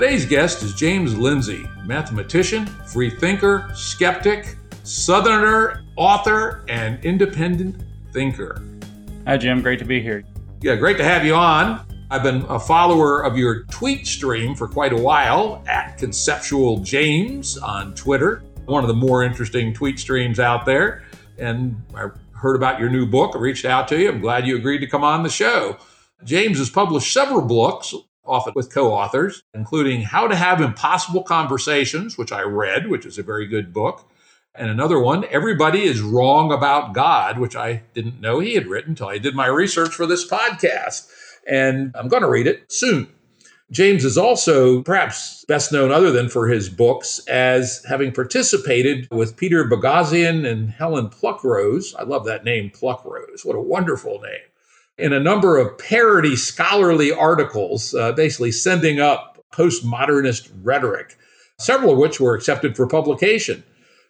Today's 0.00 0.26
guest 0.26 0.62
is 0.62 0.74
James 0.74 1.18
Lindsay, 1.18 1.68
mathematician, 1.84 2.66
free 2.66 3.10
thinker, 3.10 3.68
skeptic, 3.74 4.54
southerner, 4.84 5.82
author, 5.96 6.64
and 6.68 7.04
independent 7.04 7.82
thinker. 8.12 8.62
Hi, 9.26 9.36
Jim. 9.36 9.60
Great 9.60 9.80
to 9.80 9.84
be 9.84 10.00
here. 10.00 10.22
Yeah, 10.60 10.76
great 10.76 10.98
to 10.98 11.04
have 11.04 11.26
you 11.26 11.34
on. 11.34 11.84
I've 12.12 12.22
been 12.22 12.42
a 12.48 12.60
follower 12.60 13.24
of 13.24 13.36
your 13.36 13.64
tweet 13.64 14.06
stream 14.06 14.54
for 14.54 14.68
quite 14.68 14.92
a 14.92 14.96
while 14.96 15.64
at 15.66 15.98
Conceptual 15.98 16.78
James 16.78 17.58
on 17.58 17.92
Twitter, 17.96 18.44
one 18.66 18.84
of 18.84 18.88
the 18.88 18.94
more 18.94 19.24
interesting 19.24 19.74
tweet 19.74 19.98
streams 19.98 20.38
out 20.38 20.64
there. 20.64 21.02
And 21.38 21.74
I 21.96 22.10
heard 22.34 22.54
about 22.54 22.78
your 22.78 22.88
new 22.88 23.04
book. 23.04 23.32
I 23.34 23.40
reached 23.40 23.64
out 23.64 23.88
to 23.88 23.98
you. 23.98 24.10
I'm 24.10 24.20
glad 24.20 24.46
you 24.46 24.54
agreed 24.54 24.78
to 24.78 24.86
come 24.86 25.02
on 25.02 25.24
the 25.24 25.28
show. 25.28 25.76
James 26.22 26.58
has 26.58 26.70
published 26.70 27.12
several 27.12 27.42
books, 27.42 27.92
often 28.28 28.52
with 28.54 28.72
co 28.72 28.92
authors, 28.92 29.42
including 29.54 30.02
How 30.02 30.28
to 30.28 30.36
Have 30.36 30.60
Impossible 30.60 31.22
Conversations, 31.22 32.18
which 32.18 32.32
I 32.32 32.42
read, 32.42 32.88
which 32.88 33.06
is 33.06 33.18
a 33.18 33.22
very 33.22 33.46
good 33.46 33.72
book. 33.72 34.08
And 34.54 34.70
another 34.70 34.98
one, 34.98 35.24
Everybody 35.30 35.84
is 35.84 36.00
Wrong 36.00 36.52
About 36.52 36.92
God, 36.92 37.38
which 37.38 37.54
I 37.54 37.82
didn't 37.94 38.20
know 38.20 38.40
he 38.40 38.54
had 38.54 38.66
written 38.66 38.90
until 38.90 39.08
I 39.08 39.18
did 39.18 39.34
my 39.34 39.46
research 39.46 39.94
for 39.94 40.06
this 40.06 40.28
podcast 40.28 41.08
and 41.48 41.92
I'm 41.96 42.08
going 42.08 42.22
to 42.22 42.28
read 42.28 42.46
it 42.46 42.70
soon. 42.70 43.08
James 43.70 44.04
is 44.04 44.16
also 44.16 44.82
perhaps 44.82 45.44
best 45.46 45.72
known, 45.72 45.90
other 45.90 46.10
than 46.10 46.28
for 46.28 46.48
his 46.48 46.70
books, 46.70 47.18
as 47.28 47.84
having 47.86 48.12
participated 48.12 49.08
with 49.10 49.36
Peter 49.36 49.64
Boghossian 49.64 50.50
and 50.50 50.70
Helen 50.70 51.08
Pluckrose. 51.08 51.94
I 51.98 52.04
love 52.04 52.24
that 52.24 52.44
name, 52.44 52.70
Pluckrose. 52.70 53.44
What 53.44 53.56
a 53.56 53.60
wonderful 53.60 54.20
name. 54.20 54.40
In 54.98 55.12
a 55.12 55.20
number 55.20 55.56
of 55.56 55.78
parody 55.78 56.36
scholarly 56.36 57.12
articles, 57.12 57.94
uh, 57.94 58.12
basically 58.12 58.52
sending 58.52 59.00
up 59.00 59.44
postmodernist 59.52 60.50
rhetoric, 60.62 61.16
several 61.58 61.92
of 61.92 61.98
which 61.98 62.20
were 62.20 62.34
accepted 62.34 62.76
for 62.76 62.86
publication 62.86 63.62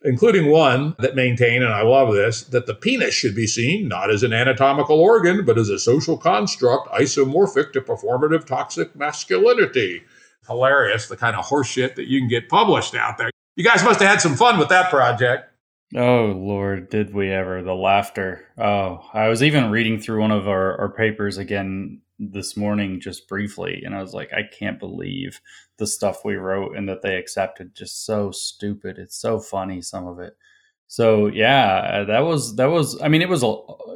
including 0.04 0.50
one 0.50 0.94
that 0.98 1.16
maintained, 1.16 1.64
and 1.64 1.72
I 1.72 1.82
love 1.82 2.12
this, 2.12 2.42
that 2.44 2.66
the 2.66 2.74
penis 2.74 3.14
should 3.14 3.34
be 3.34 3.46
seen 3.46 3.88
not 3.88 4.10
as 4.10 4.22
an 4.22 4.32
anatomical 4.32 5.00
organ, 5.00 5.44
but 5.44 5.58
as 5.58 5.68
a 5.68 5.78
social 5.78 6.16
construct 6.16 6.88
isomorphic 6.92 7.72
to 7.72 7.80
performative 7.80 8.46
toxic 8.46 8.94
masculinity. 8.94 10.02
Hilarious, 10.46 11.08
the 11.08 11.16
kind 11.16 11.36
of 11.36 11.46
horseshit 11.46 11.96
that 11.96 12.06
you 12.06 12.20
can 12.20 12.28
get 12.28 12.48
published 12.48 12.94
out 12.94 13.18
there. 13.18 13.30
You 13.56 13.64
guys 13.64 13.84
must 13.84 14.00
have 14.00 14.08
had 14.08 14.20
some 14.20 14.36
fun 14.36 14.58
with 14.58 14.68
that 14.68 14.88
project. 14.88 15.47
Oh 15.96 16.26
Lord, 16.36 16.90
did 16.90 17.14
we 17.14 17.30
ever? 17.30 17.62
The 17.62 17.74
laughter. 17.74 18.46
Oh, 18.58 19.08
I 19.14 19.28
was 19.28 19.42
even 19.42 19.70
reading 19.70 19.98
through 19.98 20.20
one 20.20 20.30
of 20.30 20.46
our, 20.46 20.78
our 20.78 20.90
papers 20.90 21.38
again 21.38 22.02
this 22.20 22.56
morning 22.56 22.98
just 23.00 23.28
briefly 23.28 23.80
and 23.86 23.94
i 23.94 24.02
was 24.02 24.12
like 24.12 24.28
i 24.32 24.42
can't 24.42 24.80
believe 24.80 25.40
the 25.76 25.86
stuff 25.86 26.24
we 26.24 26.34
wrote 26.34 26.76
and 26.76 26.88
that 26.88 27.00
they 27.00 27.14
accepted. 27.16 27.76
Just 27.76 28.04
so 28.04 28.32
stupid. 28.32 28.98
It's 28.98 29.16
so 29.16 29.38
funny 29.38 29.80
some 29.80 30.08
of 30.08 30.18
it. 30.18 30.36
So 30.88 31.28
yeah 31.28 32.00
uh, 32.00 32.04
that 32.06 32.20
was 32.20 32.56
that 32.56 32.66
was 32.66 33.00
i 33.02 33.08
mean 33.08 33.22
it 33.22 33.28
was 33.28 33.42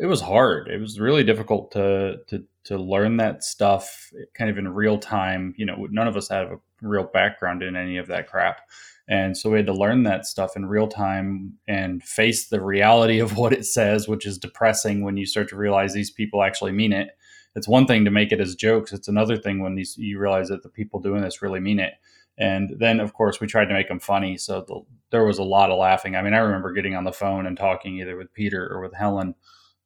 it 0.01 0.07
was 0.07 0.21
hard. 0.21 0.69
It 0.69 0.79
was 0.81 1.01
really 1.01 1.25
difficult 1.25 1.73
to 1.73 2.19
to 2.29 2.45
to 2.65 2.79
learn 2.79 3.17
that 3.17 3.43
stuff 3.45 4.11
kind 4.35 4.49
of 4.51 4.57
in 4.59 4.73
real 4.73 4.99
time. 4.99 5.55
You 5.59 5.67
know 5.67 5.89
none 5.91 6.09
of 6.09 6.17
us 6.17 6.29
have 6.29 6.53
a 6.53 6.61
real 6.81 7.05
background 7.05 7.63
in 7.63 7.77
any 7.77 7.99
of 7.99 8.07
that 8.09 8.29
crap 8.29 8.61
and 9.09 9.37
so 9.37 9.51
we 9.51 9.59
had 9.59 9.67
to 9.67 9.75
learn 9.75 10.05
that 10.05 10.27
stuff 10.27 10.57
in 10.57 10.67
real 10.67 10.87
time 10.87 11.55
and 11.67 12.03
face 12.03 12.49
the 12.49 12.61
reality 12.61 13.19
of 13.21 13.37
what 13.37 13.53
it 13.53 13.65
says 13.65 14.09
which 14.09 14.27
is 14.27 14.39
depressing 14.39 15.05
when 15.05 15.17
you 15.17 15.27
start 15.27 15.49
to 15.49 15.57
realize 15.57 15.93
these 15.93 16.11
people 16.11 16.43
actually 16.43 16.73
mean 16.73 16.93
it 16.93 17.11
it's 17.55 17.69
one 17.69 17.87
thing 17.87 18.05
to 18.05 18.11
make 18.11 18.33
it 18.33 18.41
as 18.41 18.55
jokes. 18.55 18.93
It's 18.93 19.09
another 19.09 19.37
thing 19.37 19.61
when 19.61 19.75
these 19.75 19.97
you 19.99 20.19
realize 20.19 20.49
that 20.49 20.63
the 20.63 20.69
people 20.69 21.01
doing 21.01 21.23
this 21.23 21.43
really 21.43 21.61
mean 21.61 21.79
it. 21.79 21.95
And 22.39 22.75
then, 22.79 22.99
of 22.99 23.13
course, 23.13 23.41
we 23.41 23.47
tried 23.47 23.67
to 23.67 23.75
make 23.75 23.89
them 23.89 24.01
funny. 24.01 24.39
So 24.39 24.65
the, 24.67 24.81
there 25.11 25.25
was 25.25 25.39
a 25.39 25.45
lot 25.45 25.71
of 25.71 25.79
laughing. 25.79 26.17
I 26.17 26.23
mean, 26.23 26.33
I 26.33 26.39
remember 26.39 26.73
getting 26.73 26.97
on 26.97 27.05
the 27.05 27.13
phone 27.13 27.47
and 27.47 27.57
talking 27.57 27.99
either 27.99 28.17
with 28.17 28.33
Peter 28.33 28.67
or 28.73 28.81
with 28.81 28.95
Helen 28.95 29.35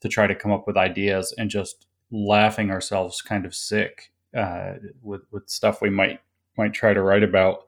to 0.00 0.08
try 0.08 0.28
to 0.28 0.34
come 0.34 0.52
up 0.52 0.66
with 0.66 0.76
ideas 0.76 1.34
and 1.36 1.50
just 1.50 1.86
laughing 2.12 2.70
ourselves 2.70 3.20
kind 3.20 3.44
of 3.44 3.54
sick 3.54 4.12
uh, 4.36 4.74
with 5.02 5.22
with 5.32 5.48
stuff 5.48 5.82
we 5.82 5.90
might 5.90 6.20
might 6.56 6.72
try 6.72 6.94
to 6.94 7.02
write 7.02 7.24
about. 7.24 7.64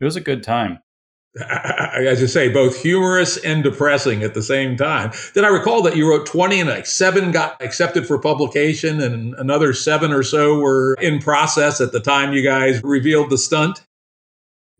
It 0.00 0.04
was 0.04 0.16
a 0.16 0.20
good 0.20 0.42
time. 0.42 0.78
As 1.40 2.20
you 2.20 2.26
say, 2.26 2.48
both 2.48 2.80
humorous 2.82 3.38
and 3.38 3.62
depressing 3.62 4.22
at 4.22 4.34
the 4.34 4.42
same 4.42 4.76
time. 4.76 5.12
Then 5.34 5.44
I 5.44 5.48
recall 5.48 5.82
that 5.82 5.96
you 5.96 6.08
wrote 6.08 6.26
20 6.26 6.60
and 6.60 6.68
like 6.68 6.86
seven 6.86 7.30
got 7.30 7.60
accepted 7.62 8.06
for 8.06 8.18
publication 8.18 9.00
and 9.00 9.34
another 9.34 9.72
seven 9.72 10.12
or 10.12 10.22
so 10.22 10.58
were 10.58 10.94
in 11.00 11.20
process 11.20 11.80
at 11.80 11.92
the 11.92 12.00
time 12.00 12.34
you 12.34 12.42
guys 12.42 12.82
revealed 12.84 13.30
the 13.30 13.38
stunt. 13.38 13.82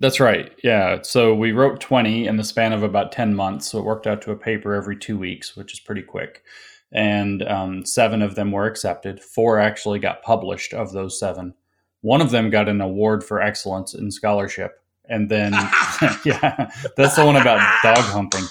That's 0.01 0.21
right. 0.21 0.53
Yeah. 0.63 1.01
So 1.03 1.35
we 1.35 1.53
wrote 1.53 1.81
20 1.81 2.27
in 2.27 2.37
the 2.37 2.45
span 2.45 2.73
of 2.73 2.83
about 2.83 3.13
10 3.13 3.35
months. 3.35 3.71
So 3.71 3.79
it 3.79 3.85
worked 3.85 4.07
out 4.07 4.21
to 4.23 4.33
a 4.33 4.37
paper 4.37 4.75
every 4.75 4.97
two 4.97 5.17
weeks, 5.17 5.57
which 5.57 5.73
is 5.73 5.81
pretty 5.81 6.03
quick. 6.03 6.43
And 6.91 7.43
um, 7.45 7.87
seven 7.87 8.21
of 8.21 8.35
them 8.35 8.53
were 8.53 8.67
accepted. 8.67 9.23
Four 9.23 9.59
actually 9.59 10.01
got 10.01 10.23
published 10.23 10.75
of 10.75 10.93
those 10.93 11.19
seven. 11.19 11.55
One 12.03 12.21
of 12.21 12.33
them 12.33 12.51
got 12.51 12.69
an 12.69 12.81
award 12.81 13.25
for 13.25 13.41
excellence 13.41 13.95
in 13.95 14.11
scholarship 14.11 14.82
and 15.09 15.29
then 15.29 15.53
yeah, 16.25 16.71
that's 16.97 17.17
the 17.17 17.25
one 17.25 17.37
about 17.37 17.59
dog 17.83 17.99
humping. 17.99 18.45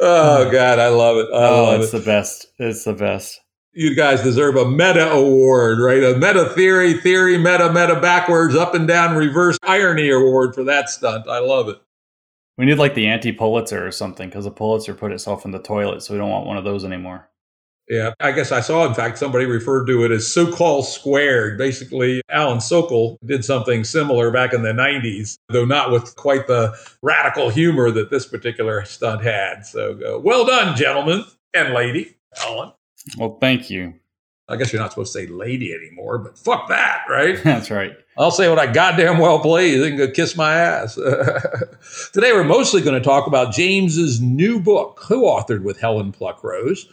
oh 0.00 0.48
God, 0.50 0.78
I 0.78 0.88
love 0.88 1.16
it. 1.18 1.28
I 1.32 1.48
oh, 1.48 1.64
love 1.64 1.80
it's 1.80 1.92
it. 1.92 1.98
the 1.98 2.04
best. 2.04 2.46
It's 2.58 2.84
the 2.84 2.94
best. 2.94 3.40
You 3.72 3.94
guys 3.94 4.22
deserve 4.22 4.56
a 4.56 4.68
meta 4.68 5.10
award, 5.10 5.78
right? 5.78 6.02
A 6.02 6.16
meta 6.16 6.48
theory, 6.50 6.94
theory, 6.94 7.38
meta, 7.38 7.72
meta, 7.72 8.00
backwards, 8.00 8.56
up 8.56 8.74
and 8.74 8.88
down, 8.88 9.16
reverse 9.16 9.58
irony 9.62 10.10
award 10.10 10.54
for 10.54 10.64
that 10.64 10.88
stunt. 10.88 11.28
I 11.28 11.38
love 11.38 11.68
it. 11.68 11.76
We 12.56 12.64
need 12.64 12.78
like 12.78 12.94
the 12.94 13.06
anti 13.06 13.30
Pulitzer 13.30 13.86
or 13.86 13.92
something 13.92 14.28
because 14.28 14.44
the 14.44 14.50
Pulitzer 14.50 14.94
put 14.94 15.12
itself 15.12 15.44
in 15.44 15.52
the 15.52 15.60
toilet, 15.60 16.02
so 16.02 16.12
we 16.12 16.18
don't 16.18 16.30
want 16.30 16.46
one 16.46 16.56
of 16.56 16.64
those 16.64 16.84
anymore. 16.84 17.28
Yeah, 17.88 18.12
I 18.20 18.32
guess 18.32 18.52
I 18.52 18.60
saw, 18.60 18.86
in 18.86 18.92
fact, 18.92 19.16
somebody 19.16 19.46
referred 19.46 19.86
to 19.86 20.04
it 20.04 20.10
as 20.10 20.24
Sokal 20.24 20.84
squared. 20.84 21.56
Basically, 21.56 22.20
Alan 22.28 22.58
Sokal 22.58 23.16
did 23.24 23.44
something 23.44 23.82
similar 23.82 24.30
back 24.30 24.52
in 24.52 24.62
the 24.62 24.72
90s, 24.72 25.38
though 25.48 25.64
not 25.64 25.90
with 25.90 26.14
quite 26.16 26.46
the 26.46 26.76
radical 27.02 27.48
humor 27.48 27.90
that 27.90 28.10
this 28.10 28.26
particular 28.26 28.84
stunt 28.84 29.22
had. 29.22 29.64
So 29.64 29.98
uh, 30.06 30.18
well 30.18 30.44
done, 30.44 30.76
gentlemen 30.76 31.24
and 31.54 31.72
lady, 31.72 32.16
Helen. 32.34 32.72
Well, 33.16 33.38
thank 33.40 33.70
you. 33.70 33.94
I 34.50 34.56
guess 34.56 34.72
you're 34.72 34.80
not 34.80 34.92
supposed 34.92 35.12
to 35.14 35.20
say 35.20 35.26
lady 35.26 35.74
anymore, 35.74 36.18
but 36.18 36.38
fuck 36.38 36.68
that, 36.68 37.04
right? 37.08 37.38
That's 37.44 37.70
right. 37.70 37.96
I'll 38.18 38.30
say 38.30 38.48
what 38.48 38.58
I 38.58 38.70
goddamn 38.70 39.18
well 39.18 39.40
please 39.40 39.82
and 39.82 39.96
go 39.96 40.10
kiss 40.10 40.36
my 40.36 40.54
ass. 40.54 40.94
Today, 42.12 42.32
we're 42.32 42.44
mostly 42.44 42.82
going 42.82 43.00
to 43.00 43.04
talk 43.04 43.26
about 43.26 43.52
James's 43.52 44.20
new 44.20 44.60
book, 44.60 44.96
co-authored 44.96 45.62
with 45.62 45.78
Helen 45.78 46.12
Pluckrose 46.12 46.86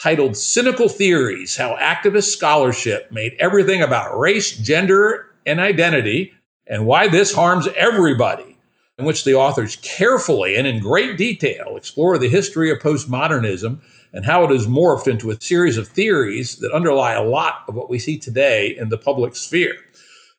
titled 0.00 0.36
Cynical 0.36 0.88
Theories 0.88 1.56
How 1.56 1.76
Activist 1.76 2.30
Scholarship 2.30 3.10
Made 3.10 3.34
Everything 3.38 3.82
About 3.82 4.18
Race, 4.18 4.56
Gender, 4.56 5.26
and 5.46 5.58
Identity, 5.60 6.32
and 6.66 6.86
Why 6.86 7.08
This 7.08 7.34
Harms 7.34 7.68
Everybody, 7.76 8.58
in 8.98 9.04
which 9.04 9.24
the 9.24 9.34
authors 9.34 9.76
carefully 9.76 10.56
and 10.56 10.66
in 10.66 10.80
great 10.80 11.16
detail 11.16 11.76
explore 11.76 12.18
the 12.18 12.28
history 12.28 12.70
of 12.70 12.78
postmodernism 12.78 13.80
and 14.12 14.24
how 14.24 14.44
it 14.44 14.50
has 14.50 14.66
morphed 14.66 15.08
into 15.08 15.30
a 15.30 15.40
series 15.40 15.76
of 15.76 15.88
theories 15.88 16.56
that 16.56 16.72
underlie 16.72 17.12
a 17.12 17.22
lot 17.22 17.64
of 17.68 17.74
what 17.74 17.90
we 17.90 17.98
see 17.98 18.18
today 18.18 18.76
in 18.78 18.88
the 18.88 18.98
public 18.98 19.36
sphere. 19.36 19.76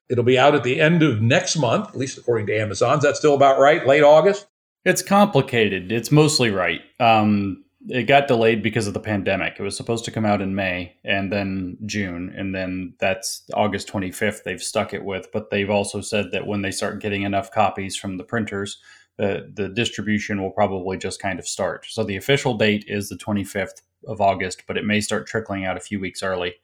It'll 0.10 0.24
be 0.24 0.40
out 0.40 0.56
at 0.56 0.64
the 0.64 0.80
end 0.80 1.04
of 1.04 1.22
next 1.22 1.58
month, 1.58 1.90
at 1.90 1.98
least 1.98 2.18
according 2.18 2.48
to 2.48 2.58
Amazon. 2.58 2.98
Is 2.98 3.04
that 3.04 3.18
still 3.18 3.36
about 3.36 3.60
right? 3.60 3.86
Late 3.86 4.04
August? 4.04 4.48
It's 4.86 5.02
complicated. 5.02 5.92
It's 5.92 6.12
mostly 6.12 6.50
right. 6.50 6.82
Um, 7.00 7.66
it 7.90 8.04
got 8.04 8.28
delayed 8.28 8.64
because 8.64 8.88
of 8.88 8.94
the 8.94 9.00
pandemic. 9.00 9.56
It 9.60 9.64
was 9.64 9.78
supposed 9.78 10.06
to 10.06 10.12
come 10.12 10.26
out 10.26 10.42
in 10.42 10.56
May 10.56 10.98
and 11.04 11.32
then 11.32 11.78
June, 11.86 12.34
and 12.36 12.54
then 12.56 12.94
that's 13.00 13.44
August 13.54 13.88
25th. 13.90 14.44
They've 14.44 14.62
stuck 14.64 14.94
it 14.94 15.06
with, 15.06 15.32
but 15.34 15.50
they've 15.52 15.70
also 15.70 16.02
said 16.02 16.32
that 16.32 16.48
when 16.48 16.62
they 16.62 16.72
start 16.72 17.02
getting 17.02 17.24
enough 17.24 17.52
copies 17.52 17.96
from 17.98 18.18
the 18.18 18.24
printers, 18.24 18.80
the 19.18 19.50
the 19.54 19.70
distribution 19.70 20.42
will 20.42 20.52
probably 20.52 20.98
just 20.98 21.22
kind 21.22 21.40
of 21.40 21.48
start. 21.48 21.86
So 21.90 22.04
the 22.04 22.18
official 22.18 22.56
date 22.56 22.86
is 22.88 23.10
the 23.10 23.18
25th 23.18 23.82
of 24.08 24.22
August, 24.22 24.64
but 24.68 24.78
it 24.78 24.86
may 24.86 25.02
start 25.02 25.28
trickling 25.28 25.66
out 25.66 25.78
a 25.78 25.82
few 25.82 26.00
weeks 26.00 26.24
early. 26.24 26.56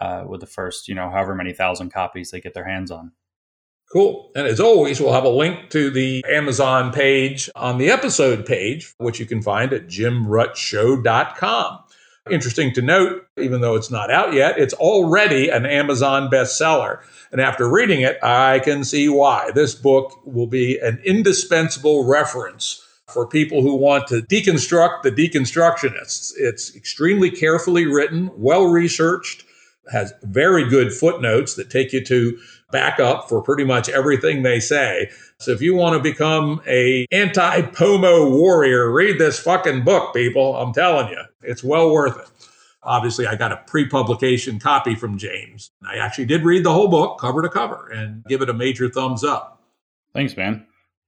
uh, 0.00 0.24
with 0.28 0.40
the 0.40 0.46
first, 0.46 0.88
you 0.88 0.94
know, 0.94 1.10
however 1.10 1.34
many 1.34 1.52
thousand 1.52 1.92
copies 1.92 2.30
they 2.30 2.40
get 2.40 2.54
their 2.54 2.68
hands 2.68 2.90
on. 2.90 3.12
Cool. 3.90 4.30
And 4.36 4.46
as 4.46 4.60
always, 4.60 5.00
we'll 5.00 5.14
have 5.14 5.24
a 5.24 5.30
link 5.30 5.70
to 5.70 5.90
the 5.90 6.22
Amazon 6.28 6.92
page 6.92 7.48
on 7.56 7.78
the 7.78 7.90
episode 7.90 8.44
page, 8.44 8.92
which 8.98 9.18
you 9.18 9.24
can 9.24 9.40
find 9.40 9.72
at 9.72 9.86
jimruttshow.com. 9.86 11.78
Interesting 12.30 12.74
to 12.74 12.82
note, 12.82 13.26
even 13.38 13.62
though 13.62 13.74
it's 13.74 13.90
not 13.90 14.10
out 14.10 14.34
yet, 14.34 14.58
it's 14.58 14.74
already 14.74 15.48
an 15.48 15.64
Amazon 15.64 16.28
bestseller. 16.30 17.00
And 17.32 17.40
after 17.40 17.66
reading 17.66 18.02
it, 18.02 18.22
I 18.22 18.58
can 18.58 18.84
see 18.84 19.08
why. 19.08 19.50
This 19.54 19.74
book 19.74 20.20
will 20.26 20.46
be 20.46 20.78
an 20.78 21.00
indispensable 21.06 22.04
reference 22.04 22.84
for 23.06 23.26
people 23.26 23.62
who 23.62 23.74
want 23.74 24.06
to 24.08 24.20
deconstruct 24.20 25.02
the 25.02 25.10
deconstructionists. 25.10 26.32
It's 26.36 26.76
extremely 26.76 27.30
carefully 27.30 27.86
written, 27.86 28.30
well 28.36 28.66
researched, 28.66 29.44
has 29.90 30.12
very 30.22 30.68
good 30.68 30.92
footnotes 30.92 31.54
that 31.54 31.70
take 31.70 31.94
you 31.94 32.04
to 32.04 32.38
back 32.70 33.00
up 33.00 33.28
for 33.28 33.42
pretty 33.42 33.64
much 33.64 33.88
everything 33.88 34.42
they 34.42 34.60
say. 34.60 35.10
So 35.38 35.52
if 35.52 35.62
you 35.62 35.74
want 35.74 35.96
to 35.96 36.02
become 36.02 36.60
a 36.66 37.06
anti-pomo 37.12 38.30
warrior, 38.30 38.90
read 38.92 39.18
this 39.18 39.38
fucking 39.38 39.84
book, 39.84 40.14
people. 40.14 40.56
I'm 40.56 40.72
telling 40.72 41.08
you, 41.08 41.22
it's 41.42 41.64
well 41.64 41.90
worth 41.92 42.18
it. 42.18 42.28
Obviously, 42.82 43.26
I 43.26 43.36
got 43.36 43.52
a 43.52 43.62
pre-publication 43.66 44.58
copy 44.58 44.94
from 44.94 45.18
James. 45.18 45.70
I 45.86 45.96
actually 45.96 46.26
did 46.26 46.44
read 46.44 46.64
the 46.64 46.72
whole 46.72 46.88
book 46.88 47.18
cover 47.18 47.42
to 47.42 47.48
cover 47.48 47.88
and 47.88 48.24
give 48.24 48.40
it 48.40 48.48
a 48.48 48.54
major 48.54 48.88
thumbs 48.88 49.24
up. 49.24 49.62
Thanks, 50.14 50.36
man. 50.36 50.66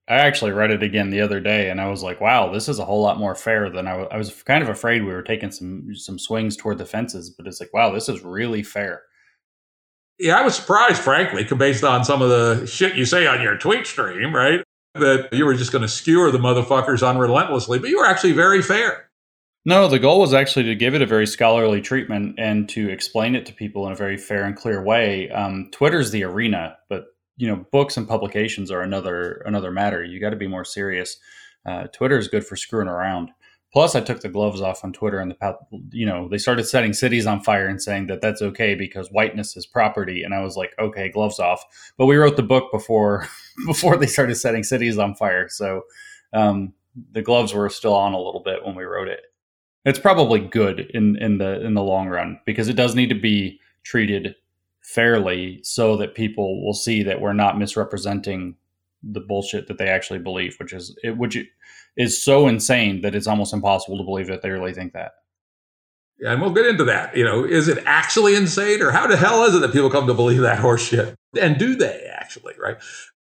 I 0.08 0.14
actually 0.14 0.50
read 0.50 0.72
it 0.72 0.82
again 0.82 1.10
the 1.10 1.20
other 1.20 1.38
day, 1.38 1.70
and 1.70 1.80
I 1.80 1.88
was 1.88 2.02
like, 2.02 2.20
"Wow, 2.20 2.52
this 2.52 2.68
is 2.68 2.80
a 2.80 2.84
whole 2.84 3.00
lot 3.00 3.18
more 3.18 3.36
fair 3.36 3.70
than 3.70 3.86
I 3.86 4.16
was." 4.16 4.42
Kind 4.42 4.62
of 4.64 4.68
afraid 4.68 5.04
we 5.04 5.12
were 5.12 5.22
taking 5.22 5.52
some 5.52 5.94
some 5.94 6.18
swings 6.18 6.56
toward 6.56 6.78
the 6.78 6.84
fences, 6.84 7.30
but 7.30 7.46
it's 7.46 7.60
like, 7.60 7.72
"Wow, 7.72 7.92
this 7.92 8.08
is 8.08 8.24
really 8.24 8.64
fair." 8.64 9.02
Yeah, 10.20 10.38
I 10.38 10.42
was 10.42 10.54
surprised, 10.54 11.00
frankly, 11.00 11.44
based 11.56 11.82
on 11.82 12.04
some 12.04 12.22
of 12.22 12.28
the 12.28 12.66
shit 12.66 12.94
you 12.94 13.04
say 13.04 13.26
on 13.26 13.40
your 13.40 13.56
tweet 13.56 13.86
stream, 13.86 14.34
right? 14.34 14.62
That 14.94 15.30
you 15.32 15.46
were 15.46 15.54
just 15.54 15.72
going 15.72 15.82
to 15.82 15.88
skewer 15.88 16.30
the 16.30 16.38
motherfuckers 16.38 17.06
unrelentlessly, 17.06 17.78
but 17.78 17.90
you 17.90 17.98
were 17.98 18.06
actually 18.06 18.32
very 18.32 18.60
fair. 18.60 19.08
No, 19.64 19.88
the 19.88 19.98
goal 19.98 20.20
was 20.20 20.34
actually 20.34 20.64
to 20.64 20.74
give 20.74 20.94
it 20.94 21.02
a 21.02 21.06
very 21.06 21.26
scholarly 21.26 21.80
treatment 21.80 22.34
and 22.38 22.68
to 22.70 22.88
explain 22.90 23.34
it 23.34 23.46
to 23.46 23.52
people 23.52 23.86
in 23.86 23.92
a 23.92 23.96
very 23.96 24.16
fair 24.16 24.44
and 24.44 24.56
clear 24.56 24.82
way. 24.82 25.30
Um, 25.30 25.68
Twitter's 25.72 26.10
the 26.10 26.24
arena, 26.24 26.76
but 26.88 27.06
you 27.40 27.48
know 27.48 27.64
books 27.72 27.96
and 27.96 28.06
publications 28.06 28.70
are 28.70 28.82
another 28.82 29.42
another 29.46 29.72
matter 29.72 30.04
you 30.04 30.20
got 30.20 30.30
to 30.30 30.36
be 30.36 30.46
more 30.46 30.64
serious 30.64 31.16
uh, 31.66 31.84
twitter 31.88 32.18
is 32.18 32.28
good 32.28 32.44
for 32.44 32.54
screwing 32.54 32.86
around 32.86 33.30
plus 33.72 33.94
i 33.94 34.00
took 34.00 34.20
the 34.20 34.28
gloves 34.28 34.60
off 34.60 34.84
on 34.84 34.92
twitter 34.92 35.18
and 35.18 35.30
the 35.30 35.36
you 35.90 36.06
know 36.06 36.28
they 36.28 36.38
started 36.38 36.64
setting 36.64 36.92
cities 36.92 37.26
on 37.26 37.40
fire 37.40 37.66
and 37.66 37.82
saying 37.82 38.06
that 38.06 38.20
that's 38.20 38.42
okay 38.42 38.74
because 38.74 39.08
whiteness 39.08 39.56
is 39.56 39.66
property. 39.66 40.22
And 40.22 40.34
i 40.34 40.40
was 40.40 40.56
like 40.56 40.72
okay 40.78 41.08
gloves 41.08 41.38
off. 41.38 41.64
But 41.96 42.06
we 42.06 42.16
wrote 42.16 42.36
the 42.36 42.42
book 42.42 42.70
before 42.72 43.26
before 43.66 43.96
they 43.96 44.06
started 44.06 44.36
setting 44.36 44.64
cities 44.64 44.98
on 44.98 45.14
fire. 45.14 45.48
So 45.48 45.82
um, 46.32 46.72
the 47.12 47.22
gloves 47.22 47.54
were 47.54 47.68
still 47.68 47.94
on 47.94 48.12
a 48.12 48.20
little 48.20 48.42
bit 48.42 48.64
when 48.64 48.74
we 48.74 48.84
wrote 48.84 49.08
it. 49.08 49.20
It's 49.84 49.98
probably 49.98 50.40
good 50.40 50.90
in 50.92 51.16
in 51.16 51.38
the 51.38 51.64
in 51.64 51.74
the 51.74 51.82
long 51.82 52.08
run 52.08 52.40
because 52.46 52.68
it 52.68 52.76
does 52.76 52.94
need 52.94 53.08
to 53.08 53.20
be 53.20 53.60
treated 53.82 54.34
fairly 54.80 55.60
so 55.62 55.96
that 55.96 56.14
people 56.14 56.64
will 56.64 56.74
see 56.74 57.02
that 57.02 57.20
we're 57.20 57.32
not 57.32 57.58
misrepresenting 57.58 58.56
the 59.02 59.20
bullshit 59.20 59.68
that 59.68 59.78
they 59.78 59.88
actually 59.88 60.18
believe, 60.18 60.56
which 60.58 60.72
is 60.72 60.96
it, 61.02 61.16
which 61.16 61.38
is 61.96 62.22
so 62.22 62.46
insane 62.46 63.00
that 63.02 63.14
it's 63.14 63.26
almost 63.26 63.52
impossible 63.52 63.98
to 63.98 64.04
believe 64.04 64.26
that 64.26 64.42
they 64.42 64.50
really 64.50 64.72
think 64.72 64.92
that. 64.92 65.12
Yeah, 66.18 66.32
and 66.32 66.42
we'll 66.42 66.52
get 66.52 66.66
into 66.66 66.84
that. 66.84 67.16
You 67.16 67.24
know, 67.24 67.44
is 67.44 67.68
it 67.68 67.82
actually 67.86 68.36
insane, 68.36 68.82
or 68.82 68.90
how 68.90 69.06
the 69.06 69.16
hell 69.16 69.44
is 69.44 69.54
it 69.54 69.60
that 69.60 69.72
people 69.72 69.90
come 69.90 70.06
to 70.06 70.14
believe 70.14 70.42
that 70.42 70.58
horseshit? 70.62 71.14
And 71.40 71.58
do 71.58 71.74
they 71.74 72.10
actually? 72.12 72.54
Right. 72.58 72.76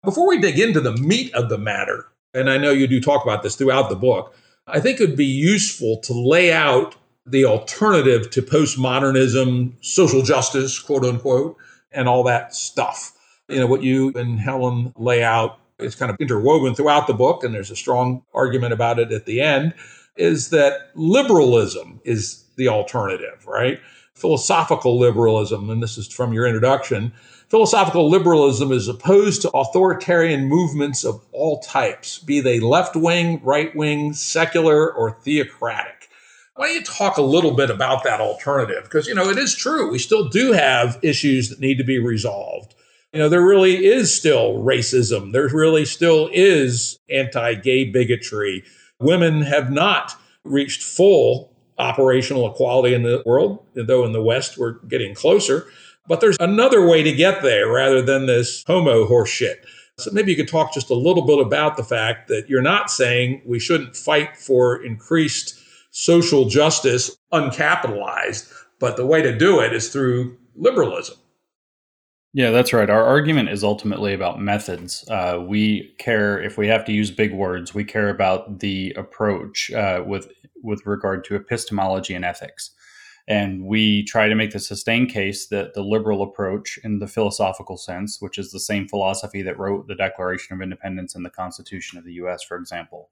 Before 0.04 0.28
we 0.28 0.40
dig 0.40 0.58
into 0.58 0.80
the 0.80 0.96
meat 0.96 1.32
of 1.34 1.48
the 1.48 1.58
matter, 1.58 2.06
and 2.34 2.50
I 2.50 2.58
know 2.58 2.70
you 2.70 2.86
do 2.86 3.00
talk 3.00 3.24
about 3.24 3.42
this 3.42 3.56
throughout 3.56 3.88
the 3.88 3.96
book, 3.96 4.34
I 4.66 4.80
think 4.80 5.00
it 5.00 5.08
would 5.08 5.16
be 5.16 5.24
useful 5.24 5.98
to 6.02 6.12
lay 6.12 6.52
out 6.52 6.94
the 7.24 7.44
alternative 7.44 8.30
to 8.30 8.42
postmodernism, 8.42 9.72
social 9.80 10.22
justice, 10.22 10.78
quote 10.78 11.04
unquote, 11.04 11.56
and 11.92 12.08
all 12.08 12.24
that 12.24 12.54
stuff. 12.54 13.12
You 13.48 13.60
know, 13.60 13.66
what 13.66 13.82
you 13.82 14.12
and 14.14 14.38
Helen 14.38 14.92
lay 14.96 15.22
out 15.22 15.58
is 15.78 15.94
kind 15.94 16.10
of 16.10 16.16
interwoven 16.20 16.74
throughout 16.74 17.06
the 17.06 17.14
book, 17.14 17.44
and 17.44 17.54
there's 17.54 17.70
a 17.70 17.76
strong 17.76 18.22
argument 18.34 18.72
about 18.72 18.98
it 18.98 19.12
at 19.12 19.26
the 19.26 19.40
end, 19.40 19.74
is 20.16 20.50
that 20.50 20.90
liberalism 20.94 22.00
is 22.04 22.44
the 22.56 22.68
alternative, 22.68 23.46
right? 23.46 23.80
Philosophical 24.14 24.98
liberalism, 24.98 25.70
and 25.70 25.82
this 25.82 25.96
is 25.96 26.08
from 26.08 26.32
your 26.32 26.46
introduction. 26.46 27.12
Philosophical 27.48 28.10
liberalism 28.10 28.72
is 28.72 28.88
opposed 28.88 29.42
to 29.42 29.50
authoritarian 29.50 30.46
movements 30.46 31.04
of 31.04 31.24
all 31.32 31.60
types, 31.60 32.18
be 32.18 32.40
they 32.40 32.58
left 32.58 32.96
wing, 32.96 33.40
right 33.44 33.74
wing, 33.76 34.12
secular, 34.12 34.92
or 34.92 35.12
theocratic. 35.22 36.08
Why 36.56 36.66
don't 36.66 36.74
you 36.74 36.82
talk 36.82 37.16
a 37.16 37.22
little 37.22 37.52
bit 37.52 37.70
about 37.70 38.02
that 38.02 38.20
alternative? 38.20 38.82
Because, 38.82 39.06
you 39.06 39.14
know, 39.14 39.30
it 39.30 39.38
is 39.38 39.54
true. 39.54 39.92
We 39.92 40.00
still 40.00 40.28
do 40.28 40.50
have 40.50 40.98
issues 41.02 41.50
that 41.50 41.60
need 41.60 41.78
to 41.78 41.84
be 41.84 42.00
resolved. 42.00 42.74
You 43.12 43.20
know, 43.20 43.28
there 43.28 43.44
really 43.44 43.86
is 43.86 44.14
still 44.14 44.54
racism. 44.58 45.32
There 45.32 45.48
really 45.48 45.86
still 45.86 46.28
is 46.32 46.98
anti 47.08 47.54
gay 47.54 47.84
bigotry. 47.84 48.64
Women 49.00 49.42
have 49.42 49.70
not 49.70 50.14
reached 50.44 50.82
full 50.82 51.52
operational 51.78 52.50
equality 52.50 52.94
in 52.94 53.04
the 53.04 53.22
world, 53.24 53.64
though 53.74 54.04
in 54.04 54.12
the 54.12 54.22
West 54.22 54.58
we're 54.58 54.78
getting 54.88 55.14
closer. 55.14 55.66
But 56.06 56.20
there's 56.20 56.36
another 56.40 56.86
way 56.86 57.02
to 57.02 57.12
get 57.12 57.42
there 57.42 57.70
rather 57.70 58.02
than 58.02 58.26
this 58.26 58.62
pomo 58.64 59.06
horse 59.06 59.30
shit. 59.30 59.64
So 59.98 60.10
maybe 60.12 60.30
you 60.30 60.36
could 60.36 60.48
talk 60.48 60.72
just 60.72 60.90
a 60.90 60.94
little 60.94 61.26
bit 61.26 61.38
about 61.38 61.76
the 61.76 61.84
fact 61.84 62.28
that 62.28 62.48
you're 62.48 62.62
not 62.62 62.90
saying 62.90 63.42
we 63.44 63.58
shouldn't 63.58 63.96
fight 63.96 64.36
for 64.36 64.82
increased 64.84 65.58
social 65.90 66.48
justice 66.48 67.16
uncapitalized. 67.32 68.52
But 68.78 68.96
the 68.96 69.06
way 69.06 69.22
to 69.22 69.36
do 69.36 69.60
it 69.60 69.72
is 69.72 69.88
through 69.88 70.36
liberalism. 70.54 71.16
Yeah, 72.34 72.50
that's 72.50 72.72
right. 72.72 72.90
Our 72.90 73.02
argument 73.04 73.48
is 73.48 73.64
ultimately 73.64 74.12
about 74.12 74.40
methods. 74.40 75.04
Uh, 75.08 75.42
we 75.46 75.94
care 75.98 76.40
if 76.40 76.58
we 76.58 76.68
have 76.68 76.84
to 76.84 76.92
use 76.92 77.10
big 77.10 77.32
words. 77.32 77.74
We 77.74 77.84
care 77.84 78.10
about 78.10 78.60
the 78.60 78.92
approach 78.96 79.70
uh, 79.72 80.02
with 80.06 80.30
with 80.62 80.84
regard 80.86 81.24
to 81.24 81.36
epistemology 81.36 82.14
and 82.14 82.24
ethics, 82.24 82.72
and 83.26 83.64
we 83.64 84.04
try 84.04 84.28
to 84.28 84.34
make 84.34 84.50
the 84.50 84.58
sustained 84.58 85.10
case 85.10 85.46
that 85.48 85.72
the 85.72 85.82
liberal 85.82 86.22
approach, 86.22 86.78
in 86.84 86.98
the 86.98 87.06
philosophical 87.06 87.78
sense, 87.78 88.20
which 88.20 88.36
is 88.36 88.52
the 88.52 88.60
same 88.60 88.86
philosophy 88.88 89.40
that 89.42 89.58
wrote 89.58 89.88
the 89.88 89.94
Declaration 89.94 90.54
of 90.54 90.60
Independence 90.60 91.14
and 91.14 91.24
the 91.24 91.30
Constitution 91.30 91.98
of 91.98 92.04
the 92.04 92.14
U.S., 92.14 92.42
for 92.42 92.58
example, 92.58 93.08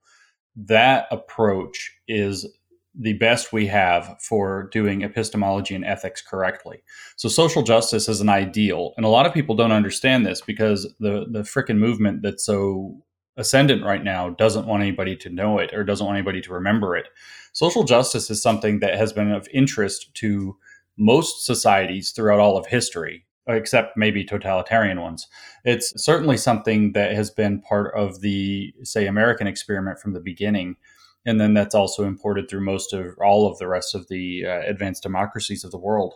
that 0.57 1.07
approach 1.11 1.91
is 2.07 2.47
the 2.99 3.15
best 3.15 3.53
we 3.53 3.67
have 3.67 4.17
for 4.21 4.69
doing 4.73 5.03
epistemology 5.03 5.75
and 5.75 5.85
ethics 5.85 6.23
correctly. 6.23 6.83
So 7.17 7.29
social 7.29 7.63
justice 7.63 8.09
is 8.09 8.21
an 8.21 8.29
ideal, 8.29 8.95
and 8.97 9.05
a 9.05 9.11
lot 9.11 9.27
of 9.27 9.35
people 9.35 9.55
don't 9.55 9.73
understand 9.73 10.25
this 10.25 10.41
because 10.41 10.93
the 11.01 11.27
the 11.31 11.43
frickin' 11.43 11.79
movement 11.79 12.23
that's 12.23 12.45
so 12.45 13.03
ascendant 13.37 13.85
right 13.85 14.03
now 14.03 14.31
doesn't 14.31 14.67
want 14.67 14.83
anybody 14.83 15.15
to 15.17 15.29
know 15.29 15.59
it 15.59 15.75
or 15.75 15.85
doesn't 15.85 16.07
want 16.07 16.17
anybody 16.17 16.41
to 16.41 16.53
remember 16.53 16.97
it. 16.97 17.09
Social 17.53 17.85
justice 17.85 18.31
is 18.31 18.43
something 18.43 18.81
that 18.81 18.95
has 18.97 19.13
been 19.13 19.31
of 19.31 19.49
interest 19.53 20.15
to 20.15 20.57
most 20.97 21.45
societies 21.45 22.11
throughout 22.13 22.41
all 22.41 22.57
of 22.57 22.67
history, 22.67 23.27
except 23.47 23.97
maybe 23.97 24.25
totalitarian 24.25 25.01
ones. 25.01 25.27
It's 25.65 25.93
certainly 26.03 26.39
something 26.39 26.93
that 26.93 27.13
has 27.13 27.31
been 27.31 27.61
part 27.61 27.95
of 27.95 28.21
the, 28.21 28.73
say, 28.83 29.07
American 29.07 29.47
experiment 29.47 30.01
from 30.01 30.15
the 30.15 30.21
beginning 30.21 30.77
and 31.27 31.41
then 31.41 31.53
that's 31.53 31.75
also 31.75 32.05
imported 32.05 32.49
through 32.49 32.65
most 32.65 32.93
of 32.93 33.19
all 33.19 33.51
of 33.51 33.59
the 33.59 33.67
rest 33.69 33.95
of 33.95 34.09
the 34.09 34.47
uh, 34.47 34.61
advanced 34.61 35.03
democracies 35.03 35.65
of 35.65 35.73
the 35.73 35.79
world. 35.79 36.15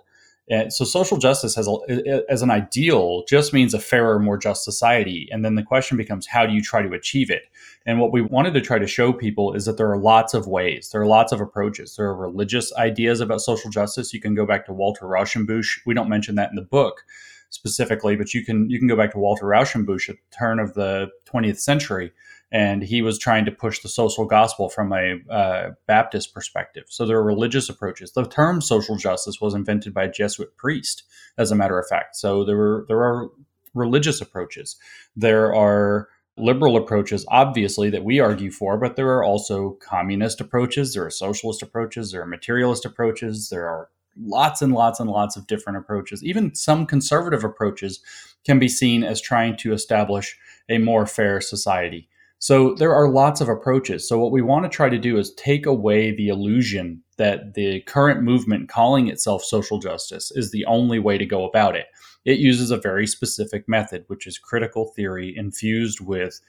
And 0.48 0.72
so, 0.72 0.84
social 0.84 1.16
justice 1.16 1.56
as, 1.56 1.68
a, 1.68 2.22
as 2.28 2.42
an 2.42 2.50
ideal 2.50 3.24
just 3.28 3.52
means 3.52 3.72
a 3.72 3.78
fairer, 3.78 4.18
more 4.18 4.36
just 4.36 4.64
society. 4.64 5.28
And 5.30 5.44
then 5.44 5.54
the 5.54 5.62
question 5.62 5.96
becomes, 5.96 6.26
how 6.26 6.44
do 6.44 6.52
you 6.52 6.60
try 6.60 6.82
to 6.82 6.92
achieve 6.92 7.30
it? 7.30 7.42
And 7.86 8.00
what 8.00 8.12
we 8.12 8.20
wanted 8.20 8.54
to 8.54 8.60
try 8.60 8.78
to 8.78 8.86
show 8.86 9.12
people 9.12 9.52
is 9.54 9.64
that 9.66 9.76
there 9.76 9.90
are 9.90 9.98
lots 9.98 10.34
of 10.34 10.48
ways, 10.48 10.90
there 10.90 11.00
are 11.00 11.06
lots 11.06 11.32
of 11.32 11.40
approaches. 11.40 11.94
There 11.94 12.06
are 12.06 12.16
religious 12.16 12.74
ideas 12.74 13.20
about 13.20 13.42
social 13.42 13.70
justice. 13.70 14.12
You 14.12 14.20
can 14.20 14.34
go 14.34 14.44
back 14.44 14.66
to 14.66 14.72
Walter 14.72 15.06
Rauschenbusch. 15.06 15.80
We 15.86 15.94
don't 15.94 16.08
mention 16.08 16.34
that 16.34 16.50
in 16.50 16.56
the 16.56 16.62
book 16.62 17.04
specifically, 17.50 18.16
but 18.16 18.34
you 18.34 18.44
can 18.44 18.68
you 18.70 18.78
can 18.78 18.88
go 18.88 18.96
back 18.96 19.12
to 19.12 19.18
Walter 19.18 19.46
Rauschenbusch 19.46 20.08
at 20.08 20.16
the 20.16 20.36
turn 20.36 20.58
of 20.58 20.74
the 20.74 21.10
20th 21.32 21.58
century 21.58 22.12
and 22.52 22.82
he 22.82 23.00
was 23.02 23.18
trying 23.18 23.44
to 23.44 23.52
push 23.52 23.80
the 23.80 23.88
social 23.88 24.24
gospel 24.24 24.68
from 24.68 24.92
a 24.92 25.18
uh, 25.30 25.70
Baptist 25.86 26.34
perspective. 26.34 26.84
So 26.88 27.06
there 27.06 27.16
are 27.16 27.24
religious 27.24 27.68
approaches. 27.68 28.12
The 28.12 28.24
term 28.24 28.60
social 28.60 28.96
justice 28.96 29.40
was 29.40 29.54
invented 29.54 29.94
by 29.94 30.04
a 30.04 30.10
Jesuit 30.10 30.56
priest, 30.56 31.04
as 31.38 31.50
a 31.50 31.56
matter 31.56 31.78
of 31.78 31.86
fact. 31.86 32.16
So 32.16 32.44
there 32.44 32.56
were 32.56 32.84
there 32.88 33.02
are 33.02 33.28
religious 33.74 34.20
approaches. 34.20 34.76
There 35.14 35.54
are 35.54 36.08
liberal 36.36 36.76
approaches, 36.76 37.24
obviously, 37.28 37.90
that 37.90 38.04
we 38.04 38.18
argue 38.18 38.50
for, 38.50 38.76
but 38.78 38.96
there 38.96 39.10
are 39.10 39.22
also 39.22 39.76
communist 39.80 40.40
approaches. 40.40 40.94
There 40.94 41.04
are 41.04 41.10
socialist 41.10 41.62
approaches. 41.62 42.10
There 42.10 42.22
are 42.22 42.26
materialist 42.26 42.84
approaches. 42.84 43.48
There 43.50 43.68
are 43.68 43.88
lots 44.18 44.60
and 44.62 44.72
lots 44.72 44.98
and 44.98 45.08
lots 45.08 45.36
of 45.36 45.46
different 45.46 45.78
approaches. 45.78 46.24
Even 46.24 46.54
some 46.54 46.86
conservative 46.86 47.44
approaches 47.44 48.00
can 48.44 48.58
be 48.58 48.68
seen 48.68 49.04
as 49.04 49.20
trying 49.20 49.56
to 49.58 49.72
establish 49.72 50.36
a 50.68 50.78
more 50.78 51.06
fair 51.06 51.40
society. 51.40 52.08
So 52.40 52.74
there 52.74 52.94
are 52.94 53.08
lots 53.08 53.42
of 53.42 53.50
approaches. 53.50 54.08
So 54.08 54.18
what 54.18 54.32
we 54.32 54.40
want 54.40 54.64
to 54.64 54.70
try 54.70 54.88
to 54.88 54.98
do 54.98 55.18
is 55.18 55.34
take 55.34 55.66
away 55.66 56.16
the 56.16 56.28
illusion 56.28 57.02
that 57.18 57.52
the 57.52 57.82
current 57.82 58.22
movement 58.22 58.70
calling 58.70 59.08
itself 59.08 59.44
social 59.44 59.78
justice 59.78 60.32
is 60.34 60.50
the 60.50 60.64
only 60.64 60.98
way 60.98 61.18
to 61.18 61.26
go 61.26 61.46
about 61.46 61.76
it. 61.76 61.86
It 62.24 62.38
uses 62.38 62.70
a 62.70 62.78
very 62.78 63.06
specific 63.06 63.68
method, 63.68 64.04
which 64.06 64.26
is 64.26 64.38
critical 64.38 64.86
theory 64.96 65.34
infused 65.36 66.00
with 66.00 66.40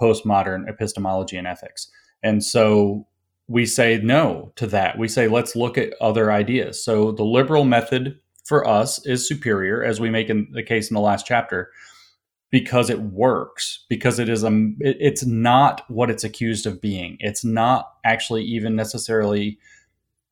postmodern 0.00 0.68
epistemology 0.68 1.36
and 1.36 1.46
ethics. 1.46 1.88
And 2.24 2.44
so 2.44 3.06
we 3.46 3.66
say 3.66 4.00
no 4.02 4.52
to 4.56 4.66
that. 4.66 4.98
We 4.98 5.06
say, 5.06 5.28
let's 5.28 5.54
look 5.54 5.78
at 5.78 5.94
other 6.00 6.32
ideas. 6.32 6.84
So 6.84 7.12
the 7.12 7.24
liberal 7.24 7.64
method 7.64 8.18
for 8.44 8.66
us 8.66 9.04
is 9.06 9.28
superior, 9.28 9.84
as 9.84 10.00
we 10.00 10.10
make 10.10 10.28
in 10.28 10.48
the 10.52 10.64
case 10.64 10.90
in 10.90 10.94
the 10.94 11.00
last 11.00 11.24
chapter, 11.24 11.70
because 12.50 12.90
it 12.90 13.00
works, 13.00 13.84
because 13.88 14.18
it 14.18 14.28
is 14.28 14.44
a, 14.44 14.52
it, 14.80 14.96
it's 15.00 15.26
not 15.26 15.82
what 15.88 16.10
it's 16.10 16.24
accused 16.24 16.66
of 16.66 16.80
being. 16.80 17.16
It's 17.20 17.44
not 17.44 17.92
actually 18.04 18.44
even 18.44 18.76
necessarily 18.76 19.58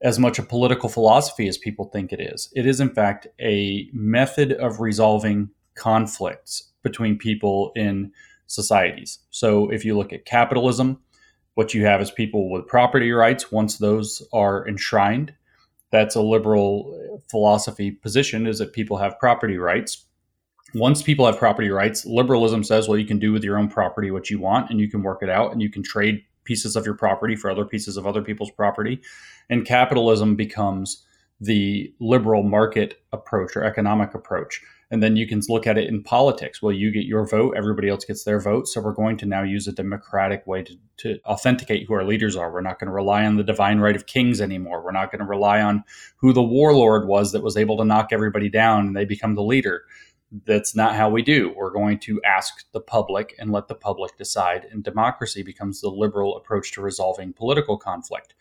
as 0.02 0.18
much 0.18 0.38
a 0.38 0.42
political 0.42 0.88
philosophy 0.88 1.48
as 1.48 1.56
people 1.56 1.86
think 1.86 2.12
it 2.12 2.20
is. 2.20 2.52
It 2.54 2.66
is, 2.66 2.80
in 2.80 2.90
fact, 2.90 3.26
a 3.40 3.88
method 3.92 4.52
of 4.52 4.80
resolving 4.80 5.50
conflicts 5.74 6.72
between 6.82 7.18
people 7.18 7.72
in 7.74 8.12
societies. 8.46 9.18
So 9.30 9.70
if 9.70 9.84
you 9.84 9.96
look 9.96 10.12
at 10.12 10.26
capitalism, 10.26 11.00
what 11.54 11.72
you 11.72 11.86
have 11.86 12.02
is 12.02 12.10
people 12.10 12.50
with 12.50 12.66
property 12.66 13.12
rights. 13.12 13.50
Once 13.50 13.78
those 13.78 14.22
are 14.32 14.66
enshrined, 14.68 15.32
that's 15.90 16.16
a 16.16 16.22
liberal 16.22 17.20
philosophy 17.30 17.90
position 17.90 18.46
is 18.46 18.58
that 18.58 18.72
people 18.72 18.98
have 18.98 19.18
property 19.18 19.56
rights. 19.56 20.04
Once 20.74 21.02
people 21.02 21.24
have 21.24 21.38
property 21.38 21.70
rights, 21.70 22.04
liberalism 22.04 22.64
says, 22.64 22.88
well, 22.88 22.98
you 22.98 23.06
can 23.06 23.18
do 23.18 23.32
with 23.32 23.44
your 23.44 23.56
own 23.56 23.68
property 23.68 24.10
what 24.10 24.28
you 24.28 24.40
want 24.40 24.70
and 24.70 24.80
you 24.80 24.90
can 24.90 25.02
work 25.02 25.22
it 25.22 25.30
out 25.30 25.52
and 25.52 25.62
you 25.62 25.70
can 25.70 25.82
trade 25.82 26.22
pieces 26.42 26.76
of 26.76 26.84
your 26.84 26.96
property 26.96 27.36
for 27.36 27.50
other 27.50 27.64
pieces 27.64 27.96
of 27.96 28.06
other 28.06 28.22
people's 28.22 28.50
property. 28.50 29.00
And 29.48 29.64
capitalism 29.64 30.34
becomes 30.34 31.04
the 31.40 31.92
liberal 32.00 32.42
market 32.42 33.00
approach 33.12 33.56
or 33.56 33.64
economic 33.64 34.14
approach. 34.14 34.60
And 34.90 35.02
then 35.02 35.16
you 35.16 35.26
can 35.26 35.40
look 35.48 35.66
at 35.66 35.78
it 35.78 35.88
in 35.88 36.02
politics. 36.02 36.62
Well, 36.62 36.72
you 36.72 36.92
get 36.92 37.06
your 37.06 37.26
vote, 37.26 37.54
everybody 37.56 37.88
else 37.88 38.04
gets 38.04 38.24
their 38.24 38.40
vote. 38.40 38.68
So 38.68 38.80
we're 38.80 38.92
going 38.92 39.16
to 39.18 39.26
now 39.26 39.42
use 39.42 39.66
a 39.66 39.72
democratic 39.72 40.46
way 40.46 40.62
to, 40.62 40.76
to 40.98 41.18
authenticate 41.24 41.86
who 41.86 41.94
our 41.94 42.04
leaders 42.04 42.36
are. 42.36 42.52
We're 42.52 42.60
not 42.60 42.78
going 42.78 42.88
to 42.88 42.94
rely 42.94 43.24
on 43.24 43.36
the 43.36 43.42
divine 43.42 43.80
right 43.80 43.96
of 43.96 44.06
kings 44.06 44.40
anymore. 44.40 44.84
We're 44.84 44.92
not 44.92 45.10
going 45.10 45.20
to 45.20 45.26
rely 45.26 45.62
on 45.62 45.82
who 46.16 46.32
the 46.32 46.42
warlord 46.42 47.08
was 47.08 47.32
that 47.32 47.42
was 47.42 47.56
able 47.56 47.76
to 47.78 47.84
knock 47.84 48.08
everybody 48.12 48.48
down 48.48 48.86
and 48.86 48.96
they 48.96 49.04
become 49.04 49.34
the 49.34 49.42
leader. 49.42 49.82
That's 50.46 50.74
not 50.74 50.96
how 50.96 51.10
we 51.10 51.22
do. 51.22 51.52
We're 51.56 51.70
going 51.70 52.00
to 52.00 52.20
ask 52.22 52.70
the 52.72 52.80
public 52.80 53.34
and 53.38 53.52
let 53.52 53.68
the 53.68 53.74
public 53.74 54.16
decide. 54.16 54.66
And 54.70 54.82
democracy 54.82 55.42
becomes 55.42 55.80
the 55.80 55.90
liberal 55.90 56.36
approach 56.36 56.72
to 56.72 56.82
resolving 56.82 57.32
political 57.32 57.76
conflict 57.76 58.34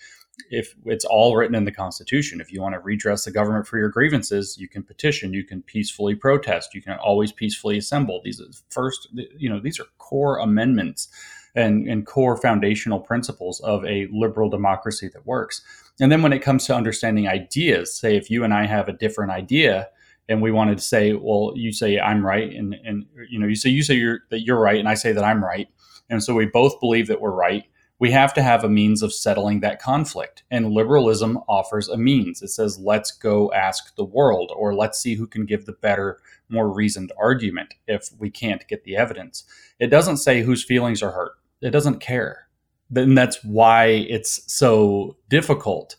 if 0.49 0.75
it's 0.85 1.05
all 1.05 1.35
written 1.35 1.55
in 1.55 1.65
the 1.65 1.71
Constitution, 1.71 2.41
if 2.41 2.51
you 2.51 2.61
want 2.61 2.73
to 2.73 2.79
redress 2.79 3.25
the 3.25 3.31
government 3.31 3.67
for 3.67 3.77
your 3.77 3.89
grievances, 3.89 4.57
you 4.57 4.67
can 4.67 4.83
petition, 4.83 5.33
you 5.33 5.43
can 5.43 5.61
peacefully 5.61 6.15
protest, 6.15 6.73
you 6.73 6.81
can 6.81 6.97
always 6.97 7.31
peacefully 7.31 7.77
assemble. 7.77 8.21
These 8.23 8.41
are 8.41 8.47
first, 8.69 9.09
you 9.37 9.49
know, 9.49 9.59
these 9.59 9.79
are 9.79 9.85
core 9.97 10.39
amendments 10.39 11.07
and, 11.55 11.87
and 11.87 12.05
core 12.05 12.35
foundational 12.37 12.99
principles 12.99 13.59
of 13.61 13.85
a 13.85 14.07
liberal 14.11 14.49
democracy 14.49 15.07
that 15.13 15.25
works. 15.25 15.61
And 15.99 16.11
then 16.11 16.23
when 16.23 16.33
it 16.33 16.39
comes 16.39 16.65
to 16.65 16.75
understanding 16.75 17.27
ideas, 17.27 17.95
say 17.95 18.15
if 18.17 18.31
you 18.31 18.43
and 18.43 18.53
I 18.53 18.65
have 18.65 18.87
a 18.87 18.93
different 18.93 19.31
idea, 19.31 19.89
and 20.29 20.41
we 20.41 20.51
wanted 20.51 20.77
to 20.77 20.83
say, 20.83 21.13
well, 21.13 21.53
you 21.55 21.71
say 21.71 21.99
I'm 21.99 22.25
right, 22.25 22.51
and 22.53 22.75
and 22.85 23.05
you 23.29 23.39
know, 23.39 23.47
you 23.47 23.55
say 23.55 23.69
you 23.69 23.83
say 23.83 23.95
you're 23.95 24.19
that 24.29 24.41
you're 24.41 24.59
right, 24.59 24.79
and 24.79 24.87
I 24.87 24.93
say 24.93 25.11
that 25.11 25.23
I'm 25.23 25.43
right, 25.43 25.67
and 26.09 26.23
so 26.23 26.33
we 26.33 26.45
both 26.45 26.79
believe 26.79 27.07
that 27.07 27.21
we're 27.21 27.31
right 27.31 27.65
we 28.03 28.11
have 28.11 28.33
to 28.33 28.43
have 28.43 28.65
a 28.65 28.69
means 28.69 29.01
of 29.01 29.13
settling 29.13 29.61
that 29.61 29.81
conflict. 29.81 30.43
And 30.51 30.73
liberalism 30.73 31.39
offers 31.47 31.87
a 31.87 31.95
means. 31.95 32.41
It 32.41 32.49
says, 32.49 32.77
let's 32.77 33.11
go 33.11 33.49
ask 33.53 33.95
the 33.95 34.03
world, 34.03 34.51
or 34.53 34.75
let's 34.75 34.99
see 34.99 35.15
who 35.15 35.25
can 35.25 35.45
give 35.45 35.65
the 35.65 35.71
better, 35.71 36.19
more 36.49 36.69
reasoned 36.69 37.13
argument 37.17 37.75
if 37.87 38.09
we 38.19 38.29
can't 38.29 38.67
get 38.67 38.83
the 38.83 38.97
evidence. 38.97 39.45
It 39.79 39.87
doesn't 39.87 40.17
say 40.17 40.41
whose 40.41 40.65
feelings 40.65 41.01
are 41.01 41.11
hurt, 41.11 41.33
it 41.61 41.69
doesn't 41.69 42.01
care. 42.01 42.49
Then 42.89 43.15
that's 43.15 43.41
why 43.41 43.85
it's 43.85 44.51
so 44.51 45.15
difficult 45.29 45.95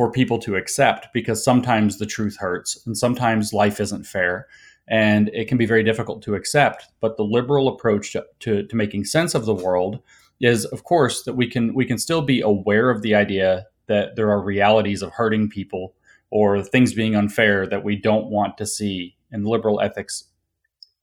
for 0.00 0.10
people 0.10 0.38
to 0.38 0.56
accept 0.56 1.08
because 1.12 1.44
sometimes 1.44 1.98
the 1.98 2.06
truth 2.06 2.38
hurts 2.38 2.86
and 2.86 2.96
sometimes 2.96 3.52
life 3.52 3.78
isn't 3.78 4.06
fair 4.06 4.46
and 4.88 5.28
it 5.34 5.46
can 5.46 5.58
be 5.58 5.66
very 5.66 5.84
difficult 5.84 6.22
to 6.22 6.34
accept. 6.34 6.86
But 7.00 7.18
the 7.18 7.22
liberal 7.22 7.68
approach 7.68 8.12
to, 8.12 8.24
to, 8.38 8.66
to 8.66 8.76
making 8.76 9.04
sense 9.04 9.34
of 9.34 9.44
the 9.44 9.52
world 9.52 10.00
is 10.40 10.64
of 10.64 10.84
course 10.84 11.24
that 11.24 11.34
we 11.34 11.46
can 11.46 11.74
we 11.74 11.84
can 11.84 11.98
still 11.98 12.22
be 12.22 12.40
aware 12.40 12.88
of 12.88 13.02
the 13.02 13.14
idea 13.14 13.66
that 13.88 14.16
there 14.16 14.30
are 14.30 14.40
realities 14.40 15.02
of 15.02 15.12
hurting 15.12 15.50
people 15.50 15.92
or 16.30 16.62
things 16.62 16.94
being 16.94 17.14
unfair 17.14 17.66
that 17.66 17.84
we 17.84 17.94
don't 17.94 18.30
want 18.30 18.56
to 18.56 18.64
see 18.64 19.14
and 19.30 19.46
liberal 19.46 19.82
ethics 19.82 20.24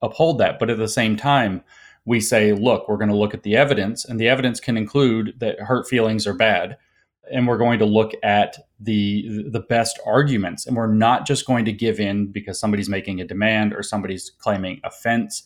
uphold 0.01 0.39
that 0.39 0.58
but 0.58 0.72
at 0.72 0.80
the 0.80 0.88
same 0.88 1.16
time 1.16 1.63
we 2.06 2.20
say 2.20 2.51
look 2.51 2.89
we're 2.89 2.98
going 2.98 3.12
to 3.12 3.16
look 3.16 3.36
at 3.36 3.44
the 3.44 3.56
evidence 3.56 4.06
and 4.06 4.20
the 4.20 4.27
evidence 4.27 4.60
can 4.60 4.75
include 4.75 5.36
that 5.38 5.60
hurt 5.60 5.88
feelings 5.88 6.25
are 6.25 6.34
bad 6.34 6.77
and 7.31 7.48
we're 7.48 7.57
going 7.57 7.79
to 7.79 7.86
look 7.86 8.13
at 8.24 8.57
the 8.79 9.43
the 9.50 9.60
best 9.60 10.00
arguments 10.05 10.65
and 10.65 10.75
we're 10.75 10.93
not 10.93 11.25
just 11.25 11.46
going 11.46 11.65
to 11.65 11.72
give 11.72 12.00
in 12.00 12.27
because 12.27 12.60
somebody's 12.60 12.89
making 12.89 13.19
a 13.22 13.25
demand 13.25 13.74
or 13.74 13.84
somebody's 13.84 14.31
claiming 14.38 14.79
offense 14.84 15.43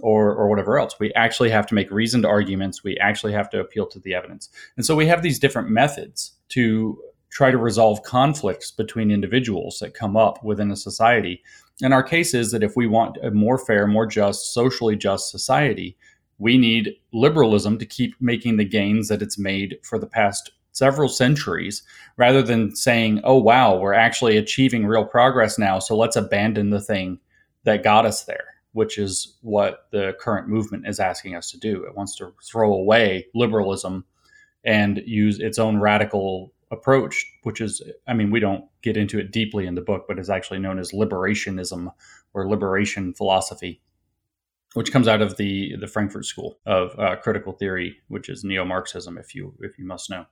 or 0.00 0.34
or 0.34 0.48
whatever 0.48 0.78
else. 0.78 0.94
We 0.98 1.12
actually 1.14 1.50
have 1.50 1.66
to 1.66 1.74
make 1.74 1.90
reasoned 1.90 2.26
arguments. 2.26 2.82
We 2.82 2.96
actually 2.98 3.32
have 3.32 3.50
to 3.50 3.60
appeal 3.60 3.86
to 3.88 3.98
the 3.98 4.14
evidence. 4.14 4.48
And 4.76 4.84
so 4.84 4.96
we 4.96 5.06
have 5.06 5.22
these 5.22 5.38
different 5.38 5.68
methods 5.68 6.32
to 6.50 6.98
try 7.30 7.50
to 7.50 7.58
resolve 7.58 8.02
conflicts 8.02 8.70
between 8.70 9.10
individuals 9.10 9.78
that 9.78 9.94
come 9.94 10.16
up 10.16 10.44
within 10.44 10.70
a 10.70 10.76
society. 10.76 11.42
And 11.82 11.94
our 11.94 12.02
case 12.02 12.34
is 12.34 12.52
that 12.52 12.62
if 12.62 12.76
we 12.76 12.86
want 12.86 13.16
a 13.22 13.30
more 13.30 13.56
fair, 13.56 13.86
more 13.86 14.06
just, 14.06 14.52
socially 14.52 14.96
just 14.96 15.30
society, 15.30 15.96
we 16.38 16.58
need 16.58 16.94
liberalism 17.12 17.78
to 17.78 17.86
keep 17.86 18.14
making 18.20 18.58
the 18.58 18.64
gains 18.64 19.08
that 19.08 19.22
it's 19.22 19.38
made 19.38 19.78
for 19.82 19.98
the 19.98 20.06
past 20.06 20.50
several 20.72 21.08
centuries 21.08 21.82
rather 22.16 22.42
than 22.42 22.74
saying, 22.74 23.20
oh, 23.24 23.38
wow, 23.38 23.78
we're 23.78 23.92
actually 23.92 24.36
achieving 24.36 24.86
real 24.86 25.04
progress 25.04 25.58
now. 25.58 25.78
So 25.78 25.96
let's 25.96 26.16
abandon 26.16 26.70
the 26.70 26.80
thing 26.80 27.18
that 27.64 27.84
got 27.84 28.04
us 28.06 28.24
there 28.24 28.52
which 28.72 28.98
is 28.98 29.36
what 29.42 29.86
the 29.92 30.14
current 30.18 30.48
movement 30.48 30.86
is 30.86 30.98
asking 30.98 31.34
us 31.34 31.50
to 31.50 31.58
do. 31.58 31.84
It 31.84 31.94
wants 31.94 32.16
to 32.16 32.34
throw 32.44 32.72
away 32.72 33.26
liberalism 33.34 34.04
and 34.64 35.02
use 35.06 35.38
its 35.38 35.58
own 35.58 35.78
radical 35.78 36.52
approach, 36.70 37.26
which 37.42 37.60
is, 37.60 37.82
I 38.08 38.14
mean, 38.14 38.30
we 38.30 38.40
don't 38.40 38.64
get 38.82 38.96
into 38.96 39.18
it 39.18 39.30
deeply 39.30 39.66
in 39.66 39.74
the 39.74 39.82
book, 39.82 40.06
but 40.08 40.18
is 40.18 40.30
actually 40.30 40.58
known 40.58 40.78
as 40.78 40.92
liberationism 40.92 41.92
or 42.32 42.48
liberation 42.48 43.12
philosophy, 43.12 43.82
which 44.72 44.90
comes 44.90 45.06
out 45.06 45.20
of 45.20 45.36
the 45.36 45.76
the 45.78 45.86
Frankfurt 45.86 46.24
School 46.24 46.58
of 46.64 46.98
uh, 46.98 47.16
Critical 47.16 47.52
Theory, 47.52 47.96
which 48.08 48.30
is 48.30 48.42
neo-Marxism, 48.42 49.18
if 49.18 49.34
you 49.34 49.54
if 49.60 49.78
you 49.78 49.84
must 49.84 50.08
know. 50.08 50.24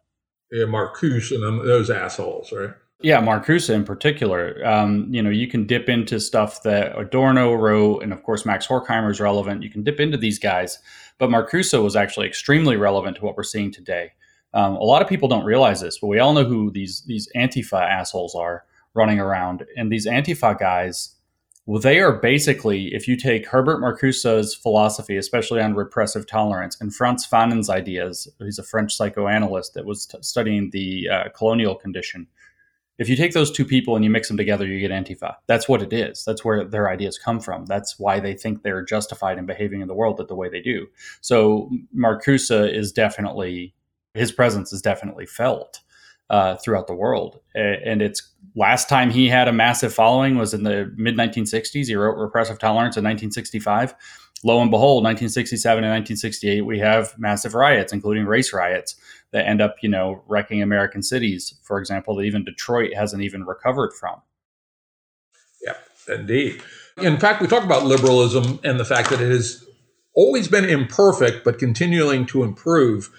Yeah, 0.51 0.65
Marcuse 0.65 1.31
and 1.33 1.61
those 1.67 1.91
assholes, 1.91 2.53
right? 2.53 2.71
Yeah, 3.03 3.21
Marcuse 3.23 3.71
in 3.71 3.85
particular. 3.85 4.65
Um, 4.65 5.09
you 5.11 5.23
know, 5.23 5.31
you 5.31 5.49
can 5.49 5.67
dip 5.67 5.89
into 5.89 6.21
stuff 6.21 6.63
that 6.65 6.99
Adorno 6.99 7.55
wrote, 7.55 8.03
and 8.03 8.13
of 8.13 8.23
course 8.23 8.45
Max 8.45 8.67
Horkheimer 8.67 9.11
is 9.11 9.21
relevant. 9.21 9.63
You 9.63 9.71
can 9.71 9.83
dip 9.83 10.01
into 10.01 10.19
these 10.19 10.39
guys, 10.39 10.79
but 11.19 11.31
Marcuse 11.31 11.83
was 11.83 11.97
actually 11.97 12.27
extremely 12.27 12.77
relevant 12.77 13.17
to 13.17 13.25
what 13.25 13.37
we're 13.37 13.43
seeing 13.43 13.73
today. 13.73 14.13
Um, 14.53 14.75
a 14.75 14.83
lot 14.83 15.01
of 15.01 15.09
people 15.09 15.29
don't 15.29 15.45
realize 15.45 15.81
this, 15.81 15.99
but 15.99 16.09
we 16.09 16.19
all 16.19 16.35
know 16.35 16.45
who 16.45 16.71
these 16.71 17.03
these 17.07 17.29
Antifa 17.35 17.81
assholes 17.81 18.35
are 18.35 18.65
running 18.93 19.21
around, 19.21 19.65
and 19.77 19.91
these 19.91 20.07
Antifa 20.07 20.59
guys. 20.59 21.17
Well, 21.67 21.81
they 21.81 22.01
are 22.01 22.13
basically, 22.13 22.95
if 22.95 23.07
you 23.07 23.17
take 23.17 23.47
Herbert 23.47 23.81
Marcuse's 23.81 24.55
philosophy, 24.55 25.17
especially 25.17 25.61
on 25.61 25.75
repressive 25.75 26.27
tolerance, 26.27 26.77
and 26.81 26.95
Frantz 26.95 27.27
Fanon's 27.27 27.71
ideas, 27.71 28.27
he's 28.39 28.59
a 28.59 28.65
French 28.65 28.95
psychoanalyst 28.95 29.75
that 29.75 29.85
was 29.85 30.07
t- 30.07 30.19
studying 30.23 30.71
the 30.71 31.09
uh, 31.09 31.29
colonial 31.35 31.77
condition 31.77 32.27
if 33.01 33.09
you 33.09 33.17
take 33.17 33.33
those 33.33 33.51
two 33.51 33.65
people 33.65 33.97
and 33.97 34.05
you 34.05 34.11
mix 34.11 34.29
them 34.29 34.37
together, 34.37 34.67
you 34.67 34.79
get 34.79 34.91
Antifa. 34.91 35.37
That's 35.47 35.67
what 35.67 35.81
it 35.81 35.91
is. 35.91 36.23
That's 36.23 36.45
where 36.45 36.65
their 36.65 36.91
ideas 36.91 37.17
come 37.17 37.41
from. 37.41 37.65
That's 37.65 37.99
why 37.99 38.21
they 38.21 38.35
think 38.35 38.63
they're 38.63 38.85
justified 38.85 39.39
in 39.39 39.47
behaving 39.47 39.81
in 39.81 39.89
the 39.89 39.95
world 39.95 40.19
the 40.19 40.35
way 40.35 40.51
they 40.51 40.61
do. 40.61 40.87
So 41.23 41.71
Marcuse 41.97 42.71
is 42.71 42.93
definitely 42.93 43.75
his 44.13 44.33
presence 44.33 44.71
is 44.71 44.83
definitely 44.83 45.25
felt 45.25 45.81
uh, 46.31 46.57
throughout 46.57 46.87
the 46.87 46.95
world. 46.95 47.41
And 47.55 48.01
it's 48.01 48.23
last 48.57 48.89
time 48.89 49.11
he 49.11 49.29
had 49.29 49.49
a 49.49 49.53
massive 49.53 49.93
following 49.93 50.39
was 50.39 50.55
in 50.55 50.63
the 50.63 50.91
mid 50.97 51.17
1960s. 51.17 51.87
He 51.87 51.95
wrote 51.95 52.17
Repressive 52.17 52.59
Tolerance 52.59 52.97
in 52.97 53.05
1965 53.05 53.95
lo 54.43 54.61
and 54.61 54.71
behold, 54.71 55.05
1967 55.05 55.85
and 55.85 55.93
1968, 55.93 56.63
we 56.63 56.79
have 56.79 57.15
massive 57.19 57.55
riots, 57.55 57.93
including 57.93 58.25
race 58.25 58.53
riots 58.53 58.97
that 59.33 59.47
end 59.47 59.61
up, 59.61 59.77
you 59.83 59.89
know, 59.89 60.23
wrecking 60.27 60.63
American 60.63 61.03
cities. 61.03 61.55
For 61.63 61.79
example, 61.79 62.17
that 62.17 62.23
even 62.23 62.45
Detroit 62.45 62.95
hasn't 62.95 63.23
even 63.23 63.45
recovered 63.45 63.93
from. 63.93 64.21
Yeah, 65.63 65.77
indeed. 66.15 66.63
In 66.97 67.19
fact, 67.19 67.41
we 67.41 67.49
talk 67.49 67.65
about 67.65 67.85
liberalism 67.85 68.61
and 68.65 68.81
the 68.81 68.85
fact 68.85 69.11
that 69.11 69.21
it 69.21 69.31
has 69.31 69.65
always 70.15 70.49
been 70.49 70.65
imperfect, 70.65 71.45
but 71.45 71.59
continuing 71.59 72.27
to 72.27 72.43
improve. 72.43 73.11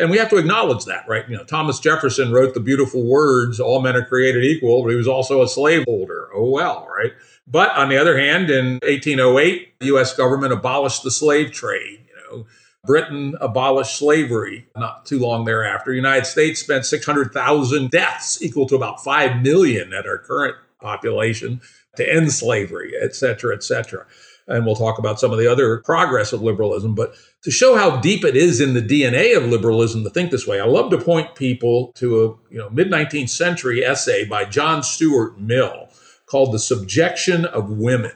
And 0.00 0.10
we 0.10 0.18
have 0.18 0.30
to 0.30 0.36
acknowledge 0.36 0.86
that, 0.86 1.06
right? 1.06 1.28
You 1.28 1.36
know, 1.36 1.44
Thomas 1.44 1.78
Jefferson 1.78 2.32
wrote 2.32 2.54
the 2.54 2.60
beautiful 2.60 3.04
words, 3.06 3.60
all 3.60 3.82
men 3.82 3.96
are 3.96 4.04
created 4.04 4.44
equal, 4.44 4.82
but 4.82 4.90
he 4.90 4.96
was 4.96 5.08
also 5.08 5.42
a 5.42 5.48
slaveholder. 5.48 6.28
Oh, 6.34 6.48
well, 6.48 6.88
right? 6.88 7.12
But 7.46 7.70
on 7.76 7.88
the 7.88 7.98
other 7.98 8.18
hand, 8.18 8.48
in 8.48 8.78
1808, 8.82 9.78
the 9.78 9.86
U.S. 9.86 10.16
government 10.16 10.52
abolished 10.52 11.02
the 11.02 11.10
slave 11.10 11.52
trade. 11.52 12.06
You 12.08 12.38
know, 12.38 12.46
Britain 12.84 13.34
abolished 13.40 13.98
slavery 13.98 14.66
not 14.76 15.04
too 15.04 15.18
long 15.18 15.44
thereafter. 15.44 15.90
The 15.90 15.96
United 15.96 16.26
States 16.26 16.60
spent 16.60 16.86
600,000 16.86 17.90
deaths, 17.90 18.42
equal 18.42 18.66
to 18.68 18.76
about 18.76 19.04
5 19.04 19.42
million 19.42 19.92
at 19.92 20.06
our 20.06 20.18
current 20.18 20.56
population, 20.80 21.60
to 21.96 22.10
end 22.10 22.32
slavery, 22.32 22.94
et 22.98 23.14
cetera, 23.14 23.54
et 23.54 23.62
cetera. 23.62 24.06
And 24.50 24.66
we'll 24.66 24.74
talk 24.74 24.98
about 24.98 25.20
some 25.20 25.32
of 25.32 25.38
the 25.38 25.46
other 25.46 25.78
progress 25.78 26.32
of 26.32 26.42
liberalism. 26.42 26.94
But 26.94 27.14
to 27.44 27.50
show 27.50 27.76
how 27.76 28.00
deep 28.00 28.24
it 28.24 28.36
is 28.36 28.60
in 28.60 28.74
the 28.74 28.82
DNA 28.82 29.36
of 29.36 29.44
liberalism 29.44 30.04
to 30.04 30.10
think 30.10 30.30
this 30.30 30.46
way, 30.46 30.60
I 30.60 30.66
love 30.66 30.90
to 30.90 30.98
point 30.98 31.36
people 31.36 31.92
to 31.94 32.24
a 32.24 32.52
you 32.52 32.58
know 32.58 32.68
mid 32.68 32.90
19th 32.90 33.30
century 33.30 33.84
essay 33.84 34.24
by 34.24 34.44
John 34.44 34.82
Stuart 34.82 35.40
Mill 35.40 35.88
called 36.26 36.52
The 36.52 36.58
Subjection 36.58 37.44
of 37.44 37.70
Women, 37.70 38.12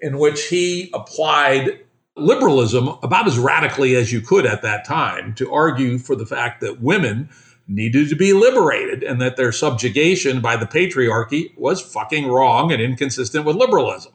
in 0.00 0.18
which 0.18 0.48
he 0.48 0.90
applied 0.94 1.80
liberalism 2.16 2.88
about 3.02 3.26
as 3.26 3.38
radically 3.38 3.94
as 3.94 4.12
you 4.12 4.20
could 4.20 4.46
at 4.46 4.62
that 4.62 4.84
time 4.84 5.34
to 5.34 5.52
argue 5.52 5.98
for 5.98 6.16
the 6.16 6.26
fact 6.26 6.60
that 6.60 6.80
women 6.80 7.28
needed 7.66 8.08
to 8.08 8.16
be 8.16 8.32
liberated 8.32 9.02
and 9.02 9.20
that 9.20 9.36
their 9.36 9.52
subjugation 9.52 10.40
by 10.40 10.56
the 10.56 10.66
patriarchy 10.66 11.56
was 11.58 11.80
fucking 11.80 12.26
wrong 12.26 12.72
and 12.72 12.80
inconsistent 12.80 13.44
with 13.44 13.56
liberalism. 13.56 14.12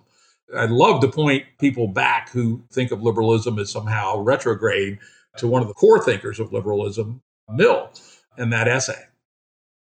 I'd 0.55 0.71
love 0.71 1.01
to 1.01 1.07
point 1.07 1.45
people 1.59 1.87
back 1.87 2.29
who 2.29 2.63
think 2.71 2.91
of 2.91 3.01
liberalism 3.01 3.59
as 3.59 3.71
somehow 3.71 4.19
retrograde 4.19 4.99
to 5.37 5.47
one 5.47 5.61
of 5.61 5.67
the 5.67 5.73
core 5.73 6.03
thinkers 6.03 6.39
of 6.39 6.51
liberalism, 6.51 7.21
Mill, 7.49 7.91
in 8.37 8.49
that 8.49 8.67
essay. 8.67 9.03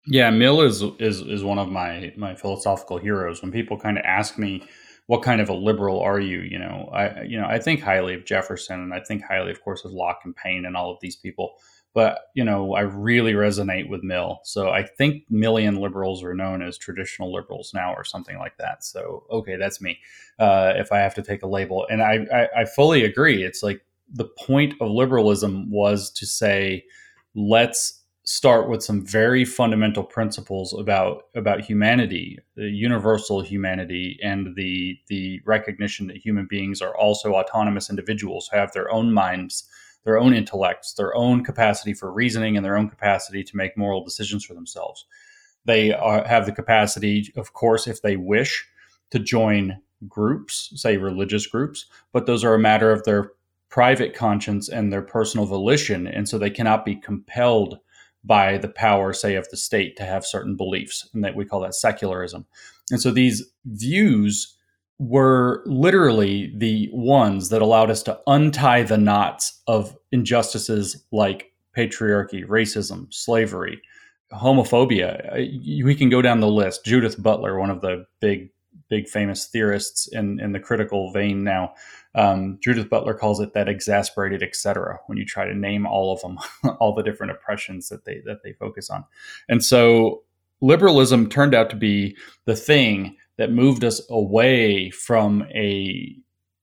Yeah, 0.06 0.30
Mill 0.30 0.62
is 0.62 0.82
is 0.98 1.20
is 1.20 1.44
one 1.44 1.58
of 1.58 1.68
my 1.68 2.12
my 2.16 2.34
philosophical 2.34 2.98
heroes. 2.98 3.42
When 3.42 3.52
people 3.52 3.78
kind 3.78 3.98
of 3.98 4.04
ask 4.04 4.38
me 4.38 4.62
what 5.06 5.22
kind 5.22 5.40
of 5.40 5.48
a 5.48 5.54
liberal 5.54 6.00
are 6.00 6.20
you? 6.20 6.40
You 6.40 6.58
know, 6.58 6.90
I 6.92 7.22
you 7.22 7.38
know 7.38 7.46
I 7.46 7.58
think 7.58 7.82
highly 7.82 8.14
of 8.14 8.24
Jefferson, 8.24 8.80
and 8.80 8.94
I 8.94 9.00
think 9.00 9.22
highly, 9.22 9.50
of 9.50 9.62
course, 9.62 9.84
of 9.84 9.92
Locke 9.92 10.20
and 10.24 10.34
Paine 10.34 10.64
and 10.64 10.76
all 10.76 10.90
of 10.92 10.98
these 11.00 11.16
people. 11.16 11.56
But 11.94 12.20
you 12.34 12.44
know, 12.44 12.74
I 12.74 12.82
really 12.82 13.32
resonate 13.32 13.88
with 13.88 14.02
Mill. 14.02 14.40
So 14.44 14.70
I 14.70 14.84
think 14.84 15.24
Millian 15.30 15.80
liberals 15.80 16.22
are 16.22 16.34
known 16.34 16.62
as 16.62 16.78
traditional 16.78 17.32
liberals 17.32 17.72
now, 17.74 17.94
or 17.94 18.04
something 18.04 18.38
like 18.38 18.56
that. 18.58 18.84
So 18.84 19.24
okay, 19.30 19.56
that's 19.56 19.80
me. 19.80 19.98
Uh, 20.38 20.74
if 20.76 20.92
I 20.92 20.98
have 20.98 21.14
to 21.14 21.22
take 21.22 21.42
a 21.42 21.48
label, 21.48 21.86
and 21.90 22.02
I, 22.02 22.26
I 22.32 22.60
I 22.60 22.64
fully 22.64 23.04
agree. 23.04 23.42
It's 23.42 23.62
like 23.62 23.82
the 24.12 24.24
point 24.24 24.74
of 24.80 24.90
liberalism 24.90 25.70
was 25.70 26.10
to 26.12 26.26
say, 26.26 26.84
let's 27.34 28.02
start 28.24 28.68
with 28.68 28.82
some 28.82 29.06
very 29.06 29.42
fundamental 29.42 30.04
principles 30.04 30.74
about 30.78 31.24
about 31.34 31.62
humanity, 31.62 32.38
the 32.56 32.68
universal 32.68 33.40
humanity, 33.40 34.18
and 34.22 34.54
the 34.54 34.98
the 35.08 35.40
recognition 35.46 36.06
that 36.08 36.18
human 36.18 36.46
beings 36.48 36.82
are 36.82 36.94
also 36.96 37.34
autonomous 37.34 37.88
individuals 37.88 38.48
who 38.52 38.58
have 38.58 38.72
their 38.72 38.90
own 38.92 39.12
minds, 39.12 39.66
their 40.04 40.18
own 40.18 40.34
intellects, 40.34 40.94
their 40.94 41.14
own 41.14 41.44
capacity 41.44 41.92
for 41.92 42.12
reasoning, 42.12 42.56
and 42.56 42.64
their 42.64 42.76
own 42.76 42.88
capacity 42.88 43.44
to 43.44 43.56
make 43.56 43.76
moral 43.76 44.04
decisions 44.04 44.44
for 44.44 44.54
themselves. 44.54 45.06
They 45.64 45.92
are, 45.92 46.26
have 46.26 46.46
the 46.46 46.52
capacity, 46.52 47.32
of 47.36 47.52
course, 47.52 47.86
if 47.86 48.00
they 48.02 48.16
wish, 48.16 48.66
to 49.10 49.18
join 49.18 49.78
groups, 50.06 50.72
say 50.76 50.96
religious 50.96 51.46
groups, 51.46 51.86
but 52.12 52.26
those 52.26 52.44
are 52.44 52.54
a 52.54 52.58
matter 52.58 52.90
of 52.92 53.04
their 53.04 53.32
private 53.68 54.14
conscience 54.14 54.68
and 54.68 54.92
their 54.92 55.02
personal 55.02 55.46
volition, 55.46 56.06
and 56.06 56.28
so 56.28 56.38
they 56.38 56.50
cannot 56.50 56.84
be 56.84 56.96
compelled 56.96 57.78
by 58.24 58.58
the 58.58 58.68
power, 58.68 59.12
say, 59.12 59.34
of 59.34 59.48
the 59.50 59.56
state 59.56 59.96
to 59.96 60.04
have 60.04 60.24
certain 60.24 60.56
beliefs, 60.56 61.08
and 61.12 61.24
that 61.24 61.34
we 61.34 61.44
call 61.44 61.60
that 61.60 61.74
secularism. 61.74 62.46
And 62.90 63.00
so 63.00 63.10
these 63.10 63.50
views 63.64 64.56
were 64.98 65.62
literally 65.66 66.52
the 66.56 66.88
ones 66.92 67.50
that 67.50 67.62
allowed 67.62 67.90
us 67.90 68.02
to 68.02 68.18
untie 68.26 68.82
the 68.82 68.98
knots 68.98 69.60
of 69.66 69.96
injustices 70.10 71.04
like 71.12 71.52
patriarchy, 71.76 72.44
racism, 72.44 73.12
slavery, 73.12 73.80
homophobia. 74.32 75.84
We 75.84 75.94
can 75.94 76.08
go 76.08 76.20
down 76.20 76.40
the 76.40 76.48
list. 76.48 76.84
Judith 76.84 77.22
Butler, 77.22 77.58
one 77.58 77.70
of 77.70 77.80
the 77.80 78.06
big, 78.20 78.50
big 78.90 79.08
famous 79.08 79.46
theorists 79.46 80.08
in, 80.08 80.40
in 80.40 80.52
the 80.52 80.60
critical 80.60 81.12
vein 81.12 81.44
now, 81.44 81.74
um, 82.14 82.58
Judith 82.60 82.90
Butler 82.90 83.14
calls 83.14 83.38
it 83.38 83.52
that 83.52 83.68
exasperated 83.68 84.42
etc. 84.42 84.98
When 85.06 85.18
you 85.18 85.24
try 85.24 85.46
to 85.46 85.54
name 85.54 85.86
all 85.86 86.12
of 86.12 86.20
them, 86.20 86.38
all 86.80 86.94
the 86.94 87.02
different 87.02 87.32
oppressions 87.32 87.88
that 87.90 88.04
they 88.04 88.20
that 88.24 88.42
they 88.42 88.54
focus 88.54 88.90
on, 88.90 89.04
and 89.48 89.64
so 89.64 90.22
liberalism 90.60 91.28
turned 91.28 91.54
out 91.54 91.70
to 91.70 91.76
be 91.76 92.16
the 92.44 92.56
thing 92.56 93.16
that 93.38 93.50
moved 93.50 93.84
us 93.84 94.00
away 94.10 94.90
from 94.90 95.42
a 95.54 96.14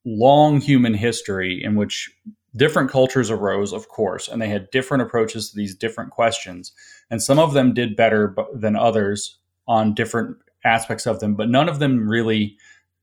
long 0.06 0.62
human 0.62 0.94
history 0.94 1.64
in 1.64 1.76
which 1.76 2.12
different 2.56 2.92
cultures 2.92 3.32
arose, 3.32 3.74
of 3.74 3.88
course, 3.90 4.28
and 4.28 4.42
they 4.42 4.48
had 4.48 4.70
different 4.72 5.02
approaches 5.02 5.50
to 5.50 5.56
these 5.58 5.76
different 5.76 6.12
questions, 6.12 6.72
and 7.10 7.22
some 7.22 7.40
of 7.40 7.54
them 7.54 7.74
did 7.74 7.96
better 7.96 8.36
than 8.54 8.76
others 8.76 9.40
on 9.68 9.94
different 9.94 10.38
aspects 10.64 11.06
of 11.06 11.20
them, 11.20 11.36
but 11.36 11.50
none 11.50 11.68
of 11.68 11.80
them 11.80 12.08
really 12.08 12.58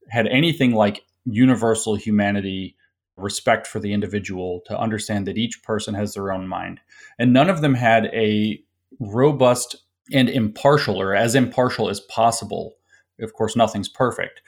had 0.09 0.27
anything 0.27 0.73
like 0.73 1.03
universal 1.25 1.95
humanity, 1.95 2.75
respect 3.15 3.67
for 3.67 3.79
the 3.79 3.93
individual, 3.93 4.61
to 4.65 4.77
understand 4.77 5.27
that 5.27 5.37
each 5.37 5.61
person 5.63 5.93
has 5.93 6.13
their 6.13 6.31
own 6.31 6.47
mind. 6.47 6.79
And 7.19 7.31
none 7.31 7.49
of 7.49 7.61
them 7.61 7.75
had 7.75 8.05
a 8.07 8.61
robust 8.99 9.75
and 10.11 10.29
impartial, 10.29 10.99
or 10.99 11.15
as 11.15 11.35
impartial 11.35 11.89
as 11.89 11.99
possible, 12.01 12.75
of 13.23 13.33
course, 13.33 13.55
nothing's 13.55 13.89
perfect, 13.89 14.41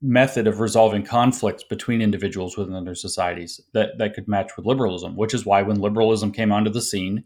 method 0.00 0.46
of 0.46 0.60
resolving 0.60 1.04
conflicts 1.04 1.62
between 1.62 2.02
individuals 2.02 2.56
within 2.56 2.84
their 2.84 2.94
societies 2.94 3.60
that, 3.72 3.98
that 3.98 4.14
could 4.14 4.26
match 4.28 4.56
with 4.56 4.66
liberalism, 4.66 5.16
which 5.16 5.32
is 5.32 5.46
why 5.46 5.62
when 5.62 5.80
liberalism 5.80 6.32
came 6.32 6.52
onto 6.52 6.70
the 6.70 6.82
scene, 6.82 7.24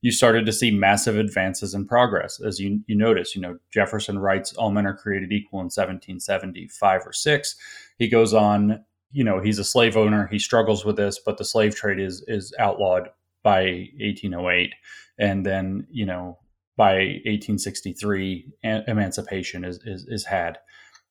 you 0.00 0.12
started 0.12 0.46
to 0.46 0.52
see 0.52 0.70
massive 0.70 1.16
advances 1.18 1.74
in 1.74 1.86
progress. 1.86 2.40
As 2.40 2.60
you, 2.60 2.80
you 2.86 2.94
notice, 2.94 3.34
you 3.34 3.40
know, 3.40 3.58
Jefferson 3.72 4.18
writes 4.18 4.52
all 4.54 4.70
men 4.70 4.86
are 4.86 4.96
created 4.96 5.32
equal 5.32 5.60
in 5.60 5.64
1775 5.64 7.00
or 7.06 7.12
6. 7.12 7.56
He 7.98 8.08
goes 8.08 8.32
on, 8.32 8.84
you 9.10 9.24
know, 9.24 9.40
he's 9.40 9.58
a 9.58 9.64
slave 9.64 9.96
owner. 9.96 10.28
He 10.28 10.38
struggles 10.38 10.84
with 10.84 10.96
this, 10.96 11.18
but 11.18 11.38
the 11.38 11.44
slave 11.44 11.74
trade 11.74 11.98
is 11.98 12.22
is 12.28 12.54
outlawed 12.58 13.08
by 13.42 13.88
1808. 13.98 14.72
And 15.18 15.44
then, 15.44 15.86
you 15.90 16.06
know, 16.06 16.38
by 16.78 16.94
1863, 17.26 18.52
emancipation 18.64 19.64
is, 19.64 19.78
is, 19.84 20.06
is 20.08 20.24
had. 20.24 20.58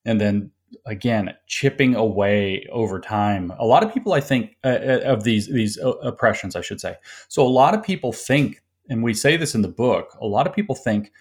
And 0.04 0.20
then 0.20 0.50
again 0.84 1.34
chipping 1.46 1.94
away 1.94 2.66
over 2.70 3.00
time 3.00 3.50
a 3.58 3.64
lot 3.64 3.82
of 3.82 3.90
people 3.90 4.12
i 4.12 4.20
think 4.20 4.54
uh, 4.64 4.68
uh 4.68 5.00
of 5.06 5.24
these 5.24 5.48
these 5.48 5.78
uh, 5.78 5.92
oppressions 6.02 6.54
i 6.54 6.60
should 6.60 6.78
say 6.78 6.94
so 7.28 7.42
a 7.42 7.48
lot 7.48 7.72
of 7.72 7.82
people 7.82 8.12
think 8.12 8.60
and 8.88 9.02
we 9.02 9.14
say 9.14 9.36
this 9.36 9.54
in 9.54 9.62
the 9.62 9.68
book, 9.68 10.16
a 10.20 10.26
lot 10.26 10.46
of 10.46 10.54
people 10.54 10.74
think 10.74 11.12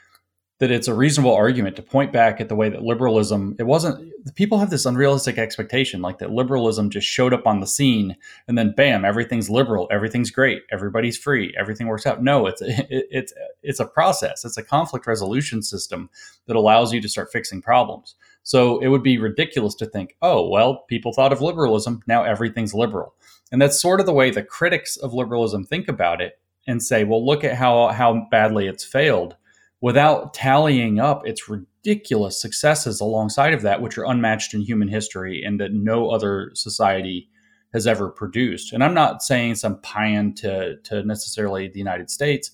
that 0.59 0.71
it's 0.71 0.87
a 0.87 0.93
reasonable 0.93 1.35
argument 1.35 1.75
to 1.75 1.83
point 1.83 2.11
back 2.11 2.41
at 2.41 2.49
the 2.49 2.55
way 2.55 2.69
that 2.69 2.81
liberalism 2.81 3.55
it 3.59 3.63
wasn't 3.63 4.11
people 4.35 4.57
have 4.57 4.69
this 4.69 4.85
unrealistic 4.85 5.37
expectation 5.37 6.01
like 6.01 6.19
that 6.19 6.31
liberalism 6.31 6.89
just 6.89 7.07
showed 7.07 7.33
up 7.33 7.45
on 7.45 7.59
the 7.59 7.67
scene 7.67 8.15
and 8.47 8.57
then 8.57 8.73
bam 8.75 9.05
everything's 9.05 9.49
liberal 9.49 9.87
everything's 9.91 10.31
great 10.31 10.63
everybody's 10.71 11.17
free 11.17 11.53
everything 11.57 11.87
works 11.87 12.05
out. 12.05 12.23
No 12.23 12.47
it's 12.47 12.61
it, 12.61 12.87
it's 12.89 13.33
it's 13.63 13.79
a 13.79 13.85
process 13.85 14.45
it's 14.45 14.57
a 14.57 14.63
conflict 14.63 15.07
resolution 15.07 15.61
system 15.61 16.09
that 16.47 16.55
allows 16.55 16.93
you 16.93 17.01
to 17.01 17.09
start 17.09 17.31
fixing 17.31 17.61
problems. 17.61 18.15
So 18.43 18.79
it 18.79 18.87
would 18.87 19.03
be 19.03 19.17
ridiculous 19.17 19.75
to 19.75 19.85
think 19.85 20.15
oh 20.21 20.47
well 20.47 20.83
people 20.87 21.13
thought 21.13 21.33
of 21.33 21.41
liberalism 21.41 22.01
now 22.07 22.23
everything's 22.23 22.73
liberal. 22.73 23.13
And 23.51 23.61
that's 23.61 23.81
sort 23.81 23.99
of 23.99 24.05
the 24.05 24.13
way 24.13 24.29
the 24.29 24.43
critics 24.43 24.97
of 24.97 25.13
liberalism 25.13 25.63
think 25.63 25.87
about 25.87 26.19
it 26.19 26.37
and 26.67 26.83
say, 26.83 27.03
well, 27.03 27.25
look 27.25 27.43
at 27.43 27.55
how 27.55 27.87
how 27.87 28.27
badly 28.29 28.67
it's 28.67 28.83
failed, 28.83 29.35
without 29.81 30.33
tallying 30.33 30.99
up 30.99 31.25
its 31.27 31.49
ridiculous 31.49 32.41
successes 32.41 32.99
alongside 32.99 33.53
of 33.53 33.61
that, 33.61 33.81
which 33.81 33.97
are 33.97 34.05
unmatched 34.05 34.53
in 34.53 34.61
human 34.61 34.87
history 34.87 35.43
and 35.43 35.59
that 35.59 35.73
no 35.73 36.09
other 36.09 36.51
society 36.53 37.29
has 37.73 37.85
ever 37.85 38.09
produced. 38.09 38.73
And 38.73 38.83
I'm 38.83 38.93
not 38.93 39.21
saying 39.21 39.55
some 39.55 39.77
paean 39.77 40.33
to 40.35 40.77
to 40.83 41.03
necessarily 41.03 41.67
the 41.67 41.79
United 41.79 42.09
States. 42.09 42.51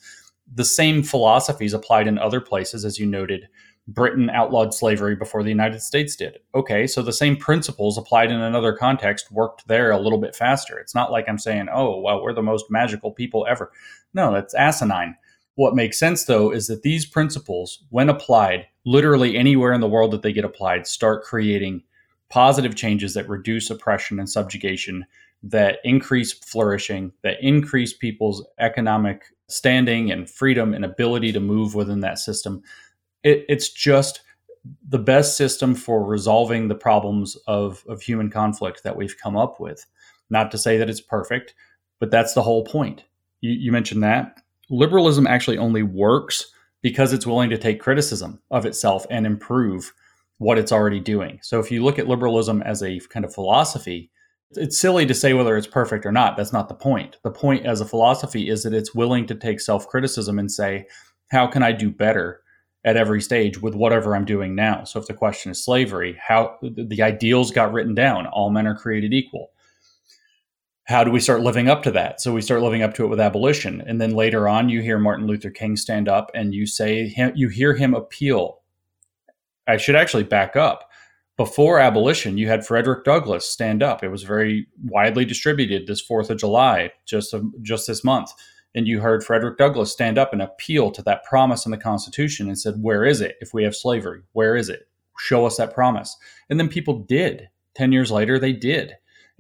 The 0.54 0.66
same 0.66 1.04
philosophies 1.04 1.74
applied 1.74 2.08
in 2.08 2.18
other 2.18 2.42
places, 2.42 2.84
as 2.84 3.00
you 3.00 3.06
noted, 3.06 3.48
Britain 3.88 4.30
outlawed 4.30 4.74
slavery 4.74 5.16
before 5.16 5.44
the 5.44 5.50
United 5.50 5.82
States 5.82 6.16
did. 6.16 6.40
Okay, 6.56 6.88
so 6.88 7.02
the 7.02 7.14
same 7.14 7.36
principles 7.36 7.98
applied 7.98 8.32
in 8.32 8.40
another 8.40 8.74
context 8.74 9.32
worked 9.32 9.68
there 9.68 9.92
a 9.92 10.00
little 10.00 10.20
bit 10.20 10.36
faster. 10.36 10.80
It's 10.80 10.96
not 10.96 11.12
like 11.12 11.28
I'm 11.28 11.38
saying, 11.38 11.68
oh, 11.74 12.00
well, 12.00 12.22
we're 12.22 12.34
the 12.34 12.42
most 12.42 12.66
magical 12.70 13.12
people 13.12 13.46
ever. 13.50 13.72
No, 14.14 14.34
that's 14.34 14.54
asinine. 14.54 15.16
What 15.56 15.76
makes 15.76 16.00
sense, 16.00 16.26
though, 16.26 16.52
is 16.52 16.68
that 16.68 16.82
these 16.82 17.06
principles, 17.06 17.84
when 17.90 18.10
applied 18.10 18.68
literally 18.86 19.38
anywhere 19.38 19.74
in 19.74 19.82
the 19.82 19.88
world 19.88 20.12
that 20.12 20.24
they 20.24 20.34
get 20.34 20.46
applied, 20.46 20.88
start 20.88 21.24
creating 21.24 21.84
positive 22.30 22.76
changes 22.76 23.14
that 23.14 23.30
reduce 23.30 23.70
oppression 23.70 24.20
and 24.20 24.28
subjugation, 24.30 25.06
that 25.44 25.80
increase 25.84 26.34
flourishing, 26.34 27.12
that 27.22 27.38
increase 27.42 27.94
people's 27.94 28.46
economic 28.60 29.26
standing 29.48 30.12
and 30.12 30.30
freedom 30.30 30.74
and 30.74 30.84
ability 30.84 31.32
to 31.32 31.40
move 31.40 31.76
within 31.76 32.00
that 32.00 32.18
system. 32.18 32.64
It, 33.24 33.46
it's 33.48 33.70
just 33.70 34.22
the 34.88 35.00
best 35.00 35.38
system 35.38 35.76
for 35.76 36.04
resolving 36.04 36.68
the 36.68 36.76
problems 36.76 37.36
of, 37.48 37.84
of 37.88 38.02
human 38.02 38.30
conflict 38.30 38.84
that 38.84 38.96
we've 38.96 39.18
come 39.18 39.38
up 39.38 39.60
with. 39.60 39.86
Not 40.30 40.50
to 40.52 40.58
say 40.58 40.78
that 40.78 40.90
it's 40.90 41.02
perfect, 41.02 41.54
but 42.00 42.10
that's 42.10 42.34
the 42.34 42.42
whole 42.42 42.64
point. 42.64 43.04
You, 43.42 43.52
you 43.52 43.72
mentioned 43.72 44.02
that. 44.04 44.42
Liberalism 44.70 45.28
actually 45.28 45.58
only 45.58 45.84
works 45.84 46.52
because 46.82 47.14
it's 47.14 47.28
willing 47.28 47.50
to 47.50 47.58
take 47.58 47.80
criticism 47.80 48.42
of 48.52 48.66
itself 48.66 49.06
and 49.10 49.26
improve 49.26 49.94
what 50.38 50.58
it's 50.58 50.72
already 50.72 51.00
doing. 51.00 51.40
So 51.42 51.60
if 51.60 51.72
you 51.72 51.84
look 51.84 51.98
at 51.98 52.08
liberalism 52.08 52.62
as 52.64 52.84
a 52.84 53.00
kind 53.10 53.26
of 53.26 53.34
philosophy, 53.34 54.12
it's 54.52 54.78
silly 54.78 55.06
to 55.06 55.14
say 55.14 55.34
whether 55.34 55.58
it's 55.58 55.68
perfect 55.68 56.06
or 56.06 56.12
not. 56.12 56.38
That's 56.38 56.54
not 56.54 56.68
the 56.68 56.76
point. 56.76 57.18
The 57.24 57.32
point 57.32 57.66
as 57.66 57.82
a 57.82 57.86
philosophy 57.86 58.50
is 58.50 58.64
that 58.64 58.74
it's 58.74 58.94
willing 58.94 59.26
to 59.28 59.36
take 59.36 59.60
self 59.60 59.88
criticism 59.88 60.38
and 60.38 60.52
say, 60.52 60.86
how 61.32 61.48
can 61.48 61.64
I 61.64 61.72
do 61.72 61.90
better 61.90 62.42
at 62.86 62.98
every 62.98 63.22
stage 63.22 63.62
with 63.62 63.76
whatever 63.76 64.16
I'm 64.16 64.26
doing 64.26 64.54
now? 64.54 64.84
So 64.84 65.00
if 65.00 65.08
the 65.08 65.14
question 65.14 65.52
is 65.52 65.64
slavery, 65.64 66.18
how 66.22 66.58
the 66.62 67.02
ideals 67.02 67.52
got 67.52 67.72
written 67.72 67.96
down, 67.96 68.28
all 68.28 68.50
men 68.50 68.68
are 68.68 68.76
created 68.76 69.14
equal. 69.14 69.52
How 70.86 71.04
do 71.04 71.12
we 71.12 71.20
start 71.20 71.42
living 71.42 71.70
up 71.70 71.84
to 71.84 71.92
that? 71.92 72.20
So 72.20 72.34
we 72.34 72.42
start 72.42 72.62
living 72.62 72.84
up 72.84 72.94
to 72.96 73.06
it 73.06 73.08
with 73.08 73.20
abolition. 73.20 73.82
And 73.82 74.02
then 74.02 74.12
later 74.12 74.50
on, 74.50 74.68
you 74.70 74.82
hear 74.82 75.00
Martin 75.00 75.28
Luther 75.28 75.50
King 75.50 75.78
stand 75.78 76.10
up 76.10 76.30
and 76.34 76.54
you 76.54 76.66
say, 76.66 77.14
you 77.36 77.48
hear 77.48 77.74
him 77.74 77.94
appeal. 77.94 78.60
I 79.66 79.78
should 79.78 79.96
actually 79.96 80.24
back 80.24 80.56
up 80.58 80.90
before 81.38 81.80
abolition, 81.80 82.38
you 82.38 82.48
had 82.48 82.66
Frederick 82.66 83.04
Douglass 83.04 83.50
stand 83.50 83.82
up. 83.82 84.04
It 84.04 84.10
was 84.10 84.24
very 84.24 84.68
widely 84.84 85.26
distributed 85.26 85.88
this 85.88 86.02
Fourth 86.02 86.30
of 86.30 86.38
July, 86.38 86.92
just 87.06 87.34
just 87.62 87.88
this 87.88 88.04
month, 88.04 88.32
and 88.76 88.88
you 88.88 89.02
heard 89.02 89.24
Frederick 89.24 89.58
Douglass 89.58 89.92
stand 89.92 90.18
up 90.18 90.32
and 90.32 90.42
appeal 90.42 90.92
to 90.92 91.02
that 91.04 91.24
promise 91.24 91.66
in 91.66 91.72
the 91.72 91.78
Constitution 91.78 92.48
and 92.48 92.60
said, 92.60 92.76
"Where 92.82 93.04
is 93.04 93.20
it? 93.20 93.36
If 93.42 93.54
we 93.54 93.64
have 93.64 93.76
slavery, 93.76 94.22
where 94.34 94.56
is 94.56 94.70
it? 94.70 94.88
Show 95.18 95.46
us 95.46 95.58
that 95.58 95.74
promise." 95.74 96.16
And 96.50 96.60
then 96.60 96.70
people 96.70 97.00
did. 97.00 97.50
Ten 97.74 97.92
years 97.92 98.12
later, 98.12 98.38
they 98.38 98.54
did, 98.54 98.94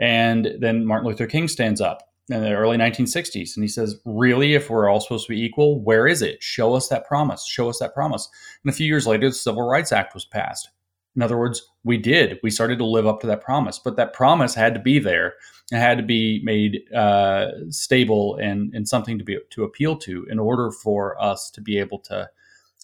and 0.03 0.49
then 0.59 0.85
Martin 0.85 1.07
Luther 1.07 1.27
King 1.27 1.47
stands 1.47 1.79
up 1.81 2.09
in 2.29 2.41
the 2.41 2.53
early 2.53 2.77
1960s 2.77 3.55
and 3.55 3.63
he 3.63 3.67
says 3.67 3.97
really 4.05 4.53
if 4.53 4.69
we're 4.69 4.89
all 4.89 4.99
supposed 4.99 5.25
to 5.27 5.33
be 5.33 5.43
equal 5.43 5.81
where 5.81 6.07
is 6.07 6.21
it 6.21 6.41
show 6.41 6.73
us 6.73 6.87
that 6.87 7.05
promise 7.05 7.45
show 7.45 7.69
us 7.69 7.79
that 7.79 7.93
promise 7.93 8.29
and 8.63 8.71
a 8.71 8.75
few 8.75 8.87
years 8.87 9.05
later 9.05 9.27
the 9.27 9.35
civil 9.35 9.63
rights 9.63 9.91
act 9.91 10.13
was 10.13 10.23
passed 10.23 10.69
in 11.15 11.21
other 11.21 11.37
words, 11.37 11.61
we 11.83 11.97
did. 11.97 12.39
We 12.41 12.49
started 12.49 12.79
to 12.79 12.85
live 12.85 13.05
up 13.05 13.21
to 13.21 13.27
that 13.27 13.41
promise, 13.41 13.77
but 13.77 13.95
that 13.97 14.13
promise 14.13 14.55
had 14.55 14.73
to 14.73 14.79
be 14.79 14.99
there. 14.99 15.35
It 15.71 15.77
had 15.77 15.97
to 15.97 16.03
be 16.03 16.41
made 16.43 16.81
uh, 16.93 17.51
stable 17.69 18.35
and, 18.37 18.73
and 18.73 18.87
something 18.87 19.17
to 19.19 19.23
be 19.23 19.37
to 19.51 19.63
appeal 19.63 19.95
to 19.97 20.25
in 20.29 20.39
order 20.39 20.71
for 20.71 21.21
us 21.21 21.51
to 21.51 21.61
be 21.61 21.77
able 21.77 21.99
to 21.99 22.29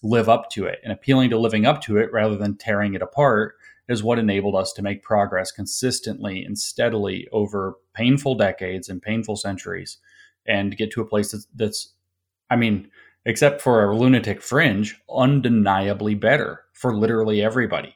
live 0.04 0.30
up 0.30 0.50
to 0.52 0.66
it. 0.66 0.80
And 0.84 0.94
appealing 0.94 1.32
to 1.32 1.40
living 1.40 1.66
up 1.66 1.82
to 1.82 1.98
it 1.98 2.12
rather 2.14 2.38
than 2.38 2.56
tearing 2.56 2.94
it 2.94 3.02
apart 3.02 3.56
is 3.89 4.04
what 4.04 4.19
enabled 4.19 4.56
us 4.56 4.71
to 4.73 4.82
make 4.82 5.04
progress 5.04 5.52
consistently 5.52 6.43
and 6.43 6.58
steadily 6.58 7.28
over 7.32 7.75
painful 7.93 8.36
decades 8.36 8.88
and 8.88 9.02
painful 9.02 9.36
centuries, 9.36 9.97
and 10.47 10.78
get 10.78 10.91
to 10.91 11.02
a 11.02 11.06
place 11.06 11.32
that's, 11.32 11.47
that's 11.56 11.93
I 12.49 12.56
mean, 12.56 12.89
except 13.25 13.62
for 13.62 13.84
a 13.84 13.95
lunatic 13.95 14.41
fringe, 14.41 14.99
undeniably 15.13 16.15
better 16.15 16.62
for 16.73 16.95
literally 16.95 17.41
everybody. 17.41 17.95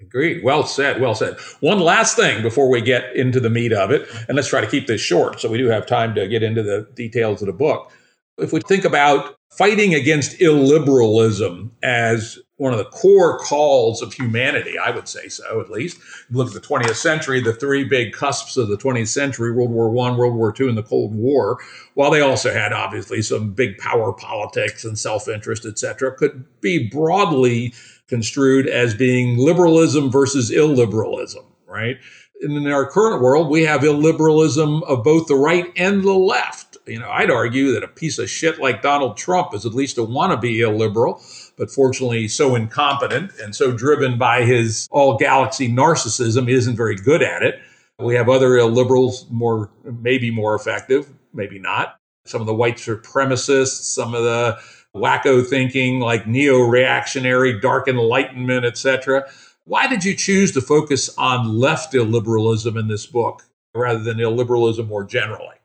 Agreed. 0.00 0.42
Well 0.42 0.64
said. 0.64 1.00
Well 1.00 1.14
said. 1.14 1.38
One 1.60 1.78
last 1.78 2.16
thing 2.16 2.42
before 2.42 2.68
we 2.68 2.80
get 2.80 3.14
into 3.14 3.40
the 3.40 3.50
meat 3.50 3.72
of 3.72 3.90
it, 3.90 4.08
and 4.28 4.36
let's 4.36 4.48
try 4.48 4.60
to 4.60 4.66
keep 4.66 4.86
this 4.86 5.00
short 5.00 5.40
so 5.40 5.48
we 5.48 5.58
do 5.58 5.66
have 5.66 5.86
time 5.86 6.14
to 6.16 6.26
get 6.28 6.42
into 6.42 6.62
the 6.62 6.88
details 6.94 7.40
of 7.40 7.46
the 7.46 7.52
book. 7.52 7.90
If 8.38 8.52
we 8.52 8.60
think 8.60 8.84
about 8.84 9.36
fighting 9.56 9.94
against 9.94 10.38
illiberalism 10.38 11.70
as 11.82 12.38
one 12.62 12.72
of 12.72 12.78
the 12.78 12.84
core 12.84 13.38
calls 13.40 14.00
of 14.02 14.12
humanity, 14.12 14.78
I 14.78 14.92
would 14.92 15.08
say 15.08 15.26
so, 15.26 15.60
at 15.60 15.68
least. 15.68 15.98
Look 16.30 16.46
at 16.46 16.54
the 16.54 16.60
20th 16.60 16.94
century, 16.94 17.40
the 17.40 17.52
three 17.52 17.82
big 17.82 18.12
cusps 18.12 18.56
of 18.56 18.68
the 18.68 18.76
20th 18.76 19.08
century, 19.08 19.50
World 19.50 19.72
War 19.72 19.88
I, 20.06 20.16
World 20.16 20.36
War 20.36 20.54
II, 20.58 20.68
and 20.68 20.78
the 20.78 20.84
Cold 20.84 21.12
War, 21.12 21.58
while 21.94 22.12
they 22.12 22.20
also 22.20 22.52
had 22.52 22.72
obviously 22.72 23.20
some 23.20 23.50
big 23.50 23.78
power 23.78 24.12
politics 24.12 24.84
and 24.84 24.96
self-interest, 24.96 25.66
et 25.66 25.76
cetera, 25.76 26.14
could 26.14 26.44
be 26.60 26.88
broadly 26.88 27.74
construed 28.06 28.68
as 28.68 28.94
being 28.94 29.38
liberalism 29.38 30.08
versus 30.08 30.52
illiberalism, 30.52 31.44
right? 31.66 31.96
And 32.42 32.56
in 32.56 32.68
our 32.68 32.86
current 32.86 33.22
world, 33.22 33.50
we 33.50 33.62
have 33.64 33.80
illiberalism 33.80 34.84
of 34.84 35.02
both 35.02 35.26
the 35.26 35.34
right 35.34 35.66
and 35.76 36.04
the 36.04 36.12
left. 36.12 36.76
You 36.86 37.00
know, 37.00 37.10
I'd 37.10 37.30
argue 37.30 37.72
that 37.72 37.82
a 37.82 37.88
piece 37.88 38.18
of 38.18 38.30
shit 38.30 38.60
like 38.60 38.82
Donald 38.82 39.16
Trump 39.16 39.52
is 39.54 39.66
at 39.66 39.74
least 39.74 39.98
a 39.98 40.02
wannabe 40.02 40.60
illiberal, 40.60 41.22
but 41.56 41.70
fortunately 41.70 42.28
so 42.28 42.54
incompetent 42.54 43.32
and 43.42 43.54
so 43.54 43.72
driven 43.72 44.18
by 44.18 44.44
his 44.44 44.88
all 44.90 45.16
galaxy 45.16 45.70
narcissism, 45.70 46.48
he 46.48 46.54
isn't 46.54 46.76
very 46.76 46.96
good 46.96 47.22
at 47.22 47.42
it. 47.42 47.60
We 47.98 48.14
have 48.14 48.28
other 48.28 48.62
liberals, 48.64 49.26
more, 49.30 49.70
maybe 49.84 50.30
more 50.30 50.54
effective, 50.54 51.12
maybe 51.32 51.58
not. 51.58 51.96
Some 52.24 52.40
of 52.40 52.46
the 52.46 52.54
white 52.54 52.76
supremacists, 52.76 53.82
some 53.82 54.14
of 54.14 54.22
the 54.22 54.58
wacko 54.94 55.46
thinking 55.46 56.00
like 56.00 56.26
neo-reactionary, 56.26 57.60
dark 57.60 57.88
enlightenment, 57.88 58.64
etc. 58.64 59.28
Why 59.64 59.86
did 59.86 60.04
you 60.04 60.14
choose 60.14 60.52
to 60.52 60.60
focus 60.60 61.16
on 61.16 61.58
left 61.58 61.92
illiberalism 61.94 62.78
in 62.78 62.88
this 62.88 63.06
book 63.06 63.44
rather 63.74 64.00
than 64.00 64.18
illiberalism 64.18 64.88
more 64.88 65.04
generally? 65.04 65.56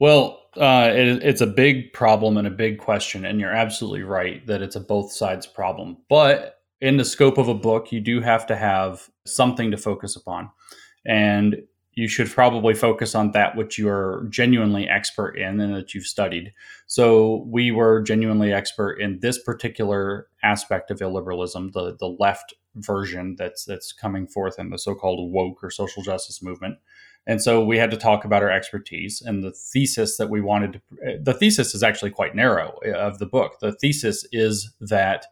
Well, 0.00 0.40
uh, 0.56 0.90
it, 0.92 1.22
it's 1.22 1.42
a 1.42 1.46
big 1.46 1.92
problem 1.92 2.36
and 2.36 2.46
a 2.46 2.50
big 2.50 2.78
question, 2.78 3.24
and 3.24 3.38
you're 3.38 3.54
absolutely 3.54 4.02
right 4.02 4.44
that 4.46 4.62
it's 4.62 4.74
a 4.74 4.80
both 4.80 5.12
sides 5.12 5.46
problem. 5.46 5.98
But 6.08 6.62
in 6.80 6.96
the 6.96 7.04
scope 7.04 7.38
of 7.38 7.48
a 7.48 7.54
book, 7.54 7.92
you 7.92 8.00
do 8.00 8.20
have 8.20 8.46
to 8.46 8.56
have 8.56 9.08
something 9.26 9.70
to 9.70 9.76
focus 9.76 10.16
upon. 10.16 10.50
And 11.06 11.56
you 11.92 12.08
should 12.08 12.30
probably 12.30 12.72
focus 12.72 13.14
on 13.14 13.32
that 13.32 13.56
which 13.56 13.78
you're 13.78 14.26
genuinely 14.30 14.88
expert 14.88 15.36
in 15.36 15.60
and 15.60 15.74
that 15.74 15.92
you've 15.92 16.06
studied. 16.06 16.52
So 16.86 17.44
we 17.46 17.70
were 17.70 18.00
genuinely 18.00 18.52
expert 18.52 18.94
in 18.94 19.18
this 19.20 19.42
particular 19.42 20.28
aspect 20.42 20.90
of 20.90 21.00
illiberalism, 21.00 21.72
the 21.72 21.96
the 21.98 22.16
left 22.18 22.54
version 22.76 23.34
that's 23.36 23.64
that's 23.64 23.92
coming 23.92 24.26
forth 24.26 24.58
in 24.58 24.70
the 24.70 24.78
so-called 24.78 25.32
woke 25.32 25.62
or 25.62 25.70
social 25.70 26.02
justice 26.02 26.42
movement. 26.42 26.78
And 27.26 27.42
so 27.42 27.62
we 27.64 27.78
had 27.78 27.90
to 27.90 27.96
talk 27.96 28.24
about 28.24 28.42
our 28.42 28.50
expertise 28.50 29.20
and 29.20 29.42
the 29.42 29.52
thesis 29.52 30.16
that 30.16 30.30
we 30.30 30.40
wanted 30.40 30.72
to 30.72 31.18
the 31.22 31.34
thesis 31.34 31.74
is 31.74 31.82
actually 31.82 32.10
quite 32.10 32.34
narrow 32.34 32.78
uh, 32.84 32.90
of 32.92 33.18
the 33.18 33.26
book. 33.26 33.60
The 33.60 33.72
thesis 33.72 34.26
is 34.32 34.72
that 34.80 35.26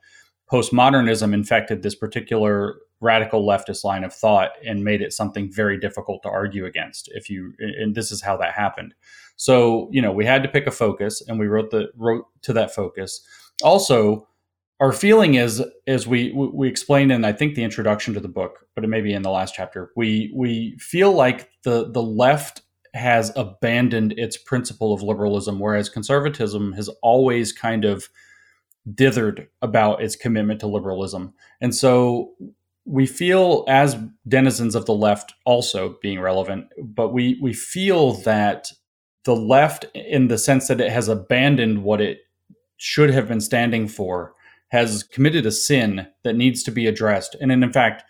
postmodernism 0.50 1.32
infected 1.32 1.82
this 1.82 1.94
particular 1.94 2.76
radical 3.00 3.46
leftist 3.46 3.84
line 3.84 4.02
of 4.02 4.12
thought 4.12 4.50
and 4.66 4.82
made 4.82 5.00
it 5.00 5.12
something 5.12 5.50
very 5.52 5.78
difficult 5.78 6.22
to 6.22 6.28
argue 6.28 6.66
against 6.66 7.08
if 7.14 7.30
you 7.30 7.52
and 7.58 7.94
this 7.94 8.10
is 8.10 8.20
how 8.22 8.36
that 8.36 8.52
happened 8.52 8.92
so 9.36 9.88
you 9.92 10.02
know 10.02 10.10
we 10.10 10.24
had 10.24 10.42
to 10.42 10.48
pick 10.48 10.66
a 10.66 10.70
focus 10.70 11.22
and 11.28 11.38
we 11.38 11.46
wrote 11.46 11.70
the 11.70 11.86
wrote 11.96 12.26
to 12.42 12.52
that 12.52 12.74
focus 12.74 13.20
also 13.62 14.26
our 14.80 14.92
feeling 14.92 15.34
is 15.34 15.62
as 15.86 16.06
we 16.06 16.32
we 16.32 16.68
explained 16.68 17.12
in 17.12 17.24
i 17.24 17.32
think 17.32 17.54
the 17.54 17.64
introduction 17.64 18.14
to 18.14 18.20
the 18.20 18.28
book 18.28 18.66
but 18.74 18.84
it 18.84 18.88
may 18.88 19.00
be 19.00 19.12
in 19.12 19.22
the 19.22 19.30
last 19.30 19.54
chapter 19.54 19.90
we 19.96 20.32
we 20.34 20.76
feel 20.78 21.12
like 21.12 21.50
the 21.64 21.90
the 21.90 22.02
left 22.02 22.62
has 22.94 23.30
abandoned 23.36 24.12
its 24.16 24.36
principle 24.36 24.92
of 24.92 25.02
liberalism 25.02 25.58
whereas 25.58 25.88
conservatism 25.88 26.72
has 26.72 26.88
always 27.02 27.52
kind 27.52 27.84
of 27.84 28.08
dithered 28.94 29.46
about 29.62 30.02
its 30.02 30.16
commitment 30.16 30.60
to 30.60 30.66
liberalism. 30.66 31.34
And 31.60 31.74
so 31.74 32.34
we 32.84 33.06
feel 33.06 33.64
as 33.68 33.96
denizens 34.26 34.74
of 34.74 34.86
the 34.86 34.94
left 34.94 35.34
also 35.44 35.98
being 36.00 36.20
relevant, 36.20 36.66
but 36.82 37.12
we 37.12 37.38
we 37.42 37.52
feel 37.52 38.14
that 38.22 38.72
the 39.24 39.36
left, 39.36 39.84
in 39.94 40.28
the 40.28 40.38
sense 40.38 40.68
that 40.68 40.80
it 40.80 40.90
has 40.90 41.08
abandoned 41.08 41.82
what 41.82 42.00
it 42.00 42.20
should 42.78 43.10
have 43.10 43.28
been 43.28 43.40
standing 43.40 43.88
for, 43.88 44.32
has 44.68 45.02
committed 45.02 45.46
a 45.46 45.50
sin 45.50 46.06
that 46.24 46.36
needs 46.36 46.62
to 46.62 46.70
be 46.70 46.86
addressed. 46.86 47.36
And 47.40 47.50
in 47.50 47.72
fact, 47.72 48.04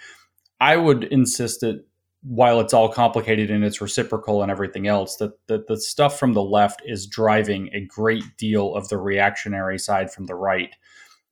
I 0.60 0.76
would 0.76 1.04
insist 1.04 1.60
that 1.60 1.84
while 2.22 2.58
it's 2.60 2.74
all 2.74 2.88
complicated 2.88 3.50
and 3.50 3.64
it's 3.64 3.80
reciprocal 3.80 4.42
and 4.42 4.50
everything 4.50 4.88
else, 4.88 5.16
that, 5.16 5.32
that 5.46 5.68
the 5.68 5.80
stuff 5.80 6.18
from 6.18 6.32
the 6.32 6.42
left 6.42 6.82
is 6.84 7.06
driving 7.06 7.70
a 7.72 7.86
great 7.86 8.24
deal 8.36 8.74
of 8.74 8.88
the 8.88 8.98
reactionary 8.98 9.78
side 9.78 10.12
from 10.12 10.26
the 10.26 10.34
right 10.34 10.74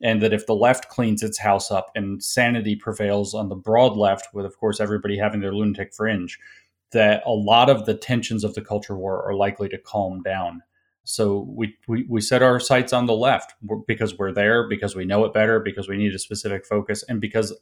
and 0.02 0.20
that 0.22 0.32
if 0.32 0.46
the 0.46 0.54
left 0.54 0.88
cleans 0.88 1.22
its 1.22 1.38
house 1.38 1.70
up 1.70 1.90
and 1.94 2.22
sanity 2.22 2.76
prevails 2.76 3.34
on 3.34 3.48
the 3.48 3.54
broad 3.54 3.96
left, 3.96 4.28
with 4.34 4.44
of 4.44 4.58
course 4.58 4.80
everybody 4.80 5.16
having 5.16 5.40
their 5.40 5.54
lunatic 5.54 5.94
fringe, 5.94 6.38
that 6.92 7.22
a 7.26 7.30
lot 7.30 7.70
of 7.70 7.86
the 7.86 7.94
tensions 7.94 8.44
of 8.44 8.54
the 8.54 8.60
culture 8.60 8.96
war 8.96 9.22
are 9.26 9.34
likely 9.34 9.68
to 9.68 9.78
calm 9.78 10.22
down. 10.22 10.62
So 11.06 11.46
we, 11.48 11.76
we, 11.86 12.04
we 12.08 12.20
set 12.20 12.42
our 12.42 12.58
sights 12.58 12.92
on 12.92 13.06
the 13.06 13.14
left 13.14 13.54
because 13.86 14.18
we're 14.18 14.32
there, 14.32 14.68
because 14.68 14.96
we 14.96 15.04
know 15.04 15.24
it 15.24 15.32
better, 15.32 15.60
because 15.60 15.88
we 15.88 15.96
need 15.96 16.14
a 16.14 16.18
specific 16.18 16.66
focus, 16.66 17.04
and 17.08 17.20
because 17.20 17.56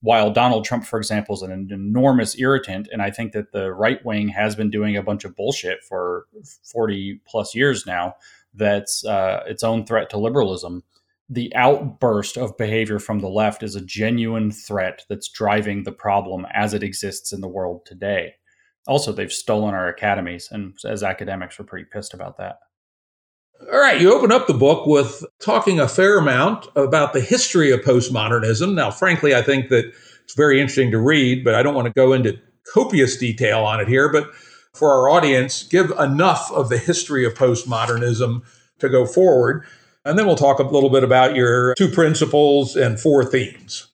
while 0.00 0.32
Donald 0.32 0.64
Trump, 0.64 0.84
for 0.84 0.98
example, 0.98 1.34
is 1.34 1.42
an 1.42 1.68
enormous 1.70 2.36
irritant, 2.38 2.88
and 2.90 3.00
I 3.00 3.10
think 3.10 3.32
that 3.32 3.52
the 3.52 3.72
right 3.72 4.04
wing 4.04 4.28
has 4.28 4.56
been 4.56 4.70
doing 4.70 4.96
a 4.96 5.02
bunch 5.02 5.24
of 5.24 5.36
bullshit 5.36 5.84
for 5.84 6.26
40 6.64 7.20
plus 7.24 7.54
years 7.54 7.86
now, 7.86 8.16
that's 8.54 9.04
uh, 9.04 9.44
its 9.46 9.62
own 9.62 9.86
threat 9.86 10.10
to 10.10 10.18
liberalism. 10.18 10.82
The 11.28 11.54
outburst 11.54 12.36
of 12.36 12.56
behavior 12.56 12.98
from 12.98 13.20
the 13.20 13.28
left 13.28 13.62
is 13.62 13.76
a 13.76 13.84
genuine 13.84 14.50
threat 14.50 15.04
that's 15.08 15.28
driving 15.28 15.84
the 15.84 15.92
problem 15.92 16.46
as 16.52 16.74
it 16.74 16.82
exists 16.82 17.32
in 17.32 17.40
the 17.40 17.48
world 17.48 17.86
today. 17.86 18.34
Also, 18.86 19.12
they've 19.12 19.32
stolen 19.32 19.74
our 19.74 19.88
academies, 19.88 20.48
and 20.50 20.74
as 20.84 21.02
academics, 21.02 21.58
we're 21.58 21.64
pretty 21.64 21.86
pissed 21.92 22.14
about 22.14 22.36
that. 22.38 22.58
All 23.72 23.78
right, 23.78 24.00
you 24.00 24.12
open 24.12 24.32
up 24.32 24.48
the 24.48 24.54
book 24.54 24.86
with 24.86 25.24
talking 25.38 25.78
a 25.78 25.86
fair 25.86 26.18
amount 26.18 26.66
about 26.74 27.12
the 27.12 27.20
history 27.20 27.70
of 27.70 27.80
postmodernism. 27.80 28.74
Now, 28.74 28.90
frankly, 28.90 29.36
I 29.36 29.42
think 29.42 29.68
that 29.68 29.92
it's 30.24 30.34
very 30.34 30.60
interesting 30.60 30.90
to 30.90 30.98
read, 30.98 31.44
but 31.44 31.54
I 31.54 31.62
don't 31.62 31.74
want 31.74 31.86
to 31.86 31.92
go 31.92 32.12
into 32.12 32.38
copious 32.74 33.16
detail 33.16 33.60
on 33.60 33.80
it 33.80 33.86
here. 33.86 34.10
But 34.10 34.34
for 34.72 34.90
our 34.90 35.08
audience, 35.10 35.62
give 35.62 35.92
enough 35.92 36.50
of 36.50 36.70
the 36.70 36.78
history 36.78 37.24
of 37.24 37.34
postmodernism 37.34 38.42
to 38.80 38.88
go 38.88 39.06
forward. 39.06 39.64
And 40.04 40.18
then 40.18 40.26
we'll 40.26 40.34
talk 40.34 40.58
a 40.58 40.64
little 40.64 40.90
bit 40.90 41.04
about 41.04 41.36
your 41.36 41.74
two 41.74 41.88
principles 41.88 42.74
and 42.74 42.98
four 42.98 43.24
themes. 43.24 43.91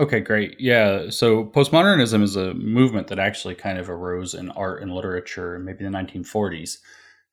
Okay, 0.00 0.20
great. 0.20 0.56
Yeah. 0.58 1.08
So 1.10 1.44
postmodernism 1.44 2.22
is 2.22 2.34
a 2.34 2.54
movement 2.54 3.06
that 3.08 3.20
actually 3.20 3.54
kind 3.54 3.78
of 3.78 3.88
arose 3.88 4.34
in 4.34 4.50
art 4.50 4.82
and 4.82 4.92
literature 4.92 5.54
in 5.54 5.64
maybe 5.64 5.84
the 5.84 5.90
1940s 5.90 6.78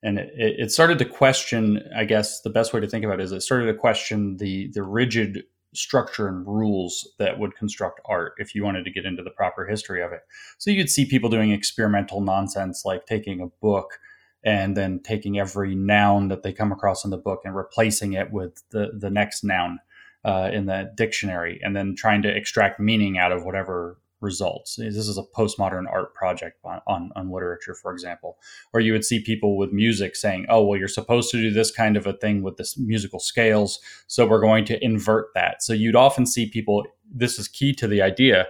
and 0.02 0.18
it, 0.18 0.32
it 0.36 0.72
started 0.72 0.98
to 0.98 1.04
question 1.04 1.82
i 1.96 2.04
guess 2.04 2.40
the 2.40 2.50
best 2.50 2.72
way 2.72 2.80
to 2.80 2.86
think 2.86 3.04
about 3.04 3.20
it 3.20 3.24
is 3.24 3.32
it 3.32 3.40
started 3.42 3.66
to 3.66 3.74
question 3.74 4.36
the 4.36 4.70
the 4.74 4.82
rigid 4.82 5.44
structure 5.74 6.28
and 6.28 6.46
rules 6.46 7.08
that 7.18 7.38
would 7.38 7.56
construct 7.56 8.00
art 8.04 8.34
if 8.38 8.54
you 8.54 8.62
wanted 8.62 8.84
to 8.84 8.90
get 8.90 9.06
into 9.06 9.22
the 9.22 9.30
proper 9.30 9.66
history 9.66 10.02
of 10.02 10.12
it 10.12 10.20
so 10.58 10.70
you 10.70 10.76
could 10.76 10.90
see 10.90 11.04
people 11.04 11.30
doing 11.30 11.50
experimental 11.50 12.20
nonsense 12.20 12.84
like 12.84 13.06
taking 13.06 13.40
a 13.40 13.46
book 13.60 13.98
and 14.44 14.76
then 14.76 15.00
taking 15.00 15.38
every 15.38 15.74
noun 15.74 16.28
that 16.28 16.42
they 16.42 16.52
come 16.52 16.72
across 16.72 17.04
in 17.04 17.10
the 17.10 17.16
book 17.16 17.40
and 17.44 17.54
replacing 17.56 18.12
it 18.12 18.30
with 18.32 18.62
the 18.70 18.90
the 18.98 19.10
next 19.10 19.44
noun 19.44 19.78
uh, 20.24 20.50
in 20.52 20.66
the 20.66 20.90
dictionary 20.96 21.60
and 21.62 21.74
then 21.74 21.94
trying 21.96 22.22
to 22.22 22.28
extract 22.28 22.78
meaning 22.78 23.18
out 23.18 23.32
of 23.32 23.44
whatever 23.44 23.98
results. 24.22 24.76
This 24.76 24.96
is 24.96 25.18
a 25.18 25.24
postmodern 25.36 25.84
art 25.90 26.14
project 26.14 26.58
on, 26.64 26.80
on, 26.86 27.10
on, 27.16 27.30
literature, 27.30 27.74
for 27.74 27.92
example, 27.92 28.38
or 28.72 28.80
you 28.80 28.92
would 28.92 29.04
see 29.04 29.20
people 29.20 29.56
with 29.56 29.72
music 29.72 30.16
saying, 30.16 30.46
oh, 30.48 30.64
well, 30.64 30.78
you're 30.78 30.88
supposed 30.88 31.30
to 31.32 31.38
do 31.38 31.50
this 31.50 31.70
kind 31.70 31.96
of 31.96 32.06
a 32.06 32.12
thing 32.12 32.42
with 32.42 32.56
this 32.56 32.78
musical 32.78 33.18
scales. 33.18 33.80
So 34.06 34.26
we're 34.26 34.40
going 34.40 34.64
to 34.66 34.82
invert 34.82 35.34
that. 35.34 35.62
So 35.62 35.72
you'd 35.72 35.96
often 35.96 36.24
see 36.24 36.48
people, 36.48 36.84
this 37.12 37.38
is 37.38 37.48
key 37.48 37.74
to 37.74 37.88
the 37.88 38.00
idea, 38.00 38.46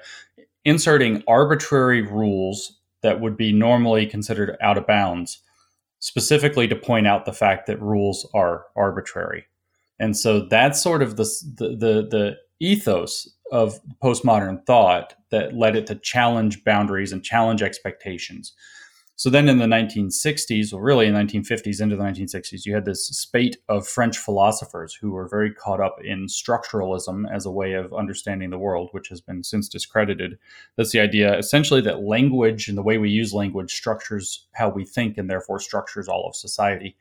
inserting 0.64 1.24
arbitrary 1.26 2.02
rules 2.02 2.78
that 3.02 3.20
would 3.20 3.36
be 3.36 3.52
normally 3.52 4.06
considered 4.06 4.56
out 4.60 4.78
of 4.78 4.86
bounds, 4.86 5.42
specifically 5.98 6.68
to 6.68 6.76
point 6.76 7.06
out 7.06 7.24
the 7.24 7.32
fact 7.32 7.66
that 7.66 7.80
rules 7.80 8.28
are 8.34 8.66
arbitrary. 8.76 9.46
And 10.02 10.16
so 10.16 10.40
that's 10.40 10.82
sort 10.82 11.00
of 11.00 11.14
the, 11.14 11.24
the, 11.58 11.68
the, 11.68 12.08
the 12.10 12.36
ethos 12.58 13.28
of 13.52 13.78
postmodern 14.02 14.66
thought 14.66 15.14
that 15.30 15.54
led 15.54 15.76
it 15.76 15.86
to 15.86 15.94
challenge 15.94 16.64
boundaries 16.64 17.12
and 17.12 17.22
challenge 17.22 17.62
expectations. 17.62 18.52
So 19.14 19.30
then 19.30 19.48
in 19.48 19.58
the 19.58 19.66
1960s, 19.66 20.74
or 20.74 20.82
really 20.82 21.06
in 21.06 21.14
the 21.14 21.20
1950s 21.20 21.80
into 21.80 21.94
the 21.94 22.02
1960s, 22.02 22.66
you 22.66 22.74
had 22.74 22.84
this 22.84 23.06
spate 23.06 23.58
of 23.68 23.86
French 23.86 24.18
philosophers 24.18 24.92
who 24.92 25.12
were 25.12 25.28
very 25.28 25.54
caught 25.54 25.80
up 25.80 25.98
in 26.02 26.26
structuralism 26.26 27.32
as 27.32 27.46
a 27.46 27.52
way 27.52 27.74
of 27.74 27.94
understanding 27.94 28.50
the 28.50 28.58
world, 28.58 28.88
which 28.90 29.08
has 29.08 29.20
been 29.20 29.44
since 29.44 29.68
discredited. 29.68 30.36
That's 30.76 30.90
the 30.90 30.98
idea 30.98 31.38
essentially 31.38 31.80
that 31.82 32.02
language 32.02 32.66
and 32.66 32.76
the 32.76 32.82
way 32.82 32.98
we 32.98 33.10
use 33.10 33.32
language 33.32 33.72
structures 33.72 34.48
how 34.54 34.68
we 34.68 34.84
think 34.84 35.16
and 35.16 35.30
therefore 35.30 35.60
structures 35.60 36.08
all 36.08 36.26
of 36.26 36.34
society 36.34 36.96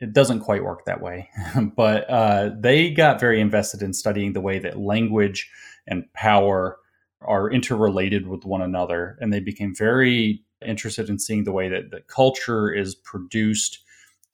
it 0.00 0.12
doesn't 0.12 0.40
quite 0.40 0.64
work 0.64 0.84
that 0.84 1.00
way. 1.00 1.30
but 1.76 2.08
uh, 2.10 2.50
they 2.58 2.90
got 2.90 3.20
very 3.20 3.40
invested 3.40 3.82
in 3.82 3.92
studying 3.92 4.32
the 4.32 4.40
way 4.40 4.58
that 4.58 4.78
language 4.78 5.50
and 5.86 6.12
power 6.12 6.78
are 7.22 7.50
interrelated 7.50 8.26
with 8.26 8.44
one 8.44 8.62
another. 8.62 9.16
And 9.20 9.32
they 9.32 9.40
became 9.40 9.74
very 9.74 10.42
interested 10.64 11.08
in 11.08 11.18
seeing 11.18 11.44
the 11.44 11.52
way 11.52 11.68
that, 11.68 11.90
that 11.90 12.08
culture 12.08 12.72
is 12.72 12.94
produced 12.94 13.80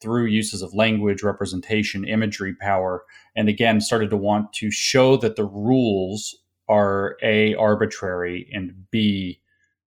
through 0.00 0.26
uses 0.26 0.62
of 0.62 0.74
language, 0.74 1.22
representation, 1.22 2.04
imagery, 2.04 2.54
power. 2.54 3.04
And 3.36 3.48
again, 3.48 3.80
started 3.80 4.10
to 4.10 4.16
want 4.16 4.52
to 4.54 4.70
show 4.70 5.16
that 5.18 5.36
the 5.36 5.44
rules 5.44 6.36
are 6.68 7.16
A, 7.22 7.54
arbitrary, 7.54 8.48
and 8.52 8.90
B, 8.90 9.40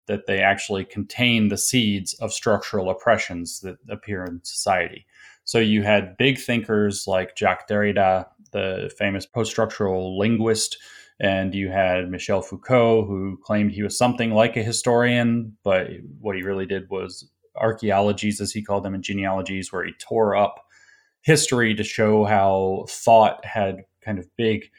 that 0.07 0.25
they 0.25 0.39
actually 0.39 0.85
contain 0.85 1.49
the 1.49 1.57
seeds 1.57 2.13
of 2.15 2.31
structural 2.31 2.89
oppressions 2.89 3.59
that 3.61 3.77
appear 3.89 4.23
in 4.23 4.39
society. 4.43 5.05
So 5.45 5.59
you 5.59 5.83
had 5.83 6.17
big 6.17 6.39
thinkers 6.39 7.05
like 7.07 7.37
Jacques 7.37 7.67
Derrida, 7.67 8.25
the 8.51 8.91
famous 8.97 9.25
post 9.25 9.51
structural 9.51 10.17
linguist, 10.17 10.77
and 11.19 11.55
you 11.55 11.69
had 11.69 12.09
Michel 12.09 12.41
Foucault, 12.41 13.05
who 13.05 13.39
claimed 13.43 13.71
he 13.71 13.83
was 13.83 13.97
something 13.97 14.31
like 14.31 14.57
a 14.57 14.63
historian, 14.63 15.55
but 15.63 15.87
what 16.19 16.35
he 16.35 16.41
really 16.41 16.65
did 16.65 16.89
was 16.89 17.29
archaeologies, 17.55 18.41
as 18.41 18.51
he 18.51 18.61
called 18.61 18.83
them, 18.83 18.93
and 18.93 19.03
genealogies, 19.03 19.71
where 19.71 19.85
he 19.85 19.93
tore 19.93 20.35
up 20.35 20.65
history 21.21 21.73
to 21.75 21.83
show 21.83 22.25
how 22.25 22.85
thought 22.89 23.43
had 23.45 23.83
kind 24.03 24.19
of 24.19 24.27
big 24.35 24.69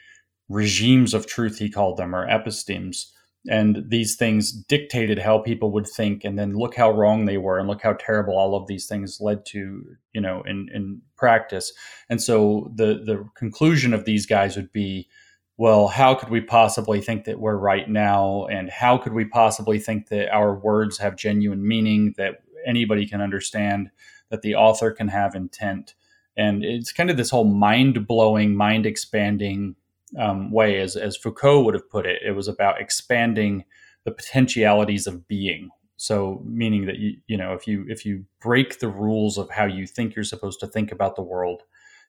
regimes 0.49 1.15
of 1.15 1.27
truth, 1.27 1.59
he 1.59 1.71
called 1.71 1.97
them, 1.97 2.15
or 2.15 2.29
epistemes 2.29 3.13
and 3.49 3.85
these 3.89 4.17
things 4.17 4.53
dictated 4.53 5.19
how 5.19 5.39
people 5.39 5.71
would 5.73 5.87
think 5.87 6.25
and 6.25 6.39
then 6.39 6.55
look 6.55 6.75
how 6.75 6.91
wrong 6.91 7.25
they 7.25 7.39
were 7.39 7.59
and 7.59 7.69
look 7.69 7.83
how 7.83 7.93
terrible 7.95 8.37
all 8.37 8.55
of 8.55 8.67
these 8.67 8.87
things 8.87 9.21
led 9.21 9.45
to 9.47 9.97
you 10.13 10.21
know 10.21 10.43
in 10.47 10.69
in 10.73 11.03
practice. 11.17 11.73
And 12.09 12.23
so 12.23 12.73
the 12.75 13.03
the 13.05 13.29
conclusion 13.37 13.95
of 13.95 14.05
these 14.05 14.27
guys 14.27 14.57
would 14.57 14.73
be 14.73 15.09
well 15.57 15.89
how 15.89 16.15
could 16.15 16.29
we 16.29 16.41
possibly 16.41 17.01
think 17.01 17.25
that 17.25 17.41
we're 17.41 17.57
right 17.57 17.89
now? 17.89 18.47
And 18.47 18.71
how 18.71 18.99
could 18.99 19.13
we 19.13 19.25
possibly 19.25 19.79
think 19.79 20.09
that 20.09 20.31
our 20.31 20.55
words 20.55 20.99
have 20.99 21.17
genuine 21.17 21.67
meaning 21.67 22.15
that 22.17 22.43
anybody 22.67 23.07
can 23.07 23.21
understand 23.21 23.91
that 24.31 24.43
the 24.43 24.55
author 24.55 24.91
can 24.91 25.09
have 25.09 25.35
intent? 25.35 25.95
And 26.37 26.63
it's 26.63 26.93
kind 26.93 27.09
of 27.09 27.17
this 27.17 27.31
whole 27.31 27.45
mind-blowing 27.45 28.55
mind-expanding 28.55 29.77
um, 30.19 30.51
way, 30.51 30.81
as, 30.81 30.97
as 30.97 31.17
Foucault 31.17 31.63
would 31.65 31.75
have 31.75 31.91
put 31.91 32.07
it. 32.07 32.23
It 32.25 32.33
was 32.33 32.49
about 32.49 32.81
expanding 32.81 33.65
the 34.05 34.13
potentialities 34.13 35.07
of 35.07 35.27
being. 35.27 35.71
So, 35.97 36.43
meaning 36.45 36.87
that 36.87 36.99
you 36.99 37.17
you 37.27 37.37
know 37.37 37.55
if 37.55 37.67
you 37.67 37.87
if 37.89 38.05
you 38.05 38.27
break 38.41 38.81
the 38.81 38.89
rules 38.89 39.39
of 39.39 39.51
how 39.51 39.65
you 39.65 39.87
think 39.87 40.15
you're 40.15 40.25
supposed 40.25 40.61
to 40.61 40.67
think 40.67 40.93
about 40.93 41.17
the 41.17 41.23
world, 41.23 41.63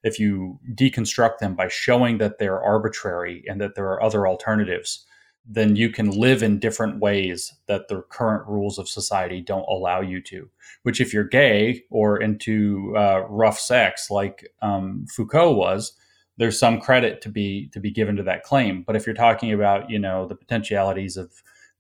if 0.04 0.20
you 0.20 0.60
deconstruct 0.74 1.38
them 1.40 1.56
by 1.56 1.70
showing 1.70 2.18
that 2.18 2.38
they're 2.38 2.62
arbitrary 2.62 3.44
and 3.48 3.62
that 3.62 3.76
there 3.76 3.88
are 3.88 4.04
other 4.04 4.28
alternatives, 4.28 5.06
then 5.50 5.78
you 5.78 5.90
can 5.90 6.12
live 6.12 6.44
in 6.44 6.60
different 6.60 7.00
ways 7.00 7.54
that 7.68 7.88
the 7.88 8.02
current 8.10 8.46
rules 8.46 8.78
of 8.78 8.90
society 8.90 9.42
don't 9.42 9.66
allow 9.70 10.02
you 10.02 10.22
to. 10.22 10.50
Which, 10.84 11.00
if 11.00 11.14
you're 11.14 11.24
gay 11.24 11.84
or 11.90 12.22
into 12.22 12.94
uh, 12.98 13.22
rough 13.30 13.58
sex, 13.58 14.12
like 14.12 14.46
um, 14.62 15.06
Foucault 15.10 15.54
was, 15.54 15.94
there's 16.38 16.60
some 16.60 16.80
credit 16.80 17.22
to 17.22 17.30
be 17.30 17.70
to 17.74 17.80
be 17.80 17.92
given 17.92 18.16
to 18.16 18.24
that 18.24 18.44
claim. 18.44 18.84
But 18.84 18.96
if 18.96 19.06
you're 19.06 19.16
talking 19.16 19.52
about 19.52 19.90
you 19.90 20.00
know 20.00 20.28
the 20.28 20.36
potentialities 20.36 21.18
of 21.18 21.32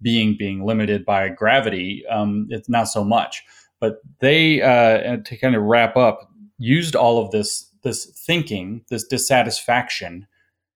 being 0.02 0.36
being 0.38 0.66
limited 0.66 1.06
by 1.06 1.30
gravity, 1.30 2.06
um, 2.08 2.48
it's 2.50 2.70
not 2.70 2.86
so 2.86 3.04
much. 3.04 3.44
But 3.80 4.02
they 4.20 4.62
uh, 4.62 5.18
to 5.18 5.38
kind 5.38 5.56
of 5.56 5.64
wrap 5.64 5.96
up 5.96 6.30
used 6.58 6.96
all 6.96 7.24
of 7.24 7.32
this 7.32 7.72
this 7.84 8.06
thinking, 8.06 8.84
this 8.90 9.06
dissatisfaction 9.06 10.28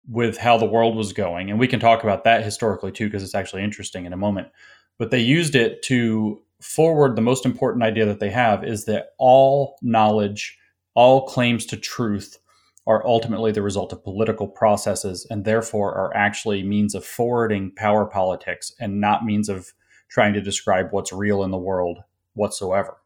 with 0.07 0.37
how 0.37 0.57
the 0.57 0.65
world 0.65 0.95
was 0.95 1.13
going, 1.13 1.49
and 1.49 1.59
we 1.59 1.67
can 1.67 1.79
talk 1.79 2.03
about 2.03 2.23
that 2.25 2.43
historically 2.43 2.91
too 2.91 3.07
because 3.07 3.23
it's 3.23 3.35
actually 3.35 3.63
interesting 3.63 4.05
in 4.05 4.13
a 4.13 4.17
moment. 4.17 4.49
But 4.97 5.11
they 5.11 5.19
used 5.19 5.55
it 5.55 5.81
to 5.83 6.41
forward 6.59 7.15
the 7.15 7.21
most 7.21 7.45
important 7.45 7.83
idea 7.83 8.05
that 8.05 8.19
they 8.19 8.29
have 8.29 8.65
is 8.65 8.83
that 8.85 9.11
all 9.17 9.77
knowledge, 9.81 10.57
all 10.93 11.25
claims 11.25 11.65
to 11.67 11.77
truth 11.77 12.37
are 12.89 13.05
ultimately 13.05 13.51
the 13.51 13.61
result 13.61 13.93
of 13.93 14.03
political 14.03 14.47
processes 14.47 15.27
and 15.29 15.45
therefore 15.45 15.93
are 15.93 16.11
actually 16.15 16.63
means 16.63 16.95
of 16.95 17.05
forwarding 17.05 17.71
power 17.75 18.03
politics 18.03 18.73
and 18.79 18.99
not 18.99 19.23
means 19.23 19.47
of 19.47 19.73
trying 20.09 20.33
to 20.33 20.41
describe 20.41 20.87
what's 20.89 21.13
real 21.13 21.43
in 21.43 21.51
the 21.51 21.57
world 21.57 21.99
whatsoever. 22.33 22.97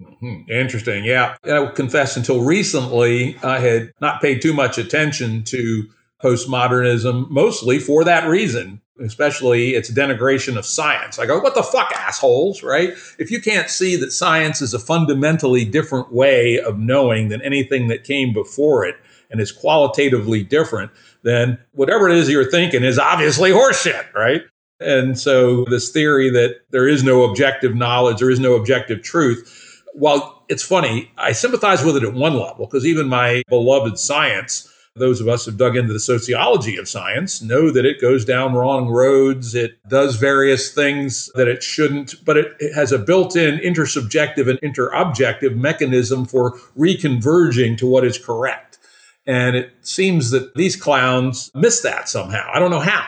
Mm-hmm. 0.00 0.48
Interesting. 0.52 1.04
Yeah. 1.04 1.34
I 1.42 1.58
will 1.58 1.72
confess, 1.72 2.16
until 2.16 2.44
recently, 2.44 3.36
I 3.42 3.58
had 3.58 3.92
not 4.00 4.22
paid 4.22 4.40
too 4.40 4.52
much 4.52 4.78
attention 4.78 5.42
to 5.44 5.88
postmodernism, 6.22 7.28
mostly 7.30 7.80
for 7.80 8.04
that 8.04 8.28
reason 8.28 8.80
especially 9.00 9.70
its 9.70 9.90
denigration 9.90 10.56
of 10.56 10.66
science. 10.66 11.18
I 11.18 11.26
go, 11.26 11.38
what 11.40 11.54
the 11.54 11.62
fuck, 11.62 11.92
assholes, 11.94 12.62
right? 12.62 12.90
If 13.18 13.30
you 13.30 13.40
can't 13.40 13.70
see 13.70 13.96
that 13.96 14.12
science 14.12 14.60
is 14.60 14.74
a 14.74 14.78
fundamentally 14.78 15.64
different 15.64 16.12
way 16.12 16.58
of 16.58 16.78
knowing 16.78 17.28
than 17.28 17.42
anything 17.42 17.88
that 17.88 18.04
came 18.04 18.32
before 18.32 18.84
it 18.84 18.96
and 19.30 19.40
is 19.40 19.52
qualitatively 19.52 20.42
different, 20.42 20.90
then 21.22 21.58
whatever 21.72 22.08
it 22.08 22.16
is 22.16 22.28
you're 22.28 22.50
thinking 22.50 22.82
is 22.82 22.98
obviously 22.98 23.50
horseshit, 23.50 24.12
right? 24.14 24.42
And 24.80 25.18
so 25.18 25.64
this 25.64 25.90
theory 25.90 26.30
that 26.30 26.60
there 26.70 26.86
is 26.86 27.02
no 27.02 27.24
objective 27.24 27.74
knowledge, 27.74 28.18
there 28.18 28.30
is 28.30 28.40
no 28.40 28.54
objective 28.54 29.02
truth, 29.02 29.82
while 29.94 30.44
it's 30.48 30.62
funny, 30.62 31.10
I 31.18 31.32
sympathize 31.32 31.84
with 31.84 31.96
it 31.96 32.04
at 32.04 32.14
one 32.14 32.34
level 32.34 32.66
because 32.66 32.86
even 32.86 33.08
my 33.08 33.42
beloved 33.48 33.98
science, 33.98 34.72
those 34.96 35.20
of 35.20 35.28
us 35.28 35.44
who've 35.44 35.56
dug 35.56 35.76
into 35.76 35.92
the 35.92 36.00
sociology 36.00 36.76
of 36.76 36.88
science 36.88 37.40
know 37.40 37.70
that 37.70 37.86
it 37.86 38.00
goes 38.00 38.24
down 38.24 38.54
wrong 38.54 38.88
roads. 38.88 39.54
It 39.54 39.78
does 39.88 40.16
various 40.16 40.72
things 40.72 41.30
that 41.34 41.48
it 41.48 41.62
shouldn't, 41.62 42.24
but 42.24 42.36
it, 42.36 42.56
it 42.58 42.74
has 42.74 42.92
a 42.92 42.98
built 42.98 43.36
in 43.36 43.58
intersubjective 43.58 44.48
and 44.48 44.60
interobjective 44.60 45.56
mechanism 45.56 46.24
for 46.24 46.52
reconverging 46.76 47.78
to 47.78 47.86
what 47.86 48.04
is 48.04 48.18
correct. 48.18 48.78
And 49.26 49.56
it 49.56 49.72
seems 49.82 50.30
that 50.30 50.54
these 50.54 50.74
clowns 50.74 51.50
miss 51.54 51.82
that 51.82 52.08
somehow. 52.08 52.50
I 52.52 52.58
don't 52.58 52.70
know 52.70 52.80
how. 52.80 53.06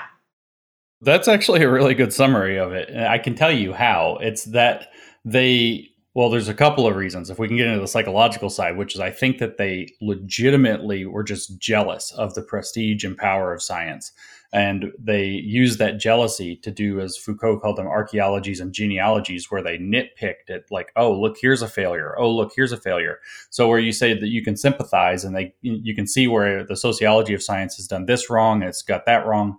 That's 1.00 1.28
actually 1.28 1.62
a 1.62 1.70
really 1.70 1.94
good 1.94 2.12
summary 2.12 2.58
of 2.58 2.72
it. 2.72 2.94
I 2.94 3.18
can 3.18 3.34
tell 3.34 3.50
you 3.50 3.72
how. 3.72 4.18
It's 4.20 4.44
that 4.46 4.88
they 5.24 5.89
well, 6.14 6.28
there's 6.28 6.48
a 6.48 6.54
couple 6.54 6.88
of 6.88 6.96
reasons. 6.96 7.30
If 7.30 7.38
we 7.38 7.46
can 7.46 7.56
get 7.56 7.68
into 7.68 7.80
the 7.80 7.86
psychological 7.86 8.50
side, 8.50 8.76
which 8.76 8.94
is 8.94 9.00
I 9.00 9.10
think 9.10 9.38
that 9.38 9.58
they 9.58 9.94
legitimately 10.00 11.06
were 11.06 11.22
just 11.22 11.58
jealous 11.58 12.10
of 12.12 12.34
the 12.34 12.42
prestige 12.42 13.04
and 13.04 13.16
power 13.16 13.52
of 13.54 13.62
science. 13.62 14.10
And 14.52 14.90
they 14.98 15.26
used 15.26 15.78
that 15.78 16.00
jealousy 16.00 16.56
to 16.56 16.72
do, 16.72 17.00
as 17.00 17.16
Foucault 17.16 17.60
called 17.60 17.76
them, 17.76 17.86
archaeologies 17.86 18.58
and 18.58 18.72
genealogies, 18.72 19.48
where 19.48 19.62
they 19.62 19.78
nitpicked 19.78 20.48
it 20.48 20.64
like, 20.72 20.90
oh, 20.96 21.12
look, 21.12 21.36
here's 21.40 21.62
a 21.62 21.68
failure. 21.68 22.16
Oh, 22.18 22.34
look, 22.34 22.50
here's 22.56 22.72
a 22.72 22.76
failure. 22.76 23.20
So 23.50 23.68
where 23.68 23.78
you 23.78 23.92
say 23.92 24.12
that 24.12 24.26
you 24.26 24.42
can 24.42 24.56
sympathize 24.56 25.24
and 25.24 25.36
they 25.36 25.54
you 25.60 25.94
can 25.94 26.08
see 26.08 26.26
where 26.26 26.64
the 26.64 26.76
sociology 26.76 27.34
of 27.34 27.42
science 27.44 27.76
has 27.76 27.86
done 27.86 28.06
this 28.06 28.28
wrong, 28.28 28.62
it's 28.64 28.82
got 28.82 29.06
that 29.06 29.24
wrong. 29.24 29.58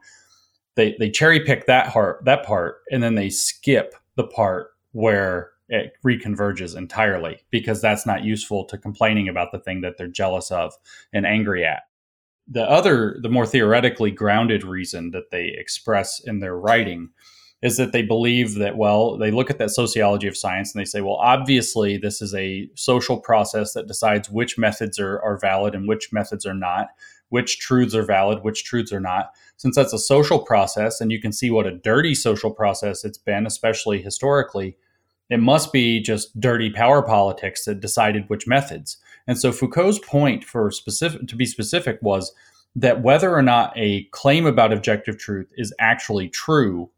They 0.76 0.98
they 1.00 1.10
cherry 1.10 1.40
pick 1.40 1.68
that 1.68 1.94
part 1.94 2.26
that 2.26 2.44
part 2.46 2.80
and 2.92 3.02
then 3.02 3.16
they 3.16 3.30
skip 3.30 3.96
the 4.18 4.28
part 4.28 4.72
where 4.92 5.52
it 5.72 5.94
reconverges 6.06 6.78
entirely 6.78 7.40
because 7.50 7.82
that's 7.82 8.06
not 8.06 8.26
useful 8.26 8.66
to 8.66 8.78
complaining 8.78 9.30
about 9.30 9.54
the 9.54 9.60
thing 9.60 9.82
that 9.82 9.98
they're 9.98 10.08
jealous 10.08 10.52
of 10.52 10.74
and 11.14 11.26
angry 11.26 11.64
at. 11.66 11.84
The 12.48 12.70
other, 12.70 13.18
the 13.22 13.30
more 13.30 13.46
theoretically 13.46 14.12
grounded 14.12 14.66
reason 14.66 15.12
that 15.12 15.32
they 15.32 15.54
express 15.58 16.20
in 16.20 16.42
their 16.42 16.58
writing 16.58 17.10
is 17.62 17.78
that 17.78 17.94
they 17.94 18.02
believe 18.02 18.56
that, 18.56 18.76
well, 18.76 19.18
they 19.18 19.32
look 19.32 19.50
at 19.50 19.60
that 19.60 19.70
sociology 19.70 20.28
of 20.28 20.36
science 20.36 20.74
and 20.74 20.82
they 20.82 20.86
say, 20.86 21.00
well, 21.00 21.16
obviously, 21.16 21.96
this 21.96 22.22
is 22.22 22.34
a 22.36 22.68
social 22.76 23.18
process 23.18 23.72
that 23.74 23.88
decides 23.88 24.30
which 24.30 24.58
methods 24.58 25.00
are, 25.00 25.22
are 25.22 25.38
valid 25.38 25.74
and 25.74 25.88
which 25.88 26.12
methods 26.12 26.46
are 26.46 26.56
not, 26.56 26.88
which 27.30 27.60
truths 27.60 27.96
are 27.96 28.06
valid, 28.06 28.44
which 28.44 28.66
truths 28.66 28.92
are 28.92 29.00
not. 29.00 29.30
Since 29.56 29.78
that's 29.78 29.94
a 29.94 30.00
social 30.00 30.40
process, 30.40 31.00
and 31.00 31.12
you 31.12 31.22
can 31.22 31.32
see 31.32 31.50
what 31.50 31.68
a 31.68 31.78
dirty 31.78 32.16
social 32.16 32.52
process 32.52 33.06
it's 33.06 33.20
been, 33.20 33.46
especially 33.46 34.02
historically, 34.02 34.76
it 35.32 35.40
must 35.40 35.72
be 35.72 36.02
just 36.02 36.38
dirty 36.42 36.70
power 36.70 37.02
politics 37.02 37.64
that 37.64 37.80
decided 37.80 38.28
which 38.28 38.48
methods. 38.48 38.98
And 39.26 39.40
so 39.40 39.54
Foucault's 39.54 39.98
point 39.98 40.44
for 40.44 40.70
specific 40.72 41.28
to 41.28 41.38
be 41.38 41.46
specific 41.46 42.00
was 42.02 42.34
that 42.76 43.02
whether 43.02 43.34
or 43.34 43.42
not 43.42 43.72
a 43.78 44.04
claim 44.12 44.46
about 44.46 44.74
objective 44.74 45.18
truth 45.18 45.48
is 45.56 45.74
actually 45.80 46.28
true 46.28 46.90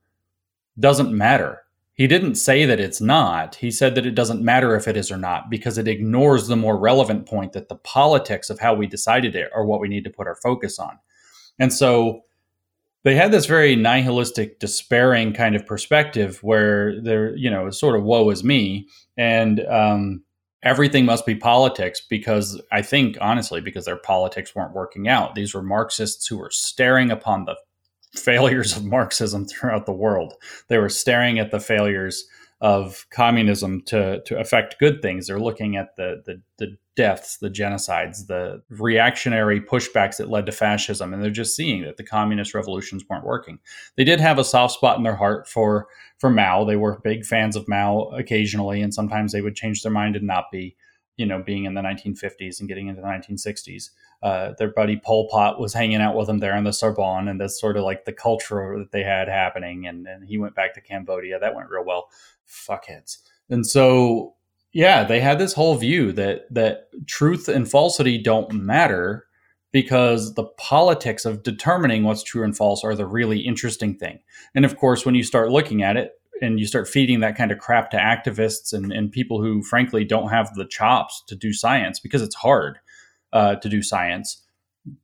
doesn't 0.80 1.16
matter. 1.16 1.60
He 1.94 2.08
didn't 2.08 2.36
say 2.36 2.66
that 2.66 2.80
it's 2.80 3.00
not. 3.00 3.54
He 3.54 3.70
said 3.70 3.94
that 3.94 4.06
it 4.08 4.16
doesn't 4.16 4.42
matter 4.42 4.76
if 4.76 4.88
it 4.88 4.98
is 4.98 5.12
or 5.12 5.18
not 5.18 5.52
because 5.52 5.78
it 5.78 5.88
ignores 5.88 6.48
the 6.48 6.56
more 6.56 6.80
relevant 6.80 7.28
point 7.28 7.54
that 7.54 7.70
the 7.70 7.76
politics 7.76 8.50
of 8.50 8.60
how 8.60 8.74
we 8.74 8.88
decided 8.88 9.36
it 9.36 9.52
are 9.54 9.64
what 9.64 9.80
we 9.80 9.88
need 9.88 10.06
to 10.06 10.10
put 10.10 10.26
our 10.26 10.38
focus 10.38 10.80
on. 10.80 10.98
And 11.60 11.72
so 11.72 12.24
they 13.04 13.16
had 13.16 13.32
this 13.32 13.46
very 13.46 13.76
nihilistic, 13.76 14.60
despairing 14.60 15.34
kind 15.34 15.56
of 15.56 15.66
perspective 15.66 16.40
where 16.42 17.02
they're, 17.02 17.36
you 17.36 17.50
know, 17.50 17.70
sort 17.70 17.98
of 17.98 18.04
woe 18.04 18.30
is 18.30 18.44
me. 18.44 18.88
And 19.18 19.60
um, 19.68 20.24
everything 20.64 21.06
must 21.06 21.26
be 21.26 21.36
politics 21.36 22.02
because 22.02 22.62
I 22.72 22.82
think, 22.82 23.18
honestly, 23.20 23.60
because 23.60 23.86
their 23.86 23.98
politics 23.98 24.56
weren't 24.56 24.74
working 24.74 25.08
out. 25.08 25.36
These 25.36 25.54
were 25.54 25.62
Marxists 25.62 26.26
who 26.28 26.38
were 26.38 26.52
staring 26.52 27.12
upon 27.12 27.46
the 27.46 27.56
failures 28.14 28.76
of 28.78 28.86
Marxism 28.86 29.46
throughout 29.48 29.86
the 29.86 29.92
world. 29.92 30.36
They 30.70 30.78
were 30.78 30.90
staring 30.90 31.40
at 31.40 31.52
the 31.52 31.60
failures 31.60 32.26
of 32.62 33.06
communism 33.10 33.82
to 33.82 34.22
to 34.24 34.40
affect 34.40 34.80
good 34.80 35.02
things. 35.02 35.28
They're 35.28 35.40
looking 35.40 35.76
at 35.76 35.98
the 35.98 36.24
the, 36.26 36.42
the 36.58 36.78
deaths, 36.96 37.38
the 37.38 37.50
genocides, 37.50 38.28
the 38.28 38.62
reactionary 38.70 39.60
pushbacks 39.60 40.18
that 40.18 40.30
led 40.30 40.46
to 40.46 40.52
fascism, 40.52 41.14
and 41.14 41.24
they're 41.24 41.32
just 41.32 41.56
seeing 41.56 41.84
that 41.84 41.98
the 41.98 42.04
communist 42.04 42.54
revolutions 42.54 43.04
weren't 43.10 43.26
working. 43.26 43.60
They 43.98 44.04
did 44.04 44.20
have 44.20 44.38
a 44.38 44.44
soft 44.44 44.76
spot 44.76 44.98
in 44.98 45.04
their 45.04 45.16
heart 45.16 45.48
for 45.48 45.88
for 46.20 46.30
Mao. 46.30 46.64
They 46.66 46.76
were 46.76 47.00
big 47.04 47.26
fans 47.26 47.56
of 47.56 47.68
Mao 47.68 48.12
occasionally, 48.16 48.82
and 48.82 48.94
sometimes 48.94 49.32
they 49.32 49.42
would 49.42 49.56
change 49.56 49.82
their 49.82 49.92
mind 49.92 50.16
and 50.16 50.28
not 50.28 50.46
be. 50.52 50.76
You 51.16 51.28
know, 51.28 51.44
being 51.44 51.66
in 51.66 51.76
the 51.76 51.82
1950s 51.82 52.60
and 52.60 52.68
getting 52.68 52.88
into 52.88 53.00
the 53.00 53.08
1960s, 53.08 53.92
uh, 54.24 54.54
their 54.58 54.72
buddy 54.72 54.98
Pol 54.98 55.28
Pot 55.30 55.60
was 55.60 55.72
hanging 55.72 56.02
out 56.02 56.16
with 56.16 56.26
them 56.26 56.40
there 56.40 56.58
in 56.58 56.64
the 56.64 56.74
Sorbonne, 56.74 57.28
and 57.28 57.40
that's 57.40 57.62
sort 57.62 57.78
of 57.78 57.84
like 57.84 58.06
the 58.06 58.12
culture 58.14 58.80
that 58.80 58.92
they 58.92 59.04
had 59.04 59.28
happening. 59.28 59.86
And, 59.86 60.08
and 60.08 60.28
he 60.28 60.40
went 60.40 60.56
back 60.56 60.74
to 60.74 60.82
Cambodia. 60.82 61.38
That 61.38 61.54
went 61.54 61.70
real 61.70 61.86
well 61.86 62.10
fuckheads. 62.50 63.18
And 63.50 63.64
so, 63.64 64.34
yeah, 64.74 65.04
they 65.04 65.20
had 65.20 65.40
this 65.40 65.54
whole 65.54 65.76
view 65.76 66.12
that 66.14 66.54
that 66.54 66.90
truth 67.08 67.48
and 67.48 67.70
falsity 67.70 68.18
don't 68.18 68.52
matter 68.52 69.28
because 69.72 70.34
the 70.34 70.46
politics 70.58 71.26
of 71.26 71.44
determining 71.44 72.04
what's 72.04 72.24
true 72.24 72.44
and 72.44 72.58
false 72.58 72.84
are 72.84 72.96
the 72.96 73.06
really 73.06 73.40
interesting 73.40 73.96
thing. 73.96 74.20
And 74.54 74.66
of 74.66 74.78
course, 74.78 75.06
when 75.06 75.16
you 75.16 75.24
start 75.24 75.52
looking 75.52 75.84
at 75.84 75.98
it 75.98 76.12
and 76.42 76.60
you 76.60 76.66
start 76.66 76.88
feeding 76.88 77.22
that 77.22 77.36
kind 77.36 77.52
of 77.52 77.60
crap 77.60 77.90
to 77.92 77.98
activists 77.98 78.74
and, 78.74 78.92
and 78.92 79.12
people 79.12 79.42
who 79.42 79.64
frankly 79.64 80.04
don't 80.04 80.30
have 80.30 80.54
the 80.56 80.66
chops 80.66 81.24
to 81.28 81.36
do 81.36 81.54
science 81.54 82.00
because 82.00 82.22
it's 82.22 82.36
hard 82.36 82.80
uh, 83.32 83.56
to 83.56 83.70
do 83.70 83.82
science, 83.82 84.44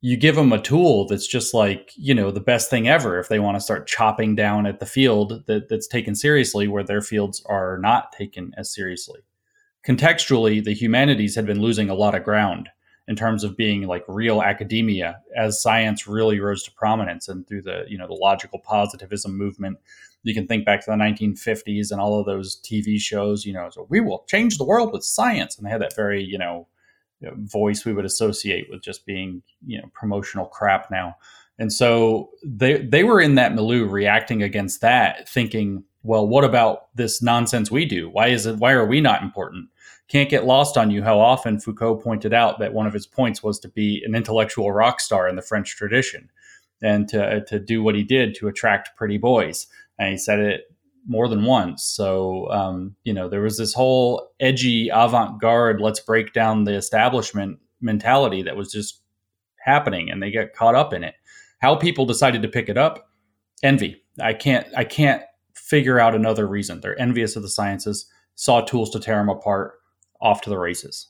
you 0.02 0.18
give 0.18 0.36
them 0.36 0.52
a 0.52 0.62
tool 0.62 1.08
that's 1.08 1.28
just 1.28 1.54
like 1.54 1.92
you 1.96 2.14
know 2.14 2.32
the 2.32 2.40
best 2.40 2.70
thing 2.70 2.88
ever 2.88 3.20
if 3.20 3.30
they 3.30 3.40
want 3.40 3.56
to 3.56 3.62
start 3.62 3.88
chopping 3.88 4.36
down 4.36 4.66
at 4.66 4.80
the 4.80 4.86
field 4.86 5.44
that, 5.48 5.70
that's 5.70 5.88
taken 5.88 6.16
seriously 6.16 6.68
where 6.68 6.84
their 6.84 7.02
fields 7.02 7.42
are 7.46 7.78
not 7.78 8.12
taken 8.12 8.52
as 8.58 8.74
seriously 8.74 9.22
contextually 9.86 10.64
the 10.64 10.74
humanities 10.74 11.36
had 11.36 11.46
been 11.46 11.62
losing 11.62 11.90
a 11.90 11.96
lot 11.96 12.16
of 12.16 12.24
ground 12.24 12.70
in 13.08 13.16
terms 13.16 13.44
of 13.44 13.58
being 13.58 13.88
like 13.88 14.04
real 14.08 14.42
academia 14.42 15.20
as 15.36 15.62
science 15.62 16.08
really 16.08 16.40
rose 16.40 16.64
to 16.64 16.72
prominence 16.72 17.28
and 17.28 17.48
through 17.48 17.62
the 17.62 17.84
you 17.88 17.98
know 17.98 18.08
the 18.08 18.14
logical 18.14 18.60
positivism 18.60 19.38
movement 19.38 19.78
you 20.24 20.34
can 20.34 20.46
think 20.48 20.66
back 20.66 20.84
to 20.84 20.92
the 20.92 20.98
1950s 20.98 21.92
and 21.92 22.02
all 22.02 22.20
of 22.20 22.26
those 22.26 22.62
tv 22.62 23.00
shows 23.00 23.46
you 23.46 23.54
know 23.54 23.70
so 23.72 23.88
we 23.90 24.02
will 24.02 24.26
change 24.28 24.58
the 24.58 24.66
world 24.66 24.92
with 24.92 25.04
science 25.04 25.58
and 25.58 25.66
they 25.66 25.72
had 25.72 25.82
that 25.82 25.96
very 25.96 26.24
you 26.24 26.38
know 26.38 26.68
voice 27.22 27.86
we 27.86 27.94
would 27.94 28.06
associate 28.06 28.68
with 28.70 28.82
just 28.82 29.06
being 29.06 29.42
you 29.66 29.78
know 29.78 29.90
promotional 29.94 30.46
crap 30.46 30.90
now. 30.90 31.16
And 31.58 31.74
so 31.74 32.30
they 32.44 32.78
they 32.78 33.04
were 33.04 33.20
in 33.20 33.36
that 33.36 33.54
milieu 33.54 33.86
reacting 33.86 34.42
against 34.42 34.82
that, 34.82 35.28
thinking, 35.28 35.84
well, 36.04 36.28
what 36.28 36.44
about 36.44 36.96
this 36.96 37.22
nonsense 37.22 37.70
we 37.70 37.86
do? 37.86 38.10
Why 38.10 38.28
is 38.28 38.46
it? 38.46 38.58
Why 38.58 38.72
are 38.72 38.86
we 38.86 39.02
not 39.02 39.22
important? 39.22 39.70
Can't 40.08 40.30
get 40.30 40.46
lost 40.46 40.78
on 40.78 40.90
you 40.90 41.04
how 41.04 41.20
often 41.20 41.60
Foucault 41.60 41.98
pointed 41.98 42.34
out 42.34 42.60
that 42.60 42.74
one 42.74 42.88
of 42.88 42.94
his 42.94 43.06
points 43.06 43.44
was 43.44 43.60
to 43.60 43.70
be 43.70 44.02
an 44.06 44.16
intellectual 44.16 44.72
rock 44.72 45.00
star 45.00 45.28
in 45.28 45.36
the 45.36 45.42
French 45.42 45.76
tradition, 45.76 46.30
and 46.82 47.08
to 47.10 47.44
to 47.46 47.60
do 47.60 47.84
what 47.84 47.96
he 47.96 48.04
did 48.04 48.36
to 48.36 48.48
attract 48.48 48.96
pretty 48.96 49.18
boys. 49.18 49.68
And 49.98 50.12
he 50.12 50.18
said 50.18 50.40
it 50.40 50.62
more 51.10 51.28
than 51.28 51.44
once. 51.44 51.84
So, 51.84 52.50
um, 52.52 52.96
you 53.04 53.14
know, 53.14 53.28
there 53.28 53.42
was 53.42 53.58
this 53.58 53.74
whole 53.74 54.30
edgy 54.40 54.90
avant 54.90 55.42
garde, 55.42 55.82
let's 55.82 56.00
break 56.00 56.34
down 56.34 56.64
the 56.64 56.76
establishment 56.76 57.60
mentality 57.82 58.44
that 58.44 58.56
was 58.56 58.72
just 58.72 59.02
happening 59.66 60.10
and 60.10 60.22
they 60.22 60.32
get 60.32 60.56
caught 60.56 60.76
up 60.76 60.94
in 60.94 61.04
it. 61.04 61.16
How 61.60 61.76
people 61.76 62.06
decided 62.06 62.42
to 62.44 62.48
pick 62.48 62.70
it 62.70 62.78
up, 62.78 63.10
envy. 63.64 64.04
I 64.22 64.34
can't, 64.34 64.68
I 64.78 64.84
can't 64.84 65.24
figure 65.70 66.00
out 66.00 66.16
another 66.16 66.48
reason. 66.48 66.82
They're 66.82 67.00
envious 67.00 67.36
of 67.36 67.44
the 67.44 67.50
sciences, 67.50 68.06
saw 68.36 68.62
tools 68.62 68.90
to 68.92 69.00
tear 69.00 69.18
them 69.18 69.30
apart, 69.30 69.74
off 70.20 70.42
to 70.42 70.50
the 70.50 70.58
races. 70.58 71.08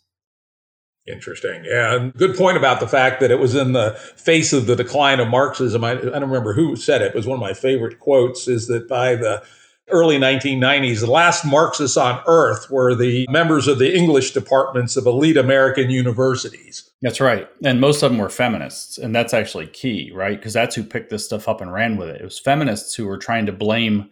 Interesting. 1.07 1.63
Yeah. 1.65 1.95
And 1.95 2.13
good 2.13 2.37
point 2.37 2.57
about 2.57 2.79
the 2.79 2.87
fact 2.87 3.19
that 3.21 3.31
it 3.31 3.39
was 3.39 3.55
in 3.55 3.71
the 3.71 3.93
face 4.17 4.53
of 4.53 4.67
the 4.67 4.75
decline 4.75 5.19
of 5.19 5.27
Marxism. 5.27 5.83
I, 5.83 5.91
I 5.91 5.95
don't 5.95 6.21
remember 6.29 6.53
who 6.53 6.75
said 6.75 7.01
it. 7.01 7.07
It 7.07 7.15
was 7.15 7.25
one 7.25 7.37
of 7.37 7.41
my 7.41 7.53
favorite 7.53 7.99
quotes 7.99 8.47
is 8.47 8.67
that 8.67 8.87
by 8.87 9.15
the 9.15 9.41
early 9.89 10.19
1990s, 10.19 10.99
the 10.99 11.09
last 11.09 11.45
Marxists 11.45 11.97
on 11.97 12.21
earth 12.27 12.69
were 12.69 12.93
the 12.93 13.25
members 13.29 13.67
of 13.67 13.79
the 13.79 13.95
English 13.95 14.31
departments 14.31 14.97
of 14.97 15.07
elite 15.07 15.37
American 15.37 15.89
universities. 15.89 16.91
That's 17.01 17.19
right. 17.19 17.47
And 17.63 17.81
most 17.81 18.03
of 18.03 18.11
them 18.11 18.19
were 18.19 18.29
feminists. 18.29 18.99
And 18.99 19.15
that's 19.15 19.33
actually 19.33 19.67
key, 19.67 20.11
right? 20.13 20.37
Because 20.37 20.53
that's 20.53 20.75
who 20.75 20.83
picked 20.83 21.09
this 21.09 21.25
stuff 21.25 21.47
up 21.47 21.61
and 21.61 21.73
ran 21.73 21.97
with 21.97 22.09
it. 22.09 22.21
It 22.21 22.25
was 22.25 22.37
feminists 22.37 22.93
who 22.93 23.07
were 23.07 23.17
trying 23.17 23.47
to 23.47 23.51
blame 23.51 24.09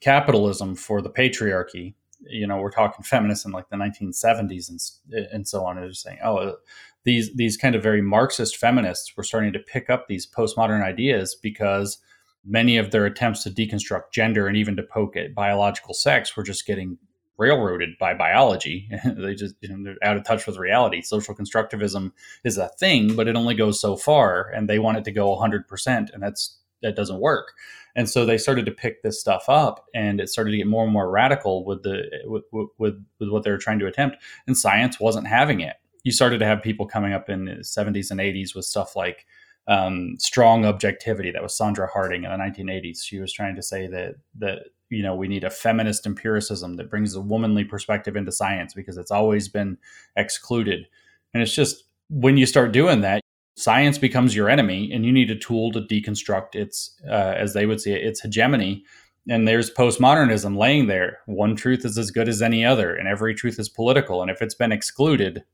capitalism 0.00 0.74
for 0.74 1.02
the 1.02 1.10
patriarchy. 1.10 1.94
You 2.20 2.46
know, 2.46 2.58
we're 2.58 2.70
talking 2.70 3.02
feminists 3.02 3.44
in 3.44 3.52
like 3.52 3.68
the 3.70 3.76
1970s 3.76 4.68
and, 4.68 5.26
and 5.32 5.48
so 5.48 5.64
on. 5.64 5.76
They're 5.76 5.88
just 5.88 6.02
saying, 6.02 6.18
oh, 6.24 6.56
these 7.04 7.34
these 7.34 7.56
kind 7.56 7.74
of 7.74 7.82
very 7.82 8.02
Marxist 8.02 8.56
feminists 8.56 9.16
were 9.16 9.22
starting 9.22 9.52
to 9.52 9.58
pick 9.58 9.88
up 9.88 10.06
these 10.06 10.26
postmodern 10.26 10.82
ideas 10.82 11.34
because 11.34 11.98
many 12.44 12.76
of 12.76 12.90
their 12.90 13.06
attempts 13.06 13.42
to 13.44 13.50
deconstruct 13.50 14.12
gender 14.12 14.46
and 14.46 14.56
even 14.56 14.76
to 14.76 14.82
poke 14.82 15.16
at 15.16 15.34
biological 15.34 15.94
sex 15.94 16.36
were 16.36 16.42
just 16.42 16.66
getting 16.66 16.98
railroaded 17.38 17.90
by 17.98 18.12
biology. 18.12 18.88
they 19.16 19.34
just 19.34 19.54
you 19.62 19.68
know, 19.70 19.82
they're 19.82 20.08
out 20.08 20.16
of 20.16 20.24
touch 20.24 20.46
with 20.46 20.58
reality. 20.58 21.00
Social 21.00 21.34
constructivism 21.34 22.12
is 22.44 22.58
a 22.58 22.68
thing, 22.78 23.16
but 23.16 23.28
it 23.28 23.36
only 23.36 23.54
goes 23.54 23.80
so 23.80 23.96
far, 23.96 24.50
and 24.54 24.68
they 24.68 24.78
want 24.78 24.98
it 24.98 25.04
to 25.04 25.12
go 25.12 25.34
100%, 25.36 26.12
and 26.12 26.22
that's 26.22 26.58
that 26.82 26.96
doesn't 26.96 27.20
work. 27.20 27.52
And 27.96 28.08
so 28.08 28.24
they 28.24 28.38
started 28.38 28.66
to 28.66 28.72
pick 28.72 29.02
this 29.02 29.20
stuff 29.20 29.44
up, 29.48 29.86
and 29.94 30.20
it 30.20 30.28
started 30.28 30.52
to 30.52 30.56
get 30.56 30.66
more 30.66 30.84
and 30.84 30.92
more 30.92 31.10
radical 31.10 31.64
with 31.64 31.82
the 31.82 32.04
with 32.24 32.44
with, 32.52 33.04
with 33.18 33.28
what 33.30 33.42
they 33.42 33.50
were 33.50 33.58
trying 33.58 33.78
to 33.80 33.86
attempt. 33.86 34.18
And 34.46 34.56
science 34.56 35.00
wasn't 35.00 35.26
having 35.26 35.60
it. 35.60 35.76
You 36.04 36.12
started 36.12 36.38
to 36.38 36.46
have 36.46 36.62
people 36.62 36.86
coming 36.86 37.12
up 37.12 37.28
in 37.28 37.44
the 37.44 37.52
70s 37.56 38.10
and 38.10 38.20
80s 38.20 38.54
with 38.54 38.64
stuff 38.64 38.96
like 38.96 39.26
um, 39.68 40.16
strong 40.18 40.64
objectivity. 40.64 41.30
That 41.30 41.42
was 41.42 41.56
Sandra 41.56 41.86
Harding 41.86 42.24
in 42.24 42.30
the 42.30 42.36
1980s. 42.36 43.02
She 43.02 43.18
was 43.18 43.32
trying 43.32 43.56
to 43.56 43.62
say 43.62 43.86
that 43.86 44.16
that 44.38 44.58
you 44.88 45.02
know 45.02 45.14
we 45.14 45.28
need 45.28 45.44
a 45.44 45.50
feminist 45.50 46.06
empiricism 46.06 46.76
that 46.76 46.90
brings 46.90 47.14
a 47.14 47.20
womanly 47.20 47.64
perspective 47.64 48.16
into 48.16 48.32
science 48.32 48.74
because 48.74 48.96
it's 48.96 49.10
always 49.10 49.48
been 49.48 49.78
excluded. 50.16 50.86
And 51.34 51.42
it's 51.42 51.54
just 51.54 51.84
when 52.08 52.36
you 52.36 52.46
start 52.46 52.72
doing 52.72 53.02
that, 53.02 53.19
science 53.60 53.98
becomes 53.98 54.34
your 54.34 54.48
enemy, 54.48 54.90
and 54.92 55.04
you 55.04 55.12
need 55.12 55.30
a 55.30 55.36
tool 55.36 55.72
to 55.72 55.80
deconstruct 55.80 56.54
its, 56.54 56.98
uh, 57.08 57.34
as 57.36 57.54
they 57.54 57.66
would 57.66 57.80
say, 57.80 57.92
its 57.92 58.20
hegemony. 58.20 58.84
And 59.28 59.46
there's 59.46 59.70
postmodernism 59.70 60.56
laying 60.56 60.86
there. 60.86 61.18
One 61.26 61.54
truth 61.54 61.84
is 61.84 61.98
as 61.98 62.10
good 62.10 62.28
as 62.28 62.42
any 62.42 62.64
other, 62.64 62.94
and 62.94 63.06
every 63.06 63.34
truth 63.34 63.58
is 63.58 63.68
political. 63.68 64.22
And 64.22 64.30
if 64.30 64.40
it's 64.42 64.54
been 64.54 64.72
excluded, 64.72 65.44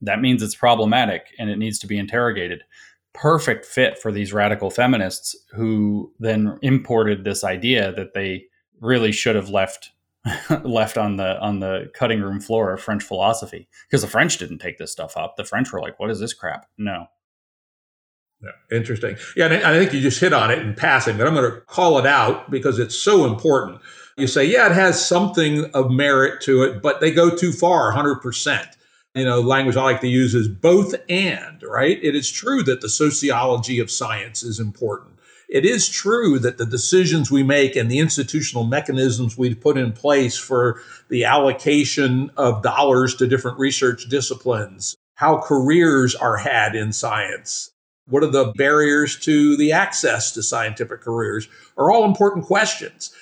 that 0.00 0.20
means 0.20 0.42
it's 0.42 0.54
problematic 0.54 1.34
and 1.38 1.50
it 1.50 1.58
needs 1.58 1.78
to 1.80 1.86
be 1.86 1.98
interrogated 1.98 2.62
perfect 3.12 3.64
fit 3.64 3.98
for 3.98 4.12
these 4.12 4.32
radical 4.32 4.70
feminists 4.70 5.36
who 5.52 6.12
then 6.18 6.58
imported 6.62 7.24
this 7.24 7.42
idea 7.44 7.92
that 7.92 8.14
they 8.14 8.44
really 8.80 9.12
should 9.12 9.36
have 9.36 9.48
left 9.48 9.90
left 10.64 10.98
on 10.98 11.16
the 11.16 11.40
on 11.40 11.60
the 11.60 11.90
cutting 11.94 12.20
room 12.20 12.40
floor 12.40 12.72
of 12.72 12.80
French 12.80 13.02
philosophy 13.02 13.68
because 13.88 14.02
the 14.02 14.08
French 14.08 14.36
didn't 14.38 14.58
take 14.58 14.78
this 14.78 14.92
stuff 14.92 15.16
up. 15.16 15.36
The 15.36 15.44
French 15.44 15.72
were 15.72 15.80
like, 15.80 15.98
"What 15.98 16.10
is 16.10 16.20
this 16.20 16.34
crap?" 16.34 16.66
No. 16.76 17.06
Yeah, 18.42 18.78
interesting. 18.78 19.16
Yeah, 19.36 19.46
and 19.46 19.66
I 19.66 19.78
think 19.78 19.92
you 19.92 20.00
just 20.00 20.20
hit 20.20 20.32
on 20.32 20.50
it 20.50 20.60
in 20.60 20.74
passing, 20.74 21.18
but 21.18 21.26
I'm 21.26 21.34
going 21.34 21.50
to 21.50 21.60
call 21.60 21.98
it 21.98 22.06
out 22.06 22.50
because 22.50 22.78
it's 22.78 22.96
so 22.96 23.26
important. 23.26 23.82
You 24.16 24.26
say, 24.26 24.46
yeah, 24.46 24.64
it 24.64 24.72
has 24.72 25.04
something 25.04 25.66
of 25.74 25.90
merit 25.90 26.40
to 26.42 26.62
it, 26.62 26.80
but 26.80 27.02
they 27.02 27.10
go 27.10 27.36
too 27.36 27.52
far, 27.52 27.92
100% 27.92 28.66
you 29.14 29.24
know, 29.24 29.40
language 29.40 29.76
I 29.76 29.82
like 29.82 30.00
to 30.02 30.08
use 30.08 30.34
is 30.34 30.48
both 30.48 30.94
and, 31.08 31.62
right? 31.62 31.98
It 32.02 32.14
is 32.14 32.30
true 32.30 32.62
that 32.64 32.80
the 32.80 32.88
sociology 32.88 33.80
of 33.80 33.90
science 33.90 34.42
is 34.42 34.60
important. 34.60 35.16
It 35.50 35.64
is 35.64 35.88
true 35.88 36.38
that 36.38 36.58
the 36.58 36.64
decisions 36.64 37.28
we 37.28 37.42
make 37.42 37.74
and 37.74 37.90
the 37.90 37.98
institutional 37.98 38.62
mechanisms 38.62 39.36
we 39.36 39.52
put 39.52 39.76
in 39.76 39.92
place 39.92 40.38
for 40.38 40.80
the 41.08 41.24
allocation 41.24 42.30
of 42.36 42.62
dollars 42.62 43.16
to 43.16 43.26
different 43.26 43.58
research 43.58 44.08
disciplines, 44.08 44.96
how 45.16 45.38
careers 45.38 46.14
are 46.14 46.36
had 46.36 46.76
in 46.76 46.92
science, 46.92 47.72
what 48.06 48.22
are 48.22 48.30
the 48.30 48.52
barriers 48.52 49.18
to 49.20 49.56
the 49.56 49.72
access 49.72 50.30
to 50.32 50.42
scientific 50.42 51.00
careers 51.00 51.48
are 51.76 51.90
all 51.90 52.04
important 52.04 52.44
questions. 52.44 53.12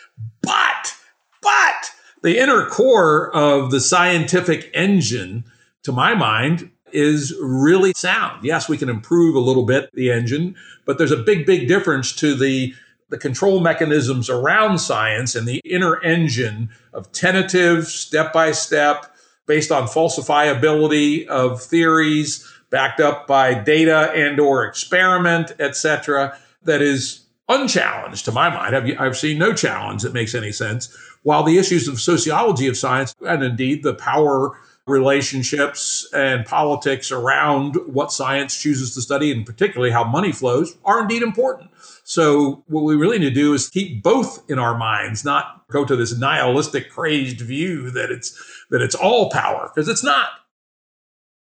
But, 0.43 0.95
but 1.41 1.93
the 2.23 2.39
inner 2.39 2.67
core 2.67 3.35
of 3.35 3.71
the 3.71 3.81
scientific 3.81 4.71
engine 4.75 5.45
to 5.85 5.93
my 5.93 6.15
mind, 6.15 6.71
is 6.93 7.37
really 7.41 7.93
sound. 7.95 8.45
Yes, 8.45 8.69
we 8.69 8.79
can 8.79 8.89
improve 8.89 9.35
a 9.35 9.41
little 9.41 9.65
bit 9.65 9.91
the 9.93 10.11
engine, 10.11 10.57
but 10.85 10.99
there's 10.99 11.13
a 11.13 11.17
big, 11.17 11.47
big 11.47 11.69
difference 11.69 12.13
to 12.17 12.35
the 12.35 12.75
the 13.11 13.19
control 13.19 13.61
mechanisms 13.61 14.29
around 14.29 14.79
science 14.79 15.35
and 15.35 15.49
the 15.49 15.63
inner 15.65 16.03
engine 16.03 16.69
of 16.93 17.11
tentative, 17.11 17.87
step 17.87 18.35
by 18.35 18.53
step, 18.53 19.15
based 19.47 19.73
on 19.73 19.85
falsifiability 19.85 21.27
of 21.27 21.63
theories, 21.63 22.47
backed 22.71 23.01
up 23.01 23.27
by 23.27 23.55
data 23.55 24.13
and 24.15 24.39
or 24.39 24.65
experiment, 24.67 25.53
etc., 25.59 26.37
that 26.65 26.83
is 26.83 27.25
unchallenged 27.49 28.27
to 28.27 28.33
my 28.33 28.51
mind. 28.51 28.77
I've, 28.77 29.01
I've 29.01 29.17
seen 29.17 29.39
no 29.39 29.55
challenge 29.55 30.03
that 30.03 30.13
makes 30.13 30.35
any 30.35 30.53
sense. 30.53 30.95
While 31.23 31.45
the 31.45 31.59
issues 31.59 31.89
of 31.89 32.01
sociology 32.01 32.69
of 32.69 32.77
science 32.77 33.15
and 33.23 33.43
indeed 33.43 33.83
the 33.83 33.95
power 33.95 34.59
relationships 34.89 36.09
and 36.13 36.45
politics 36.47 37.13
around 37.13 37.77
what 37.87 38.13
science 38.13 38.61
chooses 38.61 38.95
to 38.95 39.03
study 39.03 39.31
and 39.31 39.45
particularly 39.45 39.91
how 39.91 40.05
money 40.05 40.33
flows 40.33 40.77
are 40.85 41.01
indeed 41.01 41.23
important. 41.23 41.71
So 42.05 42.65
what 42.69 42.85
we 42.85 42.97
really 42.97 43.19
need 43.19 43.29
to 43.29 43.35
do 43.35 43.53
is 43.53 43.69
keep 43.69 44.03
both 44.03 44.49
in 44.51 44.59
our 44.59 44.77
minds, 44.77 45.25
not 45.25 45.67
go 45.71 45.85
to 45.85 45.95
this 45.95 46.17
nihilistic 46.19 46.91
crazed 46.91 47.41
view 47.41 47.91
that 47.91 48.11
it's 48.11 48.35
that 48.71 48.81
it's 48.81 48.95
all 48.95 49.31
power 49.31 49.71
because 49.75 49.89
it's 49.89 50.03
not. 50.03 50.29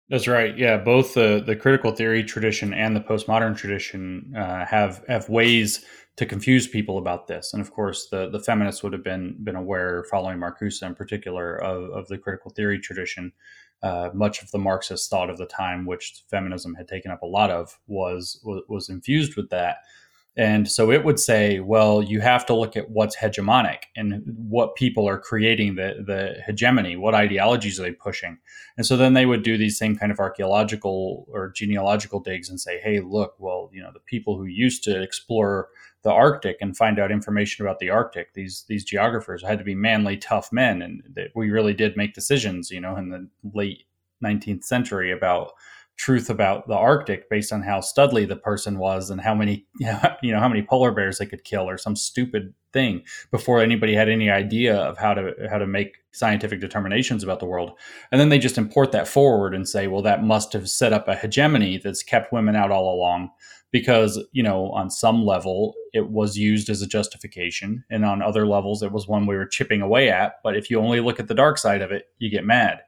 That's 0.10 0.28
right. 0.28 0.56
Yeah, 0.56 0.78
both 0.78 1.16
the 1.16 1.42
the 1.44 1.56
critical 1.56 1.92
theory 1.92 2.24
tradition 2.24 2.74
and 2.74 2.96
the 2.96 3.00
postmodern 3.02 3.58
tradition 3.58 4.34
uh, 4.38 4.66
have 4.66 5.04
have 5.08 5.28
ways 5.30 5.84
to 6.16 6.26
confuse 6.26 6.68
people 6.68 6.97
about 6.97 7.28
this. 7.28 7.53
And 7.53 7.61
of 7.61 7.72
course, 7.72 8.07
the, 8.09 8.30
the 8.30 8.39
feminists 8.39 8.84
would 8.84 8.93
have 8.93 9.03
been 9.03 9.36
been 9.43 9.55
aware, 9.55 10.03
following 10.11 10.38
Marcuse 10.38 10.86
in 10.86 10.95
particular, 10.95 11.55
of, 11.57 11.89
of 11.91 12.07
the 12.07 12.18
critical 12.18 12.51
theory 12.51 12.80
tradition. 12.80 13.32
Uh, 13.82 14.09
much 14.14 14.41
of 14.41 14.51
the 14.51 14.59
Marxist 14.59 15.09
thought 15.09 15.30
of 15.30 15.38
the 15.38 15.45
time, 15.45 15.86
which 15.86 16.24
feminism 16.30 16.76
had 16.76 16.88
taken 16.88 17.11
up 17.11 17.22
a 17.22 17.26
lot 17.26 17.51
of, 17.51 17.80
was 17.88 18.39
was, 18.43 18.61
was 18.70 18.89
infused 18.89 19.36
with 19.36 19.49
that. 19.49 19.78
And 20.36 20.68
so 20.68 20.91
it 20.91 21.05
would 21.05 21.20
say, 21.20 21.59
well, 21.59 22.01
you 22.01 22.20
have 22.20 22.43
to 22.47 22.55
look 22.55 22.76
at 22.76 22.89
what's 22.89 23.16
hegemonic 23.16 23.84
and 23.95 24.24
what 24.26 24.76
people 24.76 25.07
are 25.07 25.20
creating 25.20 25.76
the, 25.76 26.03
the 26.03 26.41
hegemony, 26.47 26.95
what 26.95 27.14
ideologies 27.14 27.80
are 27.80 27.84
they 27.84 27.91
pushing. 27.91 28.39
And 28.76 28.84
so 28.84 28.97
then 28.97 29.14
they 29.14 29.28
would 29.28 29.43
do 29.43 29.57
these 29.57 29.78
same 29.78 29.95
kind 29.95 30.11
of 30.11 30.20
archaeological 30.20 31.28
or 31.30 31.51
genealogical 31.51 32.20
digs 32.20 32.49
and 32.49 32.59
say, 32.59 32.80
hey, 32.80 32.99
look, 32.99 33.36
well, 33.38 33.70
you 33.72 33.84
know, 33.84 33.91
the 33.93 33.99
people 33.99 34.36
who 34.36 34.45
used 34.45 34.84
to 34.86 35.03
explore 35.03 35.68
the 36.04 36.12
Arctic 36.12 36.58
and 36.62 36.76
find 36.76 36.99
out 36.99 37.12
information 37.12 37.66
about 37.66 37.80
the 37.80 37.89
Arctic. 37.89 38.34
These 38.34 38.66
these 38.68 38.84
geographers 38.84 39.43
had 39.43 39.58
to 39.60 39.66
be 39.66 39.76
manly, 39.76 40.18
tough 40.18 40.51
men, 40.51 40.82
and 40.82 41.01
we 41.34 41.49
really 41.49 41.74
did 41.74 41.97
make 41.97 42.14
decisions, 42.14 42.70
you 42.70 42.82
know, 42.82 42.95
in 42.97 43.10
the 43.10 43.28
late 43.54 43.86
19th 44.24 44.64
century 44.64 45.12
about 45.12 45.54
truth 45.95 46.30
about 46.30 46.68
the 46.68 46.76
Arctic 46.76 47.30
based 47.30 47.54
on 47.54 47.62
how 47.62 47.80
studly 47.80 48.28
the 48.28 48.36
person 48.36 48.80
was 48.80 49.10
and 49.10 49.22
how 49.22 49.36
many 49.36 49.66
you 50.22 50.32
know 50.32 50.39
how 50.39 50.49
many 50.49 50.62
polar 50.62 50.91
bears 50.91 51.18
they 51.18 51.26
could 51.26 51.43
kill 51.43 51.70
or 51.70 51.78
some 51.78 51.95
stupid 51.95 52.54
thing 52.74 53.04
before 53.30 53.62
anybody 53.62 53.93
had 53.93 54.10
any 54.10 54.30
idea 54.30 54.76
of 54.76 54.97
how 54.97 55.14
to 55.14 55.34
how 55.49 55.60
to 55.60 55.68
make 55.68 55.97
scientific 56.12 56.60
determinations 56.60 57.24
about 57.24 57.39
the 57.39 57.45
world 57.45 57.74
and 58.12 58.20
then 58.20 58.30
they 58.30 58.39
just 58.39 58.58
import 58.58 58.91
that 58.91 59.08
forward 59.08 59.54
and 59.54 59.70
say 59.70 59.86
well 59.88 60.01
that 60.01 60.24
must 60.24 60.51
have 60.54 60.68
set 60.68 60.91
up 60.91 61.08
a 61.08 61.16
hegemony 61.16 61.78
that's 61.78 62.01
kept 62.01 62.34
women 62.34 62.56
out 62.56 62.72
all 62.72 62.93
along 62.93 63.30
because 63.74 64.24
you 64.32 64.43
know 64.43 64.69
on 64.69 64.89
some 64.89 65.26
level 65.26 65.74
it 65.93 66.09
was 66.09 66.38
used 66.38 66.69
as 66.69 66.82
a 66.82 66.88
justification 66.88 67.84
and 67.89 68.05
on 68.05 68.21
other 68.21 68.47
levels 68.47 68.82
it 68.82 68.91
was 68.93 69.07
one 69.07 69.26
we 69.26 69.36
were 69.36 69.47
chipping 69.47 69.82
away 69.82 70.09
at 70.09 70.36
but 70.43 70.55
if 70.55 70.69
you 70.69 70.80
only 70.80 71.01
look 71.01 71.19
at 71.19 71.28
the 71.28 71.34
dark 71.34 71.57
side 71.57 71.82
of 71.82 71.91
it 71.91 72.07
you 72.19 72.30
get 72.30 72.45
mad. 72.45 72.80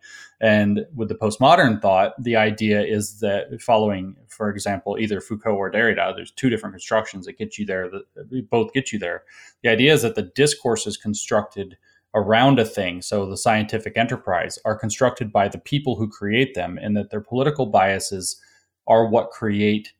And 0.42 0.86
with 0.94 1.08
the 1.08 1.16
postmodern 1.16 1.82
thought 1.82 2.14
the 2.22 2.36
idea 2.36 2.82
is 2.82 3.20
that 3.20 3.62
following 3.62 4.16
for 4.28 4.50
example 4.50 4.98
either 4.98 5.20
foucault 5.20 5.56
or 5.56 5.72
derrida 5.72 6.16
there's 6.16 6.32
two 6.32 6.50
different 6.50 6.74
constructions 6.74 7.26
that 7.26 7.38
get 7.38 7.58
you 7.58 7.66
there 7.66 7.90
that 7.90 8.50
both 8.50 8.72
get 8.72 8.94
you 8.94 9.00
there. 9.00 9.24
The 9.64 9.70
idea 9.70 9.92
is 9.92 10.04
that 10.04 10.16
the 10.16 10.32
discourse 10.36 10.88
is 10.88 10.98
constructed 10.98 11.78
around 12.14 12.60
a 12.60 12.66
thing 12.66 13.02
so 13.02 13.26
the 13.26 13.36
scientific 13.36 13.98
enterprise 13.98 14.60
are 14.64 14.78
constructed 14.78 15.34
by 15.34 15.50
the 15.50 15.58
people 15.58 15.96
who 15.96 16.08
create 16.08 16.54
them 16.54 16.78
and 16.82 16.96
that 16.96 17.10
their 17.10 17.20
political 17.20 17.66
biases 17.66 18.40
are 18.88 19.08
what 19.08 19.32
create 19.32 19.92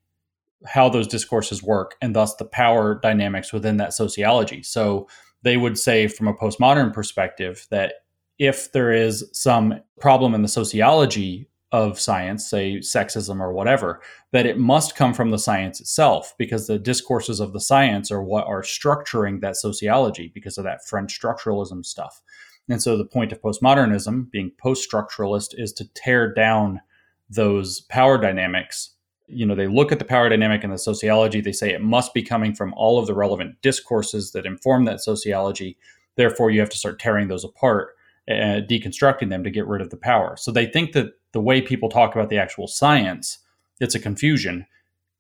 how 0.66 0.90
those 0.90 1.08
discourses 1.08 1.62
work 1.62 1.96
and 2.02 2.16
thus 2.16 2.36
the 2.36 2.46
power 2.46 3.00
dynamics 3.02 3.52
within 3.54 3.78
that 3.78 3.94
sociology. 3.94 4.64
So 4.64 5.08
they 5.44 5.58
would 5.58 5.78
say, 5.78 6.08
from 6.08 6.28
a 6.28 6.34
postmodern 6.34 6.94
perspective, 6.94 7.68
that 7.70 7.94
if 8.40 8.72
there 8.72 8.92
is 8.92 9.30
some 9.32 9.80
problem 10.00 10.34
in 10.34 10.42
the 10.42 10.48
sociology 10.48 11.48
of 11.72 12.00
science, 12.00 12.50
say 12.50 12.78
sexism 12.78 13.40
or 13.40 13.54
whatever, 13.54 14.02
that 14.32 14.46
it 14.46 14.58
must 14.58 14.96
come 14.96 15.14
from 15.14 15.32
the 15.32 15.38
science 15.38 15.80
itself 15.80 16.34
because 16.38 16.68
the 16.68 16.80
discourses 16.80 17.40
of 17.40 17.54
the 17.54 17.60
science 17.60 18.12
are 18.12 18.24
what 18.24 18.48
are 18.48 18.62
structuring 18.62 19.42
that 19.42 19.58
sociology 19.58 20.32
because 20.34 20.58
of 20.58 20.64
that 20.64 20.86
French 20.88 21.20
structuralism 21.20 21.86
stuff. 21.86 22.22
And 22.70 22.82
so 22.82 22.98
the 22.98 23.06
point 23.06 23.32
of 23.32 23.42
postmodernism, 23.42 24.32
being 24.32 24.52
post 24.58 24.90
structuralist, 24.90 25.50
is 25.54 25.72
to 25.74 25.88
tear 25.94 26.34
down 26.34 26.82
those 27.30 27.82
power 27.82 28.18
dynamics 28.18 28.95
you 29.28 29.46
know 29.46 29.56
they 29.56 29.68
look 29.68 29.92
at 29.92 30.00
the 30.00 30.06
power 30.06 30.30
dynamic 30.30 30.64
and 30.64 30.72
the 30.72 30.78
sociology 30.78 31.42
they 31.42 31.52
say 31.52 31.72
it 31.72 31.82
must 31.82 32.14
be 32.14 32.22
coming 32.22 32.54
from 32.54 32.74
all 32.76 33.00
of 33.00 33.08
the 33.08 33.14
relevant 33.14 33.56
discourses 33.62 34.32
that 34.32 34.46
inform 34.46 34.86
that 34.86 35.02
sociology 35.02 35.78
therefore 36.16 36.52
you 36.52 36.60
have 36.60 36.70
to 36.70 36.78
start 36.78 37.00
tearing 37.00 37.28
those 37.28 37.44
apart 37.44 37.96
and 38.28 38.68
deconstructing 38.68 39.30
them 39.30 39.44
to 39.44 39.52
get 39.52 39.68
rid 39.68 39.82
of 39.82 39.90
the 39.90 39.98
power 39.98 40.36
so 40.38 40.52
they 40.52 40.66
think 40.66 40.92
that 40.94 41.14
the 41.36 41.42
way 41.42 41.62
people 41.62 41.90
talk 41.90 42.16
about 42.16 42.30
the 42.30 42.38
actual 42.38 42.66
science, 42.66 43.40
it's 43.82 43.94
a 43.94 44.00
confusion, 44.00 44.66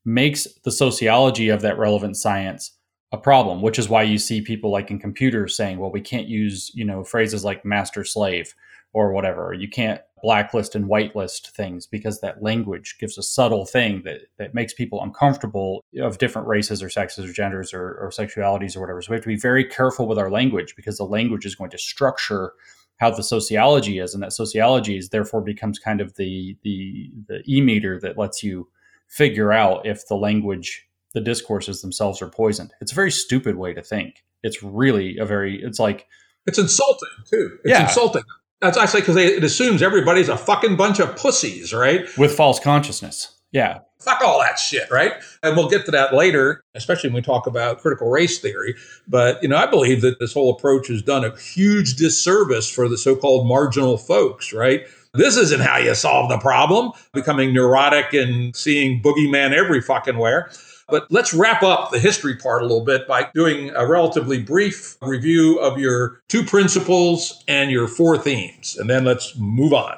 makes 0.06 0.48
the 0.64 0.72
sociology 0.72 1.50
of 1.50 1.62
that 1.62 1.78
relevant 1.78 2.16
science 2.16 2.72
a 3.12 3.18
problem, 3.18 3.62
which 3.62 3.78
is 3.78 3.90
why 3.90 4.02
you 4.02 4.18
see 4.18 4.40
people 4.40 4.72
like 4.72 4.90
in 4.90 4.98
computers 4.98 5.58
saying, 5.58 5.78
well, 5.78 5.92
we 5.92 6.00
can't 6.00 6.28
use, 6.28 6.72
you 6.74 6.86
know, 6.86 7.04
phrases 7.04 7.44
like 7.44 7.66
master 7.66 8.06
slave 8.06 8.56
or 8.94 9.12
whatever. 9.12 9.52
You 9.52 9.68
can't 9.68 10.00
blacklist 10.26 10.74
and 10.74 10.86
whitelist 10.86 11.52
things 11.52 11.86
because 11.86 12.20
that 12.20 12.42
language 12.42 12.96
gives 13.00 13.16
a 13.16 13.22
subtle 13.22 13.66
thing 13.66 14.02
that, 14.06 14.22
that 14.40 14.56
makes 14.56 14.74
people 14.74 15.04
uncomfortable 15.04 15.84
of 16.02 16.18
different 16.18 16.48
races 16.48 16.82
or 16.82 16.90
sexes 16.90 17.30
or 17.30 17.32
genders 17.32 17.76
or, 17.76 18.00
or 18.02 18.10
sexualities 18.10 18.76
or 18.76 18.80
whatever. 18.80 19.02
So 19.02 19.12
we 19.12 19.18
have 19.18 19.24
to 19.24 19.36
be 19.36 19.38
very 19.38 19.64
careful 19.64 20.08
with 20.08 20.18
our 20.18 20.32
language 20.32 20.76
because 20.76 20.98
the 20.98 21.06
language 21.06 21.46
is 21.46 21.54
going 21.54 21.70
to 21.70 21.78
structure 21.78 22.54
how 22.98 23.12
the 23.12 23.24
sociology 23.24 24.00
is, 24.00 24.14
and 24.14 24.24
that 24.24 24.34
sociology 24.34 24.98
is 24.98 25.10
therefore 25.10 25.42
becomes 25.42 25.78
kind 25.78 26.02
of 26.02 26.16
the 26.16 26.58
the 26.64 27.12
the 27.28 27.44
e 27.48 27.62
meter 27.62 28.00
that 28.00 28.18
lets 28.18 28.42
you 28.42 28.68
figure 29.08 29.52
out 29.52 29.86
if 29.86 30.08
the 30.08 30.16
language 30.16 30.88
the 31.14 31.22
discourses 31.22 31.82
themselves 31.82 32.22
are 32.22 32.30
poisoned. 32.30 32.74
It's 32.82 32.92
a 32.92 32.96
very 32.96 33.12
stupid 33.12 33.56
way 33.56 33.74
to 33.74 33.82
think. 33.82 34.24
It's 34.44 34.62
really 34.62 35.18
a 35.18 35.26
very, 35.26 35.62
it's 35.64 35.80
like, 35.80 36.08
it's 36.46 36.60
insulting 36.60 37.10
too. 37.32 37.58
It's 37.64 37.72
yeah. 37.72 37.84
insulting. 37.84 38.24
That's 38.62 38.78
I 38.78 38.86
say 38.86 39.00
because 39.02 39.18
it 39.18 39.44
assumes 39.44 39.82
everybody's 39.82 40.30
a 40.30 40.38
fucking 40.38 40.76
bunch 40.76 41.00
of 41.00 41.16
pussies, 41.16 41.74
right? 41.74 42.06
With 42.18 42.36
false 42.36 42.60
consciousness. 42.60 43.36
Yeah. 43.52 43.80
Fuck 44.00 44.22
all 44.22 44.40
that 44.40 44.60
shit, 44.60 44.90
right? 44.92 45.14
And 45.42 45.56
we'll 45.56 45.70
get 45.70 45.86
to 45.86 45.92
that 45.92 46.14
later, 46.14 46.64
especially 46.76 47.10
when 47.10 47.16
we 47.16 47.22
talk 47.22 47.48
about 47.48 47.80
critical 47.80 48.10
race 48.10 48.40
theory. 48.40 48.76
But, 49.08 49.42
you 49.42 49.50
know, 49.50 49.56
I 49.56 49.66
believe 49.66 50.02
that 50.02 50.20
this 50.20 50.34
whole 50.34 50.54
approach 50.54 50.90
has 50.90 51.02
done 51.02 51.24
a 51.24 51.36
huge 51.40 51.96
disservice 51.96 52.70
for 52.70 52.88
the 52.88 52.98
so 52.98 53.16
called 53.16 53.48
marginal 53.48 53.98
folks, 53.98 54.54
right? 54.54 54.86
This 55.14 55.38
isn't 55.38 55.62
how 55.62 55.78
you 55.78 55.96
solve 55.96 56.30
the 56.30 56.38
problem, 56.38 56.92
becoming 57.14 57.54
neurotic 57.54 58.14
and 58.14 58.56
seeing 58.56 59.02
boogeyman 59.02 59.54
every 59.54 59.82
fucking 59.82 60.18
where. 60.18 60.52
But 60.88 61.08
let's 61.10 61.34
wrap 61.34 61.64
up 61.64 61.92
the 61.92 62.00
history 62.00 62.36
part 62.36 62.62
a 62.62 62.66
little 62.66 62.86
bit 62.86 63.08
by 63.08 63.30
doing 63.34 63.72
a 63.76 63.88
relatively 63.88 64.40
brief 64.42 64.98
review 65.02 65.58
of 65.60 65.80
your 65.80 66.22
two 66.30 66.44
principles 66.44 67.44
and 67.48 67.72
your 67.72 67.88
four 67.88 68.18
themes. 68.18 68.78
And 68.78 68.90
then 68.90 69.04
let's 69.04 69.36
move 69.38 69.74
on. 69.74 69.98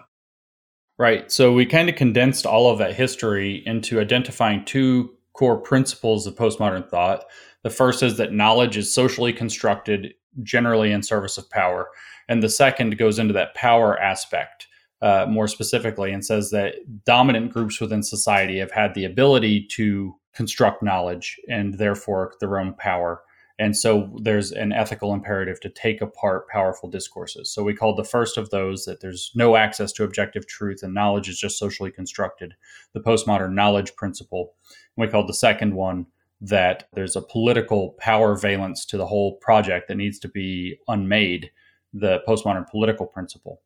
Right. 0.98 1.32
So 1.32 1.54
we 1.54 1.66
kind 1.66 1.90
of 1.90 1.96
condensed 1.96 2.46
all 2.46 2.72
of 2.72 2.80
that 2.80 2.96
history 2.96 3.64
into 3.66 4.00
identifying 4.00 4.66
two 4.66 5.12
core 5.34 5.58
principles 5.58 6.26
of 6.26 6.36
postmodern 6.36 6.90
thought. 6.90 7.26
The 7.64 7.70
first 7.70 8.02
is 8.02 8.18
that 8.18 8.34
knowledge 8.34 8.78
is 8.78 8.92
socially 8.92 9.34
constructed, 9.34 10.14
generally 10.42 10.92
in 10.92 11.04
service 11.04 11.38
of 11.38 11.50
power. 11.50 11.90
And 12.30 12.42
the 12.42 12.50
second 12.50 12.98
goes 12.98 13.20
into 13.20 13.34
that 13.34 13.56
power 13.56 14.00
aspect 14.00 14.68
uh, 15.02 15.26
more 15.30 15.48
specifically 15.48 16.12
and 16.12 16.26
says 16.26 16.50
that 16.52 16.76
dominant 17.06 17.54
groups 17.54 17.80
within 17.80 18.02
society 18.02 18.58
have 18.58 18.72
had 18.72 18.94
the 18.94 19.06
ability 19.06 19.68
to 19.74 20.16
construct 20.38 20.84
knowledge 20.84 21.36
and 21.50 21.80
therefore 21.80 22.36
their 22.40 22.60
own 22.60 22.76
power. 22.76 23.24
And 23.58 23.76
so 23.76 24.16
there's 24.22 24.52
an 24.52 24.72
ethical 24.72 25.16
imperative 25.16 25.60
to 25.62 25.70
take 25.70 26.00
apart 26.00 26.48
powerful 26.48 26.88
discourses. 26.88 27.52
So 27.52 27.64
we 27.64 27.74
called 27.74 27.98
the 27.98 28.04
first 28.04 28.38
of 28.38 28.52
those 28.52 28.86
that 28.86 29.02
there's 29.02 29.32
no 29.34 29.56
access 29.56 29.92
to 29.94 30.04
objective 30.04 30.46
truth 30.46 30.84
and 30.84 30.94
knowledge 30.94 31.28
is 31.28 31.40
just 31.40 31.58
socially 31.58 31.90
constructed, 31.90 32.54
the 32.94 33.00
postmodern 33.00 33.54
knowledge 33.54 33.96
principle. 33.96 34.54
And 34.96 35.08
we 35.08 35.12
called 35.12 35.28
the 35.28 35.34
second 35.34 35.74
one 35.74 36.06
that 36.40 36.88
there's 36.94 37.16
a 37.16 37.22
political 37.22 37.96
power 37.98 38.36
valence 38.36 38.86
to 38.86 38.98
the 38.98 39.08
whole 39.08 39.38
project 39.38 39.88
that 39.88 39.98
needs 39.98 40.20
to 40.20 40.28
be 40.28 40.78
unmade, 40.88 41.50
the 41.94 42.20
postmodern 42.28 42.70
political 42.70 43.08
principle. 43.08 43.64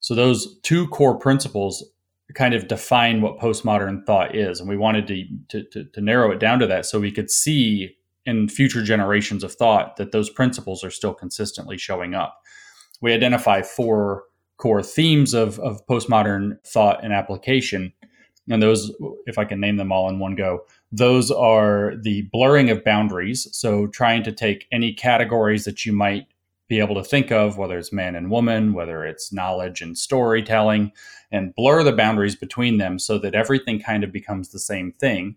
So 0.00 0.14
those 0.14 0.58
two 0.60 0.88
core 0.88 1.18
principles 1.18 1.84
kind 2.32 2.54
of 2.54 2.68
define 2.68 3.20
what 3.20 3.38
postmodern 3.38 4.04
thought 4.06 4.34
is. 4.34 4.60
And 4.60 4.68
we 4.68 4.76
wanted 4.76 5.06
to, 5.08 5.24
to, 5.48 5.64
to, 5.70 5.84
to, 5.84 6.00
narrow 6.00 6.30
it 6.30 6.40
down 6.40 6.58
to 6.58 6.66
that 6.66 6.86
so 6.86 6.98
we 6.98 7.12
could 7.12 7.30
see 7.30 7.96
in 8.24 8.48
future 8.48 8.82
generations 8.82 9.44
of 9.44 9.52
thought 9.52 9.96
that 9.96 10.12
those 10.12 10.30
principles 10.30 10.82
are 10.82 10.90
still 10.90 11.12
consistently 11.12 11.76
showing 11.76 12.14
up. 12.14 12.40
We 13.02 13.12
identify 13.12 13.60
four 13.60 14.24
core 14.56 14.82
themes 14.82 15.34
of, 15.34 15.58
of 15.60 15.86
postmodern 15.86 16.56
thought 16.66 17.04
and 17.04 17.12
application. 17.12 17.92
And 18.48 18.62
those, 18.62 18.92
if 19.26 19.36
I 19.38 19.44
can 19.44 19.60
name 19.60 19.76
them 19.76 19.92
all 19.92 20.08
in 20.08 20.18
one 20.18 20.34
go, 20.34 20.60
those 20.92 21.30
are 21.30 21.94
the 22.00 22.22
blurring 22.32 22.70
of 22.70 22.84
boundaries. 22.84 23.48
So 23.52 23.86
trying 23.86 24.22
to 24.24 24.32
take 24.32 24.66
any 24.72 24.92
categories 24.92 25.64
that 25.64 25.84
you 25.84 25.92
might 25.92 26.26
be 26.68 26.78
able 26.78 26.94
to 26.94 27.04
think 27.04 27.30
of, 27.30 27.58
whether 27.58 27.78
it's 27.78 27.92
man 27.92 28.14
and 28.14 28.30
woman, 28.30 28.72
whether 28.72 29.04
it's 29.04 29.32
knowledge 29.32 29.82
and 29.82 29.98
storytelling, 29.98 30.92
and 31.34 31.54
blur 31.54 31.82
the 31.82 31.92
boundaries 31.92 32.36
between 32.36 32.78
them 32.78 32.98
so 32.98 33.18
that 33.18 33.34
everything 33.34 33.80
kind 33.80 34.04
of 34.04 34.12
becomes 34.12 34.50
the 34.50 34.58
same 34.58 34.92
thing. 34.92 35.36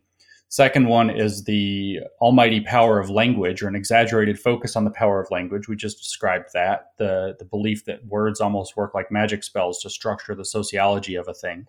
Second 0.50 0.88
one 0.88 1.10
is 1.10 1.44
the 1.44 2.00
almighty 2.22 2.62
power 2.62 3.00
of 3.00 3.10
language 3.10 3.62
or 3.62 3.68
an 3.68 3.76
exaggerated 3.76 4.40
focus 4.40 4.78
on 4.78 4.86
the 4.86 4.92
power 4.92 5.20
of 5.20 5.30
language. 5.32 5.68
We 5.68 5.76
just 5.76 6.02
described 6.02 6.50
that 6.54 6.92
the, 6.98 7.36
the 7.38 7.46
belief 7.46 7.84
that 7.86 8.06
words 8.06 8.40
almost 8.40 8.78
work 8.78 8.94
like 8.94 9.12
magic 9.12 9.44
spells 9.44 9.80
to 9.80 9.90
structure 9.90 10.36
the 10.36 10.46
sociology 10.46 11.16
of 11.16 11.28
a 11.28 11.34
thing. 11.34 11.68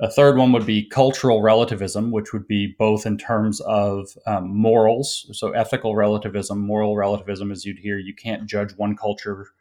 A 0.00 0.10
third 0.10 0.36
one 0.36 0.52
would 0.52 0.66
be 0.66 0.88
cultural 0.88 1.42
relativism, 1.42 2.10
which 2.10 2.32
would 2.32 2.48
be 2.48 2.74
both 2.78 3.06
in 3.06 3.16
terms 3.16 3.60
of 3.60 4.08
um, 4.26 4.48
morals, 4.54 5.30
so 5.32 5.52
ethical 5.52 5.94
relativism, 5.94 6.58
moral 6.58 6.96
relativism, 6.96 7.52
as 7.52 7.64
you'd 7.64 7.78
hear, 7.78 7.98
you 7.98 8.14
can't 8.14 8.46
judge 8.46 8.72
one 8.72 8.96
culture. 8.96 9.52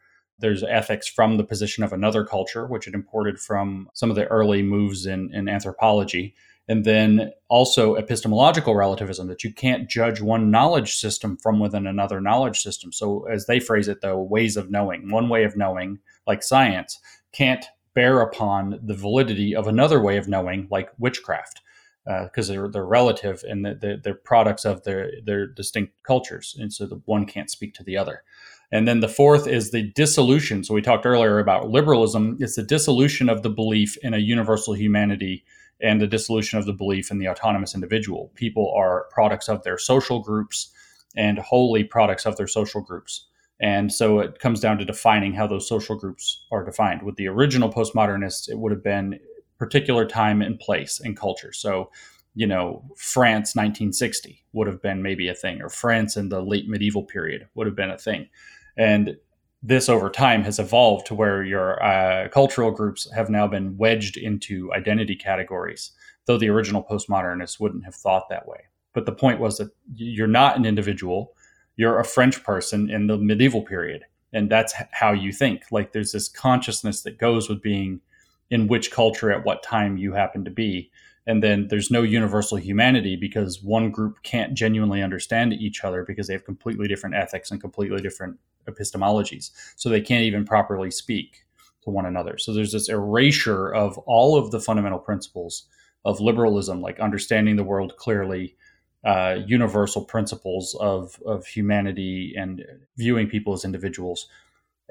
There's 0.41 0.63
ethics 0.63 1.07
from 1.07 1.37
the 1.37 1.43
position 1.43 1.83
of 1.83 1.93
another 1.93 2.25
culture, 2.25 2.65
which 2.65 2.87
it 2.87 2.93
imported 2.93 3.39
from 3.39 3.89
some 3.93 4.09
of 4.09 4.15
the 4.15 4.27
early 4.27 4.61
moves 4.61 5.05
in, 5.05 5.33
in 5.33 5.47
anthropology. 5.47 6.35
And 6.67 6.85
then 6.85 7.31
also 7.49 7.95
epistemological 7.95 8.75
relativism, 8.75 9.27
that 9.27 9.43
you 9.43 9.53
can't 9.53 9.89
judge 9.89 10.21
one 10.21 10.51
knowledge 10.51 10.95
system 10.95 11.37
from 11.37 11.59
within 11.59 11.87
another 11.87 12.21
knowledge 12.21 12.59
system. 12.61 12.91
So, 12.93 13.25
as 13.25 13.45
they 13.45 13.59
phrase 13.59 13.87
it, 13.87 14.01
though, 14.01 14.21
ways 14.21 14.57
of 14.57 14.69
knowing, 14.69 15.11
one 15.11 15.27
way 15.27 15.43
of 15.43 15.57
knowing, 15.57 15.99
like 16.27 16.43
science, 16.43 16.99
can't 17.33 17.65
bear 17.93 18.21
upon 18.21 18.79
the 18.83 18.93
validity 18.93 19.55
of 19.55 19.67
another 19.67 19.99
way 19.99 20.17
of 20.17 20.27
knowing, 20.27 20.67
like 20.71 20.89
witchcraft, 20.97 21.61
because 22.05 22.49
uh, 22.49 22.53
they're 22.53 22.69
they're 22.69 22.85
relative 22.85 23.43
and 23.47 23.65
they're, 23.65 23.97
they're 23.97 24.13
products 24.13 24.63
of 24.63 24.83
their 24.83 25.11
their 25.25 25.47
distinct 25.47 25.93
cultures, 26.03 26.55
and 26.59 26.71
so 26.71 26.85
the 26.85 27.01
one 27.05 27.25
can't 27.25 27.49
speak 27.49 27.73
to 27.73 27.83
the 27.83 27.97
other. 27.97 28.23
And 28.71 28.87
then 28.87 29.01
the 29.01 29.09
fourth 29.09 29.47
is 29.47 29.71
the 29.71 29.83
dissolution. 29.83 30.63
So 30.63 30.73
we 30.73 30.81
talked 30.81 31.05
earlier 31.05 31.39
about 31.39 31.69
liberalism. 31.69 32.37
It's 32.39 32.55
the 32.55 32.63
dissolution 32.63 33.27
of 33.27 33.43
the 33.43 33.49
belief 33.49 33.97
in 34.01 34.13
a 34.13 34.19
universal 34.19 34.73
humanity 34.73 35.43
and 35.81 35.99
the 35.99 36.07
dissolution 36.07 36.57
of 36.57 36.65
the 36.65 36.73
belief 36.73 37.11
in 37.11 37.17
the 37.17 37.27
autonomous 37.27 37.75
individual. 37.75 38.31
People 38.35 38.73
are 38.75 39.07
products 39.11 39.49
of 39.49 39.63
their 39.63 39.77
social 39.77 40.19
groups 40.19 40.71
and 41.15 41.39
wholly 41.39 41.83
products 41.83 42.25
of 42.25 42.37
their 42.37 42.47
social 42.47 42.81
groups. 42.81 43.27
And 43.59 43.91
so 43.91 44.19
it 44.19 44.39
comes 44.39 44.59
down 44.59 44.77
to 44.77 44.85
defining 44.85 45.33
how 45.33 45.47
those 45.47 45.67
social 45.67 45.95
groups 45.95 46.45
are 46.51 46.63
defined. 46.63 47.03
With 47.03 47.15
the 47.15 47.27
original 47.27 47.71
postmodernists, 47.71 48.49
it 48.49 48.57
would 48.57 48.71
have 48.71 48.83
been 48.83 49.19
particular 49.59 50.05
time 50.07 50.41
and 50.41 50.59
place 50.59 50.99
and 50.99 51.15
culture. 51.15 51.53
So, 51.53 51.91
you 52.33 52.47
know, 52.47 52.83
France 52.95 53.55
1960 53.55 54.43
would 54.53 54.67
have 54.67 54.81
been 54.81 55.03
maybe 55.03 55.27
a 55.27 55.35
thing, 55.35 55.61
or 55.61 55.69
France 55.69 56.15
in 56.17 56.29
the 56.29 56.41
late 56.41 56.67
medieval 56.67 57.03
period 57.03 57.47
would 57.53 57.67
have 57.67 57.75
been 57.75 57.91
a 57.91 57.97
thing. 57.97 58.29
And 58.77 59.17
this 59.63 59.89
over 59.89 60.09
time 60.09 60.43
has 60.43 60.59
evolved 60.59 61.05
to 61.07 61.15
where 61.15 61.43
your 61.43 61.81
uh, 61.83 62.29
cultural 62.29 62.71
groups 62.71 63.09
have 63.13 63.29
now 63.29 63.47
been 63.47 63.77
wedged 63.77 64.17
into 64.17 64.73
identity 64.73 65.15
categories, 65.15 65.91
though 66.25 66.37
the 66.37 66.49
original 66.49 66.83
postmodernists 66.83 67.59
wouldn't 67.59 67.85
have 67.85 67.95
thought 67.95 68.29
that 68.29 68.47
way. 68.47 68.61
But 68.93 69.05
the 69.05 69.11
point 69.11 69.39
was 69.39 69.57
that 69.57 69.71
you're 69.93 70.27
not 70.27 70.57
an 70.57 70.65
individual 70.65 71.33
you're 71.75 71.99
a 71.99 72.05
French 72.05 72.43
person 72.43 72.89
in 72.89 73.07
the 73.07 73.17
medieval 73.17 73.63
period. 73.63 74.05
And 74.33 74.49
that's 74.49 74.73
how 74.91 75.13
you 75.13 75.33
think. 75.33 75.63
Like 75.71 75.91
there's 75.91 76.11
this 76.11 76.29
consciousness 76.29 77.01
that 77.01 77.17
goes 77.17 77.49
with 77.49 77.61
being 77.61 78.01
in 78.49 78.67
which 78.67 78.91
culture 78.91 79.31
at 79.31 79.45
what 79.45 79.63
time 79.63 79.97
you 79.97 80.13
happen 80.13 80.45
to 80.45 80.51
be. 80.51 80.91
And 81.27 81.43
then 81.43 81.67
there's 81.69 81.91
no 81.91 82.01
universal 82.01 82.57
humanity 82.57 83.15
because 83.15 83.61
one 83.61 83.91
group 83.91 84.23
can't 84.23 84.53
genuinely 84.53 85.01
understand 85.01 85.53
each 85.53 85.83
other 85.83 86.03
because 86.03 86.27
they 86.27 86.33
have 86.33 86.45
completely 86.45 86.87
different 86.87 87.15
ethics 87.15 87.51
and 87.51 87.61
completely 87.61 88.01
different 88.01 88.37
epistemologies. 88.69 89.51
So 89.75 89.89
they 89.89 90.01
can't 90.01 90.23
even 90.23 90.45
properly 90.45 90.91
speak 90.91 91.45
to 91.83 91.89
one 91.89 92.05
another. 92.05 92.37
So 92.37 92.53
there's 92.53 92.71
this 92.71 92.89
erasure 92.89 93.73
of 93.73 93.97
all 93.99 94.37
of 94.37 94.51
the 94.51 94.59
fundamental 94.59 94.99
principles 94.99 95.65
of 96.05 96.19
liberalism, 96.19 96.81
like 96.81 96.99
understanding 96.99 97.55
the 97.55 97.63
world 97.63 97.95
clearly, 97.97 98.55
uh, 99.03 99.37
universal 99.47 100.05
principles 100.05 100.75
of 100.79 101.19
of 101.25 101.45
humanity 101.47 102.35
and 102.37 102.63
viewing 102.97 103.27
people 103.27 103.53
as 103.53 103.65
individuals 103.65 104.27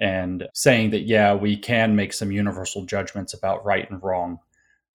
and 0.01 0.49
saying 0.55 0.91
that 0.91 1.03
yeah 1.03 1.33
we 1.33 1.57
can 1.57 1.95
make 1.95 2.13
some 2.13 2.33
universal 2.33 2.85
judgments 2.85 3.35
about 3.35 3.65
right 3.65 3.89
and 3.91 4.03
wrong 4.03 4.39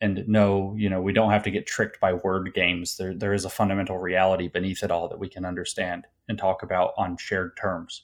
and 0.01 0.27
no 0.27 0.75
you 0.77 0.89
know 0.89 1.01
we 1.01 1.13
don't 1.13 1.31
have 1.31 1.43
to 1.43 1.51
get 1.51 1.65
tricked 1.65 1.99
by 2.01 2.11
word 2.11 2.51
games 2.53 2.97
there 2.97 3.13
there 3.13 3.33
is 3.33 3.45
a 3.45 3.49
fundamental 3.49 3.97
reality 3.97 4.49
beneath 4.49 4.83
it 4.83 4.91
all 4.91 5.07
that 5.07 5.19
we 5.19 5.29
can 5.29 5.45
understand 5.45 6.05
and 6.27 6.37
talk 6.37 6.63
about 6.63 6.91
on 6.97 7.15
shared 7.15 7.55
terms 7.55 8.03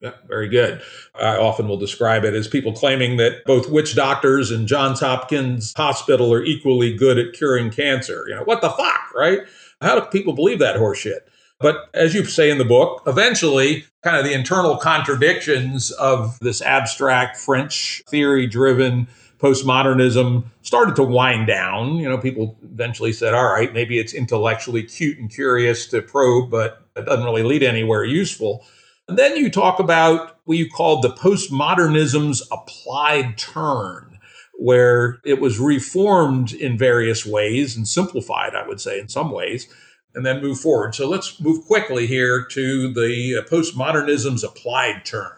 Yeah, 0.00 0.12
very 0.28 0.48
good. 0.48 0.80
I 1.16 1.36
often 1.36 1.66
will 1.66 1.76
describe 1.76 2.24
it 2.24 2.34
as 2.34 2.46
people 2.46 2.72
claiming 2.72 3.16
that 3.16 3.44
both 3.44 3.68
witch 3.68 3.96
doctors 3.96 4.52
and 4.52 4.68
Johns 4.68 5.00
Hopkins 5.00 5.72
Hospital 5.76 6.32
are 6.32 6.44
equally 6.44 6.94
good 6.94 7.18
at 7.18 7.32
curing 7.32 7.70
cancer. 7.70 8.24
You 8.28 8.36
know, 8.36 8.44
what 8.44 8.60
the 8.60 8.70
fuck, 8.70 9.12
right? 9.14 9.40
How 9.80 9.98
do 9.98 10.06
people 10.06 10.34
believe 10.34 10.60
that 10.60 10.76
horseshit? 10.76 11.20
But 11.58 11.90
as 11.94 12.14
you 12.14 12.24
say 12.24 12.50
in 12.50 12.58
the 12.58 12.64
book, 12.64 13.02
eventually, 13.08 13.86
kind 14.04 14.16
of 14.16 14.24
the 14.24 14.32
internal 14.32 14.76
contradictions 14.76 15.90
of 15.90 16.38
this 16.38 16.62
abstract 16.62 17.36
French 17.36 18.00
theory 18.08 18.46
driven 18.46 19.08
postmodernism 19.38 20.44
started 20.62 20.94
to 20.96 21.02
wind 21.02 21.48
down. 21.48 21.96
You 21.96 22.08
know, 22.08 22.18
people 22.18 22.56
eventually 22.62 23.12
said, 23.12 23.34
all 23.34 23.52
right, 23.52 23.72
maybe 23.72 23.98
it's 23.98 24.14
intellectually 24.14 24.84
cute 24.84 25.18
and 25.18 25.28
curious 25.28 25.86
to 25.88 26.02
probe, 26.02 26.50
but 26.50 26.82
it 26.94 27.06
doesn't 27.06 27.24
really 27.24 27.42
lead 27.42 27.64
anywhere 27.64 28.04
useful. 28.04 28.64
And 29.08 29.18
then 29.18 29.36
you 29.36 29.50
talk 29.50 29.78
about 29.78 30.38
what 30.44 30.58
you 30.58 30.68
called 30.68 31.02
the 31.02 31.08
postmodernism's 31.08 32.46
applied 32.52 33.38
turn, 33.38 34.18
where 34.54 35.18
it 35.24 35.40
was 35.40 35.58
reformed 35.58 36.52
in 36.52 36.76
various 36.76 37.24
ways 37.24 37.74
and 37.74 37.88
simplified, 37.88 38.54
I 38.54 38.68
would 38.68 38.80
say, 38.80 39.00
in 39.00 39.08
some 39.08 39.30
ways, 39.30 39.66
and 40.14 40.26
then 40.26 40.42
move 40.42 40.60
forward. 40.60 40.94
So 40.94 41.08
let's 41.08 41.40
move 41.40 41.64
quickly 41.66 42.06
here 42.06 42.44
to 42.50 42.92
the 42.92 43.38
uh, 43.38 43.48
postmodernism's 43.48 44.44
applied 44.44 45.06
turn. 45.06 45.32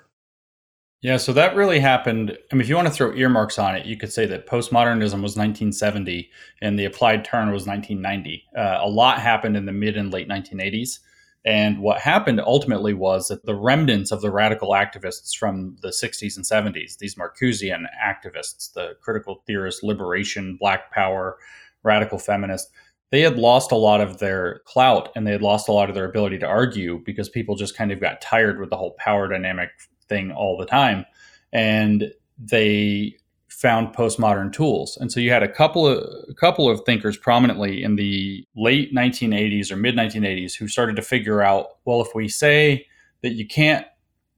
Yeah, 1.03 1.17
so 1.17 1.33
that 1.33 1.57
really 1.57 1.81
happened. 1.81 2.37
I 2.53 2.55
mean, 2.55 2.61
if 2.61 2.69
you 2.69 2.77
want 2.77 2.89
to 2.89 2.93
throw 2.93 3.15
earmarks 3.15 3.59
on 3.59 3.75
it, 3.75 3.87
you 3.87 3.97
could 3.97 4.13
say 4.13 4.27
that 4.27 4.47
postmodernism 4.47 5.23
was 5.23 5.35
1970 5.37 6.29
and 6.61 6.79
the 6.79 6.85
applied 6.85 7.25
turn 7.25 7.53
was 7.53 7.67
1990. 7.67 8.45
Uh, 8.55 8.81
a 8.83 8.89
lot 8.89 9.19
happened 9.19 9.57
in 9.57 9.65
the 9.65 9.73
mid 9.73 9.97
and 9.97 10.13
late 10.13 10.29
1980s. 10.29 10.99
And 11.45 11.81
what 11.81 12.01
happened 12.01 12.41
ultimately 12.41 12.93
was 12.93 13.29
that 13.29 13.47
the 13.47 13.55
remnants 13.55 14.13
of 14.13 14.21
the 14.21 14.31
radical 14.31 14.71
activists 14.71 15.35
from 15.35 15.77
the 15.81 15.89
60s 15.89 16.37
and 16.37 16.45
70s, 16.45 16.99
these 16.99 17.15
Marcusean 17.15 17.85
activists, 18.05 18.73
the 18.75 18.97
critical 19.01 19.43
theorists, 19.47 19.83
liberation, 19.83 20.57
black 20.61 20.91
power, 20.93 21.39
radical 21.83 22.19
feminists, 22.19 22.71
they 23.11 23.23
had 23.23 23.39
lost 23.39 23.73
a 23.73 23.77
lot 23.77 24.01
of 24.01 24.19
their 24.19 24.61
clout 24.67 25.11
and 25.17 25.27
they 25.27 25.33
had 25.33 25.43
lost 25.43 25.69
a 25.69 25.73
lot 25.73 25.89
of 25.89 25.95
their 25.95 26.05
ability 26.05 26.39
to 26.39 26.47
argue 26.47 27.03
because 27.05 27.29
people 27.29 27.57
just 27.57 27.77
kind 27.77 27.91
of 27.91 28.01
got 28.01 28.21
tired 28.21 28.61
with 28.61 28.71
the 28.71 28.77
whole 28.77 28.95
power 28.99 29.27
dynamic 29.27 29.71
thing 30.09 30.31
all 30.31 30.57
the 30.57 30.67
time. 30.67 31.05
And 31.53 32.13
they 32.39 33.17
found 33.61 33.95
postmodern 33.95 34.51
tools. 34.51 34.97
And 34.99 35.13
so 35.13 35.21
you 35.21 35.31
had 35.31 35.43
a 35.43 35.49
couple 35.49 35.87
of 35.87 35.99
a 36.29 36.35
couple 36.35 36.69
of 36.69 36.81
thinkers 36.87 37.19
prominently 37.19 37.83
in 37.83 37.97
the 37.97 38.47
late 38.57 38.95
1980s 38.95 39.71
or 39.71 39.77
mid 39.77 39.95
1980s 39.95 40.57
who 40.57 40.67
started 40.67 40.97
to 40.97 41.03
figure 41.03 41.43
out, 41.43 41.77
well, 41.85 42.01
if 42.01 42.09
we 42.15 42.27
say 42.27 42.87
that 43.23 43.35
you 43.35 43.47
can't 43.47 43.87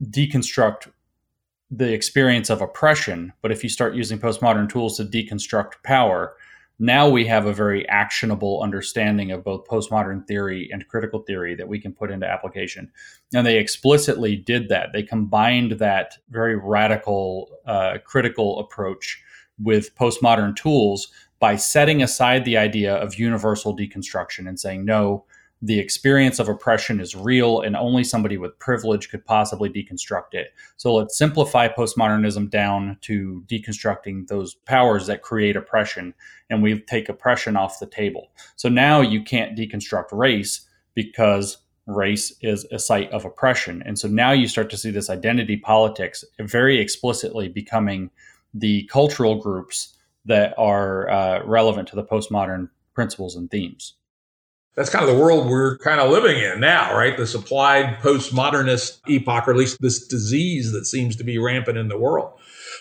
deconstruct 0.02 0.90
the 1.70 1.92
experience 1.92 2.50
of 2.50 2.60
oppression, 2.60 3.32
but 3.42 3.52
if 3.52 3.62
you 3.62 3.70
start 3.70 3.94
using 3.94 4.18
postmodern 4.18 4.68
tools 4.68 4.96
to 4.96 5.04
deconstruct 5.04 5.74
power, 5.84 6.34
now 6.82 7.08
we 7.08 7.24
have 7.24 7.46
a 7.46 7.52
very 7.52 7.88
actionable 7.88 8.60
understanding 8.60 9.30
of 9.30 9.44
both 9.44 9.68
postmodern 9.68 10.26
theory 10.26 10.68
and 10.72 10.88
critical 10.88 11.20
theory 11.20 11.54
that 11.54 11.68
we 11.68 11.78
can 11.78 11.92
put 11.92 12.10
into 12.10 12.26
application. 12.26 12.90
And 13.32 13.46
they 13.46 13.58
explicitly 13.58 14.34
did 14.34 14.68
that. 14.68 14.88
They 14.92 15.04
combined 15.04 15.78
that 15.78 16.14
very 16.30 16.56
radical 16.56 17.56
uh, 17.66 17.98
critical 18.04 18.58
approach 18.58 19.22
with 19.62 19.94
postmodern 19.94 20.56
tools 20.56 21.12
by 21.38 21.54
setting 21.54 22.02
aside 22.02 22.44
the 22.44 22.56
idea 22.56 22.96
of 22.96 23.14
universal 23.14 23.76
deconstruction 23.76 24.48
and 24.48 24.58
saying, 24.58 24.84
no, 24.84 25.24
the 25.64 25.78
experience 25.78 26.40
of 26.40 26.48
oppression 26.48 27.00
is 27.00 27.14
real 27.14 27.60
and 27.60 27.76
only 27.76 28.02
somebody 28.02 28.36
with 28.36 28.58
privilege 28.58 29.08
could 29.08 29.24
possibly 29.24 29.70
deconstruct 29.70 30.32
it. 30.34 30.52
So 30.76 30.92
let's 30.92 31.16
simplify 31.16 31.68
postmodernism 31.68 32.50
down 32.50 32.98
to 33.02 33.44
deconstructing 33.46 34.26
those 34.26 34.54
powers 34.54 35.06
that 35.06 35.22
create 35.22 35.54
oppression 35.54 36.14
and 36.50 36.62
we 36.62 36.80
take 36.80 37.08
oppression 37.08 37.56
off 37.56 37.78
the 37.78 37.86
table. 37.86 38.32
So 38.56 38.68
now 38.68 39.00
you 39.00 39.22
can't 39.22 39.56
deconstruct 39.56 40.08
race 40.10 40.62
because 40.94 41.58
race 41.86 42.34
is 42.40 42.66
a 42.72 42.78
site 42.80 43.10
of 43.12 43.24
oppression. 43.24 43.84
And 43.86 43.96
so 43.96 44.08
now 44.08 44.32
you 44.32 44.48
start 44.48 44.68
to 44.70 44.76
see 44.76 44.90
this 44.90 45.10
identity 45.10 45.56
politics 45.56 46.24
very 46.40 46.80
explicitly 46.80 47.48
becoming 47.48 48.10
the 48.52 48.82
cultural 48.84 49.36
groups 49.36 49.96
that 50.24 50.54
are 50.58 51.08
uh, 51.08 51.44
relevant 51.44 51.86
to 51.88 51.96
the 51.96 52.04
postmodern 52.04 52.68
principles 52.94 53.36
and 53.36 53.50
themes 53.50 53.94
that's 54.74 54.88
kind 54.88 55.06
of 55.06 55.14
the 55.14 55.20
world 55.20 55.48
we're 55.48 55.76
kind 55.78 56.00
of 56.00 56.10
living 56.10 56.42
in 56.42 56.60
now, 56.60 56.96
right? 56.96 57.16
This 57.16 57.34
applied 57.34 57.98
postmodernist 58.00 59.00
epoch, 59.06 59.46
or 59.46 59.50
at 59.50 59.56
least 59.56 59.78
this 59.80 60.06
disease 60.06 60.72
that 60.72 60.86
seems 60.86 61.16
to 61.16 61.24
be 61.24 61.38
rampant 61.38 61.76
in 61.76 61.88
the 61.88 61.98
world. 61.98 62.32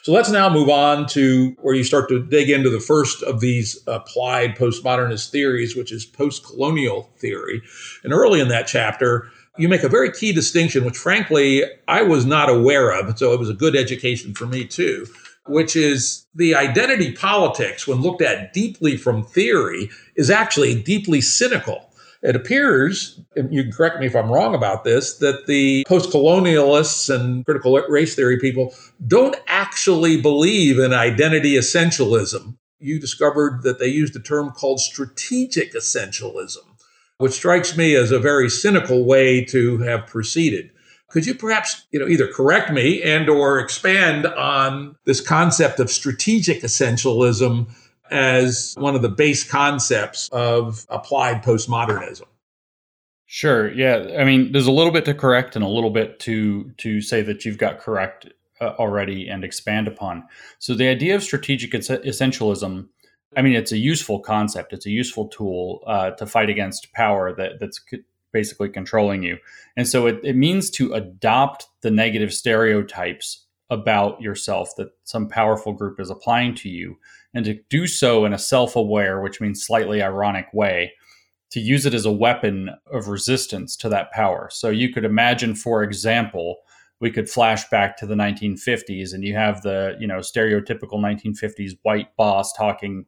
So 0.04 0.14
let's 0.14 0.32
now 0.32 0.50
move 0.50 0.70
on 0.70 1.06
to 1.08 1.56
where 1.62 1.76
you 1.76 1.84
start 1.84 2.10
to 2.10 2.26
dig 2.26 2.50
into 2.50 2.70
the 2.70 2.80
first 2.80 3.22
of 3.24 3.40
these 3.40 3.78
applied 3.88 4.56
postmodernist 4.56 5.30
theories, 5.32 5.76
which 5.76 5.92
is 5.92 6.06
post 6.06 6.46
colonial 6.46 7.12
theory. 7.18 7.62
And 8.04 8.14
early 8.14 8.40
in 8.40 8.48
that 8.48 8.68
chapter, 8.68 9.30
you 9.58 9.68
make 9.68 9.84
a 9.84 9.90
very 9.90 10.12
key 10.12 10.32
distinction, 10.32 10.86
which 10.86 10.98
frankly 10.98 11.64
I 11.88 12.04
was 12.04 12.26
not 12.26 12.50
aware 12.50 12.92
of. 12.92 13.18
So 13.20 13.34
it 13.34 13.40
was 13.40 13.50
a 13.50 13.54
good 13.54 13.76
education 13.76 14.34
for 14.34 14.48
me 14.48 14.66
too 14.66 15.06
which 15.48 15.76
is 15.76 16.26
the 16.36 16.56
identity 16.56 17.12
politics, 17.14 17.88
when 17.88 18.02
looked 18.02 18.22
at 18.22 18.54
deeply 18.54 18.98
from 18.98 19.24
theory, 19.24 19.90
is 20.16 20.30
actually 20.30 20.82
deeply 20.82 21.22
cynical. 21.22 21.92
It 22.22 22.36
appears, 22.36 23.20
and 23.36 23.52
you 23.52 23.64
can 23.64 23.72
correct 23.72 24.00
me 24.00 24.06
if 24.06 24.16
I'm 24.16 24.32
wrong 24.32 24.54
about 24.54 24.84
this, 24.84 25.18
that 25.18 25.48
the 25.48 25.84
post 25.88 26.12
colonialists 26.12 27.14
and 27.14 27.44
critical 27.46 27.74
race 27.90 28.14
theory 28.14 28.38
people 28.40 28.76
don't 29.08 29.36
actually 29.48 30.22
believe 30.22 30.78
in 30.78 30.94
identity 30.94 31.54
essentialism. 31.54 32.58
You 32.80 33.00
discovered 33.00 33.64
that 33.64 33.80
they 33.80 33.88
used 33.88 34.16
a 34.16 34.20
term 34.20 34.52
called 34.52 34.80
strategic 34.80 35.74
essentialism, 35.74 36.64
which 37.18 37.34
strikes 37.34 37.76
me 37.76 37.96
as 37.96 38.12
a 38.12 38.20
very 38.20 38.50
cynical 38.50 39.04
way 39.04 39.44
to 39.46 39.80
have 39.80 40.06
proceeded. 40.06 40.70
Could 41.12 41.26
you 41.26 41.36
perhaps, 41.36 41.86
you 41.92 42.00
know, 42.00 42.08
either 42.08 42.28
correct 42.28 42.72
me 42.72 43.02
and 43.04 43.30
or 43.30 43.60
expand 43.60 44.26
on 44.26 44.96
this 45.06 45.20
concept 45.20 45.80
of 45.80 45.92
strategic 45.92 46.62
essentialism 46.62 47.70
as 48.10 48.76
one 48.78 48.96
of 48.96 49.02
the 49.02 49.10
base 49.10 49.50
concepts 49.50 50.30
of 50.32 50.86
applied 50.90 51.44
postmodernism? 51.44 52.24
Sure. 53.26 53.72
Yeah. 53.74 54.18
I 54.20 54.24
mean, 54.24 54.52
there's 54.52 54.68
a 54.68 54.72
little 54.72 54.92
bit 54.92 55.06
to 55.06 55.14
correct 55.14 55.56
and 55.56 55.64
a 55.64 55.68
little 55.68 55.90
bit 55.90 56.20
to 56.22 56.72
to 56.78 57.02
say 57.02 57.22
that 57.22 57.46
you've 57.46 57.58
got 57.58 57.80
correct 57.80 58.28
uh, 58.60 58.74
already 58.78 59.28
and 59.28 59.44
expand 59.44 59.88
upon. 59.88 60.24
So 60.60 60.74
the 60.74 60.88
idea 60.88 61.16
of 61.16 61.24
strategic 61.24 61.72
essentialism, 61.72 62.88
I 63.36 63.42
mean, 63.42 63.54
it's 63.54 63.72
a 63.72 63.78
useful 63.78 64.20
concept. 64.20 64.74
It's 64.74 64.86
a 64.86 64.92
useful 64.92 65.28
tool 65.28 65.82
uh, 65.88 66.12
to 66.12 66.26
fight 66.26 66.50
against 66.50 66.92
power 66.94 67.34
that 67.36 67.60
that's 67.60 67.82
basically 68.32 68.70
controlling 68.70 69.24
you. 69.24 69.38
And 69.76 69.88
so 69.88 70.08
it, 70.08 70.20
it 70.24 70.36
means 70.36 70.70
to 70.72 70.94
adopt 70.94 71.68
the 71.82 71.92
negative 71.92 72.34
stereotypes 72.34 73.46
about 73.70 74.22
yourself 74.22 74.76
that 74.78 74.90
some 75.06 75.30
powerful 75.30 75.74
group 75.74 76.00
is 76.00 76.10
applying 76.10 76.54
to 76.56 76.70
you 76.70 76.98
and 77.34 77.46
to 77.46 77.60
do 77.70 77.88
so 77.88 78.26
in 78.26 78.34
a 78.34 78.40
self 78.40 78.76
aware, 78.76 79.22
which 79.22 79.40
means 79.40 79.66
slightly 79.66 80.02
ironic 80.02 80.48
way, 80.54 80.94
to 81.52 81.60
use 81.60 81.86
it 81.86 81.94
as 81.94 82.06
a 82.06 82.12
weapon 82.12 82.70
of 82.92 83.08
resistance 83.08 83.76
to 83.78 83.90
that 83.90 84.12
power. 84.12 84.50
So 84.52 84.70
you 84.70 84.92
could 84.92 85.06
imagine, 85.06 85.56
for 85.56 85.84
example, 85.84 86.58
we 87.00 87.12
could 87.12 87.30
flash 87.30 87.68
back 87.70 87.98
to 87.98 88.06
the 88.06 88.16
1950s 88.16 89.14
and 89.14 89.24
you 89.24 89.36
have 89.36 89.62
the 89.64 89.98
you 90.00 90.08
know 90.08 90.20
stereotypical 90.20 91.00
1950s 91.00 91.78
white 91.82 92.16
boss 92.16 92.54
talking 92.54 93.06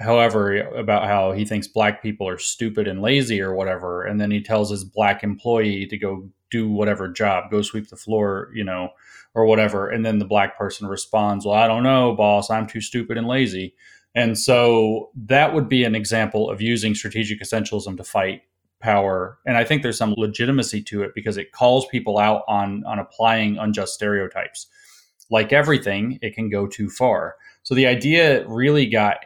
however 0.00 0.56
about 0.70 1.06
how 1.06 1.32
he 1.32 1.44
thinks 1.44 1.68
black 1.68 2.02
people 2.02 2.28
are 2.28 2.38
stupid 2.38 2.88
and 2.88 3.00
lazy 3.00 3.40
or 3.40 3.54
whatever 3.54 4.02
and 4.02 4.20
then 4.20 4.30
he 4.30 4.42
tells 4.42 4.70
his 4.70 4.84
black 4.84 5.22
employee 5.22 5.86
to 5.86 5.96
go 5.96 6.28
do 6.50 6.68
whatever 6.68 7.08
job 7.08 7.50
go 7.50 7.62
sweep 7.62 7.88
the 7.88 7.96
floor 7.96 8.50
you 8.54 8.64
know 8.64 8.88
or 9.34 9.46
whatever 9.46 9.88
and 9.88 10.04
then 10.04 10.18
the 10.18 10.24
black 10.24 10.58
person 10.58 10.88
responds 10.88 11.46
well 11.46 11.54
i 11.54 11.68
don't 11.68 11.84
know 11.84 12.14
boss 12.14 12.50
i'm 12.50 12.66
too 12.66 12.80
stupid 12.80 13.16
and 13.16 13.26
lazy. 13.26 13.74
And 14.16 14.38
so 14.38 15.10
that 15.26 15.54
would 15.54 15.68
be 15.68 15.82
an 15.82 15.96
example 15.96 16.48
of 16.48 16.62
using 16.62 16.94
strategic 16.94 17.40
essentialism 17.40 17.96
to 17.96 18.04
fight 18.04 18.42
power 18.80 19.38
and 19.46 19.56
i 19.56 19.64
think 19.64 19.82
there's 19.82 19.98
some 19.98 20.14
legitimacy 20.16 20.82
to 20.82 21.02
it 21.02 21.12
because 21.14 21.36
it 21.36 21.50
calls 21.52 21.86
people 21.86 22.18
out 22.18 22.42
on 22.46 22.84
on 22.84 22.98
applying 22.98 23.58
unjust 23.58 23.94
stereotypes. 23.94 24.66
Like 25.30 25.52
everything 25.52 26.18
it 26.22 26.34
can 26.34 26.50
go 26.50 26.66
too 26.66 26.90
far. 26.90 27.36
So 27.62 27.74
the 27.74 27.86
idea 27.86 28.46
really 28.46 28.86
got 28.86 29.24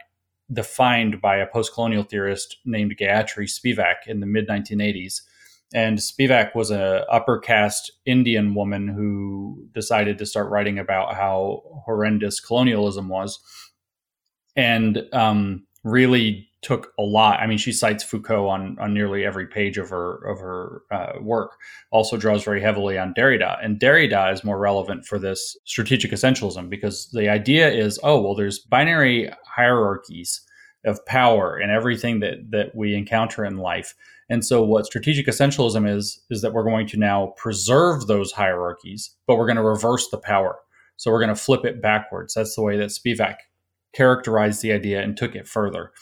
defined 0.53 1.21
by 1.21 1.37
a 1.37 1.47
post-colonial 1.47 2.05
theorist 2.05 2.57
named 2.65 2.97
Gayatri 2.99 3.49
Spivak 3.49 4.07
in 4.07 4.21
the 4.21 4.27
mid 4.27 4.49
1980s. 4.49 5.23
And 5.75 5.99
Spivak 5.99 6.55
was 6.55 6.71
a 6.71 7.05
upper 7.11 7.39
caste 7.39 7.93
Indian 8.07 8.55
woman 8.55 8.89
who 8.89 9.67
decided 9.73 10.17
to 10.19 10.27
start 10.27 10.51
writing 10.51 10.79
about 10.79 11.15
how 11.15 11.63
horrendous 11.85 12.41
colonialism 12.41 13.09
was, 13.09 13.39
and 14.57 15.03
um, 15.13 15.67
really 15.85 16.48
took 16.63 16.93
a 16.99 17.03
lot. 17.03 17.41
I 17.41 17.47
mean, 17.47 17.59
she 17.59 17.73
cites 17.73 18.03
Foucault 18.03 18.49
on 18.49 18.77
on 18.81 18.93
nearly 18.93 19.25
every 19.25 19.47
page 19.47 19.79
of 19.79 19.91
her 19.91 20.15
of 20.27 20.41
her 20.41 20.83
uh, 20.91 21.13
work. 21.21 21.53
Also 21.91 22.17
draws 22.17 22.45
very 22.45 22.61
heavily 22.61 22.99
on 22.99 23.15
Derrida, 23.15 23.59
and 23.65 23.79
Derrida 23.79 24.33
is 24.33 24.45
more 24.45 24.59
relevant 24.59 25.07
for 25.07 25.19
this 25.19 25.57
strategic 25.65 26.11
essentialism 26.11 26.69
because 26.69 27.11
the 27.13 27.29
idea 27.29 27.71
is, 27.71 27.99
oh 28.03 28.21
well, 28.21 28.35
there's 28.35 28.59
binary 28.59 29.31
hierarchies 29.47 30.41
of 30.85 31.05
power 31.07 31.57
and 31.57 31.71
everything 31.71 32.21
that 32.21 32.51
that 32.51 32.75
we 32.75 32.95
encounter 32.95 33.45
in 33.45 33.59
life. 33.59 33.95
And 34.31 34.45
so 34.45 34.63
what 34.63 34.85
strategic 34.85 35.27
essentialism 35.27 35.89
is 35.89 36.21
is 36.31 36.43
that 36.43 36.53
we're 36.53 36.65
going 36.65 36.87
to 36.89 36.99
now 36.99 37.35
preserve 37.37 38.07
those 38.07 38.33
hierarchies, 38.33 39.15
but 39.27 39.37
we're 39.37 39.47
going 39.47 39.57
to 39.57 39.63
reverse 39.63 40.09
the 40.11 40.19
power. 40.19 40.59
So 40.97 41.13
we're 41.13 41.21
going 41.21 41.35
to 41.35 41.41
flip 41.41 41.65
it 41.65 41.81
backwards. 41.81 42.35
That's 42.35 42.57
the 42.57 42.63
way 42.63 42.77
that 42.77 42.91
Spivak 42.91 43.37
characterized 43.95 44.63
the 44.63 44.73
idea 44.73 45.01
and 45.01 45.17
took 45.17 45.35
it 45.35 45.49
further. 45.49 45.93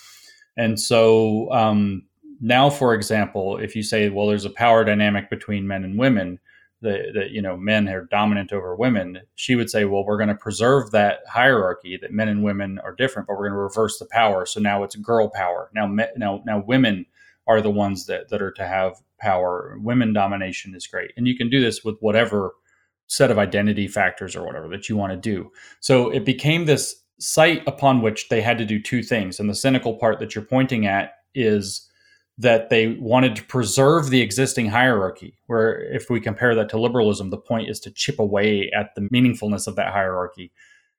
And 0.57 0.81
so 0.81 1.51
um, 1.53 2.05
now, 2.41 2.71
for 2.71 2.95
example, 2.95 3.59
if 3.59 3.77
you 3.77 3.83
say, 3.83 4.09
well, 4.09 4.27
there's 4.27 4.45
a 4.45 4.51
power 4.51 4.85
dynamic 4.85 5.31
between 5.31 5.67
men 5.67 5.85
and 5.85 5.99
women, 5.99 6.39
that, 6.83 7.13
that 7.15 7.31
you 7.31 7.41
know 7.41 7.57
men 7.57 7.89
are 7.89 8.05
dominant 8.05 8.53
over 8.53 8.75
women 8.75 9.21
she 9.35 9.57
would 9.57 9.71
say 9.71 9.85
well 9.85 10.05
we're 10.05 10.19
going 10.19 10.29
to 10.29 10.35
preserve 10.35 10.91
that 10.91 11.21
hierarchy 11.29 11.99
that 12.01 12.13
men 12.13 12.29
and 12.29 12.45
women 12.45 12.79
are 12.81 12.95
different 12.95 13.27
but 13.27 13.35
we're 13.35 13.49
going 13.49 13.53
to 13.53 13.59
reverse 13.59 13.99
the 13.99 14.07
power. 14.07 14.47
So 14.47 14.61
now 14.61 14.83
it's 14.83 14.97
girl 14.97 15.29
power. 15.29 15.71
Now 15.75 15.87
now 16.17 16.43
now 16.45 16.63
women 16.67 17.07
are 17.47 17.61
the 17.61 17.71
ones 17.71 18.07
that 18.07 18.29
that 18.29 18.43
are 18.43 18.53
to 18.53 18.67
have 18.67 18.97
power. 19.19 19.79
Women 19.81 20.13
domination 20.13 20.75
is 20.75 20.87
great. 20.87 21.13
And 21.17 21.27
you 21.27 21.37
can 21.37 21.49
do 21.49 21.61
this 21.61 21.83
with 21.83 21.97
whatever 22.01 22.55
set 23.07 23.31
of 23.31 23.39
identity 23.39 23.89
factors 23.89 24.37
or 24.37 24.45
whatever 24.45 24.69
that 24.69 24.89
you 24.89 24.97
want 24.97 25.13
to 25.13 25.17
do. 25.17 25.51
So 25.81 26.11
it 26.11 26.25
became 26.25 26.67
this 26.67 26.97
site 27.19 27.63
upon 27.67 28.03
which 28.03 28.29
they 28.29 28.41
had 28.41 28.59
to 28.59 28.65
do 28.65 28.81
two 28.81 29.03
things. 29.03 29.41
And 29.41 29.49
the 29.49 29.55
cynical 29.55 29.95
part 29.95 30.19
that 30.19 30.35
you're 30.35 30.45
pointing 30.45 30.87
at 30.87 31.15
is 31.35 31.89
that 32.39 32.69
they 32.69 32.89
wanted 32.89 33.35
to 33.37 33.45
preserve 33.45 34.11
the 34.11 34.21
existing 34.21 34.69
hierarchy, 34.69 35.39
where 35.47 35.81
if 35.95 36.11
we 36.11 36.21
compare 36.21 36.55
that 36.55 36.69
to 36.69 36.79
liberalism, 36.79 37.31
the 37.31 37.39
point 37.39 37.71
is 37.71 37.81
to 37.81 37.91
chip 37.91 38.19
away 38.19 38.71
at 38.77 38.95
the 38.95 39.03
meaningfulness 39.03 39.67
of 39.67 39.77
that 39.77 39.93
hierarchy. 39.93 40.53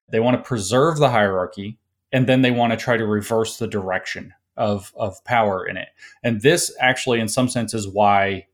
They 0.10 0.20
want 0.20 0.36
to 0.38 0.48
preserve 0.48 0.98
the 0.98 1.10
hierarchy, 1.10 1.78
and 2.12 2.26
then 2.26 2.42
they 2.42 2.52
want 2.52 2.72
to 2.74 2.78
try 2.78 2.98
to 2.98 3.06
reverse 3.06 3.58
the 3.58 3.68
direction 3.68 4.34
of, 4.56 4.92
of 4.96 5.24
power 5.26 5.64
in 5.68 5.78
it. 5.78 5.90
And 6.24 6.42
this 6.42 6.76
actually, 6.80 7.20
in 7.20 7.28
some 7.28 7.50
sense, 7.50 7.76
is 7.76 7.88
why 7.88 8.48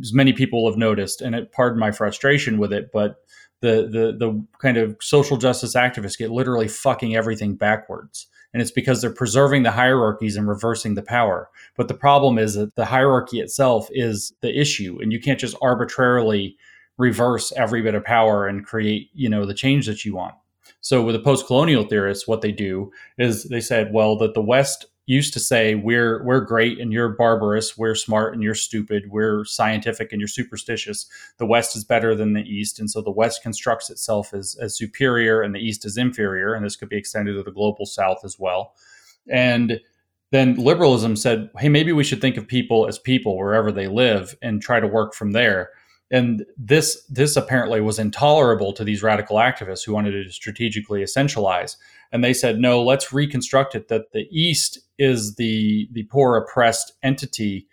as 0.00 0.12
many 0.12 0.32
people 0.32 0.70
have 0.70 0.78
noticed, 0.78 1.20
and 1.20 1.34
it 1.34 1.50
pardon 1.50 1.80
my 1.80 1.90
frustration 1.90 2.58
with 2.58 2.72
it, 2.72 2.90
but 2.92 3.16
the 3.60 3.88
the 3.90 4.16
the 4.18 4.44
kind 4.58 4.76
of 4.76 4.96
social 5.00 5.36
justice 5.36 5.74
activists 5.74 6.18
get 6.18 6.30
literally 6.30 6.68
fucking 6.68 7.14
everything 7.14 7.54
backwards. 7.54 8.26
And 8.52 8.60
it's 8.60 8.72
because 8.72 9.00
they're 9.00 9.12
preserving 9.12 9.62
the 9.62 9.70
hierarchies 9.70 10.36
and 10.36 10.48
reversing 10.48 10.94
the 10.94 11.02
power. 11.02 11.48
But 11.76 11.86
the 11.86 11.94
problem 11.94 12.36
is 12.36 12.54
that 12.54 12.74
the 12.74 12.86
hierarchy 12.86 13.38
itself 13.38 13.88
is 13.92 14.32
the 14.40 14.58
issue 14.58 14.98
and 15.00 15.12
you 15.12 15.20
can't 15.20 15.38
just 15.38 15.56
arbitrarily 15.62 16.56
reverse 16.98 17.52
every 17.56 17.80
bit 17.80 17.94
of 17.94 18.04
power 18.04 18.46
and 18.46 18.66
create 18.66 19.10
you 19.14 19.28
know 19.28 19.44
the 19.46 19.54
change 19.54 19.86
that 19.86 20.04
you 20.04 20.14
want. 20.14 20.34
So 20.82 21.02
with 21.02 21.14
the 21.14 21.22
post-colonial 21.22 21.84
theorists 21.84 22.26
what 22.26 22.40
they 22.40 22.52
do 22.52 22.90
is 23.18 23.44
they 23.44 23.60
said 23.60 23.92
well 23.92 24.16
that 24.18 24.34
the 24.34 24.42
west 24.42 24.86
used 25.06 25.32
to 25.32 25.40
say 25.40 25.74
we're 25.74 26.22
we're 26.24 26.40
great 26.40 26.78
and 26.78 26.92
you're 26.92 27.08
barbarous, 27.08 27.76
we're 27.76 27.94
smart 27.94 28.32
and 28.32 28.42
you're 28.42 28.54
stupid, 28.54 29.10
we're 29.10 29.44
scientific 29.44 30.12
and 30.12 30.20
you're 30.20 30.28
superstitious. 30.28 31.06
The 31.38 31.46
West 31.46 31.76
is 31.76 31.84
better 31.84 32.14
than 32.14 32.32
the 32.32 32.42
East, 32.42 32.78
and 32.78 32.90
so 32.90 33.00
the 33.00 33.10
West 33.10 33.42
constructs 33.42 33.90
itself 33.90 34.32
as, 34.32 34.56
as 34.60 34.76
superior 34.76 35.42
and 35.42 35.54
the 35.54 35.60
East 35.60 35.84
is 35.84 35.96
inferior, 35.96 36.54
and 36.54 36.64
this 36.64 36.76
could 36.76 36.88
be 36.88 36.98
extended 36.98 37.34
to 37.34 37.42
the 37.42 37.50
global 37.50 37.86
South 37.86 38.18
as 38.24 38.38
well. 38.38 38.74
And 39.28 39.80
then 40.32 40.54
liberalism 40.54 41.16
said, 41.16 41.50
hey, 41.58 41.68
maybe 41.68 41.92
we 41.92 42.04
should 42.04 42.20
think 42.20 42.36
of 42.36 42.46
people 42.46 42.86
as 42.86 42.98
people 42.98 43.36
wherever 43.36 43.72
they 43.72 43.88
live 43.88 44.36
and 44.42 44.62
try 44.62 44.78
to 44.78 44.86
work 44.86 45.12
from 45.12 45.32
there. 45.32 45.70
And 46.10 46.44
this 46.56 47.04
this 47.08 47.36
apparently 47.36 47.80
was 47.80 47.98
intolerable 47.98 48.72
to 48.72 48.84
these 48.84 49.02
radical 49.02 49.36
activists 49.36 49.84
who 49.84 49.92
wanted 49.92 50.12
to 50.12 50.32
strategically 50.32 51.02
essentialize. 51.02 51.76
And 52.12 52.24
they 52.24 52.34
said 52.34 52.58
no 52.58 52.82
let's 52.82 53.12
reconstruct 53.12 53.74
it 53.74 53.88
that 53.88 54.12
the 54.12 54.26
east 54.30 54.80
is 54.98 55.36
the 55.36 55.88
the 55.92 56.04
poor 56.04 56.36
oppressed 56.36 56.92
entity 57.02 57.68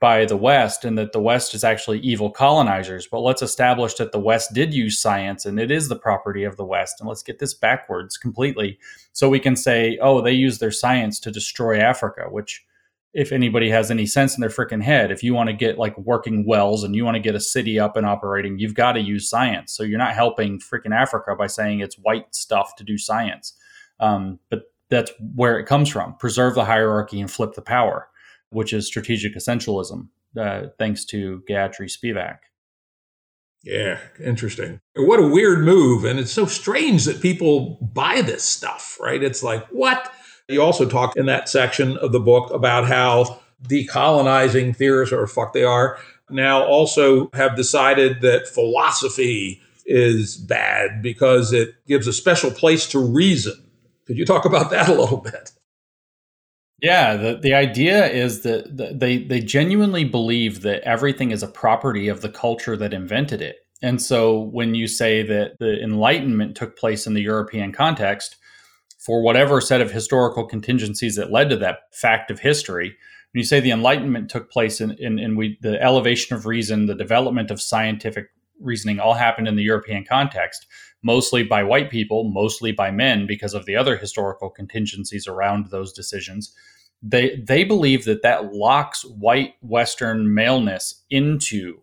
by 0.00 0.24
the 0.24 0.38
west 0.38 0.84
and 0.84 0.96
that 0.96 1.12
the 1.12 1.20
west 1.20 1.54
is 1.54 1.62
actually 1.62 2.00
evil 2.00 2.30
colonizers. 2.30 3.06
But 3.06 3.20
let's 3.20 3.42
establish 3.42 3.94
that 3.94 4.10
the 4.10 4.18
west 4.18 4.54
did 4.54 4.72
use 4.72 4.98
science 4.98 5.44
and 5.44 5.60
it 5.60 5.70
is 5.70 5.88
the 5.88 5.96
property 5.96 6.44
of 6.44 6.56
the 6.56 6.64
west. 6.64 6.96
And 6.98 7.08
let's 7.08 7.22
get 7.22 7.38
this 7.38 7.54
backwards 7.54 8.16
completely 8.16 8.78
so 9.12 9.30
we 9.30 9.40
can 9.40 9.56
say 9.56 9.98
oh 10.00 10.20
they 10.20 10.32
use 10.32 10.58
their 10.58 10.70
science 10.70 11.18
to 11.20 11.30
destroy 11.30 11.78
africa 11.78 12.26
which 12.30 12.64
if 13.12 13.32
anybody 13.32 13.70
has 13.70 13.90
any 13.90 14.06
sense 14.06 14.36
in 14.36 14.40
their 14.40 14.50
freaking 14.50 14.82
head, 14.82 15.10
if 15.10 15.22
you 15.22 15.32
want 15.32 15.48
to 15.48 15.54
get 15.54 15.78
like 15.78 15.96
working 15.98 16.46
wells 16.46 16.84
and 16.84 16.94
you 16.94 17.04
want 17.04 17.14
to 17.14 17.20
get 17.20 17.34
a 17.34 17.40
city 17.40 17.78
up 17.78 17.96
and 17.96 18.06
operating, 18.06 18.58
you've 18.58 18.74
got 18.74 18.92
to 18.92 19.00
use 19.00 19.28
science. 19.28 19.72
So 19.74 19.82
you're 19.82 19.98
not 19.98 20.14
helping 20.14 20.60
freaking 20.60 20.94
Africa 20.94 21.34
by 21.34 21.46
saying 21.46 21.80
it's 21.80 21.96
white 21.96 22.34
stuff 22.34 22.76
to 22.76 22.84
do 22.84 22.98
science. 22.98 23.54
Um, 24.00 24.38
but 24.50 24.64
that's 24.90 25.10
where 25.34 25.58
it 25.58 25.66
comes 25.66 25.88
from. 25.88 26.14
Preserve 26.16 26.54
the 26.54 26.64
hierarchy 26.64 27.20
and 27.20 27.30
flip 27.30 27.54
the 27.54 27.62
power, 27.62 28.08
which 28.50 28.72
is 28.72 28.86
strategic 28.86 29.34
essentialism, 29.34 30.08
uh, 30.38 30.64
thanks 30.78 31.04
to 31.06 31.42
Gayatri 31.48 31.90
Spivak. 31.90 32.38
Yeah, 33.64 33.98
interesting. 34.24 34.80
What 34.94 35.18
a 35.18 35.26
weird 35.26 35.64
move. 35.64 36.04
And 36.04 36.20
it's 36.20 36.30
so 36.30 36.46
strange 36.46 37.04
that 37.06 37.20
people 37.20 37.78
buy 37.80 38.20
this 38.20 38.44
stuff, 38.44 38.96
right? 39.00 39.20
It's 39.20 39.42
like, 39.42 39.66
what? 39.68 40.12
You 40.48 40.62
also 40.62 40.88
talk 40.88 41.16
in 41.16 41.26
that 41.26 41.48
section 41.48 41.96
of 41.98 42.12
the 42.12 42.20
book 42.20 42.52
about 42.52 42.86
how 42.86 43.40
decolonizing 43.68 44.76
theorists, 44.76 45.12
or 45.12 45.26
fuck 45.26 45.52
they 45.52 45.64
are, 45.64 45.98
now 46.30 46.62
also 46.64 47.30
have 47.32 47.56
decided 47.56 48.20
that 48.20 48.48
philosophy 48.48 49.60
is 49.86 50.36
bad 50.36 51.02
because 51.02 51.52
it 51.52 51.74
gives 51.86 52.06
a 52.06 52.12
special 52.12 52.50
place 52.50 52.86
to 52.88 52.98
reason 52.98 53.66
could 54.06 54.16
you 54.16 54.24
talk 54.24 54.44
about 54.44 54.70
that 54.70 54.88
a 54.88 54.94
little 54.94 55.18
bit? 55.18 55.52
Yeah, 56.80 57.16
the, 57.16 57.36
the 57.36 57.54
idea 57.54 58.06
is 58.06 58.42
that 58.42 58.98
they, 58.98 59.18
they 59.18 59.40
genuinely 59.40 60.04
believe 60.04 60.62
that 60.62 60.82
everything 60.82 61.30
is 61.30 61.42
a 61.42 61.48
property 61.48 62.08
of 62.08 62.20
the 62.20 62.28
culture 62.28 62.76
that 62.76 62.94
invented 62.94 63.42
it. 63.42 63.56
And 63.82 64.00
so 64.00 64.38
when 64.38 64.74
you 64.74 64.86
say 64.86 65.22
that 65.22 65.58
the 65.58 65.82
Enlightenment 65.82 66.56
took 66.56 66.78
place 66.78 67.06
in 67.06 67.14
the 67.14 67.22
European 67.22 67.72
context, 67.72 68.36
for 69.06 69.22
whatever 69.22 69.60
set 69.60 69.80
of 69.80 69.92
historical 69.92 70.44
contingencies 70.44 71.14
that 71.14 71.30
led 71.30 71.48
to 71.48 71.56
that 71.56 71.78
fact 71.92 72.28
of 72.28 72.40
history, 72.40 72.88
when 72.88 73.38
you 73.38 73.44
say 73.44 73.60
the 73.60 73.70
Enlightenment 73.70 74.28
took 74.28 74.50
place 74.50 74.80
in, 74.80 74.90
in, 74.98 75.20
in 75.20 75.36
we, 75.36 75.56
the 75.62 75.80
elevation 75.80 76.34
of 76.34 76.44
reason, 76.44 76.86
the 76.86 76.94
development 76.94 77.52
of 77.52 77.62
scientific 77.62 78.26
reasoning 78.60 78.98
all 78.98 79.14
happened 79.14 79.46
in 79.46 79.54
the 79.54 79.62
European 79.62 80.04
context, 80.04 80.66
mostly 81.04 81.44
by 81.44 81.62
white 81.62 81.88
people, 81.88 82.24
mostly 82.24 82.72
by 82.72 82.90
men, 82.90 83.28
because 83.28 83.54
of 83.54 83.64
the 83.64 83.76
other 83.76 83.96
historical 83.96 84.50
contingencies 84.50 85.28
around 85.28 85.66
those 85.66 85.92
decisions. 85.92 86.52
They 87.00 87.36
they 87.46 87.62
believe 87.62 88.06
that 88.06 88.22
that 88.22 88.54
locks 88.54 89.04
white 89.04 89.54
Western 89.60 90.34
maleness 90.34 91.04
into 91.10 91.80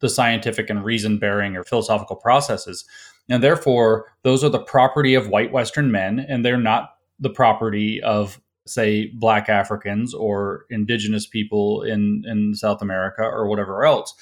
the 0.00 0.10
scientific 0.10 0.68
and 0.68 0.84
reason 0.84 1.18
bearing 1.18 1.56
or 1.56 1.64
philosophical 1.64 2.16
processes, 2.16 2.84
and 3.28 3.42
therefore 3.42 4.06
those 4.22 4.44
are 4.44 4.48
the 4.48 4.58
property 4.58 5.14
of 5.14 5.28
white 5.28 5.52
Western 5.52 5.90
men, 5.90 6.18
and 6.20 6.44
they're 6.44 6.56
not 6.56 6.90
the 7.18 7.30
property 7.30 8.02
of 8.02 8.40
say 8.66 9.06
black 9.14 9.48
Africans 9.48 10.12
or 10.12 10.66
indigenous 10.70 11.26
people 11.26 11.82
in 11.82 12.24
in 12.26 12.54
South 12.54 12.82
America 12.82 13.22
or 13.22 13.48
whatever 13.48 13.84
else. 13.84 14.14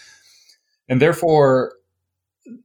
And 0.88 1.00
therefore 1.00 1.72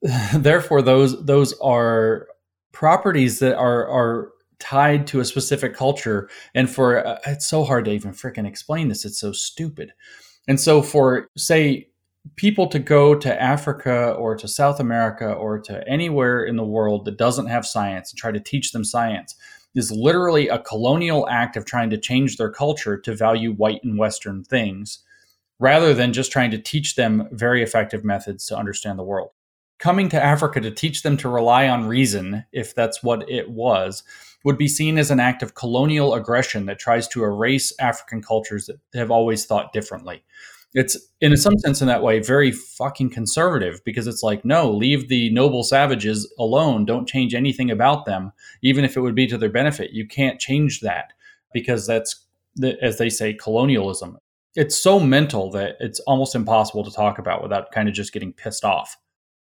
therefore 0.33 0.81
those 0.81 1.23
those 1.25 1.57
are 1.59 2.27
properties 2.71 3.39
that 3.39 3.55
are 3.55 3.87
are 3.87 4.31
tied 4.59 5.07
to 5.07 5.21
a 5.21 5.25
specific 5.25 5.73
culture. 5.73 6.29
And 6.53 6.69
for 6.69 7.05
uh, 7.05 7.19
it's 7.25 7.47
so 7.47 7.63
hard 7.63 7.85
to 7.85 7.91
even 7.91 8.11
freaking 8.11 8.47
explain 8.47 8.89
this. 8.89 9.05
It's 9.05 9.19
so 9.19 9.31
stupid. 9.31 9.93
And 10.47 10.59
so 10.59 10.81
for 10.81 11.27
say 11.37 11.88
people 12.35 12.67
to 12.67 12.79
go 12.79 13.15
to 13.15 13.41
africa 13.41 14.11
or 14.17 14.35
to 14.35 14.47
south 14.47 14.79
america 14.79 15.31
or 15.31 15.59
to 15.59 15.87
anywhere 15.87 16.43
in 16.43 16.55
the 16.55 16.65
world 16.65 17.05
that 17.05 17.17
doesn't 17.17 17.47
have 17.47 17.65
science 17.65 18.11
and 18.11 18.19
try 18.19 18.31
to 18.31 18.39
teach 18.39 18.71
them 18.71 18.83
science 18.83 19.35
is 19.75 19.91
literally 19.91 20.47
a 20.47 20.59
colonial 20.59 21.27
act 21.29 21.55
of 21.55 21.65
trying 21.65 21.89
to 21.89 21.97
change 21.97 22.37
their 22.37 22.51
culture 22.51 22.97
to 22.97 23.15
value 23.15 23.53
white 23.53 23.83
and 23.83 23.97
western 23.97 24.43
things 24.43 24.99
rather 25.59 25.93
than 25.93 26.13
just 26.13 26.31
trying 26.31 26.51
to 26.51 26.57
teach 26.57 26.95
them 26.95 27.27
very 27.31 27.61
effective 27.61 28.03
methods 28.03 28.45
to 28.45 28.57
understand 28.57 28.97
the 28.97 29.03
world 29.03 29.31
coming 29.79 30.09
to 30.09 30.23
Africa 30.23 30.59
to 30.61 30.71
teach 30.71 31.01
them 31.01 31.17
to 31.17 31.29
rely 31.29 31.67
on 31.67 31.87
reason, 31.87 32.45
if 32.51 32.75
that's 32.75 33.01
what 33.01 33.27
it 33.29 33.49
was, 33.49 34.03
would 34.43 34.57
be 34.57 34.67
seen 34.67 34.97
as 34.97 35.09
an 35.09 35.19
act 35.19 35.41
of 35.41 35.55
colonial 35.55 36.13
aggression 36.13 36.65
that 36.65 36.79
tries 36.79 37.07
to 37.07 37.23
erase 37.23 37.73
African 37.79 38.21
cultures 38.21 38.67
that 38.67 38.79
have 38.93 39.09
always 39.09 39.45
thought 39.45 39.73
differently. 39.73 40.23
It's, 40.73 40.97
in 41.19 41.35
some 41.35 41.57
sense, 41.57 41.81
in 41.81 41.87
that 41.87 42.03
way, 42.03 42.19
very 42.19 42.51
fucking 42.51 43.09
conservative 43.09 43.81
because 43.83 44.05
it's 44.05 44.21
like, 44.21 44.45
no, 44.45 44.71
leave 44.71 45.09
the 45.09 45.31
noble 45.31 45.63
savages 45.63 46.31
alone. 46.37 46.85
Don't 46.85 47.07
change 47.07 47.33
anything 47.33 47.71
about 47.71 48.05
them, 48.05 48.31
even 48.61 48.85
if 48.85 48.95
it 48.95 49.01
would 49.01 49.15
be 49.15 49.25
to 49.27 49.37
their 49.37 49.49
benefit. 49.49 49.91
You 49.91 50.07
can't 50.07 50.39
change 50.39 50.81
that 50.81 51.13
because 51.51 51.87
that's 51.87 52.27
as 52.81 52.97
they 52.97 53.09
say, 53.09 53.33
colonialism. 53.33 54.17
It's 54.55 54.75
so 54.75 54.99
mental 54.99 55.51
that 55.51 55.75
it's 55.79 55.99
almost 56.01 56.35
impossible 56.35 56.83
to 56.83 56.91
talk 56.91 57.19
about 57.19 57.41
without 57.41 57.71
kind 57.71 57.87
of 57.87 57.95
just 57.95 58.13
getting 58.13 58.33
pissed 58.33 58.65
off. 58.65 58.97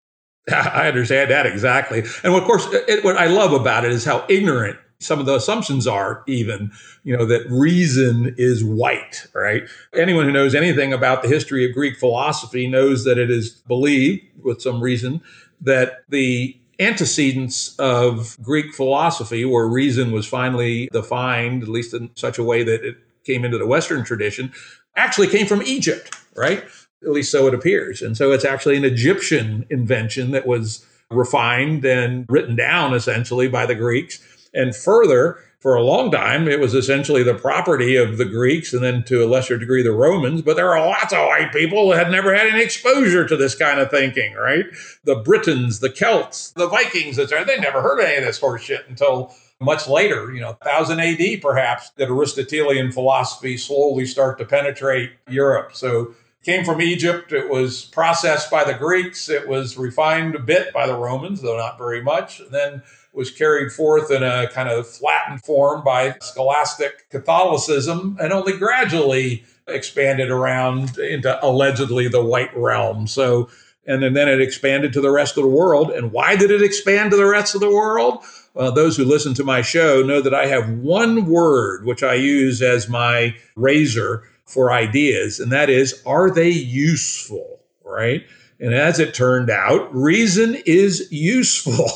I 0.51 0.87
understand 0.87 1.31
that 1.31 1.45
exactly. 1.45 2.03
And 2.23 2.33
of 2.33 2.43
course, 2.43 2.67
it, 2.71 3.03
what 3.03 3.17
I 3.17 3.27
love 3.27 3.53
about 3.53 3.85
it 3.85 3.91
is 3.91 4.05
how 4.05 4.25
ignorant 4.29 4.77
some 5.05 5.19
of 5.19 5.25
the 5.25 5.35
assumptions 5.35 5.87
are 5.87 6.23
even 6.27 6.71
you 7.03 7.15
know 7.15 7.25
that 7.25 7.45
reason 7.49 8.33
is 8.37 8.63
white 8.63 9.27
right? 9.33 9.63
Anyone 9.93 10.25
who 10.25 10.31
knows 10.31 10.55
anything 10.55 10.93
about 10.93 11.21
the 11.21 11.29
history 11.29 11.65
of 11.65 11.73
greek 11.73 11.97
philosophy 11.97 12.67
knows 12.67 13.03
that 13.05 13.17
it 13.17 13.29
is 13.29 13.49
believed 13.67 14.23
with 14.43 14.61
some 14.61 14.81
reason 14.81 15.21
that 15.61 16.03
the 16.09 16.57
antecedents 16.79 17.73
of 17.79 18.37
greek 18.41 18.73
philosophy 18.73 19.45
where 19.45 19.65
reason 19.65 20.11
was 20.11 20.27
finally 20.27 20.89
defined 20.91 21.63
at 21.63 21.69
least 21.69 21.93
in 21.93 22.09
such 22.15 22.37
a 22.37 22.43
way 22.43 22.63
that 22.63 22.83
it 22.83 22.97
came 23.23 23.45
into 23.45 23.57
the 23.57 23.65
western 23.65 24.03
tradition 24.03 24.51
actually 24.97 25.27
came 25.27 25.47
from 25.47 25.61
egypt 25.61 26.13
right? 26.35 26.63
At 27.03 27.11
least 27.11 27.31
so 27.31 27.47
it 27.47 27.53
appears. 27.53 28.01
And 28.01 28.15
so 28.15 28.31
it's 28.31 28.45
actually 28.45 28.77
an 28.77 28.85
egyptian 28.85 29.65
invention 29.69 30.31
that 30.31 30.45
was 30.45 30.85
refined 31.11 31.85
and 31.85 32.25
written 32.29 32.55
down 32.55 32.93
essentially 32.93 33.47
by 33.47 33.65
the 33.65 33.75
greeks 33.75 34.19
and 34.55 34.75
further, 34.75 35.39
for 35.59 35.73
a 35.73 35.83
long 35.83 36.11
time, 36.11 36.47
it 36.47 36.59
was 36.59 36.75
essentially 36.75 37.23
the 37.23 37.33
property 37.33 37.95
of 37.95 38.17
the 38.17 38.25
Greeks 38.25 38.71
and 38.71 38.83
then 38.83 39.03
to 39.05 39.23
a 39.23 39.25
lesser 39.25 39.57
degree 39.57 39.81
the 39.81 39.91
Romans. 39.91 40.43
But 40.43 40.57
there 40.57 40.71
are 40.75 40.85
lots 40.85 41.11
of 41.11 41.25
white 41.25 41.51
people 41.51 41.89
that 41.89 41.97
had 41.97 42.11
never 42.11 42.35
had 42.35 42.45
any 42.45 42.61
exposure 42.61 43.27
to 43.27 43.35
this 43.35 43.55
kind 43.55 43.79
of 43.79 43.89
thinking, 43.89 44.35
right? 44.35 44.65
The 45.05 45.15
Britons, 45.15 45.79
the 45.79 45.89
Celts, 45.89 46.51
the 46.51 46.67
Vikings, 46.67 47.17
etc. 47.17 47.45
They 47.45 47.59
never 47.59 47.81
heard 47.81 47.99
any 47.99 48.17
of 48.17 48.25
this 48.25 48.39
horseshit 48.39 48.87
until 48.87 49.33
much 49.59 49.87
later, 49.87 50.31
you 50.31 50.39
know, 50.41 50.55
1000 50.61 50.99
AD 50.99 51.41
perhaps, 51.41 51.89
that 51.97 52.09
Aristotelian 52.09 52.91
philosophy 52.91 53.57
slowly 53.57 54.05
start 54.05 54.37
to 54.37 54.45
penetrate 54.45 55.13
Europe. 55.27 55.71
So 55.73 56.13
came 56.43 56.63
from 56.63 56.79
Egypt. 56.79 57.33
It 57.33 57.49
was 57.49 57.85
processed 57.85 58.51
by 58.51 58.63
the 58.63 58.75
Greeks. 58.75 59.29
It 59.29 59.47
was 59.47 59.77
refined 59.77 60.35
a 60.35 60.39
bit 60.39 60.71
by 60.71 60.85
the 60.85 60.95
Romans, 60.95 61.41
though 61.41 61.57
not 61.57 61.79
very 61.79 62.03
much. 62.03 62.39
And 62.39 62.51
then 62.51 62.83
was 63.15 63.31
carried 63.31 63.71
forth 63.71 64.11
in 64.11 64.23
a 64.23 64.47
kind 64.49 64.69
of 64.69 64.87
flattened 64.87 65.43
form 65.43 65.83
by 65.83 66.15
scholastic 66.21 67.09
Catholicism 67.09 68.17
and 68.19 68.33
only 68.33 68.57
gradually 68.57 69.43
expanded 69.67 70.29
around 70.29 70.97
into 70.97 71.43
allegedly 71.43 72.07
the 72.07 72.23
white 72.23 72.55
realm. 72.55 73.07
So, 73.07 73.49
and 73.87 74.03
then, 74.03 74.13
then 74.13 74.27
it 74.27 74.41
expanded 74.41 74.93
to 74.93 75.01
the 75.01 75.11
rest 75.11 75.37
of 75.37 75.43
the 75.43 75.49
world. 75.49 75.91
And 75.91 76.11
why 76.11 76.35
did 76.35 76.51
it 76.51 76.61
expand 76.61 77.11
to 77.11 77.17
the 77.17 77.25
rest 77.25 77.55
of 77.55 77.61
the 77.61 77.73
world? 77.73 78.23
Well, 78.53 78.71
those 78.71 78.95
who 78.97 79.05
listen 79.05 79.33
to 79.35 79.43
my 79.43 79.61
show 79.61 80.01
know 80.01 80.21
that 80.21 80.33
I 80.33 80.47
have 80.47 80.69
one 80.69 81.25
word 81.25 81.85
which 81.85 82.03
I 82.03 82.13
use 82.15 82.61
as 82.61 82.87
my 82.87 83.35
razor 83.55 84.23
for 84.45 84.71
ideas, 84.71 85.39
and 85.39 85.51
that 85.51 85.69
is, 85.69 86.01
are 86.05 86.29
they 86.29 86.49
useful? 86.49 87.59
Right? 87.83 88.25
And 88.59 88.73
as 88.73 88.99
it 88.99 89.13
turned 89.13 89.49
out, 89.49 89.93
reason 89.93 90.55
is 90.65 91.07
useful. 91.11 91.89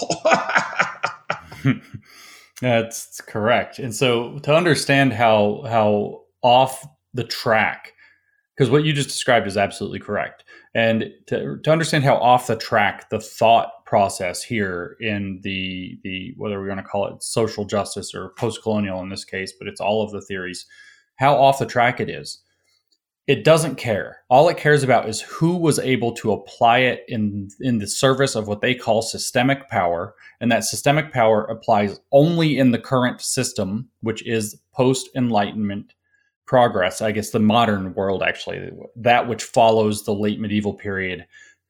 That's 2.61 3.21
correct. 3.21 3.79
And 3.79 3.95
so 3.95 4.39
to 4.39 4.53
understand 4.53 5.13
how 5.13 5.63
how 5.67 6.23
off 6.41 6.85
the 7.13 7.23
track, 7.23 7.93
because 8.55 8.69
what 8.69 8.83
you 8.83 8.91
just 8.91 9.09
described 9.09 9.47
is 9.47 9.55
absolutely 9.57 9.99
correct. 9.99 10.43
And 10.75 11.11
to, 11.27 11.57
to 11.63 11.71
understand 11.71 12.03
how 12.03 12.17
off 12.17 12.47
the 12.47 12.55
track 12.55 13.09
the 13.09 13.19
thought 13.19 13.71
process 13.85 14.43
here 14.43 14.97
in 14.99 15.39
the 15.43 15.97
the 16.03 16.33
whether 16.37 16.59
we're 16.59 16.67
going 16.67 16.77
to 16.77 16.83
call 16.83 17.07
it 17.07 17.23
social 17.23 17.65
justice 17.65 18.13
or 18.13 18.33
post 18.37 18.61
colonial 18.61 19.01
in 19.01 19.09
this 19.09 19.25
case, 19.25 19.53
but 19.57 19.67
it's 19.67 19.81
all 19.81 20.03
of 20.03 20.11
the 20.11 20.21
theories, 20.21 20.65
how 21.15 21.35
off 21.35 21.59
the 21.59 21.65
track 21.65 22.01
it 22.01 22.09
is 22.09 22.41
it 23.29 23.43
doesn't 23.43 23.75
care. 23.75 24.23
All 24.27 24.49
it 24.49 24.57
cares 24.57 24.81
about 24.81 25.07
is 25.07 25.21
who 25.21 25.55
was 25.55 25.77
able 25.77 26.13
to 26.13 26.31
apply 26.31 26.79
it 26.79 27.05
in 27.07 27.49
in 27.59 27.77
the 27.77 27.85
service 27.85 28.33
of 28.33 28.47
what 28.47 28.61
they 28.61 28.73
call 28.73 29.03
systemic 29.03 29.69
power, 29.69 30.15
and 30.41 30.51
that 30.51 30.63
systemic 30.63 31.13
power 31.13 31.43
applies 31.43 31.99
only 32.11 32.57
in 32.57 32.71
the 32.71 32.79
current 32.79 33.21
system, 33.21 33.87
which 34.01 34.25
is 34.25 34.59
post 34.73 35.09
Enlightenment 35.15 35.93
progress. 36.47 37.03
I 37.03 37.11
guess 37.11 37.29
the 37.29 37.39
modern 37.39 37.93
world, 37.93 38.23
actually, 38.23 38.71
that 38.95 39.27
which 39.27 39.43
follows 39.43 40.05
the 40.05 40.15
late 40.15 40.39
medieval 40.39 40.73
period 40.73 41.27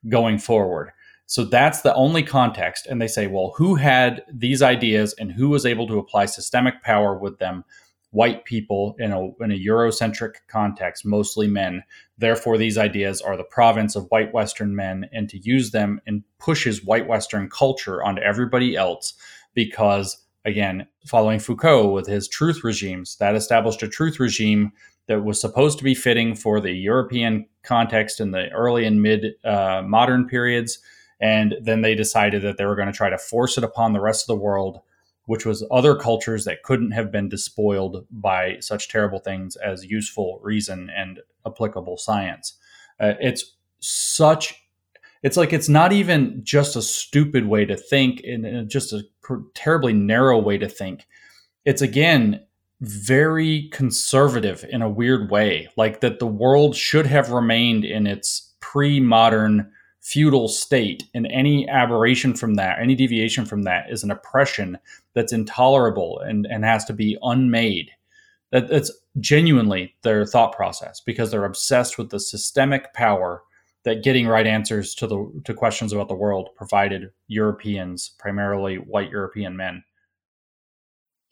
going 0.07 0.38
forward. 0.38 0.91
So 1.26 1.43
that's 1.43 1.82
the 1.82 1.93
only 1.93 2.24
context. 2.24 2.88
And 2.88 3.01
they 3.01 3.07
say, 3.10 3.28
well, 3.28 3.53
who 3.57 3.76
had 3.76 4.24
these 4.32 4.62
ideas 4.62 5.14
and 5.20 5.30
who 5.30 5.49
was 5.49 5.66
able 5.66 5.88
to 5.88 5.99
apply 5.99 6.28
systemic 6.28 6.82
power 6.84 7.18
with 7.18 7.38
them? 7.39 7.66
White 8.12 8.43
people 8.43 8.95
in 8.97 9.12
a, 9.12 9.26
in 9.43 9.51
a 9.51 9.60
Eurocentric 9.60 10.36
context, 10.47 11.05
mostly 11.05 11.47
men. 11.47 11.84
Therefore, 12.18 12.57
these 12.57 12.78
ideas 12.78 13.22
are 13.22 13.38
the 13.38 13.43
province 13.43 13.95
of 13.95 14.07
white 14.10 14.34
Western 14.34 14.76
men, 14.76 15.10
and 15.12 15.30
to 15.30 15.38
use 15.38 15.72
them 15.72 16.01
and 16.07 16.24
pushes 16.39 16.84
white 16.84 17.07
Western 17.07 17.49
culture 17.49 18.03
onto 18.03 18.22
everybody 18.22 18.76
else 18.76 19.14
because, 19.53 20.26
again, 20.43 20.88
following 21.05 21.39
Foucault 21.39 21.91
with 21.91 22.07
his 22.07 22.28
truth 22.28 22.64
regimes, 22.64 23.16
that 23.18 23.36
established 23.36 23.84
a 23.84 23.88
truth 23.88 24.20
regime 24.20 24.72
that 25.07 25.24
was 25.24 25.41
supposed 25.41 25.78
to 25.78 25.84
be 25.84 25.95
fitting 25.95 26.36
for 26.36 26.60
the 26.60 26.72
European 26.72 27.45
context 27.64 28.20
in 28.20 28.32
the 28.32 28.49
early 28.49 28.86
and 28.86 29.01
mid 29.01 29.34
uh, 29.43 29.82
modern 29.86 30.28
periods. 30.28 30.80
And 31.20 31.55
then 31.62 31.82
they 31.82 31.95
decided 31.95 32.43
that 32.43 32.57
they 32.57 32.66
were 32.66 32.76
going 32.76 32.88
to 32.88 32.93
try 32.93 33.10
to 33.10 33.18
force 33.18 33.57
it 33.57 33.64
upon 33.64 33.93
the 33.93 33.99
rest 33.99 34.24
of 34.24 34.28
the 34.28 34.41
world 34.41 34.80
which 35.30 35.45
was 35.45 35.63
other 35.69 35.95
cultures 35.95 36.43
that 36.43 36.63
couldn't 36.63 36.89
have 36.89 37.11
been 37.11 37.30
despoiled 37.30 38.03
by 38.09 38.57
such 38.61 38.89
terrible 38.89 39.19
things 39.19 39.55
as 39.57 39.86
useful 39.86 40.39
reason 40.41 40.89
and 40.97 41.19
applicable 41.45 41.97
science. 41.97 42.57
Uh, 42.99 43.13
it's 43.21 43.55
such 43.80 44.55
it's 45.21 45.38
like 45.38 45.53
it's 45.53 45.69
not 45.69 45.93
even 45.93 46.41
just 46.43 46.75
a 46.75 46.82
stupid 46.82 47.45
way 47.45 47.63
to 47.63 47.77
think 47.77 48.23
and 48.23 48.67
just 48.67 48.91
a 48.91 49.03
terribly 49.53 49.93
narrow 49.93 50.39
way 50.39 50.57
to 50.57 50.67
think. 50.67 51.05
It's 51.63 51.84
again 51.84 52.43
very 52.82 53.69
conservative 53.71 54.65
in 54.67 54.82
a 54.82 54.89
weird 54.89 55.30
way, 55.30 55.69
like 55.77 56.01
that 56.01 56.17
the 56.17 56.25
world 56.25 56.75
should 56.75 57.05
have 57.05 57.30
remained 57.30 57.86
in 57.86 58.07
its 58.07 58.55
pre-modern 58.61 59.71
feudal 60.02 60.47
state 60.47 61.04
and 61.14 61.28
any 61.28 61.68
aberration 61.68 62.34
from 62.34 62.56
that 62.56 62.80
any 62.80 62.95
deviation 62.95 63.45
from 63.45 63.64
that 63.64 63.86
is 63.89 64.04
an 64.04 64.12
oppression 64.12 64.78
that's 65.14 65.34
intolerable 65.34 66.20
and, 66.20 66.45
and 66.45 66.64
has 66.64 66.86
to 66.86 66.93
be 66.93 67.18
unmade 67.22 67.91
that, 68.52 68.70
that's 68.70 68.91
genuinely 69.20 69.93
their 70.04 70.26
thought 70.26 70.54
process 70.54 71.02
because 71.02 71.32
they're 71.32 71.45
obsessed 71.45 71.97
with 71.97 72.10
the 72.10 72.20
systemic 72.20 72.93
power 72.93 73.43
that 73.84 74.04
getting 74.04 74.28
right 74.28 74.47
answers 74.47 74.95
to 74.95 75.06
the 75.06 75.41
to 75.43 75.54
questions 75.54 75.91
about 75.91 76.08
the 76.08 76.16
world 76.16 76.50
provided 76.56 77.12
europeans 77.28 78.12
primarily 78.20 78.76
white 78.76 79.10
european 79.10 79.58
men 79.58 79.84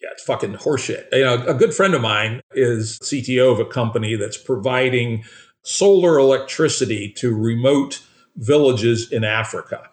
yeah, 0.02 0.10
it's 0.12 0.24
fucking 0.24 0.54
horseshit. 0.54 1.06
You 1.12 1.24
know, 1.24 1.44
a 1.48 1.54
good 1.54 1.74
friend 1.74 1.96
of 1.96 2.02
mine 2.02 2.42
is 2.52 3.00
CTO 3.00 3.52
of 3.52 3.60
a 3.60 3.66
company 3.66 4.16
that's 4.16 4.38
providing 4.38 5.24
solar 5.64 6.20
electricity 6.20 7.14
to 7.18 7.36
remote 7.36 8.02
villages 8.38 9.12
in 9.12 9.24
Africa. 9.24 9.90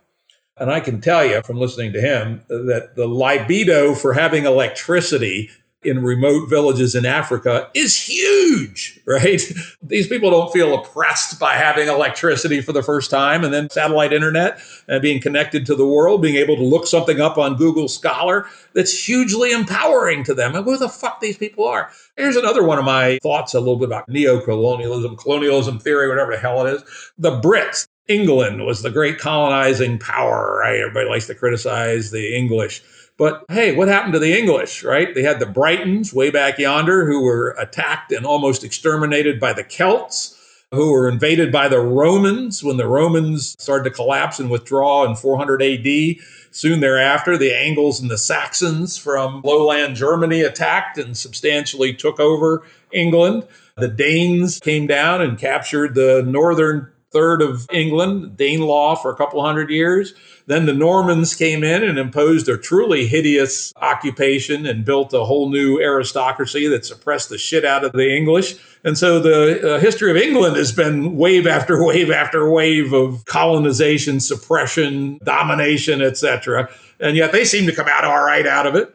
And 0.56 0.70
I 0.70 0.80
can 0.80 1.00
tell 1.00 1.24
you 1.24 1.42
from 1.42 1.58
listening 1.58 1.92
to 1.94 2.00
him 2.00 2.42
that 2.48 2.92
the 2.94 3.08
libido 3.08 3.94
for 3.94 4.12
having 4.12 4.44
electricity 4.44 5.50
in 5.84 6.02
remote 6.02 6.48
villages 6.48 6.94
in 6.94 7.04
Africa 7.04 7.68
is 7.74 8.00
huge, 8.00 9.00
right? 9.06 9.40
These 9.82 10.08
people 10.08 10.30
don't 10.30 10.52
feel 10.52 10.74
oppressed 10.74 11.38
by 11.38 11.54
having 11.54 11.88
electricity 11.88 12.60
for 12.60 12.72
the 12.72 12.82
first 12.82 13.10
time 13.10 13.44
and 13.44 13.52
then 13.52 13.70
satellite 13.70 14.12
internet 14.12 14.60
and 14.88 15.02
being 15.02 15.20
connected 15.20 15.66
to 15.66 15.74
the 15.74 15.86
world, 15.86 16.22
being 16.22 16.36
able 16.36 16.56
to 16.56 16.64
look 16.64 16.86
something 16.86 17.20
up 17.20 17.38
on 17.38 17.56
Google 17.56 17.88
Scholar. 17.88 18.46
That's 18.72 19.06
hugely 19.06 19.52
empowering 19.52 20.24
to 20.24 20.34
them. 20.34 20.54
And 20.54 20.64
who 20.64 20.76
the 20.76 20.88
fuck 20.88 21.20
these 21.20 21.36
people 21.36 21.66
are. 21.66 21.90
Here's 22.16 22.36
another 22.36 22.64
one 22.64 22.78
of 22.78 22.84
my 22.84 23.18
thoughts 23.22 23.54
a 23.54 23.60
little 23.60 23.76
bit 23.76 23.88
about 23.88 24.08
neo-colonialism, 24.08 25.16
colonialism 25.16 25.78
theory, 25.78 26.08
whatever 26.08 26.32
the 26.32 26.38
hell 26.38 26.66
it 26.66 26.74
is. 26.74 27.12
The 27.18 27.40
Brits, 27.40 27.86
England 28.08 28.64
was 28.66 28.82
the 28.82 28.90
great 28.90 29.18
colonizing 29.18 29.98
power, 29.98 30.58
right? 30.60 30.80
Everybody 30.80 31.08
likes 31.08 31.26
to 31.28 31.34
criticize 31.34 32.10
the 32.10 32.36
English. 32.36 32.82
But 33.16 33.44
hey, 33.48 33.74
what 33.74 33.88
happened 33.88 34.12
to 34.14 34.18
the 34.18 34.36
English, 34.36 34.82
right? 34.82 35.14
They 35.14 35.22
had 35.22 35.38
the 35.38 35.46
Britons 35.46 36.12
way 36.12 36.30
back 36.30 36.58
yonder 36.58 37.06
who 37.06 37.22
were 37.22 37.54
attacked 37.58 38.12
and 38.12 38.26
almost 38.26 38.64
exterminated 38.64 39.40
by 39.40 39.52
the 39.52 39.64
Celts, 39.64 40.38
who 40.72 40.92
were 40.92 41.08
invaded 41.08 41.52
by 41.52 41.68
the 41.68 41.80
Romans 41.80 42.62
when 42.62 42.76
the 42.76 42.88
Romans 42.88 43.54
started 43.58 43.84
to 43.84 43.94
collapse 43.94 44.40
and 44.40 44.50
withdraw 44.50 45.04
in 45.04 45.14
400 45.14 45.62
AD. 45.62 46.16
Soon 46.50 46.80
thereafter, 46.80 47.38
the 47.38 47.56
Angles 47.56 48.00
and 48.00 48.10
the 48.10 48.18
Saxons 48.18 48.98
from 48.98 49.40
lowland 49.42 49.96
Germany 49.96 50.42
attacked 50.42 50.98
and 50.98 51.16
substantially 51.16 51.94
took 51.94 52.20
over 52.20 52.64
England. 52.92 53.46
The 53.76 53.88
Danes 53.88 54.60
came 54.60 54.86
down 54.86 55.22
and 55.22 55.38
captured 55.38 55.94
the 55.94 56.22
northern 56.26 56.90
third 57.14 57.40
of 57.40 57.66
England, 57.72 58.36
Danelaw 58.36 59.00
for 59.00 59.10
a 59.10 59.16
couple 59.16 59.42
hundred 59.42 59.70
years. 59.70 60.12
Then 60.46 60.66
the 60.66 60.74
Normans 60.74 61.34
came 61.34 61.64
in 61.64 61.82
and 61.82 61.98
imposed 61.98 62.48
a 62.50 62.58
truly 62.58 63.06
hideous 63.06 63.72
occupation 63.76 64.66
and 64.66 64.84
built 64.84 65.14
a 65.14 65.24
whole 65.24 65.48
new 65.48 65.80
aristocracy 65.80 66.66
that 66.68 66.84
suppressed 66.84 67.30
the 67.30 67.38
shit 67.38 67.64
out 67.64 67.84
of 67.84 67.92
the 67.92 68.14
English. 68.14 68.56
And 68.84 68.98
so 68.98 69.18
the 69.20 69.76
uh, 69.76 69.78
history 69.78 70.10
of 70.10 70.18
England 70.18 70.56
has 70.56 70.72
been 70.72 71.16
wave 71.16 71.46
after 71.46 71.82
wave 71.86 72.10
after 72.10 72.50
wave 72.50 72.92
of 72.92 73.24
colonization, 73.24 74.20
suppression, 74.20 75.18
domination, 75.24 76.02
etc. 76.02 76.68
And 77.00 77.16
yet 77.16 77.32
they 77.32 77.46
seem 77.46 77.66
to 77.66 77.74
come 77.74 77.88
out 77.88 78.04
all 78.04 78.22
right 78.22 78.46
out 78.46 78.66
of 78.66 78.74
it. 78.74 78.94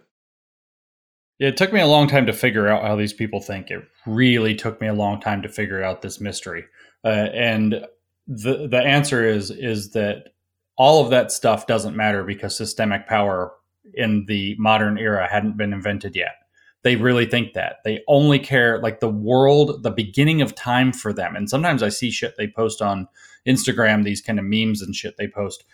Yeah, 1.39 1.47
it 1.47 1.57
took 1.57 1.71
me 1.71 1.79
a 1.79 1.87
long 1.87 2.07
time 2.07 2.25
to 2.25 2.33
figure 2.33 2.67
out 2.67 2.83
how 2.83 2.97
these 2.97 3.13
people 3.13 3.39
think. 3.39 3.71
It 3.71 3.83
really 4.05 4.53
took 4.53 4.81
me 4.81 4.87
a 4.87 4.93
long 4.93 5.21
time 5.21 5.41
to 5.41 5.49
figure 5.49 5.81
out 5.81 6.01
this 6.01 6.19
mystery. 6.19 6.65
Uh, 7.03 7.29
and 7.33 7.85
the 8.29 8.67
the 8.67 8.77
answer 8.77 9.25
is 9.25 9.49
is 9.49 9.91
that 9.91 10.29
all 10.77 11.03
of 11.03 11.09
that 11.09 11.31
stuff 11.31 11.67
doesn't 11.67 11.95
matter 11.95 12.23
because 12.23 12.55
systemic 12.55 13.07
power 13.07 13.51
in 13.95 14.25
the 14.27 14.55
modern 14.59 14.97
era 14.97 15.27
hadn't 15.29 15.57
been 15.57 15.73
invented 15.73 16.15
yet. 16.15 16.35
They 16.83 16.95
really 16.95 17.25
think 17.25 17.53
that. 17.53 17.77
They 17.83 18.01
only 18.07 18.39
care 18.39 18.79
like 18.79 18.99
the 18.99 19.09
world, 19.09 19.83
the 19.83 19.91
beginning 19.91 20.41
of 20.41 20.55
time 20.55 20.93
for 20.93 21.11
them. 21.11 21.35
And 21.35 21.49
sometimes 21.49 21.83
I 21.83 21.89
see 21.89 22.11
shit 22.11 22.35
they 22.37 22.47
post 22.47 22.81
on 22.81 23.07
Instagram, 23.47 24.05
these 24.05 24.21
kind 24.21 24.39
of 24.39 24.45
memes 24.45 24.81
and 24.81 24.95
shit 24.95 25.17
they 25.17 25.27
post 25.27 25.65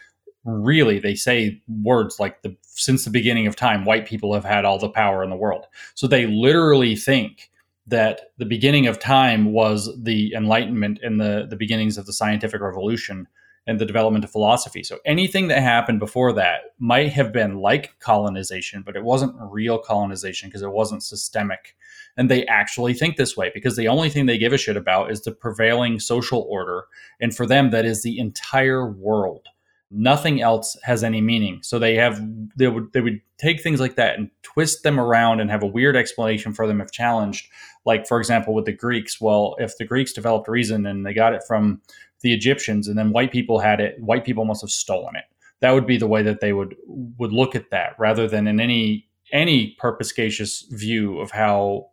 really 0.46 1.00
they 1.00 1.16
say 1.16 1.62
words 1.68 2.20
like 2.20 2.44
the 2.44 2.56
since 2.62 3.04
the 3.04 3.10
beginning 3.10 3.48
of 3.48 3.56
time 3.56 3.84
white 3.84 4.06
people 4.06 4.32
have 4.32 4.46
had 4.46 4.64
all 4.64 4.78
the 4.78 4.88
power 4.88 5.24
in 5.24 5.32
the 5.32 5.36
world 5.36 5.66
so 5.96 6.06
they 6.06 6.28
literally 6.28 6.96
think 6.96 7.50
that 7.88 8.32
the 8.38 8.46
beginning 8.46 8.88
of 8.88 9.00
time 9.00 9.54
was 9.54 9.90
the 10.02 10.34
enlightenment 10.34 11.00
and 11.04 11.20
the 11.20 11.46
the 11.50 11.56
beginnings 11.56 11.98
of 11.98 12.06
the 12.06 12.14
scientific 12.14 12.62
revolution 12.62 13.28
and 13.68 13.80
the 13.80 13.86
development 13.86 14.24
of 14.24 14.32
philosophy. 14.32 14.84
So 14.84 15.00
anything 15.06 15.48
that 15.48 15.62
happened 15.62 16.00
before 16.00 16.34
that 16.34 16.76
might 16.78 17.12
have 17.14 17.32
been 17.32 17.60
like 17.60 17.98
colonization 18.00 18.84
but 18.86 18.96
it 18.96 19.04
wasn't 19.04 19.36
real 19.40 19.78
colonization 19.78 20.50
because 20.50 20.62
it 20.62 20.72
wasn't 20.72 21.04
systemic. 21.04 21.76
And 22.18 22.30
they 22.30 22.46
actually 22.46 22.94
think 22.94 23.18
this 23.18 23.36
way 23.36 23.52
because 23.54 23.76
the 23.76 23.88
only 23.88 24.10
thing 24.10 24.26
they 24.26 24.38
give 24.38 24.54
a 24.54 24.58
shit 24.58 24.78
about 24.78 25.12
is 25.12 25.22
the 25.22 25.32
prevailing 25.32 26.00
social 26.00 26.46
order. 26.50 26.86
And 27.20 27.36
for 27.36 27.46
them 27.46 27.72
that 27.72 27.86
is 27.86 28.04
the 28.04 28.20
entire 28.20 28.90
world. 28.90 29.48
Nothing 29.92 30.42
else 30.42 30.76
has 30.84 31.04
any 31.04 31.22
meaning. 31.22 31.60
So 31.62 31.78
they 31.78 31.96
have 31.96 32.20
they 32.56 32.68
would 32.68 32.92
they 32.94 33.02
would 33.02 33.22
take 33.38 33.62
things 33.62 33.80
like 33.80 33.96
that 33.96 34.18
and 34.18 34.30
twist 34.44 34.84
them 34.84 35.00
around 35.00 35.40
and 35.40 35.50
have 35.50 35.64
a 35.64 35.68
weird 35.68 35.96
explanation 35.96 36.54
for 36.54 36.68
them 36.68 36.82
if 36.82 36.92
challenged. 36.92 37.48
Like 37.86 38.08
for 38.08 38.20
example 38.20 38.54
with 38.54 38.66
the 38.66 38.72
greeks 38.72 39.20
well 39.20 39.56
if 39.60 39.78
the 39.78 39.86
greeks 39.86 40.14
developed 40.14 40.48
reason 40.48 40.86
and 40.86 41.06
they 41.06 41.14
got 41.14 41.34
it 41.34 41.44
from 41.48 41.82
the 42.22 42.34
egyptians 42.34 42.88
and 42.88 42.98
then 42.98 43.12
white 43.12 43.32
people 43.32 43.60
had 43.60 43.80
it 43.80 44.02
white 44.02 44.26
people 44.26 44.46
must 44.46 44.62
have 44.62 44.70
stolen 44.70 45.16
it. 45.16 45.26
That 45.62 45.72
would 45.72 45.86
be 45.86 45.98
the 45.98 46.08
way 46.08 46.24
that 46.24 46.40
they 46.40 46.54
would 46.54 46.76
would 46.86 47.34
look 47.34 47.56
at 47.56 47.72
that 47.72 47.96
rather 48.00 48.28
than 48.28 48.48
in 48.48 48.60
any 48.60 49.08
any 49.32 49.76
perspicacious 49.80 50.66
view 50.72 51.20
of 51.20 51.32
how 51.32 51.88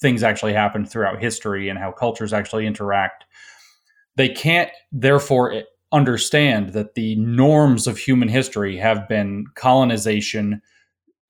things 0.00 0.22
actually 0.22 0.52
happen 0.52 0.86
throughout 0.86 1.20
history 1.20 1.68
and 1.68 1.78
how 1.78 1.90
cultures 1.90 2.32
actually 2.32 2.66
interact. 2.66 3.24
They 4.16 4.28
can't 4.28 4.70
therefore 4.92 5.62
understand 5.92 6.70
that 6.70 6.94
the 6.94 7.16
norms 7.16 7.86
of 7.86 7.98
human 7.98 8.28
history 8.28 8.76
have 8.76 9.08
been 9.08 9.46
colonization, 9.54 10.60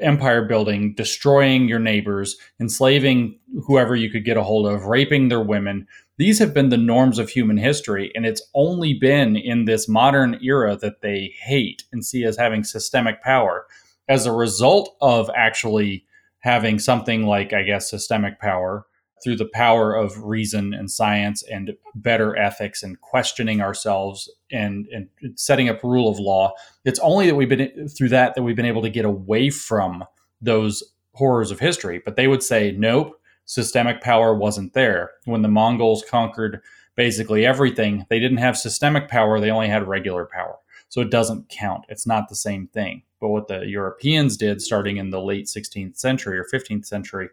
empire 0.00 0.44
building, 0.44 0.94
destroying 0.94 1.68
your 1.68 1.78
neighbors, 1.78 2.36
enslaving 2.60 3.38
whoever 3.66 3.94
you 3.94 4.10
could 4.10 4.24
get 4.24 4.36
a 4.36 4.42
hold 4.42 4.66
of, 4.66 4.86
raping 4.86 5.28
their 5.28 5.42
women. 5.42 5.86
These 6.18 6.38
have 6.40 6.52
been 6.52 6.68
the 6.68 6.76
norms 6.76 7.18
of 7.18 7.28
human 7.28 7.56
history. 7.56 8.10
And 8.14 8.26
it's 8.26 8.42
only 8.54 8.94
been 8.94 9.36
in 9.36 9.64
this 9.64 9.88
modern 9.88 10.38
era 10.42 10.76
that 10.76 11.02
they 11.02 11.34
hate 11.40 11.84
and 11.92 12.04
see 12.04 12.24
as 12.24 12.36
having 12.36 12.64
systemic 12.64 13.22
power 13.22 13.66
as 14.08 14.26
a 14.26 14.32
result 14.32 14.96
of 15.00 15.30
actually 15.36 16.04
having 16.40 16.78
something 16.78 17.24
like, 17.26 17.52
I 17.52 17.62
guess, 17.62 17.90
systemic 17.90 18.40
power 18.40 18.86
through 19.22 19.36
the 19.36 19.48
power 19.52 19.94
of 19.94 20.22
reason 20.22 20.74
and 20.74 20.90
science 20.90 21.42
and 21.42 21.72
better 21.94 22.36
ethics 22.36 22.82
and 22.82 23.00
questioning 23.00 23.60
ourselves 23.60 24.30
and, 24.50 24.86
and 24.92 25.08
setting 25.38 25.68
up 25.68 25.82
rule 25.82 26.08
of 26.08 26.18
law. 26.18 26.52
It's 26.84 27.00
only 27.00 27.26
that 27.26 27.34
we've 27.34 27.48
been 27.48 27.88
through 27.88 28.10
that 28.10 28.34
that 28.34 28.42
we've 28.42 28.56
been 28.56 28.66
able 28.66 28.82
to 28.82 28.90
get 28.90 29.04
away 29.04 29.50
from 29.50 30.04
those 30.40 30.82
horrors 31.14 31.50
of 31.50 31.60
history. 31.60 32.00
But 32.04 32.16
they 32.16 32.28
would 32.28 32.42
say, 32.42 32.72
nope, 32.72 33.20
systemic 33.44 34.00
power 34.00 34.34
wasn't 34.34 34.74
there. 34.74 35.10
When 35.24 35.42
the 35.42 35.48
Mongols 35.48 36.04
conquered 36.08 36.60
basically 36.94 37.44
everything, 37.44 38.06
they 38.08 38.18
didn't 38.18 38.38
have 38.38 38.56
systemic 38.56 39.08
power, 39.08 39.40
they 39.40 39.50
only 39.50 39.68
had 39.68 39.86
regular 39.86 40.26
power. 40.26 40.56
So 40.88 41.00
it 41.00 41.10
doesn't 41.10 41.48
count. 41.48 41.84
It's 41.88 42.06
not 42.06 42.28
the 42.28 42.34
same 42.34 42.68
thing. 42.68 43.02
But 43.20 43.28
what 43.28 43.48
the 43.48 43.66
Europeans 43.66 44.36
did 44.36 44.62
starting 44.62 44.96
in 44.96 45.10
the 45.10 45.20
late 45.20 45.46
16th 45.46 45.98
century 45.98 46.38
or 46.38 46.46
15th 46.52 46.86
century 46.86 47.28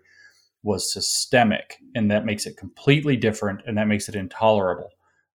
was 0.66 0.92
systemic 0.92 1.78
and 1.94 2.10
that 2.10 2.26
makes 2.26 2.46
it 2.46 2.58
completely 2.58 3.16
different 3.16 3.62
and 3.66 3.78
that 3.78 3.88
makes 3.88 4.10
it 4.10 4.16
intolerable. 4.16 4.90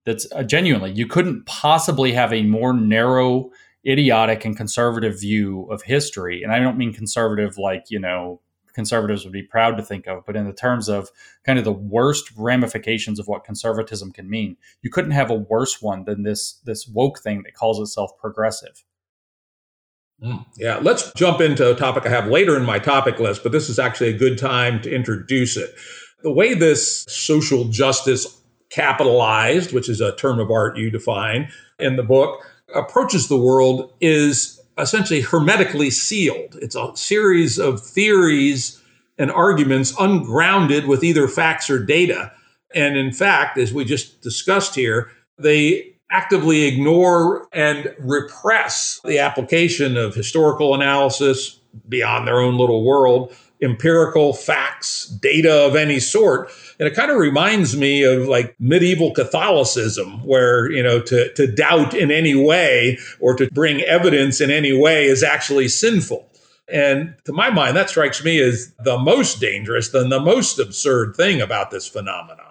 That's 0.04 0.26
uh, 0.32 0.42
genuinely 0.42 0.90
you 0.92 1.06
couldn't 1.06 1.44
possibly 1.44 2.12
have 2.12 2.32
a 2.32 2.42
more 2.42 2.72
narrow 2.72 3.50
idiotic 3.86 4.44
and 4.44 4.56
conservative 4.56 5.20
view 5.20 5.68
of 5.70 5.82
history 5.82 6.42
and 6.42 6.52
i 6.52 6.58
don't 6.58 6.76
mean 6.76 6.92
conservative 6.92 7.58
like 7.58 7.84
you 7.90 7.98
know 7.98 8.40
conservatives 8.74 9.24
would 9.24 9.32
be 9.32 9.42
proud 9.42 9.76
to 9.76 9.82
think 9.82 10.06
of 10.06 10.24
but 10.26 10.34
in 10.34 10.46
the 10.46 10.52
terms 10.52 10.88
of 10.88 11.10
kind 11.44 11.58
of 11.58 11.64
the 11.64 11.72
worst 11.72 12.30
ramifications 12.36 13.18
of 13.18 13.28
what 13.28 13.44
conservatism 13.44 14.10
can 14.10 14.28
mean 14.28 14.56
you 14.82 14.90
couldn't 14.90 15.12
have 15.12 15.30
a 15.30 15.34
worse 15.34 15.80
one 15.80 16.04
than 16.04 16.22
this 16.22 16.54
this 16.64 16.88
woke 16.88 17.20
thing 17.20 17.42
that 17.44 17.54
calls 17.54 17.78
itself 17.78 18.10
progressive 18.18 18.84
Mm, 20.22 20.44
yeah, 20.56 20.78
let's 20.82 21.12
jump 21.12 21.40
into 21.40 21.70
a 21.70 21.76
topic 21.76 22.04
I 22.04 22.08
have 22.08 22.26
later 22.26 22.56
in 22.56 22.64
my 22.64 22.78
topic 22.78 23.20
list, 23.20 23.42
but 23.42 23.52
this 23.52 23.68
is 23.68 23.78
actually 23.78 24.10
a 24.10 24.18
good 24.18 24.36
time 24.36 24.80
to 24.82 24.92
introduce 24.92 25.56
it. 25.56 25.74
The 26.22 26.32
way 26.32 26.54
this 26.54 27.04
social 27.08 27.64
justice 27.64 28.40
capitalized, 28.70 29.72
which 29.72 29.88
is 29.88 30.00
a 30.00 30.16
term 30.16 30.40
of 30.40 30.50
art 30.50 30.76
you 30.76 30.90
define 30.90 31.50
in 31.78 31.96
the 31.96 32.02
book, 32.02 32.40
approaches 32.74 33.28
the 33.28 33.36
world 33.36 33.92
is 34.00 34.60
essentially 34.76 35.20
hermetically 35.20 35.90
sealed. 35.90 36.56
It's 36.60 36.76
a 36.76 36.90
series 36.94 37.58
of 37.58 37.80
theories 37.80 38.80
and 39.18 39.30
arguments 39.30 39.94
ungrounded 39.98 40.86
with 40.86 41.02
either 41.02 41.28
facts 41.28 41.70
or 41.70 41.84
data. 41.84 42.32
And 42.74 42.96
in 42.96 43.12
fact, 43.12 43.58
as 43.58 43.72
we 43.72 43.84
just 43.84 44.20
discussed 44.20 44.74
here, 44.74 45.10
they 45.38 45.97
actively 46.10 46.64
ignore 46.64 47.48
and 47.52 47.94
repress 47.98 49.00
the 49.04 49.18
application 49.18 49.96
of 49.96 50.14
historical 50.14 50.74
analysis 50.74 51.60
beyond 51.88 52.26
their 52.26 52.40
own 52.40 52.56
little 52.56 52.84
world, 52.84 53.32
empirical 53.60 54.32
facts, 54.32 55.06
data 55.06 55.66
of 55.66 55.76
any 55.76 56.00
sort. 56.00 56.50
And 56.78 56.88
it 56.88 56.94
kind 56.94 57.10
of 57.10 57.18
reminds 57.18 57.76
me 57.76 58.04
of 58.04 58.28
like 58.28 58.54
medieval 58.58 59.12
Catholicism, 59.12 60.24
where, 60.24 60.70
you 60.70 60.82
know, 60.82 61.00
to, 61.00 61.32
to 61.34 61.46
doubt 61.46 61.94
in 61.94 62.10
any 62.10 62.34
way 62.34 62.98
or 63.20 63.34
to 63.34 63.50
bring 63.50 63.80
evidence 63.82 64.40
in 64.40 64.50
any 64.50 64.76
way 64.76 65.06
is 65.06 65.22
actually 65.22 65.68
sinful. 65.68 66.24
And 66.68 67.14
to 67.24 67.32
my 67.32 67.50
mind, 67.50 67.76
that 67.76 67.90
strikes 67.90 68.22
me 68.22 68.40
as 68.40 68.72
the 68.84 68.98
most 68.98 69.40
dangerous 69.40 69.92
and 69.92 70.12
the 70.12 70.20
most 70.20 70.58
absurd 70.58 71.16
thing 71.16 71.40
about 71.40 71.70
this 71.70 71.88
phenomenon. 71.88 72.47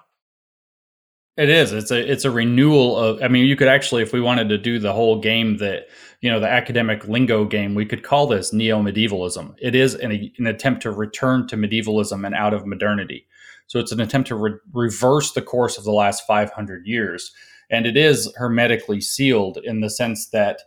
It 1.37 1.49
is. 1.49 1.71
It's 1.71 1.91
a 1.91 2.11
it's 2.11 2.25
a 2.25 2.31
renewal 2.31 2.97
of. 2.97 3.21
I 3.21 3.27
mean, 3.27 3.45
you 3.45 3.55
could 3.55 3.67
actually, 3.67 4.01
if 4.01 4.11
we 4.11 4.19
wanted 4.19 4.49
to 4.49 4.57
do 4.57 4.79
the 4.79 4.93
whole 4.93 5.19
game 5.19 5.57
that 5.57 5.87
you 6.19 6.31
know 6.31 6.39
the 6.39 6.49
academic 6.49 7.07
lingo 7.07 7.45
game, 7.45 7.75
we 7.75 7.85
could 7.85 8.01
call 8.01 8.25
this 8.25 8.51
neo 8.51 8.81
medievalism. 8.81 9.53
It 9.61 9.75
is 9.75 9.93
an, 9.93 10.31
an 10.39 10.47
attempt 10.47 10.81
to 10.81 10.91
return 10.91 11.47
to 11.49 11.55
medievalism 11.55 12.25
and 12.25 12.33
out 12.33 12.55
of 12.55 12.65
modernity. 12.65 13.27
So 13.67 13.79
it's 13.79 13.91
an 13.91 13.99
attempt 13.99 14.29
to 14.29 14.35
re- 14.35 14.57
reverse 14.73 15.33
the 15.33 15.43
course 15.43 15.77
of 15.77 15.83
the 15.83 15.91
last 15.91 16.25
500 16.25 16.87
years, 16.87 17.31
and 17.69 17.85
it 17.85 17.97
is 17.97 18.33
hermetically 18.37 19.01
sealed 19.01 19.59
in 19.63 19.81
the 19.81 19.91
sense 19.91 20.29
that 20.29 20.61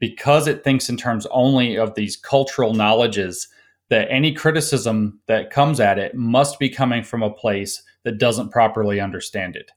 because 0.00 0.48
it 0.48 0.64
thinks 0.64 0.88
in 0.88 0.96
terms 0.96 1.26
only 1.30 1.76
of 1.76 1.94
these 1.94 2.16
cultural 2.16 2.74
knowledges, 2.74 3.46
that 3.88 4.10
any 4.10 4.32
criticism 4.32 5.20
that 5.28 5.50
comes 5.50 5.78
at 5.78 5.98
it 5.98 6.16
must 6.16 6.58
be 6.58 6.68
coming 6.68 7.04
from 7.04 7.22
a 7.22 7.30
place 7.30 7.84
that 8.02 8.18
doesn't 8.18 8.50
properly 8.50 8.98
understand 8.98 9.54
it 9.54 9.70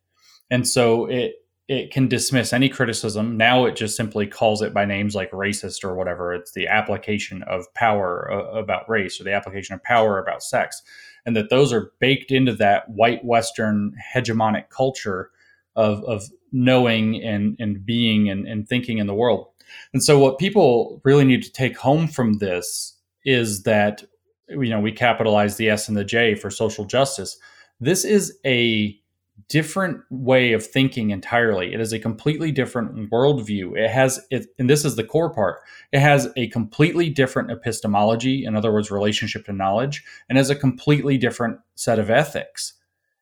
and 0.51 0.67
so 0.67 1.07
it 1.07 1.35
it 1.67 1.89
can 1.89 2.09
dismiss 2.09 2.51
any 2.51 2.67
criticism. 2.67 3.37
Now 3.37 3.65
it 3.65 3.77
just 3.77 3.95
simply 3.95 4.27
calls 4.27 4.61
it 4.61 4.73
by 4.73 4.83
names 4.83 5.15
like 5.15 5.31
racist 5.31 5.85
or 5.85 5.95
whatever. 5.95 6.33
It's 6.33 6.51
the 6.51 6.67
application 6.67 7.43
of 7.43 7.73
power 7.73 8.29
uh, 8.29 8.59
about 8.59 8.89
race 8.89 9.21
or 9.21 9.23
the 9.23 9.33
application 9.33 9.73
of 9.73 9.81
power 9.83 10.19
about 10.19 10.43
sex, 10.43 10.81
and 11.25 11.33
that 11.35 11.49
those 11.49 11.71
are 11.71 11.93
baked 11.99 12.29
into 12.29 12.53
that 12.55 12.89
white 12.89 13.23
Western 13.23 13.95
hegemonic 14.13 14.69
culture 14.69 15.31
of 15.77 16.03
of 16.03 16.25
knowing 16.51 17.23
and 17.23 17.55
and 17.57 17.85
being 17.85 18.29
and, 18.29 18.45
and 18.45 18.67
thinking 18.67 18.97
in 18.97 19.07
the 19.07 19.15
world. 19.15 19.47
And 19.93 20.03
so 20.03 20.19
what 20.19 20.37
people 20.37 21.01
really 21.05 21.23
need 21.23 21.43
to 21.43 21.51
take 21.51 21.77
home 21.77 22.07
from 22.07 22.39
this 22.39 22.97
is 23.23 23.63
that 23.63 24.03
you 24.49 24.69
know 24.69 24.81
we 24.81 24.91
capitalize 24.91 25.55
the 25.55 25.69
S 25.69 25.87
and 25.87 25.95
the 25.95 26.03
J 26.03 26.35
for 26.35 26.49
social 26.49 26.83
justice. 26.83 27.37
This 27.79 28.03
is 28.03 28.37
a 28.45 29.00
different 29.47 30.01
way 30.09 30.53
of 30.53 30.65
thinking 30.65 31.09
entirely. 31.09 31.73
It 31.73 31.79
is 31.79 31.93
a 31.93 31.99
completely 31.99 32.51
different 32.51 33.09
worldview. 33.11 33.77
It 33.77 33.89
has 33.89 34.19
it, 34.29 34.47
and 34.59 34.69
this 34.69 34.85
is 34.85 34.95
the 34.95 35.03
core 35.03 35.33
part. 35.33 35.59
It 35.91 35.99
has 35.99 36.29
a 36.35 36.47
completely 36.47 37.09
different 37.09 37.51
epistemology, 37.51 38.45
in 38.45 38.55
other 38.55 38.71
words, 38.71 38.91
relationship 38.91 39.45
to 39.45 39.53
knowledge, 39.53 40.03
and 40.29 40.37
has 40.37 40.49
a 40.49 40.55
completely 40.55 41.17
different 41.17 41.59
set 41.75 41.99
of 41.99 42.09
ethics. 42.09 42.73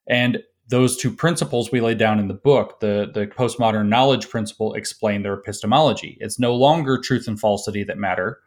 And 0.08 0.42
those 0.68 0.96
two 0.96 1.10
principles 1.10 1.72
we 1.72 1.80
laid 1.80 1.98
down 1.98 2.20
in 2.20 2.28
the 2.28 2.34
book, 2.34 2.80
the, 2.80 3.10
the 3.12 3.26
postmodern 3.26 3.88
knowledge 3.88 4.28
principle, 4.28 4.74
explain 4.74 5.22
their 5.22 5.34
epistemology. 5.34 6.16
It's 6.20 6.38
no 6.38 6.54
longer 6.54 6.98
truth 6.98 7.26
and 7.26 7.38
falsity 7.38 7.82
that 7.84 7.98
matter. 7.98 8.38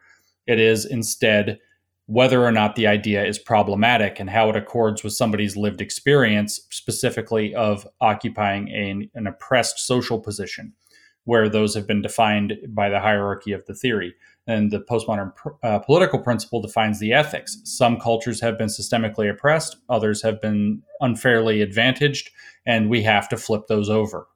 It 0.48 0.60
is 0.60 0.86
instead 0.86 1.60
whether 2.06 2.44
or 2.44 2.52
not 2.52 2.76
the 2.76 2.88
idea 2.88 3.26
is 3.26 3.40
problematic 3.40 4.20
and 4.20 4.30
how 4.30 4.50
it 4.50 4.56
accords 4.56 5.04
with 5.04 5.14
somebody's 5.14 5.56
lived 5.56 5.82
experience, 5.82 6.60
specifically 6.70 7.56
of 7.56 7.88
occupying 8.02 8.68
a, 8.70 9.10
an 9.16 9.28
oppressed 9.28 9.80
social 9.80 10.20
position, 10.20 10.74
where 11.24 11.48
those 11.48 11.74
have 11.76 11.88
been 11.88 12.02
defined 12.02 12.54
by 12.70 12.90
the 12.90 13.00
hierarchy 13.00 13.54
of 13.54 13.66
the 13.66 13.74
theory. 13.74 14.14
And 14.46 14.72
the 14.72 14.82
postmodern 14.82 15.32
uh, 15.64 15.80
political 15.80 16.20
principle 16.20 16.62
defines 16.62 17.00
the 17.00 17.14
ethics. 17.14 17.62
Some 17.64 17.98
cultures 17.98 18.42
have 18.42 18.58
been 18.58 18.68
systemically 18.68 19.30
oppressed, 19.32 19.78
others 19.88 20.22
have 20.24 20.42
been 20.42 20.82
unfairly 21.00 21.62
advantaged, 21.62 22.30
and 22.66 22.90
we 22.90 23.04
have 23.04 23.30
to 23.30 23.38
flip 23.38 23.68
those 23.70 23.90
over. 23.90 24.28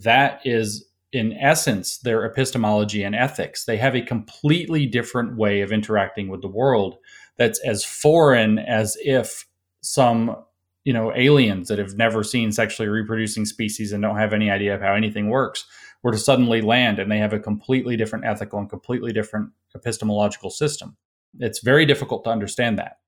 That 0.00 0.40
is 0.44 0.84
in 1.12 1.34
essence, 1.34 1.98
their 1.98 2.24
epistemology 2.24 3.02
and 3.02 3.14
ethics. 3.14 3.64
They 3.64 3.76
have 3.76 3.94
a 3.94 4.02
completely 4.02 4.86
different 4.86 5.36
way 5.36 5.60
of 5.60 5.70
interacting 5.70 6.28
with 6.28 6.40
the 6.40 6.48
world 6.48 6.96
that's 7.36 7.60
as 7.60 7.84
foreign 7.84 8.58
as 8.58 8.96
if 9.04 9.46
some 9.82 10.36
you 10.84 10.92
know 10.92 11.12
aliens 11.14 11.68
that 11.68 11.78
have 11.78 11.96
never 11.96 12.24
seen 12.24 12.50
sexually 12.50 12.88
reproducing 12.88 13.44
species 13.44 13.92
and 13.92 14.02
don't 14.02 14.18
have 14.18 14.32
any 14.32 14.50
idea 14.50 14.74
of 14.74 14.80
how 14.80 14.94
anything 14.94 15.28
works 15.28 15.64
were 16.02 16.12
to 16.12 16.18
suddenly 16.18 16.60
land 16.60 16.98
and 16.98 17.10
they 17.10 17.18
have 17.18 17.32
a 17.32 17.38
completely 17.38 17.96
different 17.96 18.24
ethical 18.24 18.58
and 18.58 18.68
completely 18.68 19.12
different 19.12 19.50
epistemological 19.74 20.50
system 20.50 20.96
it's 21.38 21.60
very 21.60 21.86
difficult 21.86 22.24
to 22.24 22.30
understand 22.30 22.78
that 22.78 22.98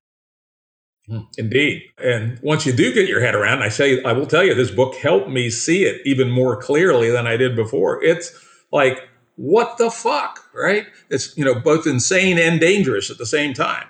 Hmm. 1.09 1.20
Indeed. 1.36 1.82
And 1.98 2.38
once 2.42 2.64
you 2.64 2.72
do 2.72 2.92
get 2.94 3.09
your 3.09 3.20
head 3.20 3.34
around, 3.34 3.62
I 3.62 3.68
say, 3.68 4.02
I 4.05 4.12
will 4.12 4.26
tell 4.26 4.42
you, 4.42 4.55
this 4.55 4.70
book 4.70 4.94
helped 4.96 5.28
me 5.28 5.50
see 5.50 5.84
it 5.84 6.00
even 6.07 6.30
more 6.30 6.57
clearly 6.57 7.11
than 7.11 7.26
I 7.26 7.36
did 7.36 7.55
before. 7.55 8.02
It's 8.02 8.32
like, 8.72 9.07
what 9.36 9.76
the 9.76 9.90
fuck, 9.90 10.48
right? 10.55 10.86
It's, 11.11 11.36
you 11.36 11.44
know, 11.44 11.55
both 11.55 11.86
insane 11.86 12.38
and 12.38 12.59
dangerous 12.59 13.11
at 13.11 13.18
the 13.18 13.26
same 13.26 13.52
time. 13.52 13.86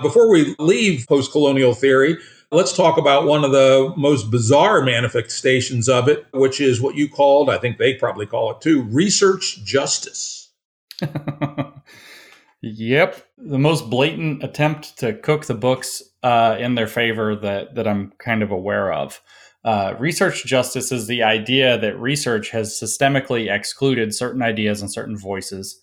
Before 0.00 0.30
we 0.30 0.54
leave 0.58 1.06
post 1.08 1.32
colonial 1.32 1.74
theory, 1.74 2.18
let's 2.52 2.76
talk 2.76 2.98
about 2.98 3.26
one 3.26 3.44
of 3.44 3.52
the 3.52 3.92
most 3.96 4.30
bizarre 4.30 4.82
manifestations 4.82 5.88
of 5.88 6.08
it, 6.08 6.26
which 6.32 6.60
is 6.60 6.80
what 6.80 6.96
you 6.96 7.08
called, 7.08 7.48
I 7.48 7.58
think 7.58 7.78
they 7.78 7.94
probably 7.94 8.26
call 8.26 8.52
it 8.52 8.60
too, 8.60 8.82
research 8.82 9.64
justice. 9.64 10.50
yep. 12.60 13.26
The 13.38 13.58
most 13.58 13.88
blatant 13.88 14.44
attempt 14.44 14.98
to 14.98 15.14
cook 15.14 15.46
the 15.46 15.54
books 15.54 16.02
uh, 16.22 16.56
in 16.58 16.74
their 16.74 16.86
favor 16.86 17.36
that, 17.36 17.74
that 17.74 17.86
I'm 17.86 18.12
kind 18.18 18.42
of 18.42 18.50
aware 18.50 18.92
of. 18.92 19.20
Uh, 19.64 19.94
research 19.98 20.44
justice 20.44 20.92
is 20.92 21.06
the 21.06 21.22
idea 21.22 21.78
that 21.78 21.98
research 21.98 22.50
has 22.50 22.72
systemically 22.72 23.52
excluded 23.52 24.14
certain 24.14 24.42
ideas 24.42 24.80
and 24.80 24.90
certain 24.90 25.16
voices 25.16 25.80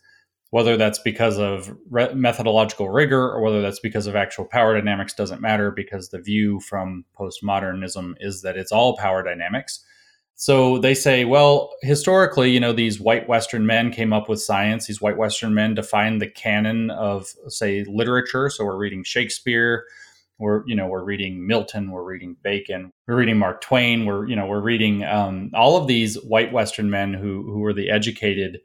whether 0.56 0.78
that's 0.78 1.00
because 1.00 1.38
of 1.38 1.76
re- 1.90 2.14
methodological 2.14 2.90
rigor 2.90 3.30
or 3.30 3.42
whether 3.42 3.62
that's 3.62 3.82
because 3.82 4.08
of 4.08 4.16
actual 4.16 4.46
power 4.46 4.74
dynamics 4.74 5.14
doesn't 5.14 5.42
matter 5.42 5.70
because 5.70 6.10
the 6.10 6.22
view 6.22 6.62
from 6.62 7.04
postmodernism 7.20 8.14
is 8.22 8.42
that 8.42 8.56
it's 8.56 8.72
all 8.72 8.96
power 8.96 9.22
dynamics. 9.22 9.84
So 10.36 10.78
they 10.78 10.94
say, 10.94 11.26
well, 11.26 11.74
historically, 11.82 12.52
you 12.52 12.62
know, 12.62 12.72
these 12.72 13.02
white 13.02 13.28
Western 13.28 13.66
men 13.66 13.92
came 13.92 14.14
up 14.14 14.30
with 14.30 14.42
science. 14.42 14.88
These 14.88 15.02
white 15.02 15.18
Western 15.18 15.54
men 15.54 15.76
defined 15.76 16.22
the 16.22 16.30
canon 16.30 16.90
of, 16.90 17.28
say, 17.50 17.84
literature. 17.86 18.50
So 18.50 18.64
we're 18.64 18.78
reading 18.78 19.04
Shakespeare, 19.04 19.86
we're, 20.38 20.68
you 20.68 20.76
know, 20.76 20.88
we're 20.88 21.04
reading 21.04 21.48
Milton, 21.48 21.92
we're 21.92 22.04
reading 22.04 22.36
Bacon, 22.44 22.92
we're 23.08 23.16
reading 23.16 23.38
Mark 23.38 23.62
Twain, 23.62 24.06
we're, 24.06 24.28
you 24.28 24.36
know, 24.36 24.46
we're 24.46 24.62
reading 24.62 25.04
um, 25.04 25.52
all 25.54 25.78
of 25.78 25.88
these 25.88 26.16
white 26.24 26.52
Western 26.52 26.90
men 26.90 27.14
who 27.14 27.44
who 27.44 27.60
were 27.60 27.74
the 27.74 27.90
educated 27.90 28.60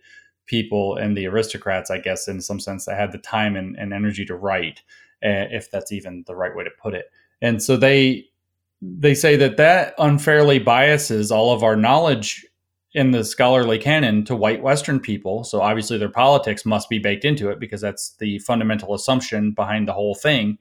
people 0.47 0.97
and 0.97 1.17
the 1.17 1.27
aristocrats, 1.27 1.91
I 1.91 1.99
guess, 1.99 2.27
in 2.27 2.41
some 2.41 2.59
sense, 2.59 2.87
that 2.87 2.99
had 2.99 3.13
the 3.13 3.19
time 3.19 3.57
and, 3.57 3.77
and 3.79 3.93
energy 3.93 4.25
to 4.25 4.35
write, 4.35 4.83
uh, 5.25 5.47
if 5.51 5.71
that's 5.71 5.93
even 5.93 6.25
the 6.27 6.35
right 6.35 6.55
way 6.55 6.65
to 6.65 6.71
put 6.83 6.95
it. 6.95 7.07
And 7.41 7.63
so 7.63 7.77
they 7.77 8.27
they 8.83 9.15
say 9.15 9.37
that 9.37 9.57
that 9.59 9.95
unfairly 9.99 10.59
biases 10.59 11.31
all 11.31 11.53
of 11.53 11.63
our 11.63 11.77
knowledge 11.77 12.47
in 12.93 13.13
the 13.13 13.23
scholarly 13.23 13.79
canon 13.79 14.25
to 14.25 14.35
white 14.35 14.63
Western 14.63 14.99
people. 14.99 15.45
So 15.45 15.61
obviously 15.61 15.99
their 15.99 16.09
politics 16.09 16.65
must 16.65 16.89
be 16.89 16.99
baked 16.99 17.25
into 17.25 17.51
it 17.51 17.61
because 17.61 17.81
that's 17.81 18.17
the 18.17 18.39
fundamental 18.41 18.95
assumption 18.95 19.53
behind 19.53 19.87
the 19.87 19.93
whole 19.93 20.15
thing. 20.15 20.59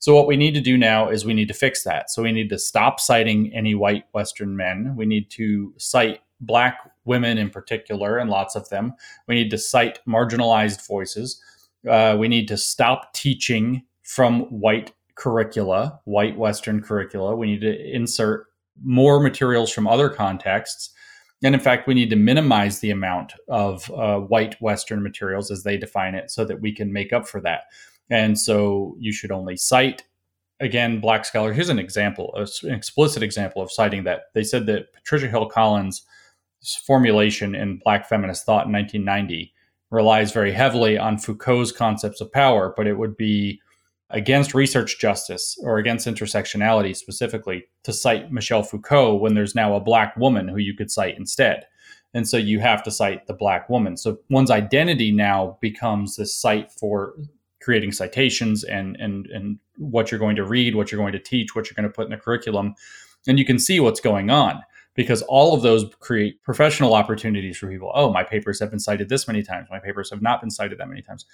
So 0.00 0.14
what 0.14 0.26
we 0.26 0.36
need 0.36 0.54
to 0.54 0.60
do 0.60 0.76
now 0.76 1.08
is 1.10 1.24
we 1.24 1.34
need 1.34 1.48
to 1.48 1.54
fix 1.54 1.84
that. 1.84 2.10
So 2.10 2.22
we 2.22 2.32
need 2.32 2.48
to 2.48 2.58
stop 2.58 2.98
citing 2.98 3.52
any 3.54 3.74
white 3.74 4.04
Western 4.12 4.56
men. 4.56 4.94
We 4.96 5.06
need 5.06 5.30
to 5.32 5.74
cite 5.76 6.20
black 6.40 6.78
women 7.04 7.36
in 7.36 7.50
particular, 7.50 8.16
and 8.16 8.30
lots 8.30 8.56
of 8.56 8.68
them. 8.70 8.94
We 9.28 9.34
need 9.34 9.50
to 9.50 9.58
cite 9.58 10.00
marginalized 10.08 10.86
voices. 10.86 11.40
Uh, 11.88 12.16
we 12.18 12.28
need 12.28 12.48
to 12.48 12.56
stop 12.56 13.12
teaching 13.12 13.84
from 14.02 14.42
white 14.44 14.92
curricula, 15.16 16.00
white 16.04 16.36
Western 16.36 16.82
curricula. 16.82 17.36
We 17.36 17.48
need 17.48 17.60
to 17.60 17.94
insert 17.94 18.46
more 18.82 19.20
materials 19.20 19.70
from 19.70 19.86
other 19.86 20.08
contexts. 20.08 20.90
And 21.42 21.54
in 21.54 21.60
fact, 21.60 21.86
we 21.86 21.94
need 21.94 22.10
to 22.10 22.16
minimize 22.16 22.80
the 22.80 22.90
amount 22.90 23.34
of 23.48 23.90
uh, 23.90 24.18
white 24.18 24.60
Western 24.62 25.02
materials 25.02 25.50
as 25.50 25.62
they 25.62 25.76
define 25.76 26.14
it 26.14 26.30
so 26.30 26.44
that 26.46 26.60
we 26.60 26.74
can 26.74 26.92
make 26.92 27.12
up 27.12 27.28
for 27.28 27.40
that. 27.42 27.64
And 28.10 28.38
so 28.38 28.96
you 28.98 29.12
should 29.12 29.30
only 29.30 29.56
cite, 29.56 30.04
again, 30.58 31.00
black 31.00 31.24
Scholar. 31.24 31.52
Here's 31.52 31.68
an 31.68 31.78
example, 31.78 32.34
an 32.36 32.74
explicit 32.74 33.22
example 33.22 33.62
of 33.62 33.70
citing 33.70 34.04
that. 34.04 34.24
They 34.34 34.44
said 34.44 34.66
that 34.66 34.92
Patricia 34.92 35.28
Hill 35.28 35.46
Collins 35.46 36.04
formulation 36.84 37.54
in 37.54 37.78
Black 37.78 38.08
feminist 38.08 38.44
thought 38.44 38.66
in 38.66 38.72
1990 38.72 39.54
relies 39.90 40.32
very 40.32 40.52
heavily 40.52 40.98
on 40.98 41.18
Foucault's 41.18 41.72
concepts 41.72 42.20
of 42.20 42.32
power, 42.32 42.74
but 42.76 42.86
it 42.86 42.98
would 42.98 43.16
be 43.16 43.60
against 44.10 44.54
research 44.54 44.98
justice 44.98 45.56
or 45.62 45.78
against 45.78 46.06
intersectionality 46.06 46.94
specifically 46.96 47.64
to 47.84 47.92
cite 47.92 48.32
Michel 48.32 48.62
Foucault 48.62 49.16
when 49.16 49.34
there's 49.34 49.54
now 49.54 49.74
a 49.74 49.80
black 49.80 50.16
woman 50.16 50.48
who 50.48 50.58
you 50.58 50.74
could 50.74 50.90
cite 50.90 51.16
instead. 51.16 51.64
And 52.12 52.28
so 52.28 52.36
you 52.36 52.58
have 52.58 52.82
to 52.84 52.90
cite 52.90 53.26
the 53.26 53.34
black 53.34 53.68
woman. 53.68 53.96
So 53.96 54.18
one's 54.28 54.50
identity 54.50 55.12
now 55.12 55.58
becomes 55.60 56.16
the 56.16 56.26
site 56.26 56.72
for 56.72 57.14
creating 57.60 57.92
citations 57.92 58.64
and 58.64 58.96
and 58.96 59.26
and 59.26 59.58
what 59.76 60.10
you're 60.10 60.20
going 60.20 60.36
to 60.36 60.44
read, 60.44 60.74
what 60.74 60.90
you're 60.90 61.00
going 61.00 61.12
to 61.12 61.18
teach, 61.18 61.54
what 61.54 61.66
you're 61.66 61.74
going 61.74 61.88
to 61.88 61.94
put 61.94 62.04
in 62.04 62.10
the 62.10 62.16
curriculum. 62.16 62.74
And 63.26 63.38
you 63.38 63.44
can 63.44 63.58
see 63.58 63.80
what's 63.80 64.00
going 64.00 64.30
on 64.30 64.62
because 64.94 65.22
all 65.22 65.54
of 65.54 65.62
those 65.62 65.84
create 66.00 66.42
professional 66.42 66.94
opportunities 66.94 67.58
for 67.58 67.68
people. 67.68 67.92
Oh, 67.94 68.12
my 68.12 68.24
papers 68.24 68.58
have 68.60 68.70
been 68.70 68.80
cited 68.80 69.08
this 69.08 69.26
many 69.28 69.42
times. 69.42 69.68
My 69.70 69.78
papers 69.78 70.10
have 70.10 70.22
not 70.22 70.40
been 70.40 70.50
cited 70.50 70.78
that 70.78 70.88
many 70.88 71.02
times. 71.02 71.26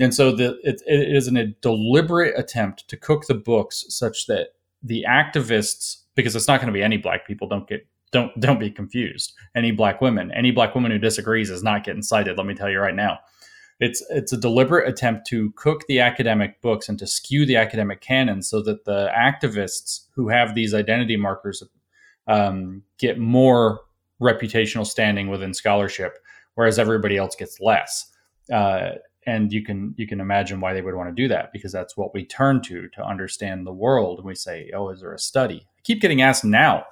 And 0.00 0.12
so 0.14 0.32
the, 0.32 0.58
it, 0.62 0.82
it 0.86 1.14
is 1.14 1.28
an, 1.28 1.36
a 1.36 1.46
deliberate 1.46 2.38
attempt 2.38 2.88
to 2.88 2.96
cook 2.96 3.26
the 3.26 3.34
books 3.34 3.84
such 3.88 4.26
that 4.26 4.48
the 4.82 5.04
activists, 5.08 6.02
because 6.14 6.34
it's 6.34 6.48
not 6.48 6.60
going 6.60 6.72
to 6.72 6.76
be 6.76 6.82
any 6.82 6.96
black 6.96 7.26
people, 7.26 7.48
don't 7.48 7.68
get 7.68 7.86
don't 8.10 8.38
don't 8.40 8.60
be 8.60 8.70
confused. 8.70 9.32
Any 9.56 9.72
black 9.72 10.00
women, 10.00 10.30
any 10.32 10.50
black 10.50 10.74
woman 10.74 10.92
who 10.92 10.98
disagrees 10.98 11.50
is 11.50 11.62
not 11.62 11.84
getting 11.84 12.02
cited. 12.02 12.36
Let 12.36 12.46
me 12.46 12.54
tell 12.54 12.70
you 12.70 12.78
right 12.78 12.94
now. 12.94 13.18
It's 13.80 14.04
it's 14.10 14.32
a 14.32 14.36
deliberate 14.36 14.88
attempt 14.88 15.26
to 15.28 15.50
cook 15.52 15.86
the 15.86 16.00
academic 16.00 16.60
books 16.60 16.88
and 16.88 16.98
to 16.98 17.06
skew 17.06 17.44
the 17.44 17.56
academic 17.56 18.00
canon 18.00 18.42
so 18.42 18.62
that 18.62 18.84
the 18.84 19.10
activists 19.16 20.06
who 20.14 20.28
have 20.28 20.54
these 20.54 20.74
identity 20.74 21.16
markers 21.16 21.62
um, 22.26 22.82
get 22.98 23.18
more 23.18 23.80
reputational 24.20 24.86
standing 24.86 25.28
within 25.28 25.52
scholarship, 25.52 26.18
whereas 26.54 26.78
everybody 26.78 27.16
else 27.16 27.34
gets 27.34 27.60
less. 27.60 28.10
Uh, 28.52 28.92
and 29.26 29.52
you 29.52 29.62
can 29.62 29.94
you 29.96 30.06
can 30.06 30.20
imagine 30.20 30.60
why 30.60 30.72
they 30.74 30.82
would 30.82 30.94
want 30.94 31.08
to 31.08 31.22
do 31.22 31.28
that 31.28 31.52
because 31.52 31.72
that's 31.72 31.96
what 31.96 32.12
we 32.14 32.24
turn 32.24 32.60
to 32.62 32.88
to 32.90 33.02
understand 33.02 33.66
the 33.66 33.72
world. 33.72 34.18
And 34.18 34.26
we 34.26 34.34
say, 34.34 34.70
oh, 34.74 34.90
is 34.90 35.00
there 35.00 35.14
a 35.14 35.18
study? 35.18 35.66
I 35.66 35.80
keep 35.82 36.00
getting 36.00 36.22
asked 36.22 36.44
now, 36.44 36.84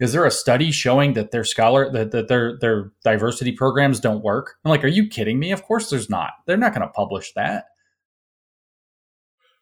is 0.00 0.12
there 0.12 0.24
a 0.24 0.30
study 0.30 0.72
showing 0.72 1.12
that 1.12 1.30
their 1.30 1.44
scholar 1.44 1.90
that, 1.92 2.10
that 2.10 2.28
their 2.28 2.58
their 2.58 2.90
diversity 3.04 3.52
programs 3.52 4.00
don't 4.00 4.24
work? 4.24 4.56
I'm 4.64 4.70
like, 4.70 4.82
are 4.82 4.88
you 4.88 5.06
kidding 5.06 5.38
me? 5.38 5.52
Of 5.52 5.62
course 5.62 5.90
there's 5.90 6.10
not. 6.10 6.30
They're 6.46 6.56
not 6.56 6.74
going 6.74 6.86
to 6.86 6.92
publish 6.92 7.32
that. 7.34 7.66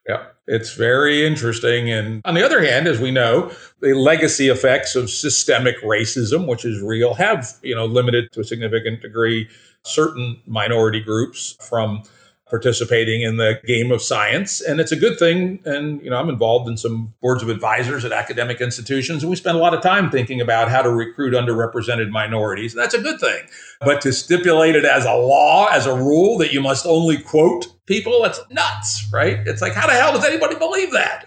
Yeah, 0.09 0.25
it's 0.47 0.75
very 0.75 1.27
interesting. 1.27 1.91
And 1.91 2.23
on 2.25 2.35
the 2.35 2.43
other 2.43 2.65
hand, 2.65 2.87
as 2.87 2.99
we 2.99 3.11
know, 3.11 3.53
the 3.81 3.93
legacy 3.93 4.49
effects 4.49 4.97
of 4.97 5.11
systemic 5.11 5.77
racism, 5.83 6.47
which 6.47 6.65
is 6.65 6.81
real, 6.81 7.13
have, 7.13 7.53
you 7.63 7.75
know, 7.75 7.85
limited 7.85 8.33
to 8.33 8.41
a 8.41 8.45
significant 8.45 9.03
degree 9.03 9.49
certain 9.85 10.41
minority 10.47 11.01
groups 11.01 11.57
from 11.61 12.03
participating 12.51 13.23
in 13.23 13.37
the 13.37 13.61
game 13.67 13.93
of 13.93 14.01
science. 14.03 14.61
And 14.61 14.81
it's 14.81 14.93
a 14.93 14.97
good 14.97 15.19
thing. 15.19 15.61
And, 15.65 16.03
you 16.03 16.11
know, 16.11 16.17
I'm 16.17 16.29
involved 16.29 16.69
in 16.69 16.77
some 16.77 17.15
boards 17.21 17.43
of 17.43 17.49
advisors 17.49 18.05
at 18.05 18.13
academic 18.13 18.61
institutions, 18.61 19.23
and 19.23 19.31
we 19.31 19.37
spend 19.37 19.57
a 19.57 19.61
lot 19.61 19.75
of 19.75 19.83
time 19.83 20.11
thinking 20.11 20.41
about 20.41 20.71
how 20.71 20.83
to 20.83 20.91
recruit 20.91 21.35
underrepresented 21.35 22.11
minorities. 22.11 22.75
and 22.75 22.83
That's 22.83 22.95
a 22.95 23.01
good 23.01 23.21
thing. 23.21 23.47
But 23.81 24.01
to 24.03 24.13
stipulate 24.13 24.77
it 24.77 24.85
as 24.85 25.05
a 25.05 25.15
law, 25.15 25.69
as 25.69 25.87
a 25.87 25.95
rule 25.95 26.39
that 26.39 26.53
you 26.53 26.61
must 26.61 26.87
only 26.87 27.19
quote 27.19 27.67
people, 27.87 28.23
that's 28.23 28.41
nuts, 28.51 29.07
right? 29.13 29.39
It's 29.47 29.63
like, 29.63 29.75
how 29.75 29.87
the 29.87 29.93
hell 29.93 30.13
does 30.13 30.25
anybody 30.25 30.57
believe 30.57 30.93
that? 30.93 31.27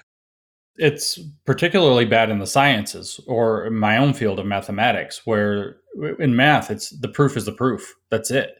It's 0.77 1.19
particularly 1.45 2.05
bad 2.05 2.29
in 2.29 2.39
the 2.39 2.47
sciences 2.47 3.19
or 3.27 3.69
my 3.69 3.97
own 3.97 4.13
field 4.13 4.39
of 4.39 4.45
mathematics, 4.45 5.25
where 5.25 5.77
in 6.17 6.35
math, 6.35 6.71
it's 6.71 6.89
the 6.89 7.09
proof 7.09 7.37
is 7.37 7.45
the 7.45 7.51
proof. 7.51 7.93
That's 8.09 8.31
it. 8.31 8.55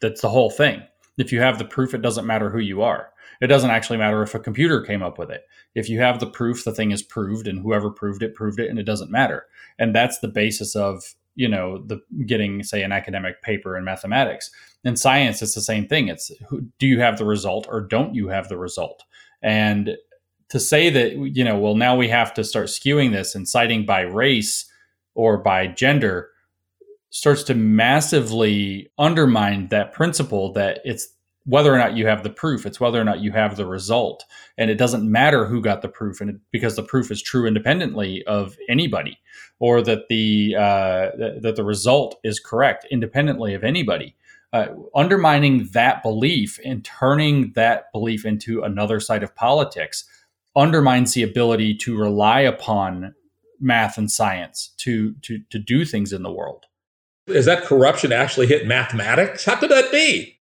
That's 0.00 0.20
the 0.20 0.28
whole 0.28 0.50
thing 0.50 0.82
if 1.16 1.32
you 1.32 1.40
have 1.40 1.58
the 1.58 1.64
proof, 1.64 1.94
it 1.94 2.02
doesn't 2.02 2.26
matter 2.26 2.50
who 2.50 2.58
you 2.58 2.82
are. 2.82 3.10
It 3.40 3.48
doesn't 3.48 3.70
actually 3.70 3.98
matter 3.98 4.22
if 4.22 4.34
a 4.34 4.40
computer 4.40 4.80
came 4.80 5.02
up 5.02 5.18
with 5.18 5.30
it. 5.30 5.46
If 5.74 5.88
you 5.88 6.00
have 6.00 6.20
the 6.20 6.26
proof, 6.26 6.64
the 6.64 6.72
thing 6.72 6.92
is 6.92 7.02
proved, 7.02 7.46
and 7.48 7.60
whoever 7.60 7.90
proved 7.90 8.22
it 8.22 8.34
proved 8.34 8.60
it, 8.60 8.70
and 8.70 8.78
it 8.78 8.84
doesn't 8.84 9.10
matter. 9.10 9.46
And 9.78 9.94
that's 9.94 10.18
the 10.18 10.28
basis 10.28 10.76
of 10.76 11.14
you 11.36 11.48
know 11.48 11.82
the 11.84 12.00
getting 12.26 12.62
say 12.62 12.82
an 12.82 12.92
academic 12.92 13.42
paper 13.42 13.76
in 13.76 13.84
mathematics. 13.84 14.50
In 14.84 14.96
science, 14.96 15.42
it's 15.42 15.54
the 15.54 15.60
same 15.60 15.86
thing. 15.86 16.08
It's 16.08 16.30
who, 16.48 16.62
do 16.78 16.86
you 16.86 17.00
have 17.00 17.18
the 17.18 17.24
result 17.24 17.66
or 17.68 17.80
don't 17.80 18.14
you 18.14 18.28
have 18.28 18.48
the 18.48 18.58
result? 18.58 19.02
And 19.42 19.96
to 20.50 20.60
say 20.60 20.90
that 20.90 21.16
you 21.34 21.44
know, 21.44 21.58
well, 21.58 21.74
now 21.74 21.96
we 21.96 22.08
have 22.08 22.32
to 22.34 22.44
start 22.44 22.66
skewing 22.66 23.12
this 23.12 23.34
and 23.34 23.48
citing 23.48 23.84
by 23.84 24.02
race 24.02 24.66
or 25.14 25.38
by 25.38 25.66
gender 25.66 26.30
starts 27.14 27.44
to 27.44 27.54
massively 27.54 28.90
undermine 28.98 29.68
that 29.68 29.92
principle 29.92 30.52
that 30.52 30.80
it's 30.84 31.06
whether 31.46 31.72
or 31.72 31.78
not 31.78 31.96
you 31.96 32.08
have 32.08 32.24
the 32.24 32.30
proof 32.30 32.66
it's 32.66 32.80
whether 32.80 33.00
or 33.00 33.04
not 33.04 33.20
you 33.20 33.30
have 33.30 33.56
the 33.56 33.64
result. 33.64 34.24
And 34.58 34.68
it 34.68 34.74
doesn't 34.74 35.08
matter 35.08 35.46
who 35.46 35.60
got 35.60 35.80
the 35.80 35.88
proof 35.88 36.20
and 36.20 36.30
it, 36.30 36.36
because 36.50 36.74
the 36.74 36.82
proof 36.82 37.12
is 37.12 37.22
true 37.22 37.46
independently 37.46 38.24
of 38.24 38.56
anybody 38.68 39.16
or 39.60 39.80
that 39.82 40.08
the 40.08 40.56
uh, 40.56 41.10
that 41.40 41.54
the 41.54 41.62
result 41.62 42.18
is 42.24 42.40
correct 42.40 42.84
independently 42.90 43.54
of 43.54 43.62
anybody. 43.62 44.16
Uh, 44.52 44.68
undermining 44.96 45.68
that 45.72 46.02
belief 46.02 46.58
and 46.64 46.84
turning 46.84 47.52
that 47.54 47.92
belief 47.92 48.24
into 48.24 48.62
another 48.62 48.98
side 48.98 49.22
of 49.22 49.34
politics 49.36 50.04
undermines 50.56 51.12
the 51.14 51.22
ability 51.22 51.76
to 51.76 51.96
rely 51.96 52.40
upon 52.40 53.14
math 53.60 53.98
and 53.98 54.10
science 54.10 54.74
to 54.78 55.14
to 55.22 55.38
to 55.50 55.60
do 55.60 55.84
things 55.84 56.12
in 56.12 56.24
the 56.24 56.32
world 56.32 56.66
is 57.26 57.46
that 57.46 57.64
corruption 57.64 58.12
actually 58.12 58.46
hit 58.46 58.66
mathematics? 58.66 59.44
How 59.44 59.56
could 59.56 59.70
that 59.70 59.90
be? 59.90 60.38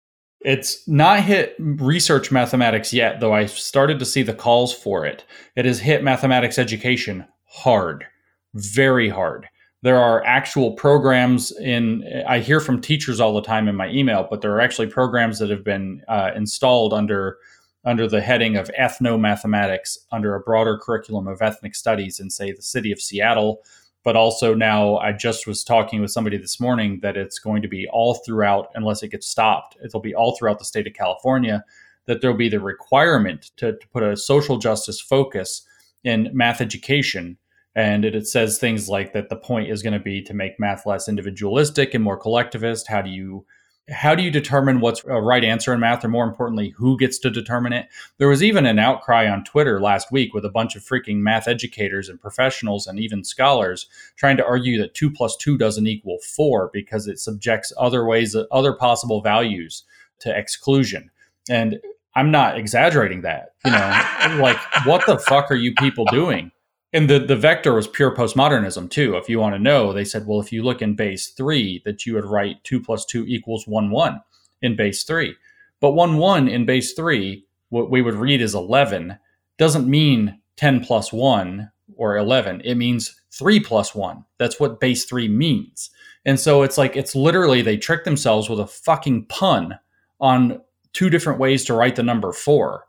It's 0.41 0.87
not 0.87 1.21
hit 1.23 1.55
research 1.59 2.31
mathematics 2.31 2.93
yet, 2.93 3.19
though 3.19 3.33
I 3.33 3.47
started 3.47 3.99
to 3.99 4.05
see 4.05 4.21
the 4.21 4.33
calls 4.33 4.73
for 4.73 5.05
it. 5.05 5.25
It 5.55 5.65
has 5.65 5.79
hit 5.79 6.03
mathematics 6.03 6.59
education 6.59 7.25
hard, 7.45 8.05
very 8.53 9.09
hard. 9.09 9.47
There 9.81 9.97
are 9.97 10.23
actual 10.25 10.73
programs 10.73 11.51
in, 11.57 12.03
I 12.27 12.39
hear 12.39 12.59
from 12.59 12.81
teachers 12.81 13.19
all 13.19 13.33
the 13.33 13.41
time 13.41 13.67
in 13.67 13.75
my 13.75 13.89
email, 13.89 14.27
but 14.29 14.41
there 14.41 14.53
are 14.53 14.61
actually 14.61 14.87
programs 14.87 15.39
that 15.39 15.49
have 15.49 15.63
been 15.63 16.01
uh, 16.07 16.31
installed 16.35 16.93
under 16.93 17.37
under 17.85 18.05
the 18.05 18.19
heading 18.19 18.57
of 18.57 18.69
ethno 18.77 19.17
mathematics 19.17 19.97
under 20.11 20.35
a 20.35 20.41
broader 20.41 20.77
curriculum 20.77 21.25
of 21.25 21.41
ethnic 21.41 21.73
studies 21.73 22.19
in, 22.19 22.29
say, 22.29 22.51
the 22.51 22.61
city 22.61 22.91
of 22.91 22.99
Seattle 22.99 23.63
but 24.07 24.15
also 24.15 24.55
now 24.55 24.95
I 24.99 25.11
just 25.11 25.45
was 25.45 25.65
talking 25.65 25.99
with 25.99 26.11
somebody 26.11 26.37
this 26.37 26.61
morning 26.61 27.01
that 27.01 27.17
it's 27.17 27.39
going 27.39 27.61
to 27.61 27.67
be 27.67 27.89
all 27.91 28.13
throughout, 28.25 28.69
unless 28.73 29.03
it 29.03 29.09
gets 29.09 29.27
stopped, 29.27 29.75
it'll 29.83 29.99
be 29.99 30.15
all 30.15 30.33
throughout 30.37 30.59
the 30.59 30.63
state 30.63 30.87
of 30.87 30.93
California, 30.93 31.61
that 32.05 32.21
there'll 32.21 32.37
be 32.37 32.47
the 32.47 32.61
requirement 32.61 33.51
to, 33.57 33.73
to 33.73 33.87
put 33.89 34.03
a 34.03 34.15
social 34.15 34.59
justice 34.59 35.01
focus 35.01 35.67
in 36.05 36.29
math 36.31 36.61
education. 36.61 37.37
And 37.75 38.05
it, 38.05 38.15
it 38.15 38.27
says 38.27 38.57
things 38.57 38.87
like 38.87 39.11
that 39.11 39.27
the 39.27 39.35
point 39.35 39.69
is 39.69 39.83
going 39.83 39.91
to 39.91 39.99
be 39.99 40.21
to 40.21 40.33
make 40.33 40.57
math 40.57 40.85
less 40.85 41.09
individualistic 41.09 41.93
and 41.93 42.01
more 42.01 42.15
collectivist. 42.15 42.87
How 42.87 43.01
do 43.01 43.09
you 43.09 43.45
how 43.89 44.15
do 44.15 44.23
you 44.23 44.29
determine 44.29 44.79
what's 44.79 45.03
a 45.05 45.21
right 45.21 45.43
answer 45.43 45.73
in 45.73 45.79
math 45.79 46.03
or 46.03 46.09
more 46.09 46.25
importantly 46.25 46.69
who 46.77 46.97
gets 46.97 47.17
to 47.19 47.29
determine 47.29 47.73
it? 47.73 47.87
There 48.17 48.27
was 48.27 48.43
even 48.43 48.65
an 48.65 48.79
outcry 48.79 49.27
on 49.29 49.43
twitter 49.43 49.79
last 49.79 50.11
week 50.11 50.33
with 50.33 50.43
a 50.45 50.49
bunch 50.49 50.75
of 50.75 50.83
freaking 50.83 51.17
math 51.17 51.47
educators 51.47 52.09
and 52.09 52.19
professionals 52.19 52.87
and 52.87 52.99
even 52.99 53.23
scholars 53.23 53.87
trying 54.15 54.37
to 54.37 54.45
argue 54.45 54.77
that 54.79 54.93
2 54.93 55.09
plus 55.11 55.37
2 55.37 55.57
doesn't 55.57 55.87
equal 55.87 56.19
4 56.19 56.69
because 56.73 57.07
it 57.07 57.19
subjects 57.19 57.71
other 57.77 58.05
ways 58.05 58.35
other 58.51 58.73
possible 58.73 59.21
values 59.21 59.83
to 60.19 60.37
exclusion. 60.37 61.09
And 61.49 61.79
i'm 62.15 62.31
not 62.31 62.57
exaggerating 62.57 63.21
that 63.21 63.53
you 63.63 63.71
know 63.71 64.39
like 64.41 64.57
what 64.85 65.05
the 65.05 65.19
fuck 65.19 65.51
are 65.51 65.55
you 65.55 65.73
people 65.75 66.05
doing 66.05 66.51
and 66.93 67.09
the, 67.09 67.19
the 67.19 67.35
vector 67.35 67.73
was 67.73 67.87
pure 67.87 68.15
postmodernism 68.15 68.89
too. 68.89 69.17
If 69.17 69.29
you 69.29 69.39
want 69.39 69.55
to 69.55 69.59
know, 69.59 69.91
they 69.91 70.05
said, 70.05 70.25
well, 70.25 70.39
if 70.39 70.51
you 70.51 70.63
look 70.63 70.81
in 70.81 70.95
base 70.95 71.27
three, 71.27 71.81
that 71.85 72.05
you 72.05 72.13
would 72.13 72.25
write 72.25 72.63
two 72.63 72.79
plus 72.81 73.05
two 73.05 73.25
equals 73.27 73.67
one 73.67 73.89
one 73.89 74.21
in 74.61 74.75
base 74.75 75.03
three. 75.03 75.35
But 75.79 75.91
one 75.91 76.17
one 76.17 76.47
in 76.47 76.65
base 76.65 76.93
three, 76.93 77.45
what 77.69 77.91
we 77.91 78.01
would 78.01 78.15
read 78.15 78.41
as 78.41 78.55
11, 78.55 79.17
doesn't 79.57 79.87
mean 79.87 80.39
10 80.55 80.83
plus 80.83 81.11
one 81.11 81.71
or 81.95 82.17
11. 82.17 82.61
It 82.61 82.75
means 82.75 83.19
three 83.31 83.59
plus 83.59 83.93
one. 83.93 84.23
That's 84.37 84.59
what 84.59 84.79
base 84.79 85.05
three 85.05 85.27
means. 85.27 85.89
And 86.25 86.39
so 86.39 86.63
it's 86.63 86.77
like, 86.77 86.95
it's 86.95 87.15
literally, 87.15 87.61
they 87.61 87.77
trick 87.77 88.03
themselves 88.03 88.49
with 88.49 88.59
a 88.59 88.67
fucking 88.67 89.25
pun 89.25 89.77
on 90.19 90.61
two 90.93 91.09
different 91.09 91.39
ways 91.39 91.63
to 91.65 91.73
write 91.73 91.95
the 91.95 92.03
number 92.03 92.33
four. 92.33 92.85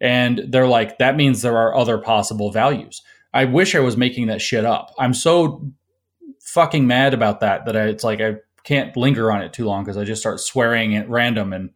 And 0.00 0.42
they're 0.48 0.66
like, 0.66 0.98
that 0.98 1.16
means 1.16 1.40
there 1.40 1.56
are 1.56 1.74
other 1.74 1.98
possible 1.98 2.50
values. 2.50 3.02
I 3.34 3.44
wish 3.44 3.74
I 3.74 3.80
was 3.80 3.96
making 3.96 4.28
that 4.28 4.40
shit 4.40 4.64
up. 4.64 4.94
I'm 4.98 5.12
so 5.12 5.70
fucking 6.40 6.86
mad 6.86 7.12
about 7.12 7.40
that 7.40 7.66
that 7.66 7.76
I, 7.76 7.88
it's 7.88 8.04
like 8.04 8.20
I 8.20 8.36
can't 8.62 8.96
linger 8.96 9.30
on 9.30 9.42
it 9.42 9.52
too 9.52 9.66
long 9.66 9.84
because 9.84 9.96
I 9.96 10.04
just 10.04 10.22
start 10.22 10.40
swearing 10.40 10.96
at 10.96 11.10
random 11.10 11.52
and 11.52 11.70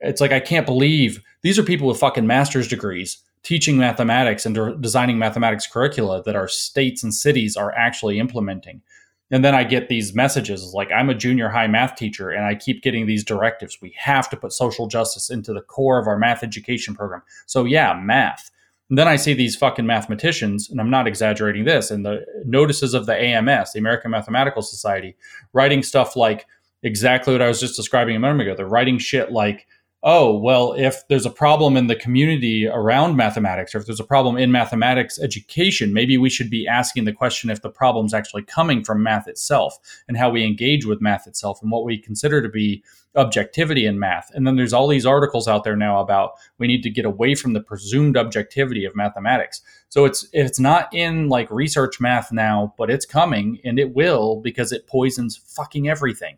it's 0.00 0.20
like 0.20 0.32
I 0.32 0.40
can't 0.40 0.66
believe 0.66 1.22
these 1.42 1.58
are 1.58 1.62
people 1.62 1.86
with 1.86 1.98
fucking 1.98 2.26
master's 2.26 2.68
degrees 2.68 3.18
teaching 3.42 3.78
mathematics 3.78 4.44
and 4.44 4.56
de- 4.56 4.76
designing 4.78 5.18
mathematics 5.18 5.68
curricula 5.68 6.20
that 6.24 6.34
our 6.34 6.48
states 6.48 7.04
and 7.04 7.14
cities 7.14 7.56
are 7.56 7.72
actually 7.76 8.18
implementing. 8.18 8.82
And 9.30 9.44
then 9.44 9.54
I 9.54 9.62
get 9.62 9.88
these 9.88 10.14
messages 10.14 10.72
like 10.74 10.90
I'm 10.90 11.08
a 11.08 11.14
junior 11.14 11.48
high 11.48 11.68
math 11.68 11.94
teacher 11.94 12.30
and 12.30 12.44
I 12.44 12.56
keep 12.56 12.82
getting 12.82 13.06
these 13.06 13.22
directives. 13.22 13.78
We 13.80 13.94
have 13.98 14.28
to 14.30 14.36
put 14.36 14.52
social 14.52 14.88
justice 14.88 15.30
into 15.30 15.52
the 15.52 15.60
core 15.60 16.00
of 16.00 16.08
our 16.08 16.18
math 16.18 16.42
education 16.42 16.96
program. 16.96 17.22
So 17.46 17.64
yeah, 17.64 17.94
math. 17.94 18.50
And 18.88 18.98
then 18.98 19.08
I 19.08 19.16
see 19.16 19.34
these 19.34 19.56
fucking 19.56 19.86
mathematicians, 19.86 20.70
and 20.70 20.80
I'm 20.80 20.90
not 20.90 21.08
exaggerating 21.08 21.64
this, 21.64 21.90
and 21.90 22.06
the 22.06 22.24
notices 22.44 22.94
of 22.94 23.06
the 23.06 23.14
AMS, 23.20 23.72
the 23.72 23.80
American 23.80 24.12
Mathematical 24.12 24.62
Society, 24.62 25.16
writing 25.52 25.82
stuff 25.82 26.14
like 26.14 26.46
exactly 26.82 27.34
what 27.34 27.42
I 27.42 27.48
was 27.48 27.58
just 27.58 27.74
describing 27.74 28.14
a 28.14 28.20
moment 28.20 28.42
ago. 28.42 28.54
They're 28.56 28.68
writing 28.68 28.98
shit 28.98 29.32
like, 29.32 29.66
oh, 30.08 30.38
well, 30.38 30.72
if 30.74 31.02
there's 31.08 31.26
a 31.26 31.30
problem 31.30 31.76
in 31.76 31.88
the 31.88 31.96
community 31.96 32.64
around 32.64 33.16
mathematics, 33.16 33.74
or 33.74 33.78
if 33.78 33.86
there's 33.86 33.98
a 33.98 34.04
problem 34.04 34.38
in 34.38 34.52
mathematics 34.52 35.18
education, 35.18 35.92
maybe 35.92 36.16
we 36.16 36.30
should 36.30 36.48
be 36.48 36.64
asking 36.66 37.04
the 37.04 37.12
question 37.12 37.50
if 37.50 37.60
the 37.60 37.68
problem's 37.68 38.14
actually 38.14 38.42
coming 38.42 38.84
from 38.84 39.02
math 39.02 39.26
itself 39.26 39.76
and 40.06 40.16
how 40.16 40.30
we 40.30 40.44
engage 40.44 40.86
with 40.86 41.00
math 41.00 41.26
itself 41.26 41.60
and 41.60 41.72
what 41.72 41.84
we 41.84 41.98
consider 41.98 42.40
to 42.40 42.48
be 42.48 42.84
objectivity 43.16 43.84
in 43.84 43.98
math. 43.98 44.30
And 44.32 44.46
then 44.46 44.54
there's 44.54 44.72
all 44.72 44.86
these 44.86 45.06
articles 45.06 45.48
out 45.48 45.64
there 45.64 45.76
now 45.76 46.00
about 46.00 46.34
we 46.58 46.68
need 46.68 46.82
to 46.84 46.90
get 46.90 47.04
away 47.04 47.34
from 47.34 47.52
the 47.52 47.60
presumed 47.60 48.16
objectivity 48.16 48.84
of 48.84 48.94
mathematics. 48.94 49.60
So 49.88 50.04
it's 50.04 50.28
it's 50.32 50.60
not 50.60 50.88
in 50.94 51.28
like 51.28 51.50
research 51.50 52.00
math 52.00 52.30
now, 52.30 52.74
but 52.78 52.90
it's 52.90 53.06
coming 53.06 53.58
and 53.64 53.76
it 53.76 53.92
will 53.92 54.40
because 54.40 54.70
it 54.70 54.86
poisons 54.86 55.36
fucking 55.36 55.88
everything. 55.88 56.36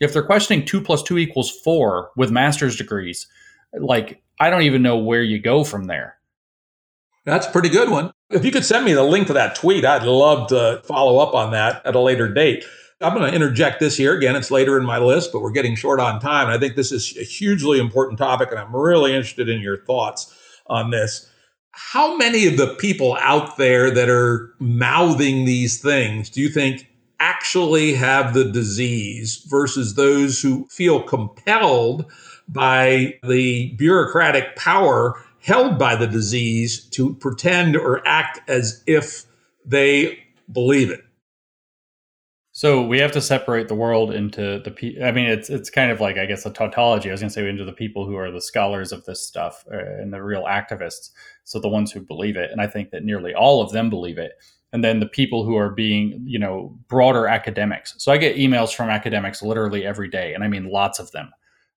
If 0.00 0.12
they're 0.12 0.22
questioning 0.22 0.66
two 0.66 0.80
plus 0.80 1.02
two 1.02 1.18
equals 1.18 1.50
four 1.50 2.10
with 2.16 2.30
master's 2.30 2.76
degrees, 2.76 3.26
like 3.78 4.22
I 4.38 4.50
don't 4.50 4.62
even 4.62 4.82
know 4.82 4.98
where 4.98 5.22
you 5.22 5.38
go 5.38 5.64
from 5.64 5.84
there. 5.84 6.16
That's 7.24 7.46
a 7.46 7.50
pretty 7.50 7.68
good 7.68 7.90
one. 7.90 8.12
If 8.30 8.44
you 8.44 8.52
could 8.52 8.64
send 8.64 8.84
me 8.84 8.92
the 8.92 9.02
link 9.02 9.26
to 9.28 9.32
that 9.32 9.56
tweet, 9.56 9.84
I'd 9.84 10.04
love 10.04 10.48
to 10.48 10.82
follow 10.84 11.18
up 11.18 11.34
on 11.34 11.52
that 11.52 11.84
at 11.84 11.96
a 11.96 12.00
later 12.00 12.32
date. 12.32 12.64
I'm 13.00 13.14
going 13.14 13.28
to 13.28 13.34
interject 13.34 13.80
this 13.80 13.96
here. 13.96 14.16
Again, 14.16 14.36
it's 14.36 14.50
later 14.50 14.78
in 14.78 14.86
my 14.86 14.98
list, 14.98 15.32
but 15.32 15.42
we're 15.42 15.50
getting 15.50 15.76
short 15.76 16.00
on 16.00 16.20
time. 16.20 16.46
And 16.46 16.56
I 16.56 16.58
think 16.58 16.76
this 16.76 16.92
is 16.92 17.16
a 17.18 17.24
hugely 17.24 17.78
important 17.78 18.18
topic, 18.18 18.50
and 18.50 18.58
I'm 18.58 18.74
really 18.74 19.12
interested 19.12 19.48
in 19.48 19.60
your 19.60 19.84
thoughts 19.84 20.34
on 20.68 20.90
this. 20.90 21.30
How 21.72 22.16
many 22.16 22.46
of 22.46 22.56
the 22.56 22.74
people 22.76 23.18
out 23.20 23.58
there 23.58 23.90
that 23.90 24.08
are 24.08 24.54
mouthing 24.58 25.44
these 25.44 25.80
things 25.80 26.30
do 26.30 26.40
you 26.40 26.48
think 26.48 26.86
actually 27.18 27.94
have 27.94 28.34
the 28.34 28.50
disease 28.50 29.44
versus 29.48 29.94
those 29.94 30.40
who 30.40 30.66
feel 30.68 31.02
compelled 31.02 32.10
by 32.48 33.18
the 33.22 33.74
bureaucratic 33.76 34.56
power 34.56 35.20
held 35.40 35.78
by 35.78 35.96
the 35.96 36.06
disease 36.06 36.84
to 36.90 37.14
pretend 37.14 37.76
or 37.76 38.06
act 38.06 38.40
as 38.48 38.82
if 38.86 39.24
they 39.64 40.18
believe 40.50 40.90
it? 40.90 41.00
So 42.56 42.82
we 42.86 43.00
have 43.00 43.12
to 43.12 43.20
separate 43.20 43.68
the 43.68 43.74
world 43.74 44.14
into 44.14 44.60
the. 44.64 44.70
Pe- 44.70 45.02
I 45.02 45.12
mean, 45.12 45.26
it's 45.26 45.50
it's 45.50 45.68
kind 45.68 45.90
of 45.90 46.00
like 46.00 46.16
I 46.16 46.24
guess 46.24 46.46
a 46.46 46.50
tautology. 46.50 47.10
I 47.10 47.12
was 47.12 47.20
going 47.20 47.28
to 47.28 47.34
say 47.34 47.46
into 47.46 47.66
the 47.66 47.72
people 47.72 48.06
who 48.06 48.16
are 48.16 48.30
the 48.30 48.40
scholars 48.40 48.92
of 48.92 49.04
this 49.04 49.20
stuff 49.22 49.62
uh, 49.70 49.76
and 49.76 50.10
the 50.10 50.22
real 50.22 50.44
activists. 50.44 51.10
So 51.44 51.60
the 51.60 51.68
ones 51.68 51.92
who 51.92 52.00
believe 52.00 52.34
it, 52.34 52.50
and 52.50 52.62
I 52.62 52.66
think 52.66 52.92
that 52.92 53.04
nearly 53.04 53.34
all 53.34 53.60
of 53.60 53.72
them 53.72 53.90
believe 53.90 54.16
it. 54.16 54.32
And 54.76 54.84
then 54.84 55.00
the 55.00 55.06
people 55.06 55.42
who 55.42 55.56
are 55.56 55.70
being, 55.70 56.22
you 56.26 56.38
know, 56.38 56.78
broader 56.86 57.26
academics. 57.26 57.94
So 57.96 58.12
I 58.12 58.18
get 58.18 58.36
emails 58.36 58.74
from 58.74 58.90
academics 58.90 59.40
literally 59.40 59.86
every 59.86 60.06
day, 60.06 60.34
and 60.34 60.44
I 60.44 60.48
mean 60.48 60.68
lots 60.68 60.98
of 60.98 61.10
them, 61.12 61.32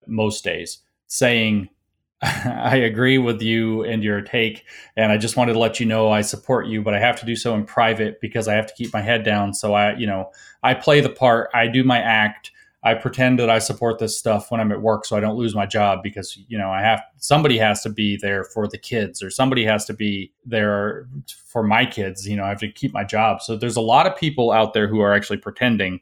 most 0.06 0.44
days, 0.44 0.80
saying 1.06 1.70
I 2.22 2.76
agree 2.76 3.16
with 3.16 3.40
you 3.40 3.84
and 3.84 4.04
your 4.04 4.20
take. 4.20 4.66
And 4.98 5.10
I 5.10 5.16
just 5.16 5.34
wanted 5.34 5.54
to 5.54 5.58
let 5.58 5.80
you 5.80 5.86
know 5.86 6.10
I 6.10 6.20
support 6.20 6.66
you, 6.66 6.82
but 6.82 6.92
I 6.92 6.98
have 7.00 7.18
to 7.20 7.24
do 7.24 7.34
so 7.36 7.54
in 7.54 7.64
private 7.64 8.20
because 8.20 8.48
I 8.48 8.54
have 8.54 8.66
to 8.66 8.74
keep 8.74 8.92
my 8.92 9.00
head 9.00 9.22
down. 9.22 9.54
So 9.54 9.72
I, 9.72 9.96
you 9.96 10.06
know, 10.06 10.30
I 10.62 10.74
play 10.74 11.00
the 11.00 11.08
part, 11.08 11.48
I 11.54 11.68
do 11.68 11.84
my 11.84 12.00
act. 12.00 12.50
I 12.82 12.94
pretend 12.94 13.38
that 13.38 13.50
I 13.50 13.58
support 13.58 13.98
this 13.98 14.18
stuff 14.18 14.50
when 14.50 14.58
I'm 14.58 14.72
at 14.72 14.80
work 14.80 15.04
so 15.04 15.14
I 15.14 15.20
don't 15.20 15.36
lose 15.36 15.54
my 15.54 15.66
job 15.66 16.02
because, 16.02 16.38
you 16.48 16.56
know, 16.56 16.70
I 16.70 16.80
have 16.80 17.02
somebody 17.18 17.58
has 17.58 17.82
to 17.82 17.90
be 17.90 18.16
there 18.16 18.42
for 18.42 18.66
the 18.66 18.78
kids 18.78 19.22
or 19.22 19.28
somebody 19.28 19.64
has 19.66 19.84
to 19.84 19.92
be 19.92 20.32
there 20.46 21.06
for 21.46 21.62
my 21.62 21.84
kids. 21.84 22.26
You 22.26 22.36
know, 22.36 22.44
I 22.44 22.48
have 22.48 22.60
to 22.60 22.72
keep 22.72 22.94
my 22.94 23.04
job. 23.04 23.42
So 23.42 23.54
there's 23.54 23.76
a 23.76 23.82
lot 23.82 24.06
of 24.06 24.16
people 24.16 24.50
out 24.50 24.72
there 24.72 24.88
who 24.88 25.00
are 25.00 25.12
actually 25.12 25.36
pretending 25.36 26.00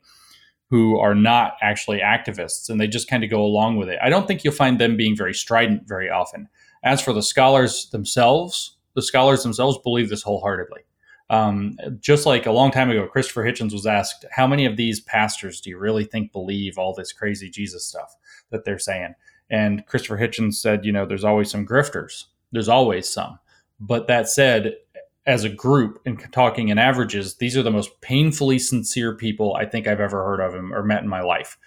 who 0.70 0.98
are 0.98 1.14
not 1.14 1.55
actually 1.62 1.98
activists 1.98 2.68
and 2.68 2.80
they 2.80 2.86
just 2.86 3.09
kind 3.09 3.24
of 3.24 3.30
go 3.30 3.42
along 3.42 3.76
with 3.76 3.88
it. 3.88 3.98
I 4.02 4.10
don't 4.10 4.28
think 4.28 4.44
you'll 4.44 4.55
find 4.55 4.78
them 4.78 4.96
being 4.96 5.16
very 5.16 5.34
strident 5.34 5.88
very 5.88 6.10
often. 6.10 6.48
As 6.84 7.00
for 7.00 7.12
the 7.12 7.22
scholars 7.22 7.88
themselves, 7.90 8.76
the 8.94 9.02
scholars 9.02 9.42
themselves 9.42 9.78
believe 9.82 10.10
this 10.10 10.22
wholeheartedly. 10.22 10.82
Um, 11.30 11.76
just 12.00 12.24
like 12.24 12.46
a 12.46 12.52
long 12.52 12.70
time 12.70 12.90
ago, 12.90 13.06
Christopher 13.06 13.44
Hitchens 13.44 13.72
was 13.72 13.86
asked, 13.86 14.24
How 14.30 14.46
many 14.46 14.64
of 14.64 14.76
these 14.76 15.00
pastors 15.00 15.60
do 15.60 15.70
you 15.70 15.78
really 15.78 16.05
think 16.05 16.32
believe 16.32 16.78
all 16.78 16.94
this 16.94 17.12
crazy 17.12 17.50
Jesus 17.50 17.84
stuff 17.84 18.16
that 18.50 18.64
they're 18.64 18.78
saying? 18.78 19.14
And 19.50 19.86
Christopher 19.86 20.18
Hitchens 20.18 20.55
said, 20.55 20.84
You 20.84 20.92
know, 20.92 21.06
there's 21.06 21.24
always 21.24 21.50
some 21.50 21.66
grifters, 21.66 22.24
there's 22.52 22.68
always 22.68 23.09
some. 23.09 23.38
But 23.80 24.06
that 24.09 24.28
said, 24.28 24.74
as 25.26 25.44
a 25.44 25.50
group 25.50 26.00
and 26.06 26.20
talking 26.32 26.68
in 26.68 26.78
averages, 26.78 27.36
these 27.36 27.56
are 27.56 27.62
the 27.62 27.70
most 27.70 28.00
painfully 28.00 28.59
sincere 28.59 29.14
people 29.14 29.55
I 29.55 29.66
think 29.66 29.86
I've 29.86 30.00
ever 30.00 30.24
heard 30.24 30.40
of 30.40 30.55
or 30.55 30.82
met 30.82 31.02
in 31.02 31.09
my 31.09 31.20
life. 31.20 31.59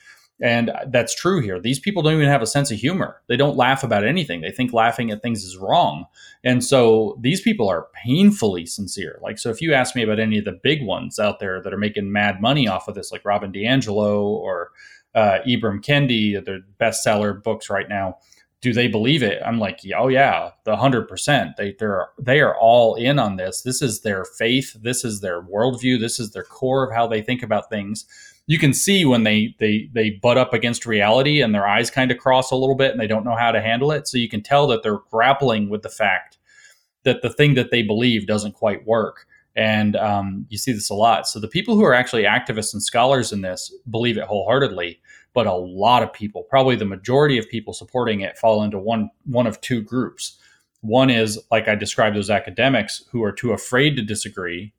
And 0.41 0.71
that's 0.87 1.13
true 1.13 1.39
here. 1.39 1.59
These 1.59 1.79
people 1.79 2.01
don't 2.01 2.15
even 2.15 2.27
have 2.27 2.41
a 2.41 2.47
sense 2.47 2.71
of 2.71 2.79
humor. 2.79 3.21
They 3.27 3.37
don't 3.37 3.55
laugh 3.55 3.83
about 3.83 4.03
anything. 4.03 4.41
They 4.41 4.49
think 4.49 4.73
laughing 4.73 5.11
at 5.11 5.21
things 5.21 5.43
is 5.43 5.55
wrong. 5.55 6.05
And 6.43 6.63
so 6.63 7.17
these 7.21 7.41
people 7.41 7.69
are 7.69 7.87
painfully 7.93 8.65
sincere. 8.65 9.19
Like, 9.21 9.37
so 9.37 9.49
if 9.51 9.61
you 9.61 9.73
ask 9.73 9.95
me 9.95 10.01
about 10.01 10.19
any 10.19 10.39
of 10.39 10.45
the 10.45 10.59
big 10.63 10.83
ones 10.83 11.19
out 11.19 11.39
there 11.39 11.61
that 11.61 11.73
are 11.73 11.77
making 11.77 12.11
mad 12.11 12.41
money 12.41 12.67
off 12.67 12.87
of 12.87 12.95
this, 12.95 13.11
like 13.11 13.23
Robin 13.23 13.51
DiAngelo 13.51 14.23
or 14.23 14.71
uh, 15.13 15.39
Ibram 15.47 15.83
Kendi, 15.83 16.43
their 16.43 16.61
bestseller 16.79 17.41
books 17.41 17.69
right 17.69 17.87
now, 17.87 18.17
do 18.61 18.73
they 18.73 18.87
believe 18.87 19.23
it? 19.23 19.41
I'm 19.43 19.59
like, 19.59 19.79
oh 19.95 20.07
yeah, 20.07 20.51
the 20.65 20.75
hundred 20.75 21.07
percent. 21.07 21.57
They 21.57 21.75
they're 21.79 22.09
they 22.19 22.39
are 22.41 22.55
all 22.55 22.93
in 22.93 23.17
on 23.17 23.35
this. 23.35 23.63
This 23.63 23.81
is 23.81 24.01
their 24.01 24.23
faith. 24.23 24.77
This 24.79 25.03
is 25.03 25.19
their 25.19 25.41
worldview. 25.41 25.99
This 25.99 26.19
is 26.19 26.31
their 26.31 26.43
core 26.43 26.87
of 26.87 26.95
how 26.95 27.07
they 27.07 27.23
think 27.23 27.41
about 27.41 27.69
things. 27.71 28.05
You 28.47 28.59
can 28.59 28.73
see 28.73 29.05
when 29.05 29.23
they 29.23 29.55
they 29.59 29.89
they 29.93 30.09
butt 30.09 30.37
up 30.37 30.53
against 30.53 30.85
reality 30.85 31.41
and 31.41 31.53
their 31.53 31.67
eyes 31.67 31.89
kind 31.89 32.11
of 32.11 32.17
cross 32.17 32.51
a 32.51 32.55
little 32.55 32.75
bit 32.75 32.91
and 32.91 32.99
they 32.99 33.07
don't 33.07 33.25
know 33.25 33.35
how 33.35 33.51
to 33.51 33.61
handle 33.61 33.91
it. 33.91 34.07
So 34.07 34.17
you 34.17 34.29
can 34.29 34.41
tell 34.41 34.67
that 34.67 34.83
they're 34.83 34.99
grappling 35.11 35.69
with 35.69 35.83
the 35.83 35.89
fact 35.89 36.37
that 37.03 37.21
the 37.21 37.29
thing 37.29 37.55
that 37.55 37.71
they 37.71 37.81
believe 37.81 38.27
doesn't 38.27 38.53
quite 38.53 38.85
work. 38.85 39.25
And 39.55 39.95
um, 39.95 40.45
you 40.49 40.57
see 40.57 40.71
this 40.71 40.89
a 40.89 40.93
lot. 40.95 41.27
So 41.27 41.39
the 41.39 41.47
people 41.47 41.75
who 41.75 41.83
are 41.83 41.93
actually 41.93 42.23
activists 42.23 42.73
and 42.73 42.81
scholars 42.81 43.33
in 43.33 43.41
this 43.41 43.73
believe 43.89 44.17
it 44.17 44.23
wholeheartedly 44.23 44.99
but 45.33 45.47
a 45.47 45.53
lot 45.53 46.03
of 46.03 46.11
people, 46.11 46.43
probably 46.43 46.75
the 46.75 46.85
majority 46.85 47.37
of 47.37 47.49
people 47.49 47.73
supporting 47.73 48.21
it, 48.21 48.37
fall 48.37 48.63
into 48.63 48.77
one 48.77 49.09
one 49.25 49.47
of 49.47 49.61
two 49.61 49.81
groups. 49.81 50.37
One 50.81 51.09
is 51.09 51.39
like 51.51 51.67
I 51.67 51.75
described 51.75 52.15
those 52.15 52.29
academics 52.29 53.03
who 53.11 53.23
are 53.23 53.31
too 53.31 53.51
afraid 53.51 53.95
to 53.95 54.01
disagree, 54.01 54.73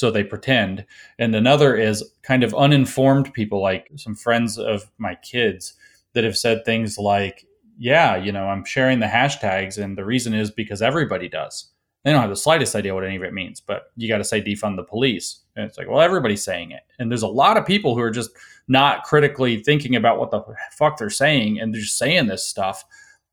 so 0.00 0.10
they 0.10 0.24
pretend, 0.24 0.84
and 1.18 1.34
another 1.34 1.76
is 1.76 2.02
kind 2.22 2.42
of 2.42 2.54
uninformed 2.54 3.32
people, 3.34 3.60
like 3.60 3.90
some 3.96 4.14
friends 4.14 4.58
of 4.58 4.90
my 4.98 5.14
kids 5.16 5.74
that 6.14 6.24
have 6.24 6.36
said 6.36 6.64
things 6.64 6.98
like, 6.98 7.46
"Yeah, 7.78 8.16
you 8.16 8.32
know, 8.32 8.46
I'm 8.46 8.64
sharing 8.64 8.98
the 8.98 9.06
hashtags, 9.06 9.82
and 9.82 9.96
the 9.96 10.04
reason 10.04 10.34
is 10.34 10.50
because 10.50 10.82
everybody 10.82 11.28
does." 11.28 11.70
They 12.04 12.12
don't 12.12 12.22
have 12.22 12.30
the 12.30 12.36
slightest 12.36 12.74
idea 12.74 12.94
what 12.94 13.04
any 13.04 13.16
of 13.16 13.22
it 13.22 13.34
means, 13.34 13.60
but 13.60 13.92
you 13.96 14.08
got 14.08 14.18
to 14.18 14.24
say 14.24 14.40
defund 14.40 14.76
the 14.76 14.82
police. 14.82 15.40
And 15.54 15.66
it's 15.66 15.76
like, 15.76 15.86
well, 15.86 16.00
everybody's 16.00 16.42
saying 16.42 16.70
it. 16.70 16.82
And 16.98 17.10
there's 17.10 17.22
a 17.22 17.28
lot 17.28 17.58
of 17.58 17.66
people 17.66 17.94
who 17.94 18.00
are 18.00 18.10
just 18.10 18.30
not 18.68 19.02
critically 19.02 19.62
thinking 19.62 19.96
about 19.96 20.18
what 20.18 20.30
the 20.30 20.42
fuck 20.72 20.96
they're 20.96 21.10
saying 21.10 21.60
and 21.60 21.74
they're 21.74 21.82
just 21.82 21.98
saying 21.98 22.26
this 22.26 22.46
stuff 22.46 22.84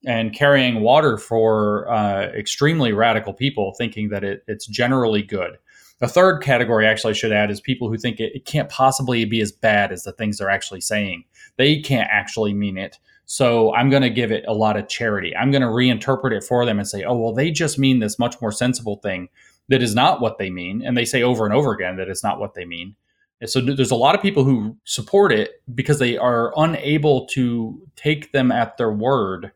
and 0.06 0.34
carrying 0.34 0.82
water 0.82 1.18
for 1.18 1.90
uh, 1.92 2.24
extremely 2.28 2.92
radical 2.92 3.34
people 3.34 3.74
thinking 3.78 4.10
that 4.10 4.24
it, 4.24 4.44
it's 4.48 4.68
generally 4.68 5.22
good. 5.22 5.58
The 6.00 6.08
third 6.08 6.42
category, 6.42 6.86
actually, 6.86 7.12
I 7.12 7.16
should 7.16 7.32
add, 7.32 7.50
is 7.50 7.60
people 7.60 7.90
who 7.90 7.98
think 7.98 8.20
it, 8.20 8.36
it 8.36 8.46
can't 8.46 8.70
possibly 8.70 9.26
be 9.26 9.42
as 9.42 9.52
bad 9.52 9.92
as 9.92 10.04
the 10.04 10.12
things 10.12 10.38
they're 10.38 10.50
actually 10.50 10.82
saying. 10.82 11.24
They 11.58 11.80
can't 11.80 12.10
actually 12.12 12.54
mean 12.54 12.78
it. 12.78 13.00
So 13.26 13.74
I'm 13.74 13.90
going 13.90 14.04
to 14.04 14.10
give 14.10 14.32
it 14.32 14.46
a 14.48 14.54
lot 14.54 14.78
of 14.78 14.88
charity. 14.88 15.36
I'm 15.36 15.52
going 15.52 15.62
to 15.62 15.68
reinterpret 15.68 16.32
it 16.32 16.44
for 16.44 16.66
them 16.66 16.80
and 16.80 16.88
say, 16.88 17.04
oh, 17.04 17.18
well, 17.18 17.34
they 17.34 17.52
just 17.52 17.78
mean 17.78 18.00
this 18.00 18.18
much 18.18 18.40
more 18.42 18.52
sensible 18.52 18.98
thing 18.98 19.28
that 19.68 19.82
is 19.82 19.94
not 19.94 20.22
what 20.22 20.38
they 20.38 20.50
mean. 20.50 20.82
And 20.82 20.96
they 20.96 21.04
say 21.04 21.24
over 21.24 21.46
and 21.46 21.54
over 21.54 21.74
again 21.74 21.98
that 21.98 22.08
it's 22.08 22.24
not 22.24 22.40
what 22.40 22.54
they 22.54 22.64
mean. 22.64 22.96
And 23.42 23.50
so 23.50 23.60
there's 23.60 23.92
a 23.92 23.96
lot 23.96 24.16
of 24.16 24.22
people 24.22 24.44
who 24.44 24.78
support 24.86 25.32
it 25.32 25.62
because 25.76 26.00
they 26.00 26.18
are 26.18 26.54
unable 26.58 27.26
to 27.28 27.82
take 27.96 28.32
them 28.32 28.52
at 28.52 28.78
their 28.78 28.92
word 28.92 29.52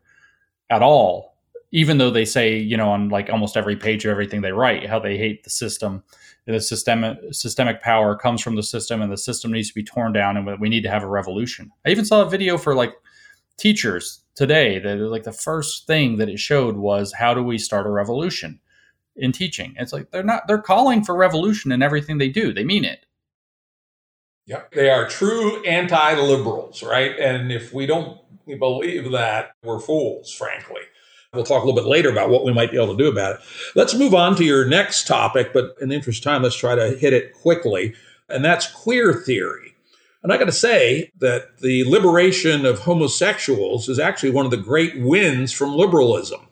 at 0.70 0.82
all, 0.82 1.36
even 1.72 1.98
though 1.98 2.10
they 2.10 2.24
say, 2.24 2.56
you 2.56 2.76
know, 2.76 2.90
on 2.90 3.08
like 3.08 3.30
almost 3.30 3.56
every 3.56 3.74
page 3.74 4.04
of 4.04 4.10
everything 4.10 4.42
they 4.42 4.52
write, 4.52 4.86
how 4.86 4.98
they 4.98 5.16
hate 5.16 5.44
the 5.44 5.50
system. 5.50 6.02
The 6.46 6.60
systemic 6.60 7.18
systemic 7.30 7.82
power 7.82 8.16
comes 8.16 8.40
from 8.40 8.56
the 8.56 8.62
system, 8.62 9.00
and 9.00 9.12
the 9.12 9.16
system 9.16 9.52
needs 9.52 9.68
to 9.68 9.74
be 9.74 9.84
torn 9.84 10.12
down, 10.12 10.36
and 10.36 10.60
we 10.60 10.68
need 10.68 10.82
to 10.82 10.90
have 10.90 11.04
a 11.04 11.08
revolution. 11.08 11.70
I 11.86 11.90
even 11.90 12.04
saw 12.04 12.22
a 12.22 12.28
video 12.28 12.58
for 12.58 12.74
like 12.74 12.94
teachers 13.56 14.22
today 14.34 14.78
that 14.78 14.96
like 14.98 15.22
the 15.22 15.32
first 15.32 15.86
thing 15.86 16.16
that 16.16 16.28
it 16.28 16.38
showed 16.38 16.76
was 16.76 17.12
how 17.12 17.34
do 17.34 17.42
we 17.42 17.58
start 17.58 17.86
a 17.86 17.90
revolution 17.90 18.58
in 19.16 19.32
teaching. 19.32 19.74
It's 19.78 19.92
like 19.92 20.10
they're 20.10 20.22
not 20.22 20.46
they're 20.46 20.58
calling 20.58 21.04
for 21.04 21.14
revolution 21.14 21.70
in 21.72 21.82
everything 21.82 22.18
they 22.18 22.28
do. 22.28 22.52
They 22.52 22.64
mean 22.64 22.84
it. 22.84 23.06
Yeah 24.46 24.62
they 24.72 24.90
are 24.90 25.06
true 25.08 25.62
anti-liberals 25.64 26.82
right? 26.82 27.16
And 27.18 27.52
if 27.52 27.72
we 27.72 27.86
don't 27.86 28.18
believe 28.58 29.12
that 29.12 29.52
we're 29.62 29.78
fools 29.78 30.32
frankly 30.32 30.82
we'll 31.32 31.44
talk 31.44 31.62
a 31.62 31.66
little 31.66 31.80
bit 31.80 31.88
later 31.88 32.10
about 32.10 32.30
what 32.30 32.44
we 32.44 32.52
might 32.52 32.70
be 32.70 32.76
able 32.76 32.96
to 32.96 33.02
do 33.02 33.08
about 33.08 33.36
it 33.36 33.40
let's 33.74 33.94
move 33.94 34.14
on 34.14 34.36
to 34.36 34.44
your 34.44 34.66
next 34.66 35.06
topic 35.06 35.52
but 35.52 35.74
in 35.80 35.88
the 35.88 35.94
interest 35.94 36.20
of 36.20 36.24
time 36.24 36.42
let's 36.42 36.56
try 36.56 36.74
to 36.74 36.90
hit 36.96 37.12
it 37.12 37.32
quickly 37.32 37.94
and 38.28 38.44
that's 38.44 38.70
queer 38.70 39.12
theory 39.14 39.72
and 40.22 40.32
I 40.32 40.38
got 40.38 40.44
to 40.44 40.52
say 40.52 41.10
that 41.18 41.58
the 41.58 41.84
liberation 41.84 42.64
of 42.64 42.80
homosexuals 42.80 43.88
is 43.88 43.98
actually 43.98 44.30
one 44.30 44.44
of 44.44 44.52
the 44.52 44.56
great 44.56 45.00
wins 45.00 45.52
from 45.52 45.74
liberalism. 45.74 46.46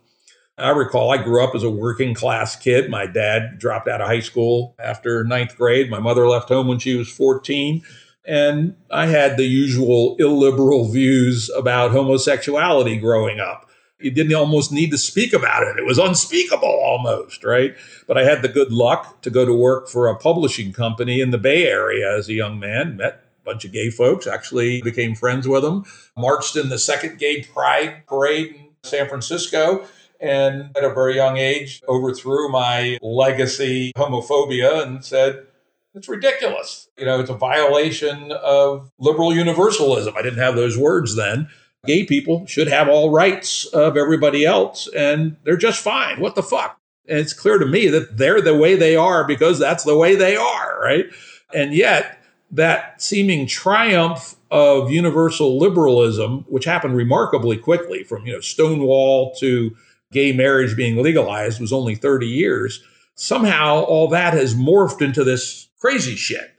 I 0.58 0.70
recall 0.70 1.10
I 1.10 1.22
grew 1.22 1.42
up 1.42 1.54
as 1.54 1.62
a 1.62 1.70
working 1.70 2.12
class 2.12 2.56
kid. 2.56 2.90
My 2.90 3.06
dad 3.06 3.58
dropped 3.58 3.88
out 3.88 4.00
of 4.00 4.08
high 4.08 4.20
school 4.20 4.74
after 4.78 5.24
ninth 5.24 5.56
grade. 5.56 5.88
My 5.88 6.00
mother 6.00 6.26
left 6.26 6.48
home 6.48 6.66
when 6.66 6.78
she 6.78 6.96
was 6.96 7.08
14. 7.08 7.82
And 8.26 8.76
I 8.90 9.06
had 9.06 9.36
the 9.36 9.46
usual 9.46 10.16
illiberal 10.18 10.90
views 10.90 11.48
about 11.56 11.92
homosexuality 11.92 12.98
growing 12.98 13.40
up. 13.40 13.69
You 14.00 14.10
didn't 14.10 14.34
almost 14.34 14.72
need 14.72 14.90
to 14.90 14.98
speak 14.98 15.32
about 15.32 15.62
it. 15.62 15.78
It 15.78 15.84
was 15.84 15.98
unspeakable 15.98 16.68
almost, 16.68 17.44
right? 17.44 17.74
But 18.06 18.16
I 18.16 18.24
had 18.24 18.42
the 18.42 18.48
good 18.48 18.72
luck 18.72 19.22
to 19.22 19.30
go 19.30 19.44
to 19.44 19.54
work 19.54 19.88
for 19.88 20.08
a 20.08 20.16
publishing 20.16 20.72
company 20.72 21.20
in 21.20 21.30
the 21.30 21.38
Bay 21.38 21.66
Area 21.66 22.16
as 22.16 22.28
a 22.28 22.34
young 22.34 22.58
man, 22.58 22.96
met 22.96 23.24
a 23.42 23.44
bunch 23.44 23.64
of 23.64 23.72
gay 23.72 23.90
folks, 23.90 24.26
actually 24.26 24.82
became 24.82 25.14
friends 25.14 25.46
with 25.46 25.62
them, 25.62 25.84
marched 26.16 26.56
in 26.56 26.68
the 26.68 26.78
second 26.78 27.18
gay 27.18 27.42
pride 27.42 28.06
parade 28.06 28.54
in 28.54 28.68
San 28.82 29.08
Francisco, 29.08 29.84
and 30.20 30.76
at 30.76 30.84
a 30.84 30.92
very 30.92 31.16
young 31.16 31.36
age 31.36 31.82
overthrew 31.88 32.50
my 32.50 32.98
legacy 33.02 33.92
homophobia 33.96 34.82
and 34.82 35.04
said, 35.04 35.46
it's 35.94 36.08
ridiculous. 36.08 36.88
You 36.96 37.06
know, 37.06 37.18
it's 37.20 37.30
a 37.30 37.34
violation 37.34 38.30
of 38.32 38.92
liberal 38.98 39.34
universalism. 39.34 40.14
I 40.16 40.22
didn't 40.22 40.38
have 40.38 40.54
those 40.54 40.78
words 40.78 41.16
then. 41.16 41.48
Gay 41.86 42.04
people 42.04 42.46
should 42.46 42.68
have 42.68 42.88
all 42.88 43.10
rights 43.10 43.64
of 43.66 43.96
everybody 43.96 44.44
else, 44.44 44.88
and 44.94 45.36
they're 45.44 45.56
just 45.56 45.82
fine. 45.82 46.20
What 46.20 46.34
the 46.34 46.42
fuck? 46.42 46.78
And 47.08 47.18
it's 47.18 47.32
clear 47.32 47.58
to 47.58 47.66
me 47.66 47.88
that 47.88 48.18
they're 48.18 48.42
the 48.42 48.54
way 48.54 48.76
they 48.76 48.96
are 48.96 49.26
because 49.26 49.58
that's 49.58 49.84
the 49.84 49.96
way 49.96 50.14
they 50.14 50.36
are, 50.36 50.78
right? 50.80 51.06
And 51.54 51.74
yet, 51.74 52.18
that 52.50 53.00
seeming 53.00 53.46
triumph 53.46 54.36
of 54.50 54.90
universal 54.90 55.58
liberalism, 55.58 56.44
which 56.48 56.64
happened 56.64 56.96
remarkably 56.96 57.56
quickly 57.56 58.04
from 58.04 58.26
you 58.26 58.32
know 58.32 58.40
Stonewall 58.40 59.34
to 59.36 59.74
gay 60.12 60.32
marriage 60.32 60.76
being 60.76 61.02
legalized 61.02 61.60
was 61.60 61.72
only 61.72 61.94
30 61.94 62.26
years. 62.26 62.82
Somehow 63.14 63.82
all 63.84 64.08
that 64.08 64.34
has 64.34 64.54
morphed 64.54 65.02
into 65.02 65.24
this 65.24 65.68
crazy 65.78 66.16
shit. 66.16 66.54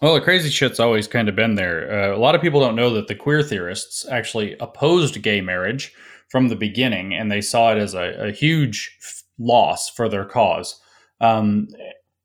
Well, 0.00 0.14
the 0.14 0.20
crazy 0.22 0.48
shit's 0.48 0.80
always 0.80 1.06
kind 1.06 1.28
of 1.28 1.36
been 1.36 1.56
there. 1.56 1.92
Uh, 1.92 2.16
a 2.16 2.18
lot 2.18 2.34
of 2.34 2.40
people 2.40 2.60
don't 2.60 2.76
know 2.76 2.94
that 2.94 3.06
the 3.06 3.14
queer 3.14 3.42
theorists 3.42 4.06
actually 4.08 4.56
opposed 4.58 5.20
gay 5.20 5.42
marriage 5.42 5.92
from 6.30 6.48
the 6.48 6.56
beginning, 6.56 7.12
and 7.14 7.30
they 7.30 7.42
saw 7.42 7.72
it 7.72 7.78
as 7.78 7.92
a, 7.94 8.28
a 8.28 8.32
huge 8.32 8.96
loss 9.38 9.90
for 9.90 10.08
their 10.08 10.24
cause. 10.24 10.80
Um, 11.20 11.68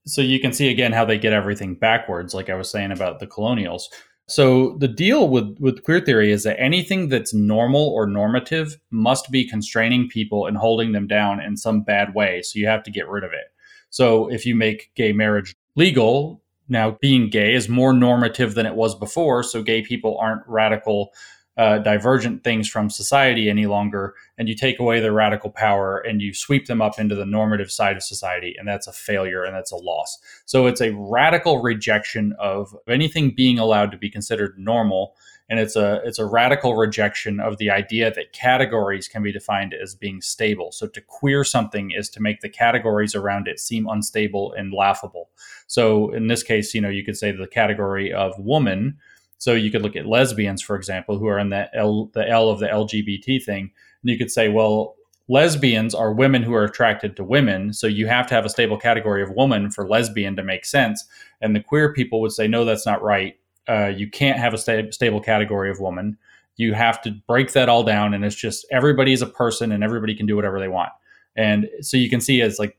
so 0.05 0.21
you 0.21 0.39
can 0.39 0.53
see 0.53 0.69
again 0.69 0.93
how 0.93 1.03
they 1.03 1.17
get 1.17 1.33
everything 1.33 1.75
backwards, 1.75 2.33
like 2.33 2.49
I 2.49 2.55
was 2.55 2.69
saying 2.69 2.91
about 2.91 3.19
the 3.19 3.27
colonials. 3.27 3.89
So 4.27 4.77
the 4.79 4.87
deal 4.87 5.27
with 5.27 5.57
with 5.59 5.83
queer 5.83 5.99
theory 5.99 6.31
is 6.31 6.43
that 6.43 6.59
anything 6.59 7.09
that's 7.09 7.33
normal 7.33 7.89
or 7.89 8.07
normative 8.07 8.77
must 8.89 9.31
be 9.31 9.47
constraining 9.47 10.07
people 10.07 10.45
and 10.45 10.57
holding 10.57 10.93
them 10.93 11.07
down 11.07 11.41
in 11.41 11.57
some 11.57 11.81
bad 11.81 12.15
way. 12.15 12.41
So 12.41 12.57
you 12.57 12.67
have 12.67 12.83
to 12.83 12.91
get 12.91 13.09
rid 13.09 13.23
of 13.23 13.33
it. 13.33 13.51
So 13.89 14.31
if 14.31 14.45
you 14.45 14.55
make 14.55 14.91
gay 14.95 15.11
marriage 15.11 15.55
legal, 15.75 16.41
now 16.67 16.97
being 17.01 17.29
gay 17.29 17.53
is 17.53 17.69
more 17.69 17.93
normative 17.93 18.55
than 18.55 18.65
it 18.65 18.75
was 18.75 18.95
before. 18.95 19.43
So 19.43 19.61
gay 19.61 19.81
people 19.81 20.17
aren't 20.19 20.43
radical 20.47 21.11
uh, 21.57 21.77
divergent 21.77 22.43
things 22.43 22.67
from 22.67 22.89
society 22.89 23.49
any 23.49 23.65
longer, 23.65 24.13
and 24.37 24.49
you 24.49 24.55
take 24.55 24.77
away 24.77 24.99
their 24.99 25.13
radical 25.13 25.49
power 25.49 25.99
and 25.99 26.21
you 26.21 26.33
sweep 26.33 26.65
them 26.65 26.81
up 26.81 26.99
into 26.99 27.15
the 27.15 27.25
normative 27.25 27.71
side 27.71 27.95
of 27.95 28.03
society, 28.03 28.55
and 28.57 28.67
that's 28.67 28.87
a 28.87 28.91
failure 28.91 29.43
and 29.43 29.55
that's 29.55 29.71
a 29.71 29.77
loss. 29.77 30.19
So 30.45 30.67
it's 30.67 30.81
a 30.81 30.93
radical 30.93 31.61
rejection 31.61 32.35
of 32.39 32.75
anything 32.89 33.33
being 33.33 33.57
allowed 33.57 33.91
to 33.91 33.97
be 33.97 34.09
considered 34.09 34.55
normal, 34.57 35.15
and 35.49 35.59
it's 35.59 35.75
a 35.75 36.01
it's 36.03 36.19
a 36.19 36.25
radical 36.25 36.75
rejection 36.75 37.39
of 37.39 37.57
the 37.57 37.69
idea 37.69 38.11
that 38.13 38.33
categories 38.33 39.07
can 39.07 39.21
be 39.21 39.31
defined 39.31 39.73
as 39.73 39.95
being 39.95 40.21
stable. 40.21 40.71
So 40.71 40.87
to 40.87 41.01
queer 41.01 41.43
something 41.43 41.91
is 41.91 42.09
to 42.09 42.21
make 42.21 42.41
the 42.41 42.49
categories 42.49 43.15
around 43.15 43.47
it 43.47 43.59
seem 43.59 43.87
unstable 43.87 44.53
and 44.53 44.73
laughable. 44.73 45.29
So 45.67 46.11
in 46.11 46.27
this 46.27 46.43
case, 46.43 46.73
you 46.73 46.81
know, 46.81 46.89
you 46.89 47.03
could 47.03 47.17
say 47.17 47.31
the 47.31 47.47
category 47.47 48.11
of 48.11 48.37
woman 48.39 48.97
so 49.37 49.53
you 49.53 49.71
could 49.71 49.81
look 49.81 49.95
at 49.95 50.07
lesbians, 50.07 50.61
for 50.61 50.75
example, 50.75 51.17
who 51.17 51.27
are 51.27 51.39
in 51.39 51.49
the 51.49 51.69
L, 51.75 52.09
the 52.13 52.27
L 52.27 52.49
of 52.49 52.59
the 52.59 52.67
LGBT 52.67 53.43
thing, 53.43 53.71
and 54.01 54.09
you 54.09 54.17
could 54.17 54.31
say, 54.31 54.49
well, 54.49 54.95
lesbians 55.27 55.93
are 55.93 56.13
women 56.13 56.43
who 56.43 56.53
are 56.53 56.63
attracted 56.63 57.15
to 57.15 57.23
women, 57.23 57.73
so 57.73 57.87
you 57.87 58.07
have 58.07 58.27
to 58.27 58.33
have 58.33 58.45
a 58.45 58.49
stable 58.49 58.77
category 58.77 59.21
of 59.21 59.31
woman 59.31 59.69
for 59.71 59.87
lesbian 59.87 60.35
to 60.35 60.43
make 60.43 60.65
sense. 60.65 61.03
And 61.41 61.55
the 61.55 61.61
queer 61.61 61.93
people 61.93 62.21
would 62.21 62.31
say, 62.31 62.47
no, 62.47 62.65
that's 62.65 62.85
not 62.85 63.01
right. 63.01 63.37
Uh, 63.67 63.87
you 63.87 64.09
can't 64.09 64.39
have 64.39 64.53
a 64.53 64.57
sta- 64.57 64.91
stable 64.91 65.21
category 65.21 65.69
of 65.69 65.79
woman. 65.79 66.17
You 66.57 66.73
have 66.73 67.01
to 67.03 67.11
break 67.27 67.51
that 67.53 67.69
all 67.69 67.83
down, 67.83 68.13
and 68.13 68.23
it's 68.23 68.35
just 68.35 68.65
everybody 68.71 69.11
is 69.11 69.21
a 69.21 69.27
person, 69.27 69.71
and 69.71 69.83
everybody 69.83 70.15
can 70.15 70.25
do 70.25 70.35
whatever 70.35 70.59
they 70.59 70.67
want. 70.67 70.91
And 71.35 71.67
so 71.81 71.97
you 71.97 72.09
can 72.09 72.21
see 72.21 72.41
as 72.41 72.59
like 72.59 72.77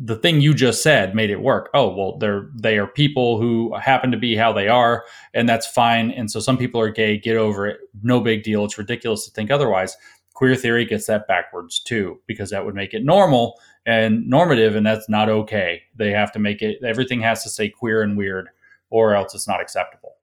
the 0.00 0.16
thing 0.16 0.40
you 0.40 0.54
just 0.54 0.82
said 0.82 1.14
made 1.14 1.30
it 1.30 1.40
work. 1.40 1.70
Oh, 1.74 1.94
well, 1.94 2.18
they're 2.18 2.48
they 2.54 2.78
are 2.78 2.86
people 2.86 3.40
who 3.40 3.74
happen 3.74 4.10
to 4.12 4.16
be 4.16 4.36
how 4.36 4.52
they 4.52 4.68
are, 4.68 5.04
and 5.34 5.48
that's 5.48 5.66
fine. 5.66 6.10
And 6.12 6.30
so 6.30 6.40
some 6.40 6.56
people 6.56 6.80
are 6.80 6.90
gay, 6.90 7.18
get 7.18 7.36
over 7.36 7.66
it. 7.66 7.80
No 8.02 8.20
big 8.20 8.44
deal. 8.44 8.64
It's 8.64 8.78
ridiculous 8.78 9.24
to 9.24 9.30
think 9.32 9.50
otherwise. 9.50 9.96
Queer 10.34 10.54
theory 10.54 10.84
gets 10.84 11.06
that 11.06 11.26
backwards 11.26 11.80
too, 11.80 12.20
because 12.26 12.50
that 12.50 12.64
would 12.64 12.76
make 12.76 12.94
it 12.94 13.04
normal 13.04 13.58
and 13.86 14.24
normative, 14.28 14.76
and 14.76 14.86
that's 14.86 15.08
not 15.08 15.28
okay. 15.28 15.82
They 15.96 16.12
have 16.12 16.30
to 16.32 16.38
make 16.38 16.62
it 16.62 16.78
everything 16.84 17.20
has 17.22 17.42
to 17.42 17.50
say 17.50 17.68
queer 17.68 18.02
and 18.02 18.16
weird, 18.16 18.48
or 18.90 19.14
else 19.14 19.34
it's 19.34 19.48
not 19.48 19.60
acceptable. 19.60 20.14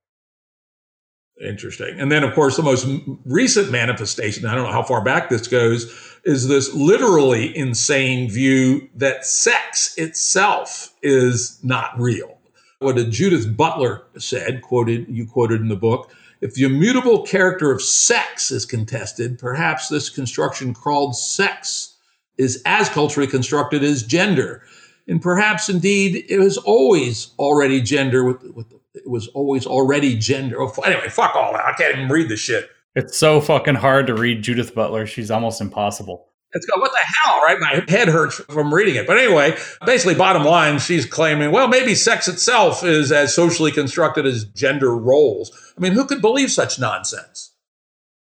Interesting. 1.41 1.99
And 1.99 2.12
then, 2.12 2.24
of 2.24 2.34
course, 2.34 2.56
the 2.56 2.64
most 2.64 2.88
recent 3.26 3.70
manifestation, 3.70 4.45
I 4.45 4.56
don't 4.56 4.66
know 4.66 4.72
how 4.72 4.84
far 4.84 5.03
back 5.03 5.30
this 5.30 5.48
goes, 5.48 5.94
is 6.24 6.48
this 6.48 6.74
literally 6.74 7.56
insane 7.56 8.30
view 8.30 8.88
that 8.95 9.26
sex 9.26 9.98
itself 9.98 10.94
is 11.03 11.60
not 11.62 11.99
real. 11.99 12.38
What 12.80 12.95
Judith 13.10 13.56
Butler 13.56 14.03
said, 14.18 14.62
quoted, 14.62 15.07
you 15.10 15.28
quoted 15.28 15.60
in 15.60 15.68
the 15.68 15.76
book, 15.76 16.10
if 16.40 16.53
the 16.53 16.64
immutable 16.64 17.24
character 17.24 17.72
of 17.72 17.82
sex 17.82 18.52
is 18.52 18.66
contested, 18.66 19.38
perhaps 19.38 19.90
this 19.90 20.10
construction 20.10 20.74
called 20.74 21.18
sex 21.18 21.98
is 22.38 22.62
as 22.66 22.90
culturally 22.90 23.28
constructed 23.28 23.84
as 23.84 24.03
gender. 24.03 24.62
And 25.07 25.22
perhaps 25.22 25.70
indeed 25.70 26.26
it 26.30 26.40
was 26.40 26.57
always 26.57 27.32
already 27.40 27.82
gender 27.82 28.24
with, 28.24 28.44
with 28.53 28.70
it 28.95 29.09
was 29.09 29.27
always 29.30 29.65
already 29.65 30.15
gender. 30.17 30.61
Oh, 30.61 30.72
anyway, 30.85 31.09
fuck 31.09 31.35
all 31.35 31.53
that. 31.53 31.65
I 31.65 31.73
can't 31.73 31.95
even 31.95 32.09
read 32.09 32.30
the 32.30 32.38
shit. 32.38 32.69
It's 32.95 33.17
so 33.17 33.41
fucking 33.41 33.76
hard 33.76 34.07
to 34.07 34.15
read 34.15 34.41
Judith 34.41 34.73
Butler. 34.73 35.05
She's 35.05 35.30
almost 35.30 35.59
impossible. 35.59 36.27
It's 36.53 36.65
go, 36.65 36.80
what 36.80 36.91
the 36.91 36.99
hell, 37.03 37.41
right? 37.41 37.59
My 37.59 37.84
head 37.89 38.07
hurts 38.07 38.35
from 38.35 38.73
reading 38.73 38.95
it. 38.95 39.05
But 39.05 39.17
anyway, 39.17 39.57
basically, 39.85 40.15
bottom 40.15 40.45
line, 40.45 40.80
she's 40.80 41.05
claiming, 41.05 41.51
well, 41.51 41.67
maybe 41.67 41.95
sex 41.95 42.30
itself 42.30 42.81
is 42.84 43.11
as 43.11 43.35
socially 43.35 43.73
constructed 43.73 44.26
as 44.26 44.45
gender 44.45 44.95
roles. 44.95 45.51
I 45.77 45.81
mean, 45.81 45.91
who 45.91 46.05
could 46.05 46.22
believe 46.22 46.49
such 46.49 46.80
nonsense? 46.80 47.51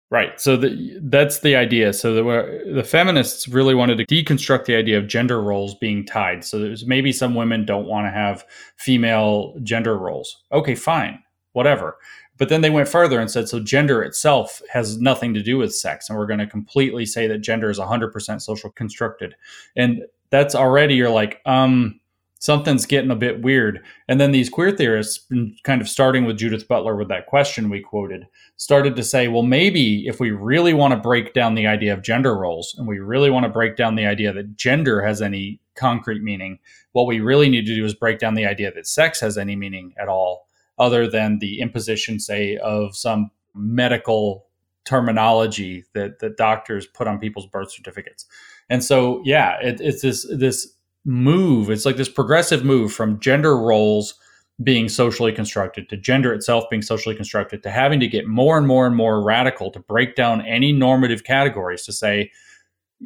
Right. 0.08 0.40
So 0.40 0.56
the, 0.56 0.98
that's 1.02 1.40
the 1.40 1.56
idea. 1.56 1.92
So 1.92 2.14
the, 2.14 2.72
the 2.72 2.84
feminists 2.84 3.48
really 3.48 3.74
wanted 3.74 3.98
to 3.98 4.06
deconstruct 4.06 4.66
the 4.66 4.76
idea 4.76 4.98
of 4.98 5.08
gender 5.08 5.42
roles 5.42 5.74
being 5.74 6.06
tied. 6.06 6.44
So 6.44 6.60
there's 6.60 6.86
maybe 6.86 7.12
some 7.12 7.34
women 7.34 7.64
don't 7.64 7.86
want 7.86 8.06
to 8.06 8.12
have 8.12 8.44
female 8.76 9.56
gender 9.64 9.98
roles. 9.98 10.44
Okay, 10.52 10.76
fine, 10.76 11.22
whatever. 11.54 11.98
But 12.38 12.50
then 12.50 12.60
they 12.60 12.70
went 12.70 12.88
further 12.88 13.18
and 13.18 13.30
said, 13.30 13.48
so 13.48 13.58
gender 13.58 14.02
itself 14.02 14.62
has 14.70 15.00
nothing 15.00 15.34
to 15.34 15.42
do 15.42 15.58
with 15.58 15.74
sex. 15.74 16.08
And 16.08 16.16
we're 16.16 16.26
going 16.26 16.38
to 16.38 16.46
completely 16.46 17.04
say 17.04 17.26
that 17.26 17.38
gender 17.38 17.68
is 17.68 17.78
100% 17.78 18.42
social 18.42 18.70
constructed. 18.70 19.34
And 19.74 20.02
that's 20.30 20.54
already, 20.54 20.94
you're 20.94 21.10
like, 21.10 21.40
um, 21.46 21.98
something's 22.46 22.86
getting 22.86 23.10
a 23.10 23.16
bit 23.16 23.42
weird. 23.42 23.84
And 24.06 24.20
then 24.20 24.30
these 24.30 24.48
queer 24.48 24.70
theorists, 24.70 25.26
mm, 25.32 25.52
kind 25.64 25.80
of 25.80 25.88
starting 25.88 26.24
with 26.24 26.38
Judith 26.38 26.68
Butler 26.68 26.94
with 26.94 27.08
that 27.08 27.26
question 27.26 27.68
we 27.68 27.80
quoted, 27.80 28.28
started 28.56 28.94
to 28.94 29.02
say, 29.02 29.26
well, 29.26 29.42
maybe 29.42 30.06
if 30.06 30.20
we 30.20 30.30
really 30.30 30.72
want 30.72 30.92
to 30.92 31.00
break 31.00 31.34
down 31.34 31.56
the 31.56 31.66
idea 31.66 31.92
of 31.92 32.02
gender 32.02 32.38
roles 32.38 32.72
and 32.78 32.86
we 32.86 33.00
really 33.00 33.30
want 33.30 33.42
to 33.42 33.50
break 33.50 33.74
down 33.74 33.96
the 33.96 34.06
idea 34.06 34.32
that 34.32 34.56
gender 34.56 35.02
has 35.02 35.20
any 35.20 35.60
concrete 35.74 36.22
meaning, 36.22 36.60
what 36.92 37.08
we 37.08 37.18
really 37.18 37.48
need 37.48 37.66
to 37.66 37.74
do 37.74 37.84
is 37.84 37.94
break 37.94 38.20
down 38.20 38.34
the 38.34 38.46
idea 38.46 38.72
that 38.72 38.86
sex 38.86 39.18
has 39.18 39.36
any 39.36 39.56
meaning 39.56 39.92
at 40.00 40.06
all, 40.06 40.46
other 40.78 41.10
than 41.10 41.40
the 41.40 41.58
imposition, 41.58 42.20
say, 42.20 42.56
of 42.58 42.94
some 42.96 43.28
medical 43.56 44.46
terminology 44.84 45.84
that, 45.94 46.20
that 46.20 46.36
doctors 46.36 46.86
put 46.86 47.08
on 47.08 47.18
people's 47.18 47.46
birth 47.46 47.72
certificates. 47.72 48.24
And 48.70 48.84
so, 48.84 49.20
yeah, 49.24 49.56
it, 49.60 49.80
it's 49.80 50.02
this 50.02 50.24
this 50.30 50.75
move. 51.06 51.70
It's 51.70 51.86
like 51.86 51.96
this 51.96 52.08
progressive 52.08 52.64
move 52.64 52.92
from 52.92 53.20
gender 53.20 53.56
roles 53.56 54.14
being 54.62 54.88
socially 54.88 55.32
constructed 55.32 55.88
to 55.88 55.96
gender 55.96 56.32
itself 56.32 56.64
being 56.70 56.82
socially 56.82 57.14
constructed 57.14 57.62
to 57.62 57.70
having 57.70 58.00
to 58.00 58.08
get 58.08 58.26
more 58.26 58.56
and 58.56 58.66
more 58.66 58.86
and 58.86 58.96
more 58.96 59.22
radical 59.22 59.70
to 59.70 59.80
break 59.80 60.16
down 60.16 60.40
any 60.46 60.72
normative 60.72 61.24
categories 61.24 61.84
to 61.84 61.92
say 61.92 62.30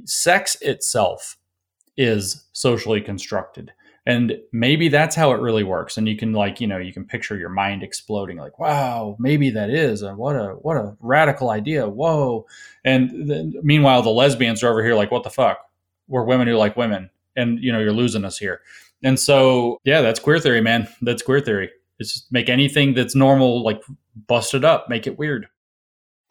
sex 0.05 0.57
itself 0.61 1.37
is 1.97 2.47
socially 2.53 3.01
constructed. 3.01 3.73
And 4.07 4.39
maybe 4.53 4.89
that's 4.89 5.17
how 5.17 5.33
it 5.33 5.41
really 5.41 5.65
works. 5.65 5.99
And 5.99 6.09
you 6.09 6.17
can 6.17 6.33
like 6.33 6.61
you 6.61 6.67
know 6.67 6.79
you 6.79 6.93
can 6.93 7.05
picture 7.05 7.37
your 7.37 7.51
mind 7.51 7.83
exploding 7.83 8.39
like 8.39 8.59
wow 8.59 9.17
maybe 9.19 9.51
that 9.51 9.71
is 9.71 10.03
and 10.03 10.17
what 10.17 10.37
a 10.37 10.53
what 10.63 10.77
a 10.77 10.97
radical 11.01 11.51
idea. 11.51 11.87
Whoa. 11.89 12.47
And 12.85 13.29
then, 13.29 13.55
meanwhile 13.63 14.03
the 14.03 14.11
lesbians 14.11 14.63
are 14.63 14.71
over 14.71 14.83
here 14.83 14.95
like 14.95 15.11
what 15.11 15.25
the 15.25 15.31
fuck? 15.31 15.59
We're 16.09 16.25
women 16.25 16.49
who 16.49 16.55
like 16.55 16.77
women 16.77 17.11
and 17.37 17.63
you 17.63 17.73
know 17.73 17.79
you're 17.79 17.93
losing 17.93 18.25
us 18.25 18.39
here. 18.39 18.61
And 19.03 19.19
so 19.19 19.79
yeah 19.85 20.01
that's 20.01 20.21
queer 20.21 20.39
theory 20.39 20.61
man. 20.61 20.89
That's 21.03 21.23
queer 21.23 21.41
theory. 21.41 21.71
It's 21.99 22.13
just 22.13 22.33
make 22.33 22.49
anything 22.49 22.95
that's 22.95 23.15
normal 23.15 23.63
like 23.63 23.83
bust 24.27 24.55
it 24.55 24.65
up 24.65 24.89
make 24.89 25.07
it 25.07 25.19
weird. 25.19 25.49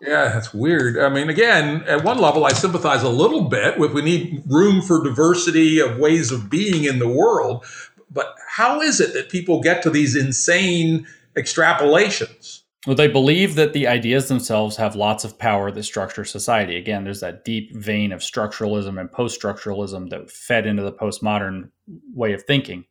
Yeah 0.02 0.30
that's 0.30 0.54
weird. 0.54 0.98
I 0.98 1.10
mean 1.10 1.30
again 1.30 1.84
at 1.88 2.04
one 2.04 2.20
level 2.20 2.46
i 2.46 2.54
sympathize 2.54 3.04
a 3.04 3.10
little 3.10 3.44
bit 3.44 3.78
with 3.78 3.94
we 3.94 4.02
need 4.02 4.44
room 4.48 4.82
for 4.82 5.04
diversity 5.04 5.80
of 5.80 5.98
ways 5.98 6.32
of 6.32 6.50
being 6.50 6.84
in 6.86 7.00
the 7.00 7.08
world 7.08 7.66
but 8.12 8.36
how 8.48 8.82
is 8.82 9.00
it 9.00 9.14
that 9.14 9.30
people 9.30 9.62
get 9.62 9.84
to 9.84 9.90
these 9.90 10.16
insane 10.16 11.08
extrapolations 11.36 12.59
well, 12.88 12.96
they 12.96 13.08
believe 13.08 13.56
that 13.56 13.74
the 13.74 13.88
ideas 13.88 14.30
themselves 14.30 14.78
have 14.78 14.96
lots 14.96 15.26
of 15.26 15.38
power 15.38 15.70
that 15.70 15.84
structure 15.84 16.24
society. 16.24 16.78
Again, 16.78 17.04
there's 17.04 17.20
that 17.20 17.44
deep 17.44 17.76
vein 17.76 18.12
of 18.12 18.22
structuralism 18.22 19.00
and 19.00 19.12
post 19.12 19.40
structuralism 19.40 20.10
that 20.10 20.32
fed 20.32 20.66
into 20.66 20.84
the 20.84 20.94
postmodern 20.94 21.72
way 22.14 22.34
of 22.34 22.44
thinking. 22.44 22.86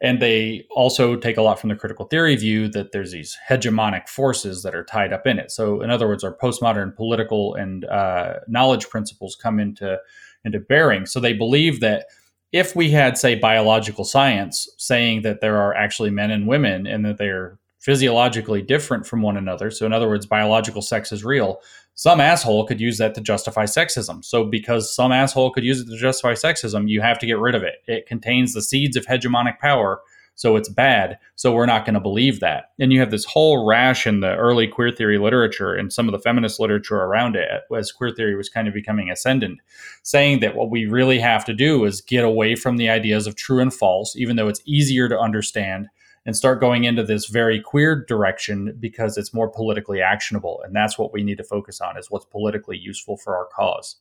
And 0.00 0.20
they 0.20 0.66
also 0.70 1.16
take 1.16 1.38
a 1.38 1.42
lot 1.42 1.58
from 1.58 1.70
the 1.70 1.76
critical 1.76 2.04
theory 2.04 2.36
view 2.36 2.68
that 2.68 2.92
there's 2.92 3.12
these 3.12 3.36
hegemonic 3.48 4.08
forces 4.08 4.62
that 4.62 4.74
are 4.74 4.84
tied 4.84 5.12
up 5.12 5.26
in 5.26 5.38
it. 5.38 5.50
So, 5.50 5.80
in 5.80 5.90
other 5.90 6.06
words, 6.06 6.22
our 6.22 6.36
postmodern 6.36 6.94
political 6.94 7.54
and 7.54 7.84
uh, 7.86 8.34
knowledge 8.46 8.88
principles 8.90 9.34
come 9.34 9.58
into 9.58 9.98
into 10.44 10.60
bearing. 10.60 11.06
So 11.06 11.18
they 11.18 11.32
believe 11.32 11.80
that 11.80 12.06
if 12.52 12.76
we 12.76 12.90
had, 12.90 13.18
say, 13.18 13.34
biological 13.34 14.04
science 14.04 14.68
saying 14.78 15.22
that 15.22 15.40
there 15.40 15.56
are 15.56 15.74
actually 15.74 16.10
men 16.10 16.30
and 16.30 16.46
women 16.46 16.86
and 16.86 17.04
that 17.04 17.18
they're 17.18 17.58
physiologically 17.86 18.60
different 18.60 19.06
from 19.06 19.22
one 19.22 19.36
another. 19.36 19.70
So, 19.70 19.86
in 19.86 19.92
other 19.92 20.08
words, 20.08 20.26
biological 20.26 20.82
sex 20.82 21.12
is 21.12 21.24
real. 21.24 21.60
Some 21.94 22.20
asshole 22.20 22.66
could 22.66 22.80
use 22.80 22.98
that 22.98 23.14
to 23.14 23.20
justify 23.20 23.64
sexism. 23.64 24.24
So, 24.24 24.42
because 24.42 24.92
some 24.92 25.12
asshole 25.12 25.52
could 25.52 25.62
use 25.62 25.80
it 25.80 25.86
to 25.86 25.96
justify 25.96 26.32
sexism, 26.32 26.88
you 26.88 27.00
have 27.00 27.20
to 27.20 27.26
get 27.26 27.38
rid 27.38 27.54
of 27.54 27.62
it. 27.62 27.76
It 27.86 28.06
contains 28.06 28.52
the 28.52 28.60
seeds 28.60 28.96
of 28.96 29.06
hegemonic 29.06 29.60
power 29.60 30.00
so 30.36 30.56
it's 30.56 30.68
bad. 30.68 31.18
So 31.34 31.52
we're 31.52 31.64
not 31.64 31.86
going 31.86 31.94
to 31.94 32.00
believe 32.00 32.40
that. 32.40 32.72
And 32.78 32.92
you 32.92 33.00
have 33.00 33.10
this 33.10 33.24
whole 33.24 33.66
rash 33.66 34.06
in 34.06 34.20
the 34.20 34.36
early 34.36 34.68
queer 34.68 34.92
theory 34.92 35.18
literature 35.18 35.74
and 35.74 35.90
some 35.90 36.08
of 36.08 36.12
the 36.12 36.18
feminist 36.18 36.60
literature 36.60 36.96
around 36.96 37.36
it 37.36 37.48
as 37.74 37.90
queer 37.90 38.10
theory 38.10 38.36
was 38.36 38.50
kind 38.50 38.68
of 38.68 38.74
becoming 38.74 39.10
ascendant, 39.10 39.60
saying 40.02 40.40
that 40.40 40.54
what 40.54 40.70
we 40.70 40.84
really 40.84 41.18
have 41.18 41.44
to 41.46 41.54
do 41.54 41.86
is 41.86 42.02
get 42.02 42.22
away 42.22 42.54
from 42.54 42.76
the 42.76 42.90
ideas 42.90 43.26
of 43.26 43.34
true 43.34 43.60
and 43.60 43.72
false, 43.72 44.14
even 44.14 44.36
though 44.36 44.48
it's 44.48 44.60
easier 44.66 45.08
to 45.08 45.18
understand 45.18 45.88
and 46.26 46.36
start 46.36 46.60
going 46.60 46.84
into 46.84 47.02
this 47.02 47.26
very 47.26 47.60
queer 47.60 48.04
direction 48.04 48.76
because 48.78 49.16
it's 49.16 49.32
more 49.32 49.48
politically 49.48 50.02
actionable 50.02 50.60
and 50.64 50.76
that's 50.76 50.98
what 50.98 51.12
we 51.12 51.22
need 51.22 51.38
to 51.38 51.44
focus 51.44 51.80
on 51.80 51.96
is 51.96 52.10
what's 52.10 52.26
politically 52.26 52.76
useful 52.76 53.16
for 53.16 53.36
our 53.36 53.46
cause 53.46 53.96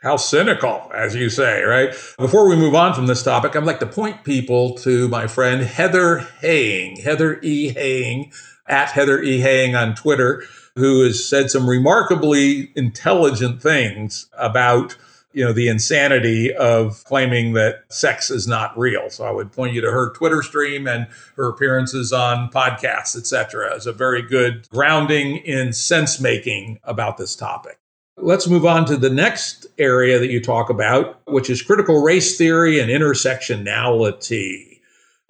how 0.00 0.16
cynical, 0.16 0.88
as 0.94 1.16
you 1.16 1.28
say, 1.28 1.62
right? 1.64 1.88
Before 2.18 2.48
we 2.48 2.54
move 2.54 2.76
on 2.76 2.94
from 2.94 3.08
this 3.08 3.24
topic, 3.24 3.56
I'd 3.56 3.64
like 3.64 3.80
to 3.80 3.86
point 3.86 4.22
people 4.22 4.76
to 4.76 5.08
my 5.08 5.26
friend 5.26 5.60
Heather 5.60 6.18
Heying, 6.40 6.98
Heather 6.98 7.40
E. 7.42 7.70
Heying, 7.70 8.30
at 8.68 8.90
Heather 8.90 9.20
E. 9.20 9.40
Heying 9.40 9.74
on 9.74 9.94
Twitter, 9.94 10.44
who 10.76 11.02
has 11.02 11.24
said 11.24 11.50
some 11.50 11.68
remarkably 11.68 12.70
intelligent 12.76 13.60
things 13.60 14.28
about 14.38 14.96
you 15.38 15.44
know 15.44 15.52
the 15.52 15.68
insanity 15.68 16.52
of 16.52 17.04
claiming 17.04 17.52
that 17.52 17.84
sex 17.90 18.28
is 18.28 18.48
not 18.48 18.76
real 18.76 19.08
so 19.08 19.24
i 19.24 19.30
would 19.30 19.52
point 19.52 19.72
you 19.72 19.80
to 19.80 19.92
her 19.92 20.10
twitter 20.10 20.42
stream 20.42 20.88
and 20.88 21.06
her 21.36 21.48
appearances 21.48 22.12
on 22.12 22.50
podcasts 22.50 23.16
etc 23.16 23.72
as 23.72 23.86
a 23.86 23.92
very 23.92 24.20
good 24.20 24.68
grounding 24.70 25.36
in 25.36 25.72
sense 25.72 26.20
making 26.20 26.80
about 26.82 27.16
this 27.18 27.36
topic 27.36 27.78
Let's 28.20 28.48
move 28.48 28.66
on 28.66 28.84
to 28.86 28.96
the 28.96 29.10
next 29.10 29.68
area 29.78 30.18
that 30.18 30.28
you 30.28 30.42
talk 30.42 30.70
about, 30.70 31.20
which 31.28 31.48
is 31.48 31.62
critical 31.62 32.02
race 32.02 32.36
theory 32.36 32.80
and 32.80 32.90
intersectionality. 32.90 34.80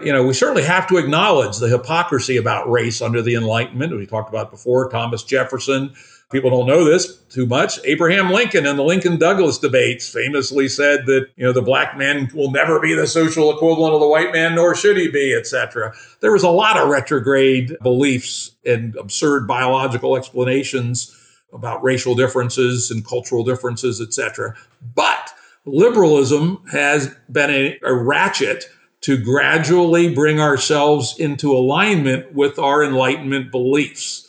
You 0.02 0.10
know, 0.10 0.26
we 0.26 0.32
certainly 0.32 0.62
have 0.62 0.86
to 0.86 0.96
acknowledge 0.96 1.58
the 1.58 1.68
hypocrisy 1.68 2.38
about 2.38 2.70
race 2.70 3.02
under 3.02 3.20
the 3.20 3.34
Enlightenment. 3.34 3.94
We 3.94 4.06
talked 4.06 4.30
about 4.30 4.50
before 4.50 4.88
Thomas 4.88 5.22
Jefferson. 5.22 5.92
People 6.30 6.50
don't 6.50 6.66
know 6.66 6.84
this 6.84 7.16
too 7.30 7.46
much. 7.46 7.80
Abraham 7.84 8.30
Lincoln 8.30 8.66
in 8.66 8.76
the 8.76 8.84
Lincoln 8.84 9.18
Douglas 9.18 9.56
debates 9.56 10.12
famously 10.12 10.68
said 10.68 11.06
that, 11.06 11.28
you 11.36 11.44
know, 11.46 11.54
the 11.54 11.62
black 11.62 11.96
man 11.96 12.28
will 12.34 12.50
never 12.50 12.78
be 12.78 12.92
the 12.92 13.06
social 13.06 13.50
equivalent 13.50 13.94
of 13.94 14.00
the 14.00 14.08
white 14.08 14.30
man, 14.32 14.54
nor 14.54 14.74
should 14.74 14.98
he 14.98 15.08
be, 15.08 15.34
etc. 15.34 15.94
There 16.20 16.32
was 16.32 16.42
a 16.42 16.50
lot 16.50 16.76
of 16.76 16.90
retrograde 16.90 17.74
beliefs 17.82 18.50
and 18.66 18.94
absurd 18.96 19.46
biological 19.46 20.18
explanations 20.18 21.16
about 21.54 21.82
racial 21.82 22.14
differences 22.14 22.90
and 22.90 23.06
cultural 23.06 23.42
differences, 23.42 23.98
etc. 23.98 24.54
But 24.94 25.32
liberalism 25.64 26.62
has 26.70 27.14
been 27.32 27.50
a, 27.50 27.78
a 27.82 27.94
ratchet 27.94 28.66
to 29.00 29.16
gradually 29.16 30.14
bring 30.14 30.40
ourselves 30.40 31.18
into 31.18 31.52
alignment 31.52 32.34
with 32.34 32.58
our 32.58 32.84
Enlightenment 32.84 33.50
beliefs. 33.50 34.27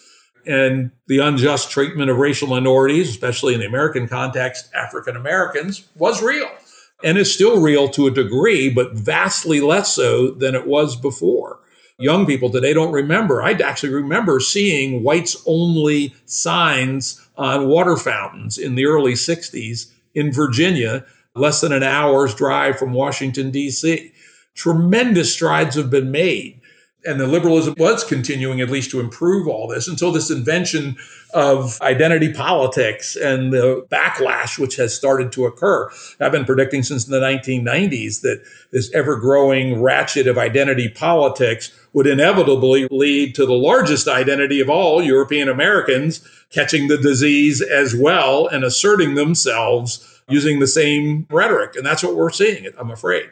And 0.49 0.91
the 1.07 1.19
unjust 1.19 1.71
treatment 1.71 2.09
of 2.09 2.17
racial 2.17 2.47
minorities, 2.47 3.09
especially 3.09 3.53
in 3.53 3.61
the 3.61 3.67
American 3.67 4.07
context, 4.07 4.69
African 4.73 5.15
Americans, 5.15 5.87
was 5.95 6.21
real 6.21 6.49
and 7.03 7.17
is 7.17 7.33
still 7.33 7.61
real 7.61 7.87
to 7.89 8.07
a 8.07 8.11
degree, 8.11 8.69
but 8.69 8.93
vastly 8.93 9.61
less 9.61 9.93
so 9.93 10.31
than 10.31 10.55
it 10.55 10.67
was 10.67 10.95
before 10.95 11.59
young 11.99 12.25
people 12.25 12.49
today 12.49 12.73
don't 12.73 12.93
remember. 12.93 13.43
I 13.43 13.51
actually 13.51 13.93
remember 13.93 14.39
seeing 14.39 15.03
whites 15.03 15.35
only 15.45 16.15
signs 16.25 17.21
on 17.37 17.67
water 17.67 17.97
fountains 17.97 18.57
in 18.57 18.75
the 18.75 18.85
early 18.85 19.13
60s 19.13 19.91
in 20.15 20.31
Virginia, 20.31 21.05
less 21.35 21.61
than 21.61 21.73
an 21.73 21.83
hour's 21.83 22.33
drive 22.33 22.79
from 22.79 22.93
Washington, 22.93 23.51
D.C. 23.51 24.11
Tremendous 24.55 25.31
strides 25.31 25.75
have 25.75 25.89
been 25.89 26.09
made 26.09 26.58
and 27.05 27.19
the 27.19 27.27
liberalism 27.27 27.73
was 27.77 28.03
continuing 28.03 28.59
at 28.59 28.69
least 28.69 28.91
to 28.91 28.99
improve 28.99 29.47
all 29.47 29.67
this 29.67 29.87
until 29.87 30.11
this 30.11 30.29
invention 30.29 30.97
of 31.33 31.79
identity 31.81 32.33
politics 32.33 33.15
and 33.15 33.53
the 33.53 33.85
backlash 33.89 34.59
which 34.59 34.75
has 34.75 34.93
started 34.93 35.31
to 35.31 35.45
occur. 35.45 35.89
I've 36.19 36.31
been 36.31 36.45
predicting 36.45 36.83
since 36.83 37.05
the 37.05 37.19
1990s 37.19 38.21
that 38.21 38.43
this 38.71 38.91
ever 38.93 39.15
growing 39.15 39.81
ratchet 39.81 40.27
of 40.27 40.37
identity 40.37 40.89
politics 40.89 41.71
would 41.93 42.07
inevitably 42.07 42.87
lead 42.91 43.33
to 43.35 43.45
the 43.45 43.53
largest 43.53 44.07
identity 44.07 44.59
of 44.59 44.69
all 44.69 45.01
European 45.01 45.47
Americans 45.47 46.27
catching 46.49 46.87
the 46.87 46.97
disease 46.97 47.61
as 47.61 47.95
well 47.95 48.47
and 48.47 48.63
asserting 48.63 49.15
themselves 49.15 50.21
using 50.27 50.59
the 50.59 50.67
same 50.67 51.25
rhetoric. 51.29 51.75
And 51.75 51.85
that's 51.85 52.03
what 52.03 52.15
we're 52.15 52.29
seeing, 52.29 52.67
I'm 52.77 52.91
afraid. 52.91 53.29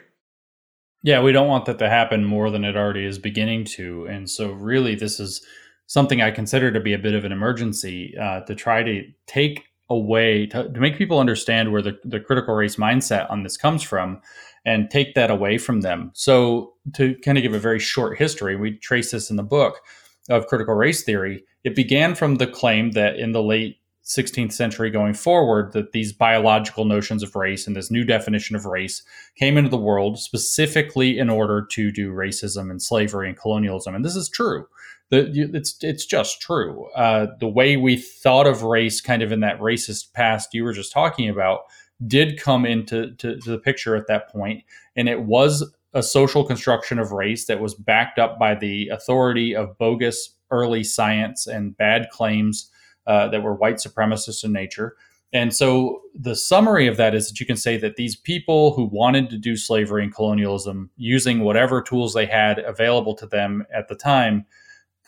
Yeah, 1.02 1.22
we 1.22 1.32
don't 1.32 1.48
want 1.48 1.66
that 1.66 1.78
to 1.78 1.88
happen 1.88 2.24
more 2.24 2.50
than 2.50 2.64
it 2.64 2.76
already 2.76 3.04
is 3.04 3.18
beginning 3.18 3.64
to. 3.64 4.06
And 4.06 4.28
so, 4.28 4.52
really, 4.52 4.94
this 4.94 5.20
is 5.20 5.44
something 5.86 6.20
I 6.20 6.30
consider 6.30 6.72
to 6.72 6.80
be 6.80 6.92
a 6.92 6.98
bit 6.98 7.14
of 7.14 7.24
an 7.24 7.32
emergency 7.32 8.14
uh, 8.20 8.40
to 8.40 8.54
try 8.54 8.82
to 8.82 9.04
take 9.26 9.64
away, 9.88 10.46
to, 10.46 10.68
to, 10.68 10.80
make 10.80 10.98
people 10.98 11.18
understand 11.18 11.72
where 11.72 11.80
the, 11.80 11.98
the 12.04 12.20
critical 12.20 12.54
race 12.54 12.76
mindset 12.76 13.30
on 13.30 13.42
this 13.42 13.56
comes 13.56 13.82
from 13.82 14.20
and 14.66 14.90
take 14.90 15.14
that 15.14 15.30
away 15.30 15.56
from 15.56 15.80
them. 15.82 16.10
So, 16.14 16.74
to 16.94 17.14
kind 17.24 17.38
of 17.38 17.42
give 17.42 17.54
a 17.54 17.60
very 17.60 17.78
short 17.78 18.18
history, 18.18 18.56
we 18.56 18.76
trace 18.78 19.12
this 19.12 19.30
in 19.30 19.36
the 19.36 19.42
book 19.42 19.80
of 20.28 20.46
critical 20.46 20.74
race 20.74 21.04
theory. 21.04 21.44
It 21.64 21.76
began 21.76 22.14
from 22.14 22.36
the 22.36 22.46
claim 22.46 22.90
that 22.92 23.16
in 23.16 23.32
the 23.32 23.42
late 23.42 23.78
16th 24.08 24.52
century 24.52 24.90
going 24.90 25.12
forward 25.12 25.72
that 25.72 25.92
these 25.92 26.14
biological 26.14 26.86
notions 26.86 27.22
of 27.22 27.36
race 27.36 27.66
and 27.66 27.76
this 27.76 27.90
new 27.90 28.04
definition 28.04 28.56
of 28.56 28.64
race 28.64 29.02
came 29.36 29.58
into 29.58 29.68
the 29.68 29.76
world 29.76 30.18
specifically 30.18 31.18
in 31.18 31.28
order 31.28 31.66
to 31.70 31.92
do 31.92 32.12
racism 32.12 32.70
and 32.70 32.80
slavery 32.80 33.28
and 33.28 33.38
colonialism. 33.38 33.94
And 33.94 34.04
this 34.04 34.16
is 34.16 34.28
true. 34.28 34.66
The, 35.10 35.30
it's 35.54 35.76
it's 35.82 36.04
just 36.04 36.40
true. 36.40 36.88
Uh, 36.94 37.28
the 37.38 37.48
way 37.48 37.76
we 37.76 37.96
thought 37.96 38.46
of 38.46 38.62
race, 38.62 39.00
kind 39.00 39.22
of 39.22 39.32
in 39.32 39.40
that 39.40 39.60
racist 39.60 40.12
past 40.12 40.52
you 40.52 40.64
were 40.64 40.74
just 40.74 40.92
talking 40.92 41.28
about, 41.28 41.60
did 42.06 42.40
come 42.40 42.66
into 42.66 43.14
to, 43.16 43.38
to 43.38 43.50
the 43.50 43.58
picture 43.58 43.96
at 43.96 44.06
that 44.08 44.30
point, 44.30 44.64
and 44.96 45.08
it 45.08 45.22
was 45.22 45.64
a 45.94 46.02
social 46.02 46.44
construction 46.44 46.98
of 46.98 47.12
race 47.12 47.46
that 47.46 47.60
was 47.60 47.74
backed 47.74 48.18
up 48.18 48.38
by 48.38 48.54
the 48.54 48.88
authority 48.88 49.56
of 49.56 49.78
bogus 49.78 50.34
early 50.50 50.84
science 50.84 51.46
and 51.46 51.76
bad 51.76 52.08
claims 52.10 52.70
uh, 53.08 53.26
that 53.28 53.42
were 53.42 53.54
white 53.54 53.76
supremacist 53.76 54.44
in 54.44 54.52
nature. 54.52 54.94
And 55.32 55.54
so 55.54 56.02
the 56.14 56.36
summary 56.36 56.86
of 56.86 56.96
that 56.98 57.14
is 57.14 57.28
that 57.28 57.40
you 57.40 57.46
can 57.46 57.56
say 57.56 57.76
that 57.78 57.96
these 57.96 58.14
people 58.14 58.72
who 58.74 58.84
wanted 58.84 59.28
to 59.30 59.38
do 59.38 59.56
slavery 59.56 60.02
and 60.04 60.14
colonialism 60.14 60.90
using 60.96 61.40
whatever 61.40 61.82
tools 61.82 62.14
they 62.14 62.26
had 62.26 62.58
available 62.60 63.14
to 63.16 63.26
them 63.26 63.66
at 63.74 63.88
the 63.88 63.94
time 63.94 64.46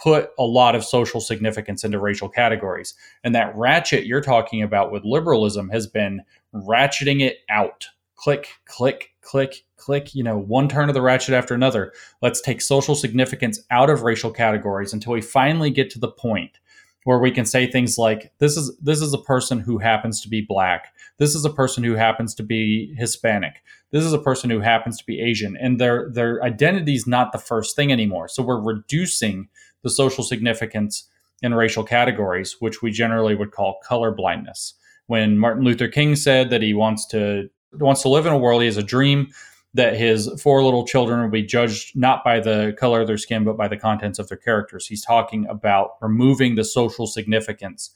put 0.02 0.31
a 0.39 0.44
lot 0.44 0.74
of 0.74 0.85
social 0.85 1.20
significance 1.20 1.85
into 1.85 1.98
racial 1.98 2.28
categories. 2.28 2.94
And 3.22 3.35
that 3.35 3.55
ratchet 3.55 4.06
you're 4.06 4.22
talking 4.22 4.62
about 4.62 4.90
with 4.90 5.05
liberalism 5.05 5.68
has 5.70 5.86
been 5.86 6.22
ratcheting 6.55 7.20
it 7.20 7.39
out. 7.51 7.86
Click, 8.16 8.48
click, 8.66 9.12
click, 9.20 9.64
click, 9.77 10.14
you 10.14 10.22
know, 10.22 10.39
one 10.39 10.68
turn 10.68 10.89
of 10.89 10.94
the 10.94 11.02
ratchet 11.02 11.35
after 11.35 11.55
another. 11.55 11.93
Let's 12.22 12.40
take 12.40 12.60
social 12.60 12.94
significance 12.94 13.60
out 13.70 13.89
of 13.89 14.02
racial 14.02 14.31
categories 14.31 14.93
until 14.93 15.12
we 15.12 15.22
finally 15.22 15.70
get 15.70 15.90
to 15.90 15.98
the 15.98 16.10
point 16.10 16.59
where 17.05 17.18
we 17.18 17.31
can 17.31 17.47
say 17.47 17.66
things 17.66 17.97
like 17.97 18.32
this 18.39 18.56
is 18.56 18.77
this 18.78 19.01
is 19.01 19.14
a 19.14 19.18
person 19.18 19.60
who 19.60 19.78
happens 19.78 20.20
to 20.22 20.28
be 20.28 20.44
black. 20.47 20.93
This 21.18 21.35
is 21.35 21.44
a 21.44 21.51
person 21.51 21.82
who 21.82 21.94
happens 21.94 22.35
to 22.35 22.43
be 22.43 22.94
hispanic. 22.98 23.62
This 23.90 24.05
is 24.05 24.12
a 24.12 24.18
person 24.18 24.51
who 24.51 24.60
happens 24.60 24.98
to 24.98 25.06
be 25.06 25.20
asian. 25.20 25.56
And 25.56 25.81
their 25.81 26.10
their 26.12 26.43
identity 26.43 26.94
is 26.94 27.06
not 27.06 27.32
the 27.32 27.39
first 27.39 27.74
thing 27.74 27.90
anymore. 27.90 28.28
So 28.28 28.43
we're 28.43 28.60
reducing 28.60 29.48
the 29.82 29.90
social 29.90 30.22
significance 30.22 31.09
in 31.43 31.55
racial 31.55 31.85
categories 31.85 32.56
which 32.60 32.82
we 32.82 32.90
generally 32.90 33.35
would 33.35 33.52
call 33.52 33.81
color 33.82 34.10
blindness. 34.10 34.74
When 35.06 35.39
martin 35.39 35.64
luther 35.64 35.89
king 35.89 36.16
said 36.16 36.51
that 36.51 36.62
he 36.62 36.74
wants 36.74 37.06
to 37.09 37.48
wants 37.72 38.02
to 38.02 38.09
live 38.09 38.27
in 38.27 38.32
a 38.32 38.39
world 38.39 38.60
he 38.60 38.66
has 38.66 38.77
a 38.77 38.82
dream 38.82 39.28
that 39.74 39.97
his 39.97 40.28
four 40.42 40.64
little 40.64 40.84
children 40.84 41.20
will 41.20 41.30
be 41.30 41.42
judged 41.42 41.97
not 41.97 42.24
by 42.24 42.40
the 42.40 42.74
color 42.78 43.01
of 43.01 43.06
their 43.06 43.18
skin, 43.18 43.44
but 43.44 43.56
by 43.56 43.68
the 43.68 43.76
contents 43.76 44.18
of 44.18 44.28
their 44.28 44.38
characters. 44.38 44.86
He's 44.86 45.05
talking 45.05 45.47
about 45.47 45.90
removing 46.01 46.56
the 46.56 46.64
social 46.64 47.06
significance 47.06 47.90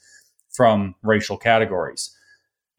from 0.51 0.94
racial 1.02 1.36
categories. 1.36 2.16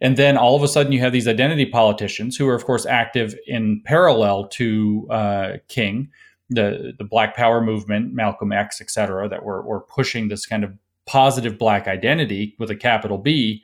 And 0.01 0.17
then 0.17 0.37
all 0.37 0.55
of 0.55 0.63
a 0.63 0.67
sudden, 0.67 0.91
you 0.91 0.99
have 0.99 1.13
these 1.13 1.27
identity 1.27 1.65
politicians 1.65 2.37
who 2.37 2.47
are, 2.47 2.55
of 2.55 2.65
course, 2.65 2.85
active 2.85 3.35
in 3.47 3.81
parallel 3.85 4.47
to 4.49 5.07
uh, 5.09 5.51
King, 5.67 6.09
the 6.49 6.93
the 6.97 7.03
Black 7.05 7.35
Power 7.35 7.61
movement, 7.61 8.13
Malcolm 8.13 8.51
X, 8.51 8.79
et 8.81 8.91
cetera, 8.91 9.27
that 9.27 9.43
were, 9.43 9.61
were 9.61 9.81
pushing 9.81 10.27
this 10.27 10.45
kind 10.45 10.63
of 10.63 10.73
positive 11.05 11.57
Black 11.57 11.87
identity 11.87 12.55
with 12.59 12.69
a 12.69 12.75
capital 12.75 13.17
B, 13.17 13.63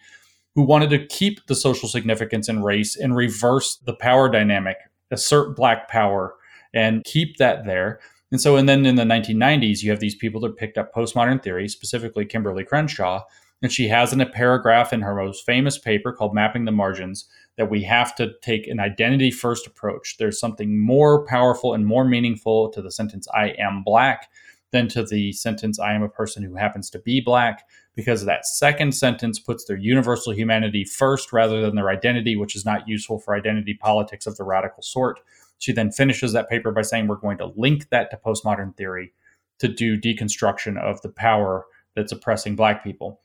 who 0.56 0.64
wanted 0.64 0.90
to 0.90 1.06
keep 1.06 1.46
the 1.48 1.56
social 1.56 1.88
significance 1.88 2.50
in 2.50 2.64
race 2.64 2.96
and 2.98 3.16
reverse 3.16 3.78
the 3.86 3.94
power 3.94 4.30
dynamic 4.30 4.78
assert 5.12 5.56
black 5.56 5.88
power 5.88 6.36
and 6.74 7.04
keep 7.04 7.38
that 7.38 7.66
there. 7.66 8.00
And 8.32 8.40
so, 8.40 8.56
and 8.56 8.68
then 8.68 8.86
in 8.86 8.96
the 8.96 9.04
1990s, 9.04 9.84
you 9.84 9.92
have 9.92 10.00
these 10.00 10.16
people 10.16 10.40
that 10.42 10.56
picked 10.56 10.78
up 10.78 10.94
postmodern 10.94 11.44
theory, 11.44 11.68
specifically 11.68 12.26
Kimberlé 12.26 12.66
Crenshaw, 12.66 13.24
and 13.62 13.72
she 13.72 13.90
has 13.90 14.14
in 14.14 14.22
a 14.22 14.26
paragraph 14.26 14.94
in 14.94 15.02
her 15.02 15.16
most 15.16 15.46
famous 15.46 15.78
paper 15.78 16.12
called 16.12 16.34
Mapping 16.34 16.66
the 16.66 16.72
Margins 16.72 17.28
that 17.58 17.70
we 17.70 17.84
have 17.84 18.16
to 18.16 18.32
take 18.42 18.68
an 18.68 18.80
identity 18.80 19.30
first 19.32 19.68
approach. 19.68 20.16
There's 20.18 20.40
something 20.40 20.80
more 20.80 21.26
powerful 21.26 21.74
and 21.74 21.86
more 21.86 22.06
meaningful 22.06 22.70
to 22.70 22.82
the 22.82 22.92
sentence, 22.92 23.28
I 23.34 23.50
am 23.60 23.84
black, 23.84 24.30
than 24.72 24.88
to 24.90 25.04
the 25.04 25.32
sentence, 25.34 25.80
I 25.80 25.94
am 25.94 26.04
a 26.04 26.10
person 26.10 26.44
who 26.44 26.56
happens 26.56 26.90
to 26.92 27.00
be 27.00 27.22
black, 27.22 27.68
because 27.96 28.26
that 28.26 28.46
second 28.46 28.94
sentence 28.94 29.40
puts 29.40 29.66
their 29.66 29.78
universal 29.78 30.34
humanity 30.34 30.86
first 30.86 31.34
rather 31.34 31.62
than 31.62 31.76
their 31.76 31.90
identity, 31.90 32.36
which 32.36 32.56
is 32.56 32.66
not 32.66 32.88
useful 32.88 33.20
for 33.20 33.36
identity 33.36 33.74
politics 33.74 34.26
of 34.26 34.38
the 34.38 34.44
radical 34.44 34.82
sort. 34.82 35.20
She 35.60 35.72
then 35.72 35.92
finishes 35.92 36.34
that 36.34 36.50
paper 36.50 36.72
by 36.72 36.82
saying, 36.82 37.08
We're 37.08 37.18
going 37.18 37.38
to 37.40 37.52
link 37.56 37.90
that 37.90 38.10
to 38.12 38.20
postmodern 38.26 38.76
theory 38.76 39.14
to 39.60 39.68
do 39.68 40.00
deconstruction 40.00 40.82
of 40.82 41.02
the 41.02 41.10
power 41.10 41.66
that's 41.96 42.12
oppressing 42.12 42.56
black 42.56 42.84
people. 42.84 43.22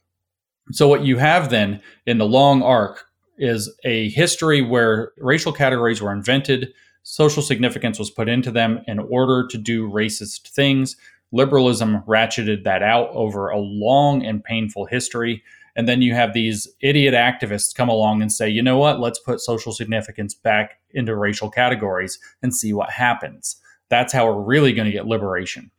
So, 0.73 0.89
what 0.89 1.05
you 1.05 1.17
have 1.19 1.51
then 1.51 1.81
in 2.07 2.19
the 2.19 2.27
long 2.27 2.63
arc 2.63 3.07
is 3.39 3.73
a 3.85 4.09
history 4.11 4.63
where 4.63 5.13
racial 5.19 5.53
categories 5.53 6.03
were 6.03 6.13
invented, 6.13 6.73
social 7.05 7.43
significance 7.43 7.99
was 7.99 8.11
put 8.11 8.29
into 8.29 8.51
them 8.51 8.81
in 8.87 8.99
order 8.99 9.47
to 9.47 9.59
do 9.59 9.89
racist 9.89 10.49
things. 10.49 10.97
Liberalism 11.33 12.03
ratcheted 12.07 12.65
that 12.65 12.83
out 12.83 13.09
over 13.11 13.49
a 13.49 13.59
long 13.59 14.25
and 14.25 14.43
painful 14.43 14.87
history. 14.87 15.43
And 15.75 15.89
then 15.89 16.01
you 16.01 16.15
have 16.15 16.33
these 16.33 16.67
idiot 16.81 17.15
activists 17.15 17.75
come 17.75 17.89
along 17.89 18.23
and 18.23 18.33
say, 18.33 18.49
you 18.49 18.63
know 18.63 18.79
what, 18.79 19.01
let's 19.01 19.19
put 19.19 19.41
social 19.41 19.73
significance 19.73 20.35
back 20.35 20.79
into 20.93 21.15
racial 21.15 21.51
categories 21.51 22.19
and 22.43 22.55
see 22.55 22.73
what 22.73 22.91
happens. 22.91 23.57
That's 23.91 24.13
how 24.13 24.27
we're 24.27 24.43
really 24.43 24.73
going 24.73 24.87
to 24.87 24.93
get 24.93 25.07
liberation. 25.07 25.71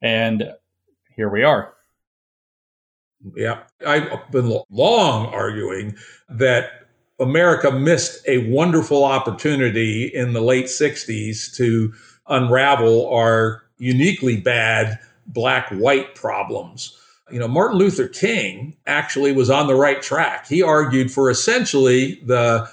And 0.00 0.52
here 1.16 1.28
we 1.28 1.42
are. 1.42 1.74
Yeah, 3.36 3.64
I've 3.86 4.30
been 4.30 4.60
long 4.70 5.26
arguing 5.26 5.96
that 6.30 6.70
America 7.18 7.70
missed 7.70 8.26
a 8.26 8.50
wonderful 8.50 9.04
opportunity 9.04 10.06
in 10.06 10.32
the 10.32 10.40
late 10.40 10.66
60s 10.66 11.54
to 11.56 11.92
unravel 12.28 13.12
our 13.12 13.62
uniquely 13.80 14.36
bad 14.36 14.98
black 15.26 15.68
white 15.70 16.14
problems. 16.14 16.96
You 17.30 17.38
know, 17.38 17.48
Martin 17.48 17.78
Luther 17.78 18.08
King 18.08 18.76
actually 18.86 19.32
was 19.32 19.50
on 19.50 19.66
the 19.66 19.74
right 19.74 20.02
track. 20.02 20.46
He 20.46 20.62
argued 20.62 21.10
for 21.10 21.30
essentially 21.30 22.20
the 22.26 22.68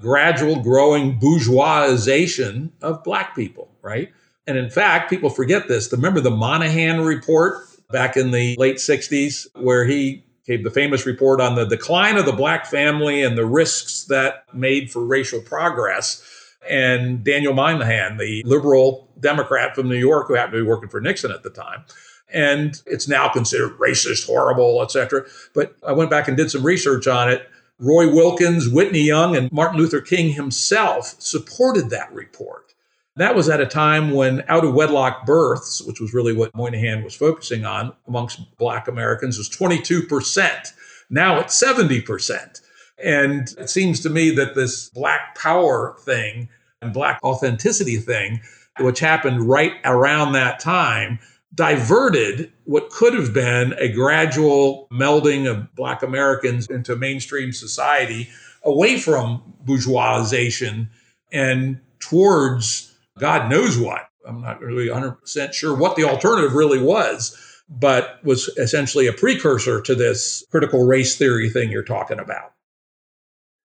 gradual 0.00 0.62
growing 0.62 1.18
bourgeoisization 1.18 2.70
of 2.82 3.02
black 3.02 3.34
people, 3.34 3.70
right? 3.82 4.12
And 4.46 4.58
in 4.58 4.70
fact, 4.70 5.08
people 5.08 5.30
forget 5.30 5.68
this. 5.68 5.90
Remember 5.92 6.20
the 6.20 6.30
Moynihan 6.30 7.00
report 7.02 7.64
back 7.90 8.16
in 8.16 8.30
the 8.30 8.56
late 8.58 8.76
60s, 8.76 9.46
where 9.54 9.84
he 9.84 10.24
gave 10.46 10.64
the 10.64 10.70
famous 10.70 11.06
report 11.06 11.40
on 11.40 11.54
the 11.54 11.64
decline 11.64 12.16
of 12.16 12.26
the 12.26 12.32
black 12.32 12.66
family 12.66 13.22
and 13.22 13.38
the 13.38 13.46
risks 13.46 14.04
that 14.04 14.44
made 14.52 14.90
for 14.90 15.04
racial 15.04 15.40
progress. 15.40 16.22
And 16.68 17.24
Daniel 17.24 17.54
Moynihan, 17.54 18.18
the 18.18 18.42
liberal 18.44 19.08
Democrat 19.18 19.74
from 19.74 19.88
New 19.88 19.96
York 19.96 20.28
who 20.28 20.34
happened 20.34 20.54
to 20.54 20.62
be 20.62 20.68
working 20.68 20.88
for 20.88 21.00
Nixon 21.00 21.32
at 21.32 21.42
the 21.42 21.50
time. 21.50 21.84
And 22.32 22.80
it's 22.86 23.08
now 23.08 23.28
considered 23.28 23.78
racist, 23.78 24.26
horrible, 24.26 24.82
etc. 24.82 25.24
But 25.54 25.76
I 25.86 25.92
went 25.92 26.10
back 26.10 26.28
and 26.28 26.36
did 26.36 26.50
some 26.50 26.64
research 26.64 27.06
on 27.06 27.30
it. 27.30 27.48
Roy 27.78 28.12
Wilkins, 28.12 28.68
Whitney 28.68 29.02
Young, 29.02 29.36
and 29.36 29.50
Martin 29.50 29.78
Luther 29.78 30.00
King 30.00 30.30
himself 30.32 31.16
supported 31.18 31.90
that 31.90 32.12
report. 32.12 32.74
That 33.16 33.34
was 33.34 33.48
at 33.48 33.60
a 33.60 33.66
time 33.66 34.12
when 34.12 34.42
out 34.48 34.64
of 34.64 34.72
wedlock 34.72 35.26
births, 35.26 35.82
which 35.82 36.00
was 36.00 36.14
really 36.14 36.32
what 36.32 36.54
Moynihan 36.54 37.04
was 37.04 37.14
focusing 37.14 37.66
on 37.66 37.92
amongst 38.08 38.56
Black 38.56 38.88
Americans, 38.88 39.36
was 39.36 39.50
22%. 39.50 40.72
Now 41.10 41.38
it's 41.38 41.62
70%. 41.62 42.61
And 43.02 43.52
it 43.58 43.68
seems 43.68 44.00
to 44.00 44.10
me 44.10 44.30
that 44.36 44.54
this 44.54 44.88
Black 44.90 45.36
power 45.36 45.96
thing 46.00 46.48
and 46.80 46.92
Black 46.92 47.18
authenticity 47.22 47.96
thing, 47.96 48.40
which 48.80 49.00
happened 49.00 49.48
right 49.48 49.72
around 49.84 50.32
that 50.32 50.60
time, 50.60 51.18
diverted 51.54 52.50
what 52.64 52.90
could 52.90 53.14
have 53.14 53.34
been 53.34 53.74
a 53.78 53.88
gradual 53.88 54.88
melding 54.92 55.50
of 55.50 55.74
Black 55.74 56.02
Americans 56.02 56.66
into 56.68 56.96
mainstream 56.96 57.52
society 57.52 58.28
away 58.64 58.98
from 58.98 59.42
bourgeoisization 59.64 60.88
and 61.32 61.80
towards 61.98 62.94
God 63.18 63.50
knows 63.50 63.78
what. 63.78 64.08
I'm 64.26 64.40
not 64.40 64.60
really 64.60 64.86
100% 64.86 65.52
sure 65.52 65.76
what 65.76 65.96
the 65.96 66.04
alternative 66.04 66.54
really 66.54 66.80
was, 66.80 67.36
but 67.68 68.20
was 68.24 68.48
essentially 68.56 69.06
a 69.06 69.12
precursor 69.12 69.80
to 69.82 69.94
this 69.94 70.44
critical 70.50 70.86
race 70.86 71.16
theory 71.16 71.50
thing 71.50 71.70
you're 71.70 71.82
talking 71.82 72.20
about. 72.20 72.52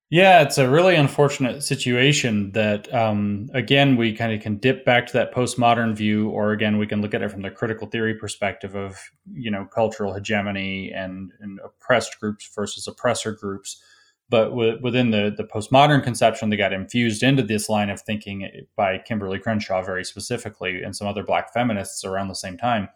Yeah, 0.10 0.42
it's 0.42 0.58
a 0.58 0.70
really 0.70 0.96
unfortunate 0.96 1.64
situation 1.64 2.54
that, 2.54 2.94
um, 2.94 3.50
again, 3.54 3.98
we 3.98 4.14
kind 4.14 4.32
of 4.32 4.40
can 4.42 4.56
dip 4.56 4.86
back 4.86 5.06
to 5.08 5.14
that 5.14 5.34
postmodern 5.34 5.94
view, 5.98 6.30
or 6.30 6.54
again, 6.54 6.78
we 6.78 6.88
can 6.88 7.02
look 7.02 7.14
at 7.14 7.22
it 7.22 7.30
from 7.30 7.42
the 7.42 7.52
critical 7.52 7.88
theory 7.88 8.16
perspective 8.16 8.74
of, 8.74 8.98
you 9.34 9.52
know, 9.52 9.66
cultural 9.66 10.14
hegemony 10.14 10.94
and, 10.94 11.34
and 11.42 11.60
oppressed 11.60 12.22
groups 12.22 12.50
versus 12.56 12.88
oppressor 12.88 13.34
groups. 13.34 13.84
But 14.30 14.50
w- 14.52 14.80
within 14.82 15.12
the, 15.12 15.34
the 15.36 15.44
postmodern 15.44 16.04
conception 16.04 16.50
that 16.52 16.58
got 16.58 16.72
infused 16.72 17.22
into 17.22 17.44
this 17.44 17.68
line 17.68 17.90
of 17.90 18.00
thinking 18.00 18.50
by 18.78 19.00
Kimberlé 19.00 19.42
Crenshaw 19.42 19.82
very 19.82 20.06
specifically 20.06 20.84
and 20.84 20.96
some 20.96 21.08
other 21.08 21.24
black 21.24 21.52
feminists 21.54 22.06
around 22.06 22.30
the 22.30 22.36
same 22.36 22.58
time, 22.58 22.88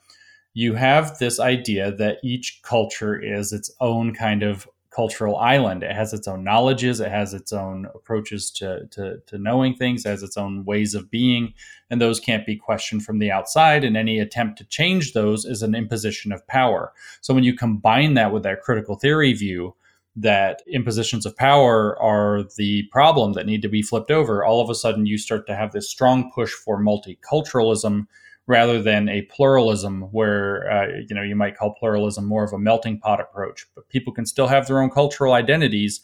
you 0.53 0.75
have 0.75 1.17
this 1.17 1.41
idea 1.41 1.91
that 1.91 2.19
each 2.23 2.61
culture 2.63 3.19
is 3.19 3.51
its 3.51 3.69
own 3.81 4.13
kind 4.13 4.43
of 4.43 4.65
cultural 4.91 5.37
island. 5.37 5.83
It 5.83 5.95
has 5.95 6.13
its 6.13 6.27
own 6.27 6.43
knowledges, 6.43 6.99
it 6.99 7.09
has 7.09 7.33
its 7.33 7.53
own 7.53 7.87
approaches 7.95 8.51
to, 8.51 8.87
to, 8.91 9.19
to 9.25 9.37
knowing 9.37 9.73
things, 9.73 10.03
has 10.03 10.21
its 10.21 10.37
own 10.37 10.65
ways 10.65 10.93
of 10.93 11.09
being, 11.09 11.53
and 11.89 12.01
those 12.01 12.19
can't 12.19 12.45
be 12.45 12.57
questioned 12.57 13.03
from 13.03 13.19
the 13.19 13.31
outside. 13.31 13.83
And 13.83 13.95
any 13.95 14.19
attempt 14.19 14.57
to 14.57 14.65
change 14.65 15.13
those 15.13 15.45
is 15.45 15.61
an 15.61 15.75
imposition 15.75 16.31
of 16.31 16.45
power. 16.47 16.91
So 17.21 17.33
when 17.33 17.45
you 17.45 17.55
combine 17.55 18.15
that 18.15 18.33
with 18.33 18.43
that 18.43 18.61
critical 18.61 18.95
theory 18.95 19.33
view, 19.33 19.75
that 20.17 20.61
impositions 20.67 21.25
of 21.25 21.37
power 21.37 21.97
are 22.01 22.43
the 22.57 22.83
problem 22.91 23.31
that 23.33 23.45
need 23.45 23.61
to 23.61 23.69
be 23.69 23.81
flipped 23.81 24.11
over, 24.11 24.43
all 24.43 24.59
of 24.59 24.69
a 24.69 24.75
sudden 24.75 25.05
you 25.05 25.17
start 25.17 25.47
to 25.47 25.55
have 25.55 25.71
this 25.71 25.89
strong 25.89 26.29
push 26.35 26.51
for 26.51 26.81
multiculturalism 26.81 28.07
rather 28.47 28.81
than 28.81 29.07
a 29.07 29.21
pluralism 29.23 30.03
where 30.11 30.69
uh, 30.71 30.87
you 31.07 31.15
know 31.15 31.21
you 31.21 31.35
might 31.35 31.57
call 31.57 31.73
pluralism 31.73 32.25
more 32.25 32.43
of 32.43 32.53
a 32.53 32.59
melting 32.59 32.99
pot 32.99 33.19
approach. 33.19 33.65
But 33.75 33.89
people 33.89 34.13
can 34.13 34.25
still 34.25 34.47
have 34.47 34.67
their 34.67 34.81
own 34.81 34.89
cultural 34.89 35.33
identities 35.33 36.01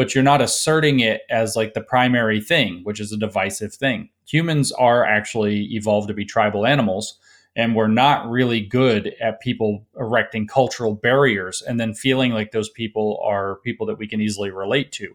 but 0.00 0.14
you're 0.14 0.24
not 0.24 0.40
asserting 0.40 1.00
it 1.00 1.20
as 1.28 1.56
like 1.56 1.74
the 1.74 1.80
primary 1.82 2.40
thing 2.40 2.80
which 2.84 3.00
is 3.00 3.12
a 3.12 3.18
divisive 3.18 3.74
thing. 3.74 4.08
Humans 4.24 4.72
are 4.72 5.04
actually 5.04 5.64
evolved 5.74 6.08
to 6.08 6.14
be 6.14 6.24
tribal 6.24 6.64
animals 6.64 7.18
and 7.54 7.74
we're 7.74 7.86
not 7.86 8.26
really 8.30 8.62
good 8.62 9.14
at 9.20 9.42
people 9.42 9.86
erecting 9.98 10.46
cultural 10.46 10.94
barriers 10.94 11.60
and 11.60 11.78
then 11.78 11.92
feeling 11.92 12.32
like 12.32 12.52
those 12.52 12.70
people 12.70 13.20
are 13.22 13.56
people 13.56 13.84
that 13.84 13.98
we 13.98 14.08
can 14.08 14.22
easily 14.22 14.50
relate 14.50 14.90
to. 14.92 15.14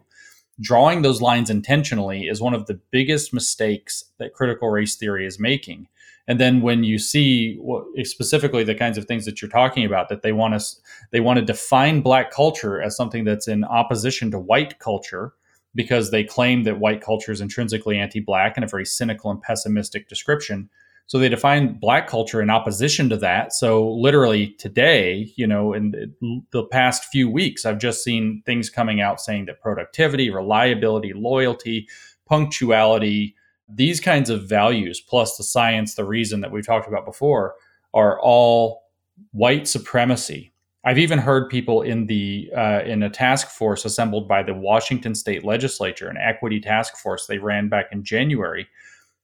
Drawing 0.60 1.02
those 1.02 1.20
lines 1.20 1.50
intentionally 1.50 2.28
is 2.28 2.40
one 2.40 2.54
of 2.54 2.66
the 2.66 2.80
biggest 2.92 3.34
mistakes 3.34 4.04
that 4.18 4.34
critical 4.34 4.70
race 4.70 4.94
theory 4.94 5.26
is 5.26 5.40
making 5.40 5.88
and 6.28 6.40
then 6.40 6.60
when 6.60 6.82
you 6.84 6.98
see 6.98 7.56
what, 7.60 7.84
specifically 8.04 8.64
the 8.64 8.74
kinds 8.74 8.98
of 8.98 9.04
things 9.04 9.24
that 9.24 9.40
you're 9.40 9.50
talking 9.50 9.84
about 9.84 10.08
that 10.08 10.22
they 10.22 10.32
want 10.32 10.58
to 10.58 10.66
they 11.12 11.20
want 11.20 11.38
to 11.38 11.44
define 11.44 12.00
black 12.00 12.30
culture 12.30 12.80
as 12.82 12.96
something 12.96 13.24
that's 13.24 13.48
in 13.48 13.64
opposition 13.64 14.30
to 14.30 14.38
white 14.38 14.78
culture 14.78 15.32
because 15.74 16.10
they 16.10 16.24
claim 16.24 16.64
that 16.64 16.80
white 16.80 17.02
culture 17.02 17.32
is 17.32 17.40
intrinsically 17.40 17.98
anti-black 17.98 18.56
and 18.56 18.64
a 18.64 18.68
very 18.68 18.86
cynical 18.86 19.30
and 19.30 19.42
pessimistic 19.42 20.08
description 20.08 20.68
so 21.08 21.18
they 21.18 21.28
define 21.28 21.78
black 21.78 22.08
culture 22.08 22.42
in 22.42 22.50
opposition 22.50 23.08
to 23.10 23.16
that. 23.18 23.52
So 23.52 23.90
literally 23.92 24.48
today, 24.58 25.32
you 25.36 25.46
know, 25.46 25.72
in 25.72 26.12
the 26.50 26.64
past 26.64 27.04
few 27.04 27.30
weeks, 27.30 27.64
I've 27.64 27.78
just 27.78 28.02
seen 28.02 28.42
things 28.44 28.68
coming 28.68 29.00
out 29.00 29.20
saying 29.20 29.46
that 29.46 29.60
productivity, 29.60 30.30
reliability, 30.30 31.12
loyalty, 31.14 31.88
punctuality, 32.28 33.36
these 33.68 34.00
kinds 34.00 34.30
of 34.30 34.48
values, 34.48 35.00
plus 35.00 35.36
the 35.36 35.44
science, 35.44 35.94
the 35.94 36.04
reason 36.04 36.40
that 36.40 36.52
we've 36.52 36.66
talked 36.66 36.88
about 36.88 37.04
before, 37.04 37.54
are 37.94 38.20
all 38.20 38.84
white 39.32 39.66
supremacy. 39.66 40.52
I've 40.84 40.98
even 40.98 41.18
heard 41.18 41.50
people 41.50 41.82
in 41.82 42.06
the 42.06 42.48
uh, 42.56 42.82
in 42.84 43.02
a 43.02 43.10
task 43.10 43.48
force 43.48 43.84
assembled 43.84 44.28
by 44.28 44.44
the 44.44 44.54
Washington 44.54 45.16
State 45.16 45.44
Legislature, 45.44 46.08
an 46.08 46.16
equity 46.16 46.60
task 46.60 46.96
force 46.96 47.26
they 47.26 47.38
ran 47.38 47.68
back 47.68 47.86
in 47.90 48.04
January, 48.04 48.68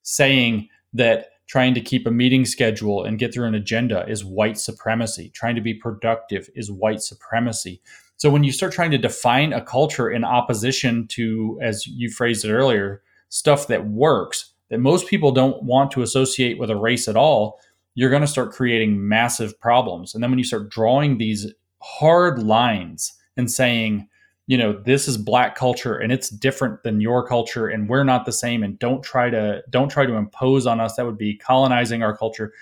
saying 0.02 0.68
that 0.92 1.28
trying 1.46 1.74
to 1.74 1.80
keep 1.80 2.06
a 2.06 2.10
meeting 2.10 2.44
schedule 2.44 3.04
and 3.04 3.18
get 3.18 3.32
through 3.32 3.46
an 3.46 3.54
agenda 3.54 4.04
is 4.08 4.24
white 4.24 4.58
supremacy. 4.58 5.30
Trying 5.34 5.54
to 5.54 5.60
be 5.60 5.74
productive 5.74 6.48
is 6.56 6.70
white 6.70 7.02
supremacy. 7.02 7.80
So 8.16 8.30
when 8.30 8.42
you 8.42 8.52
start 8.52 8.72
trying 8.72 8.90
to 8.92 8.98
define 8.98 9.52
a 9.52 9.60
culture 9.60 10.10
in 10.10 10.24
opposition 10.24 11.06
to, 11.08 11.58
as 11.62 11.86
you 11.86 12.10
phrased 12.10 12.44
it 12.44 12.52
earlier, 12.52 13.02
stuff 13.32 13.66
that 13.68 13.86
works, 13.86 14.52
that 14.70 14.78
most 14.78 15.06
people 15.06 15.32
don't 15.32 15.62
want 15.62 15.90
to 15.92 16.02
associate 16.02 16.58
with 16.58 16.70
a 16.70 16.76
race 16.76 17.08
at 17.08 17.16
all, 17.16 17.58
you're 17.94 18.10
going 18.10 18.22
to 18.22 18.28
start 18.28 18.52
creating 18.52 19.08
massive 19.08 19.58
problems. 19.60 20.14
And 20.14 20.22
then 20.22 20.30
when 20.30 20.38
you 20.38 20.44
start 20.44 20.70
drawing 20.70 21.18
these 21.18 21.52
hard 21.80 22.42
lines 22.42 23.12
and 23.36 23.50
saying, 23.50 24.08
you 24.48 24.58
know 24.58 24.72
this 24.72 25.06
is 25.06 25.16
black 25.16 25.54
culture 25.54 25.96
and 25.96 26.10
it's 26.10 26.28
different 26.28 26.82
than 26.82 27.00
your 27.00 27.24
culture 27.24 27.68
and 27.68 27.88
we're 27.88 28.02
not 28.02 28.26
the 28.26 28.32
same 28.32 28.64
and 28.64 28.76
don't 28.80 29.02
try 29.04 29.30
to 29.30 29.62
don't 29.70 29.88
try 29.88 30.04
to 30.04 30.14
impose 30.14 30.66
on 30.66 30.80
us 30.80 30.96
that 30.96 31.06
would 31.06 31.16
be 31.16 31.36
colonizing 31.36 32.02
our 32.02 32.14
culture 32.14 32.52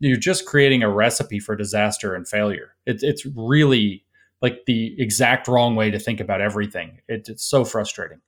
you're 0.00 0.16
just 0.16 0.46
creating 0.46 0.82
a 0.82 0.90
recipe 0.90 1.38
for 1.38 1.54
disaster 1.54 2.14
and 2.14 2.26
failure. 2.26 2.74
It, 2.86 3.02
it's 3.02 3.26
really 3.36 4.04
like 4.42 4.64
the 4.66 4.96
exact 4.98 5.46
wrong 5.46 5.76
way 5.76 5.90
to 5.90 5.98
think 5.98 6.20
about 6.20 6.40
everything. 6.40 7.00
It, 7.06 7.28
it's 7.28 7.44
so 7.44 7.64
frustrating 7.64 8.20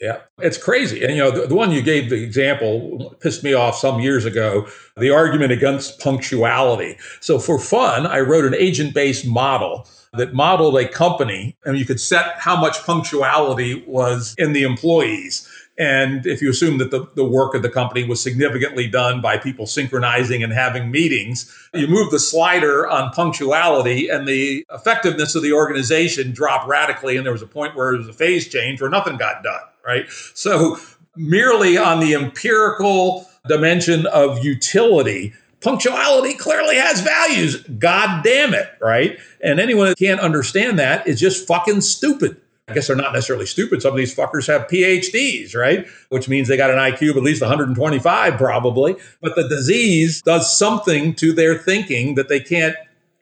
yeah, 0.00 0.20
it's 0.38 0.56
crazy. 0.56 1.04
And, 1.04 1.14
you 1.14 1.18
know, 1.18 1.30
the, 1.30 1.46
the, 1.46 1.54
one 1.54 1.72
you 1.72 1.82
gave 1.82 2.08
the 2.08 2.22
example 2.22 3.14
pissed 3.20 3.44
me 3.44 3.52
off 3.52 3.76
some 3.76 4.00
years 4.00 4.24
ago 4.24 4.66
the 4.96 5.10
argument 5.10 5.52
against 5.52 6.00
punctuality. 6.00 6.96
So, 7.20 7.38
for 7.38 7.58
fun, 7.58 8.06
I 8.06 8.20
wrote 8.20 8.46
an 8.46 8.54
agent 8.54 8.94
based 8.94 9.26
model 9.26 9.86
that 10.14 10.32
modeled 10.32 10.76
a 10.78 10.88
company, 10.88 11.56
and 11.64 11.78
you 11.78 11.84
could 11.84 12.00
set 12.00 12.38
how 12.38 12.58
much 12.58 12.82
punctuality 12.84 13.84
was 13.86 14.34
in 14.38 14.54
the 14.54 14.62
employees. 14.62 15.46
And 15.78 16.26
if 16.26 16.42
you 16.42 16.50
assume 16.50 16.76
that 16.78 16.90
the, 16.90 17.06
the 17.14 17.24
work 17.24 17.54
of 17.54 17.62
the 17.62 17.70
company 17.70 18.04
was 18.04 18.22
significantly 18.22 18.86
done 18.86 19.22
by 19.22 19.38
people 19.38 19.66
synchronizing 19.66 20.42
and 20.42 20.52
having 20.52 20.90
meetings, 20.90 21.50
you 21.72 21.86
move 21.86 22.10
the 22.10 22.18
slider 22.18 22.86
on 22.86 23.12
punctuality 23.12 24.08
and 24.08 24.28
the 24.28 24.66
effectiveness 24.70 25.34
of 25.34 25.42
the 25.42 25.54
organization 25.54 26.32
dropped 26.32 26.68
radically. 26.68 27.16
And 27.16 27.24
there 27.24 27.32
was 27.32 27.40
a 27.40 27.46
point 27.46 27.76
where 27.76 27.92
there 27.92 27.98
was 27.98 28.08
a 28.08 28.12
phase 28.12 28.46
change 28.48 28.82
where 28.82 28.90
nothing 28.90 29.16
got 29.16 29.42
done, 29.42 29.62
right? 29.84 30.06
So, 30.34 30.78
merely 31.16 31.76
on 31.76 32.00
the 32.00 32.14
empirical 32.14 33.28
dimension 33.46 34.06
of 34.06 34.44
utility, 34.44 35.34
punctuality 35.60 36.34
clearly 36.34 36.76
has 36.76 37.00
values. 37.00 37.62
God 37.62 38.22
damn 38.22 38.54
it, 38.54 38.68
right? 38.80 39.18
And 39.42 39.60
anyone 39.60 39.88
that 39.88 39.98
can't 39.98 40.20
understand 40.20 40.78
that 40.78 41.06
is 41.06 41.20
just 41.20 41.46
fucking 41.46 41.80
stupid. 41.80 42.40
I 42.68 42.74
guess 42.74 42.86
they're 42.86 42.96
not 42.96 43.12
necessarily 43.12 43.46
stupid. 43.46 43.82
Some 43.82 43.90
of 43.90 43.96
these 43.96 44.14
fuckers 44.14 44.46
have 44.46 44.68
PhDs, 44.68 45.56
right? 45.56 45.86
Which 46.08 46.28
means 46.28 46.46
they 46.46 46.56
got 46.56 46.70
an 46.70 46.78
IQ 46.78 47.10
of 47.10 47.16
at 47.16 47.22
least 47.24 47.42
125, 47.42 48.36
probably. 48.36 48.94
But 49.20 49.34
the 49.34 49.48
disease 49.48 50.22
does 50.22 50.56
something 50.56 51.14
to 51.16 51.32
their 51.32 51.58
thinking 51.58 52.14
that 52.14 52.28
they 52.28 52.38
can't 52.38 52.76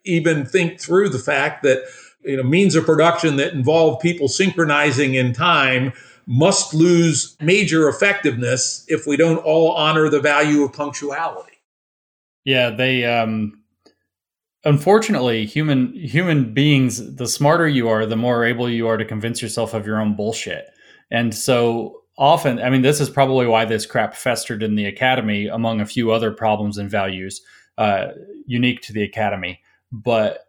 even 0.05 0.45
think 0.45 0.79
through 0.81 1.09
the 1.09 1.19
fact 1.19 1.63
that 1.63 1.83
you 2.25 2.37
know 2.37 2.43
means 2.43 2.75
of 2.75 2.85
production 2.85 3.37
that 3.37 3.55
involve 3.55 4.01
people 4.01 4.29
synchronizing 4.29 5.15
in 5.15 5.33
time 5.33 5.93
must 6.29 6.75
lose 6.75 7.37
major 7.41 7.89
effectiveness 7.89 8.85
if 8.87 9.07
we 9.07 9.17
don't 9.17 9.39
all 9.39 9.73
honor 9.73 10.11
the 10.11 10.21
value 10.21 10.63
of 10.63 10.75
punctuality. 10.75 11.55
Yeah, 12.45 12.69
they 12.71 13.07
um 13.07 13.63
unfortunately 14.65 15.47
human 15.47 15.93
human 15.95 16.53
beings 16.53 17.15
the 17.15 17.29
smarter 17.29 17.69
you 17.69 17.89
are 17.89 18.05
the 18.05 18.17
more 18.17 18.45
able 18.45 18.69
you 18.69 18.89
are 18.89 18.97
to 18.97 19.05
convince 19.05 19.41
yourself 19.41 19.73
of 19.73 19.87
your 19.87 20.01
own 20.01 20.17
bullshit 20.17 20.67
and 21.13 21.33
so 21.33 22.03
often 22.19 22.59
i 22.59 22.69
mean 22.69 22.83
this 22.83 23.01
is 23.01 23.09
probably 23.09 23.47
why 23.47 23.65
this 23.65 23.87
crap 23.87 24.17
festered 24.17 24.61
in 24.61 24.75
the 24.75 24.85
academy 24.85 25.47
among 25.47 25.81
a 25.81 25.87
few 25.87 26.11
other 26.11 26.33
problems 26.33 26.77
and 26.77 26.91
values 26.91 27.41
uh, 27.79 28.09
unique 28.47 28.83
to 28.83 28.93
the 28.93 29.05
academy 29.05 29.61
but 29.93 30.48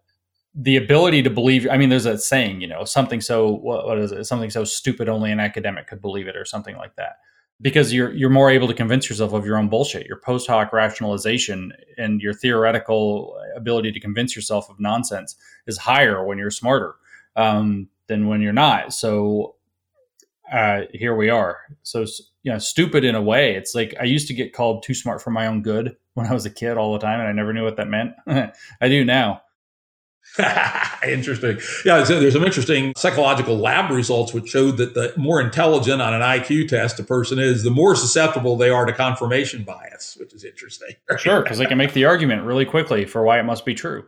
the 0.56 0.78
ability 0.78 1.22
to 1.22 1.30
believe 1.30 1.68
i 1.70 1.78
mean 1.78 1.90
there's 1.90 2.06
a 2.06 2.18
saying 2.18 2.60
you 2.60 2.68
know 2.68 2.84
something 2.84 3.22
so 3.22 3.50
what, 3.50 3.86
what 3.86 4.00
is 4.00 4.12
it 4.12 4.26
something 4.26 4.50
so 4.50 4.64
stupid 4.64 5.08
only 5.08 5.32
an 5.32 5.40
academic 5.40 5.88
could 5.88 6.02
believe 6.02 6.28
it 6.28 6.36
or 6.36 6.46
something 6.46 6.76
like 6.78 6.96
that 6.96 7.18
because 7.62 7.94
you're 7.94 8.14
you're 8.14 8.30
more 8.30 8.50
able 8.50 8.68
to 8.68 8.74
convince 8.74 9.10
yourself 9.10 9.34
of 9.34 9.46
your 9.46 9.58
own 9.58 9.70
bullshit. 9.70 10.08
Your 10.08 10.18
post 10.18 10.48
hoc 10.48 10.72
rationalization 10.72 11.74
and 11.98 12.22
your 12.22 12.34
theoretical 12.34 13.38
ability 13.56 13.92
to 13.92 14.00
convince 14.00 14.36
yourself 14.36 14.70
of 14.70 14.80
nonsense 14.80 15.36
is 15.68 15.78
higher 15.78 16.26
when 16.26 16.38
you're 16.38 16.52
smarter 16.52 16.96
um, 17.36 17.90
than 18.08 18.28
when 18.28 18.42
you're 18.42 18.54
not. 18.54 18.94
So 18.94 19.56
uh, 20.52 20.82
here 20.94 21.16
we 21.16 21.30
are. 21.30 21.58
So 21.84 22.06
you 22.44 22.52
know, 22.52 22.60
stupid 22.60 23.04
in 23.04 23.16
a 23.16 23.22
way. 23.22 23.56
It's 23.56 23.76
like 23.76 23.94
I 24.00 24.06
used 24.06 24.28
to 24.30 24.34
get 24.34 24.54
called 24.54 24.84
too 24.84 24.94
smart 24.94 25.22
for 25.22 25.32
my 25.32 25.48
own 25.48 25.62
good 25.62 25.98
when 26.14 26.28
I 26.28 26.34
was 26.34 26.46
a 26.46 26.50
kid 26.50 26.78
all 26.78 26.94
the 26.94 27.00
time, 27.00 27.20
and 27.20 27.28
I 27.28 27.34
never 27.34 27.54
knew 27.54 27.64
what 27.64 27.78
that 27.78 27.88
meant. 27.88 28.14
I 28.82 28.88
do 28.88 29.04
now. 29.04 29.42
interesting. 31.08 31.60
Yeah, 31.86 32.04
there's 32.04 32.34
some 32.34 32.44
interesting 32.44 32.94
psychological 32.96 33.58
lab 33.58 33.92
results 33.92 34.34
which 34.34 34.50
showed 34.50 34.78
that 34.78 34.94
the 34.94 35.14
more 35.18 35.42
intelligent 35.42 36.02
on 36.02 36.14
an 36.14 36.22
IQ 36.22 36.68
test 36.68 37.00
a 37.00 37.04
person 37.04 37.40
is, 37.40 37.64
the 37.64 37.72
more 37.72 37.96
susceptible 37.96 38.56
they 38.56 38.70
are 38.70 38.86
to 38.86 38.94
confirmation 38.94 39.64
bias, 39.64 40.18
which 40.20 40.34
is 40.34 40.44
interesting. 40.44 40.96
sure, 41.18 41.42
because 41.42 41.58
they 41.58 41.66
can 41.66 41.78
make 41.78 41.94
the 41.94 42.06
argument 42.06 42.44
really 42.44 42.66
quickly 42.66 43.06
for 43.06 43.24
why 43.24 43.40
it 43.40 43.44
must 43.44 43.66
be 43.66 43.74
true. 43.74 44.06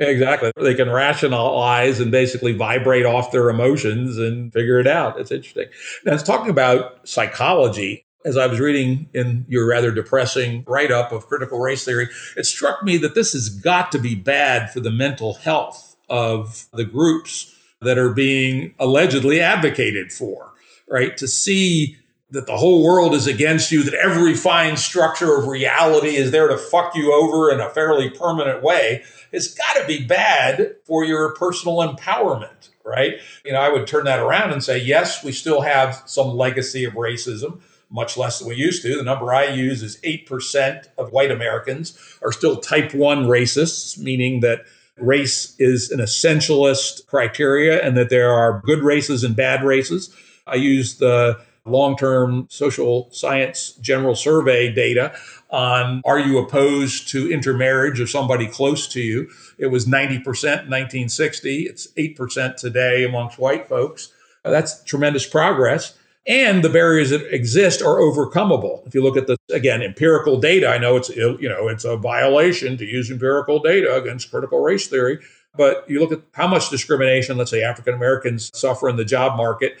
Exactly. 0.00 0.50
They 0.56 0.74
can 0.74 0.90
rationalize 0.90 2.00
and 2.00 2.10
basically 2.10 2.52
vibrate 2.52 3.06
off 3.06 3.30
their 3.30 3.48
emotions 3.48 4.18
and 4.18 4.52
figure 4.52 4.80
it 4.80 4.88
out. 4.88 5.20
It's 5.20 5.30
interesting. 5.30 5.66
Now, 6.04 6.14
it's 6.14 6.22
talking 6.22 6.50
about 6.50 7.06
psychology 7.08 8.04
as 8.24 8.36
I 8.36 8.46
was 8.46 8.58
reading 8.58 9.08
in 9.12 9.44
your 9.48 9.66
rather 9.66 9.90
depressing 9.90 10.64
write 10.66 10.90
up 10.90 11.12
of 11.12 11.26
critical 11.26 11.58
race 11.60 11.84
theory, 11.84 12.08
it 12.36 12.46
struck 12.46 12.82
me 12.82 12.96
that 12.98 13.14
this 13.14 13.32
has 13.34 13.48
got 13.48 13.92
to 13.92 13.98
be 13.98 14.14
bad 14.14 14.70
for 14.70 14.80
the 14.80 14.90
mental 14.90 15.34
health 15.34 15.96
of 16.08 16.66
the 16.72 16.84
groups 16.84 17.54
that 17.82 17.98
are 17.98 18.12
being 18.12 18.74
allegedly 18.78 19.40
advocated 19.40 20.10
for, 20.12 20.52
right? 20.88 21.16
To 21.18 21.28
see 21.28 21.98
that 22.30 22.46
the 22.46 22.56
whole 22.56 22.82
world 22.82 23.14
is 23.14 23.26
against 23.26 23.70
you, 23.70 23.82
that 23.82 23.94
every 23.94 24.34
fine 24.34 24.76
structure 24.76 25.36
of 25.36 25.46
reality 25.46 26.16
is 26.16 26.30
there 26.30 26.48
to 26.48 26.56
fuck 26.56 26.96
you 26.96 27.12
over 27.12 27.50
in 27.50 27.60
a 27.60 27.68
fairly 27.70 28.10
permanent 28.10 28.62
way, 28.62 29.02
it's 29.32 29.54
got 29.54 29.74
to 29.74 29.86
be 29.86 30.04
bad 30.04 30.76
for 30.84 31.04
your 31.04 31.34
personal 31.34 31.76
empowerment, 31.76 32.70
right? 32.84 33.14
You 33.44 33.52
know, 33.52 33.60
I 33.60 33.68
would 33.68 33.86
turn 33.86 34.04
that 34.06 34.18
around 34.18 34.52
and 34.52 34.64
say, 34.64 34.78
yes, 34.78 35.22
we 35.22 35.32
still 35.32 35.60
have 35.60 36.02
some 36.06 36.28
legacy 36.28 36.84
of 36.84 36.94
racism 36.94 37.60
much 37.90 38.16
less 38.16 38.38
than 38.38 38.48
we 38.48 38.56
used 38.56 38.82
to. 38.82 38.96
The 38.96 39.02
number 39.02 39.32
I 39.32 39.46
use 39.46 39.82
is 39.82 40.00
8% 40.02 40.88
of 40.98 41.12
white 41.12 41.30
Americans 41.30 41.98
are 42.22 42.32
still 42.32 42.56
type 42.56 42.94
1 42.94 43.26
racists, 43.26 43.98
meaning 43.98 44.40
that 44.40 44.64
race 44.96 45.54
is 45.58 45.90
an 45.90 46.00
essentialist 46.00 47.06
criteria 47.06 47.82
and 47.82 47.96
that 47.96 48.10
there 48.10 48.32
are 48.32 48.62
good 48.64 48.82
races 48.82 49.24
and 49.24 49.34
bad 49.34 49.64
races. 49.64 50.14
I 50.46 50.56
use 50.56 50.98
the 50.98 51.40
long 51.66 51.96
term 51.96 52.46
social 52.50 53.08
science 53.10 53.72
general 53.80 54.14
survey 54.14 54.72
data 54.72 55.16
on 55.50 56.02
are 56.04 56.18
you 56.18 56.38
opposed 56.38 57.08
to 57.08 57.32
intermarriage 57.32 58.00
of 58.00 58.10
somebody 58.10 58.46
close 58.46 58.86
to 58.88 59.00
you? 59.00 59.30
It 59.58 59.68
was 59.68 59.86
90% 59.86 60.16
in 60.16 60.20
1960. 60.20 61.62
It's 61.62 61.88
8% 61.92 62.56
today 62.56 63.04
amongst 63.04 63.38
white 63.38 63.68
folks. 63.68 64.12
That's 64.42 64.82
tremendous 64.84 65.26
progress 65.26 65.96
and 66.26 66.64
the 66.64 66.68
barriers 66.68 67.10
that 67.10 67.34
exist 67.34 67.82
are 67.82 67.98
overcomable. 67.98 68.86
If 68.86 68.94
you 68.94 69.02
look 69.02 69.16
at 69.16 69.26
the 69.26 69.36
again 69.52 69.82
empirical 69.82 70.38
data, 70.38 70.68
I 70.68 70.78
know 70.78 70.96
it's 70.96 71.10
you 71.10 71.48
know 71.48 71.68
it's 71.68 71.84
a 71.84 71.96
violation 71.96 72.76
to 72.78 72.84
use 72.84 73.10
empirical 73.10 73.60
data 73.60 73.94
against 73.94 74.30
critical 74.30 74.60
race 74.60 74.86
theory, 74.86 75.18
but 75.56 75.84
you 75.88 76.00
look 76.00 76.12
at 76.12 76.22
how 76.32 76.46
much 76.46 76.70
discrimination, 76.70 77.36
let's 77.36 77.50
say 77.50 77.62
African 77.62 77.94
Americans 77.94 78.50
suffer 78.54 78.88
in 78.88 78.96
the 78.96 79.04
job 79.04 79.36
market, 79.36 79.74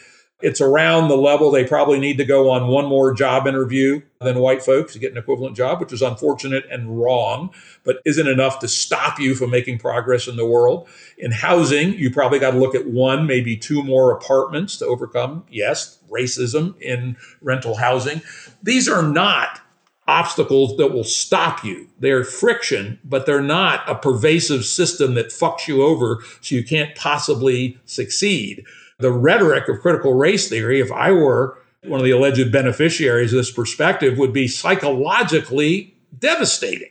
it's 0.44 0.60
around 0.60 1.08
the 1.08 1.16
level 1.16 1.50
they 1.50 1.64
probably 1.64 1.98
need 1.98 2.18
to 2.18 2.24
go 2.24 2.50
on 2.50 2.68
one 2.68 2.84
more 2.84 3.14
job 3.14 3.46
interview 3.46 4.02
than 4.20 4.38
white 4.38 4.62
folks 4.62 4.92
to 4.92 4.98
get 4.98 5.10
an 5.10 5.16
equivalent 5.16 5.56
job, 5.56 5.80
which 5.80 5.90
is 5.90 6.02
unfortunate 6.02 6.66
and 6.70 7.00
wrong, 7.00 7.50
but 7.82 8.02
isn't 8.04 8.28
enough 8.28 8.58
to 8.58 8.68
stop 8.68 9.18
you 9.18 9.34
from 9.34 9.48
making 9.48 9.78
progress 9.78 10.28
in 10.28 10.36
the 10.36 10.44
world. 10.44 10.86
In 11.16 11.32
housing, 11.32 11.94
you 11.94 12.10
probably 12.10 12.38
got 12.38 12.50
to 12.50 12.58
look 12.58 12.74
at 12.74 12.86
one, 12.86 13.26
maybe 13.26 13.56
two 13.56 13.82
more 13.82 14.12
apartments 14.12 14.76
to 14.78 14.84
overcome, 14.84 15.46
yes, 15.50 15.98
racism 16.10 16.78
in 16.78 17.16
rental 17.40 17.76
housing. 17.76 18.20
These 18.62 18.86
are 18.86 19.02
not 19.02 19.62
obstacles 20.06 20.76
that 20.76 20.88
will 20.88 21.04
stop 21.04 21.64
you. 21.64 21.88
They're 22.00 22.22
friction, 22.22 22.98
but 23.02 23.24
they're 23.24 23.40
not 23.40 23.88
a 23.88 23.94
pervasive 23.94 24.66
system 24.66 25.14
that 25.14 25.28
fucks 25.28 25.66
you 25.66 25.82
over 25.82 26.22
so 26.42 26.54
you 26.54 26.62
can't 26.62 26.94
possibly 26.94 27.78
succeed 27.86 28.66
the 28.98 29.12
rhetoric 29.12 29.68
of 29.68 29.80
critical 29.80 30.14
race 30.14 30.48
theory, 30.48 30.80
if 30.80 30.92
I 30.92 31.12
were 31.12 31.58
one 31.84 32.00
of 32.00 32.04
the 32.04 32.12
alleged 32.12 32.50
beneficiaries 32.50 33.32
of 33.32 33.38
this 33.38 33.50
perspective, 33.50 34.18
would 34.18 34.32
be 34.32 34.48
psychologically 34.48 35.96
devastating. 36.18 36.90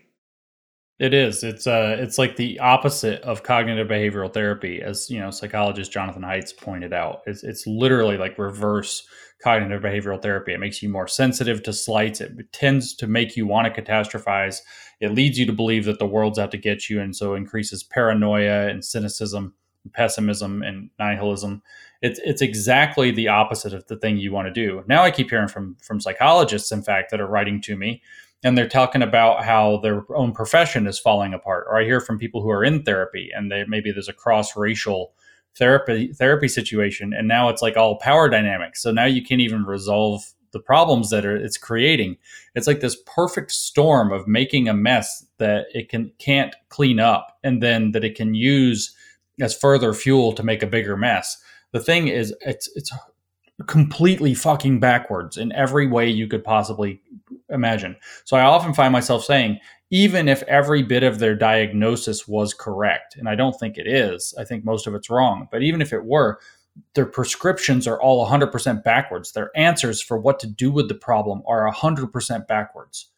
It 1.00 1.14
is. 1.14 1.44
It's 1.44 1.66
uh 1.66 1.98
it's 2.00 2.18
like 2.18 2.36
the 2.36 2.60
opposite 2.60 3.22
of 3.24 3.44
cognitive 3.44 3.88
behavioral 3.88 4.32
therapy, 4.32 4.82
as 4.82 5.10
you 5.10 5.20
know, 5.20 5.32
psychologist 5.32 5.92
Jonathan 5.92 6.22
Haidt 6.22 6.56
pointed 6.58 6.94
out. 6.94 7.24
It's 7.26 7.44
it's 7.44 7.66
literally 7.66 8.18
like 8.18 8.38
reverse 8.38 9.06
cognitive 9.44 9.82
behavioral 9.82 10.22
therapy. 10.22 10.54
It 10.54 10.60
makes 10.60 10.82
you 10.82 10.90
more 10.90 11.08
sensitive 11.08 11.64
to 11.64 11.74
slights. 11.74 12.22
It 12.22 12.54
tends 12.54 12.96
to 12.96 13.08
make 13.08 13.36
you 13.36 13.46
want 13.48 13.74
to 13.74 13.82
catastrophize. 13.82 14.60
It 15.02 15.14
leads 15.14 15.38
you 15.38 15.46
to 15.48 15.52
believe 15.52 15.84
that 15.86 16.00
the 16.00 16.06
world's 16.06 16.40
out 16.40 16.52
to 16.52 16.58
get 16.58 16.90
you, 16.90 17.02
and 17.02 17.16
so 17.16 17.34
increases 17.34 17.84
paranoia 17.84 18.68
and 18.68 18.86
cynicism, 18.86 19.56
and 19.84 19.92
pessimism 19.92 20.62
and 20.62 20.90
nihilism 21.00 21.64
it's 22.04 22.20
it's 22.24 22.42
exactly 22.42 23.10
the 23.10 23.30
opposite 23.30 23.74
of 23.74 23.88
the 23.88 23.96
thing 23.96 24.18
you 24.18 24.32
want 24.34 24.48
to 24.48 24.54
do. 24.54 24.84
Now 24.88 25.04
I 25.04 25.10
keep 25.10 25.30
hearing 25.30 25.48
from 25.48 25.78
from 25.82 26.02
psychologists, 26.02 26.72
in 26.72 26.84
fact, 26.84 27.10
that 27.10 27.22
are 27.22 27.28
writing 27.28 27.62
to 27.62 27.78
me, 27.78 28.04
and 28.44 28.58
they're 28.58 28.68
talking 28.68 29.02
about 29.02 29.46
how 29.46 29.78
their 29.78 30.04
own 30.14 30.34
profession 30.34 30.86
is 30.86 31.00
falling 31.00 31.34
apart. 31.34 31.66
Or 31.70 31.80
I 31.80 31.86
hear 31.86 32.02
from 32.02 32.20
people 32.20 32.44
who 32.44 32.52
are 32.52 32.64
in 32.64 32.84
therapy, 32.84 33.32
and 33.34 33.50
they 33.50 33.64
maybe 33.66 33.92
there's 33.92 34.10
a 34.10 34.14
cross 34.14 34.56
racial 34.58 35.14
therapy 35.58 36.12
therapy 36.14 36.48
situation 36.48 37.14
and 37.14 37.28
now 37.28 37.48
it's 37.48 37.62
like 37.62 37.78
all 37.78 38.00
power 38.00 38.28
dynamics 38.28 38.82
so 38.82 38.92
now 38.92 39.06
you 39.06 39.24
can't 39.24 39.40
even 39.40 39.64
resolve 39.66 40.24
the 40.52 40.60
problems 40.60 41.12
that 41.12 41.28
are 41.28 41.36
it's 41.36 41.58
creating 41.58 42.18
it's 42.56 42.66
like 42.66 42.80
this 42.80 42.98
perfect 43.06 43.52
storm 43.52 44.12
of 44.12 44.28
making 44.28 44.68
a 44.68 44.74
mess 44.74 45.24
that 45.38 45.66
it 45.72 45.90
can 45.90 46.12
can't 46.18 46.56
clean 46.70 47.00
up 47.00 47.38
and 47.44 47.62
then 47.62 47.92
that 47.92 48.04
it 48.04 48.16
can 48.16 48.34
use 48.34 48.96
as 49.40 49.56
further 49.56 49.94
fuel 49.94 50.34
to 50.34 50.42
make 50.42 50.64
a 50.64 50.68
bigger 50.68 50.98
mess 50.98 51.38
the 51.74 51.80
thing 51.80 52.08
is 52.08 52.34
it's 52.42 52.70
it's 52.76 52.92
completely 53.68 54.34
fucking 54.34 54.80
backwards 54.80 55.38
in 55.38 55.52
every 55.52 55.86
way 55.86 56.10
you 56.10 56.28
could 56.28 56.44
possibly 56.44 57.00
imagine 57.50 57.96
so 58.26 58.36
i 58.36 58.42
often 58.42 58.74
find 58.74 58.92
myself 58.92 59.24
saying 59.24 59.60
even 59.94 60.28
if 60.28 60.42
every 60.44 60.82
bit 60.82 61.04
of 61.04 61.20
their 61.20 61.36
diagnosis 61.36 62.28
was 62.28 62.52
correct. 62.52 63.16
And 63.16 63.30
I 63.30 63.36
don't 63.36 63.54
think 63.60 63.78
it 63.78 63.86
is. 63.86 64.34
I 64.40 64.44
think 64.44 64.66
most 64.66 64.88
of 64.88 64.96
it's 64.96 65.08
wrong. 65.08 65.48
But 65.52 65.62
even 65.62 65.84
if 65.84 65.94
it 65.94 66.04
were, 66.04 66.40
their 66.96 67.06
prescriptions 67.06 67.86
are 67.86 68.02
all 68.02 68.28
100% 68.28 68.84
backwards. 68.84 69.34
Their 69.34 69.52
answers 69.56 70.02
for 70.02 70.18
what 70.18 70.40
to 70.40 70.48
do 70.48 70.72
with 70.72 70.88
the 70.88 70.96
problem 70.96 71.44
are 71.48 71.72
100% 71.72 72.48
backwards. 72.48 73.12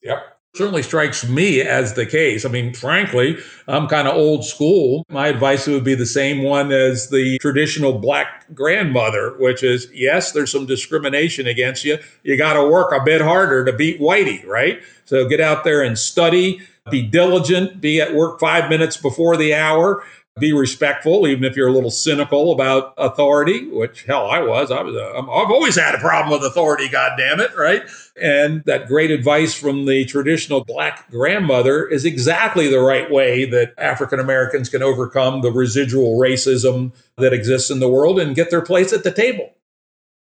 Yep 0.00 0.31
certainly 0.54 0.82
strikes 0.82 1.26
me 1.26 1.62
as 1.62 1.94
the 1.94 2.04
case. 2.04 2.44
I 2.44 2.48
mean, 2.48 2.74
frankly, 2.74 3.38
I'm 3.68 3.88
kind 3.88 4.06
of 4.06 4.14
old 4.14 4.44
school. 4.44 5.06
My 5.08 5.28
advice 5.28 5.66
would 5.66 5.84
be 5.84 5.94
the 5.94 6.06
same 6.06 6.42
one 6.42 6.72
as 6.72 7.08
the 7.08 7.38
traditional 7.38 7.98
black 7.98 8.52
grandmother, 8.54 9.34
which 9.38 9.62
is 9.62 9.88
yes, 9.94 10.32
there's 10.32 10.52
some 10.52 10.66
discrimination 10.66 11.46
against 11.46 11.84
you. 11.84 11.98
You 12.22 12.36
got 12.36 12.54
to 12.54 12.68
work 12.68 12.92
a 12.92 13.02
bit 13.02 13.22
harder 13.22 13.64
to 13.64 13.72
beat 13.72 13.98
Whitey, 14.00 14.46
right? 14.46 14.82
So 15.06 15.26
get 15.26 15.40
out 15.40 15.64
there 15.64 15.82
and 15.82 15.98
study, 15.98 16.60
be 16.90 17.02
diligent, 17.02 17.80
be 17.80 18.00
at 18.00 18.14
work 18.14 18.38
five 18.38 18.68
minutes 18.68 18.98
before 18.98 19.38
the 19.38 19.54
hour 19.54 20.04
be 20.40 20.52
respectful, 20.52 21.26
even 21.26 21.44
if 21.44 21.56
you're 21.56 21.68
a 21.68 21.72
little 21.72 21.90
cynical 21.90 22.52
about 22.52 22.94
authority, 22.96 23.68
which 23.68 24.04
hell 24.04 24.30
I 24.30 24.40
was. 24.40 24.70
I 24.70 24.80
was. 24.82 24.94
A, 24.96 25.18
I've 25.18 25.28
always 25.50 25.76
had 25.76 25.94
a 25.94 25.98
problem 25.98 26.32
with 26.32 26.46
authority. 26.46 26.88
God 26.88 27.12
damn 27.18 27.38
it, 27.38 27.54
right? 27.56 27.82
And 28.20 28.62
that 28.64 28.86
great 28.86 29.10
advice 29.10 29.52
from 29.52 29.84
the 29.84 30.06
traditional 30.06 30.64
black 30.64 31.10
grandmother 31.10 31.86
is 31.86 32.06
exactly 32.06 32.68
the 32.68 32.80
right 32.80 33.10
way 33.10 33.44
that 33.44 33.74
African 33.76 34.20
Americans 34.20 34.70
can 34.70 34.82
overcome 34.82 35.42
the 35.42 35.52
residual 35.52 36.18
racism 36.18 36.92
that 37.18 37.34
exists 37.34 37.70
in 37.70 37.80
the 37.80 37.88
world 37.88 38.18
and 38.18 38.34
get 38.34 38.50
their 38.50 38.62
place 38.62 38.92
at 38.94 39.04
the 39.04 39.12
table. 39.12 39.52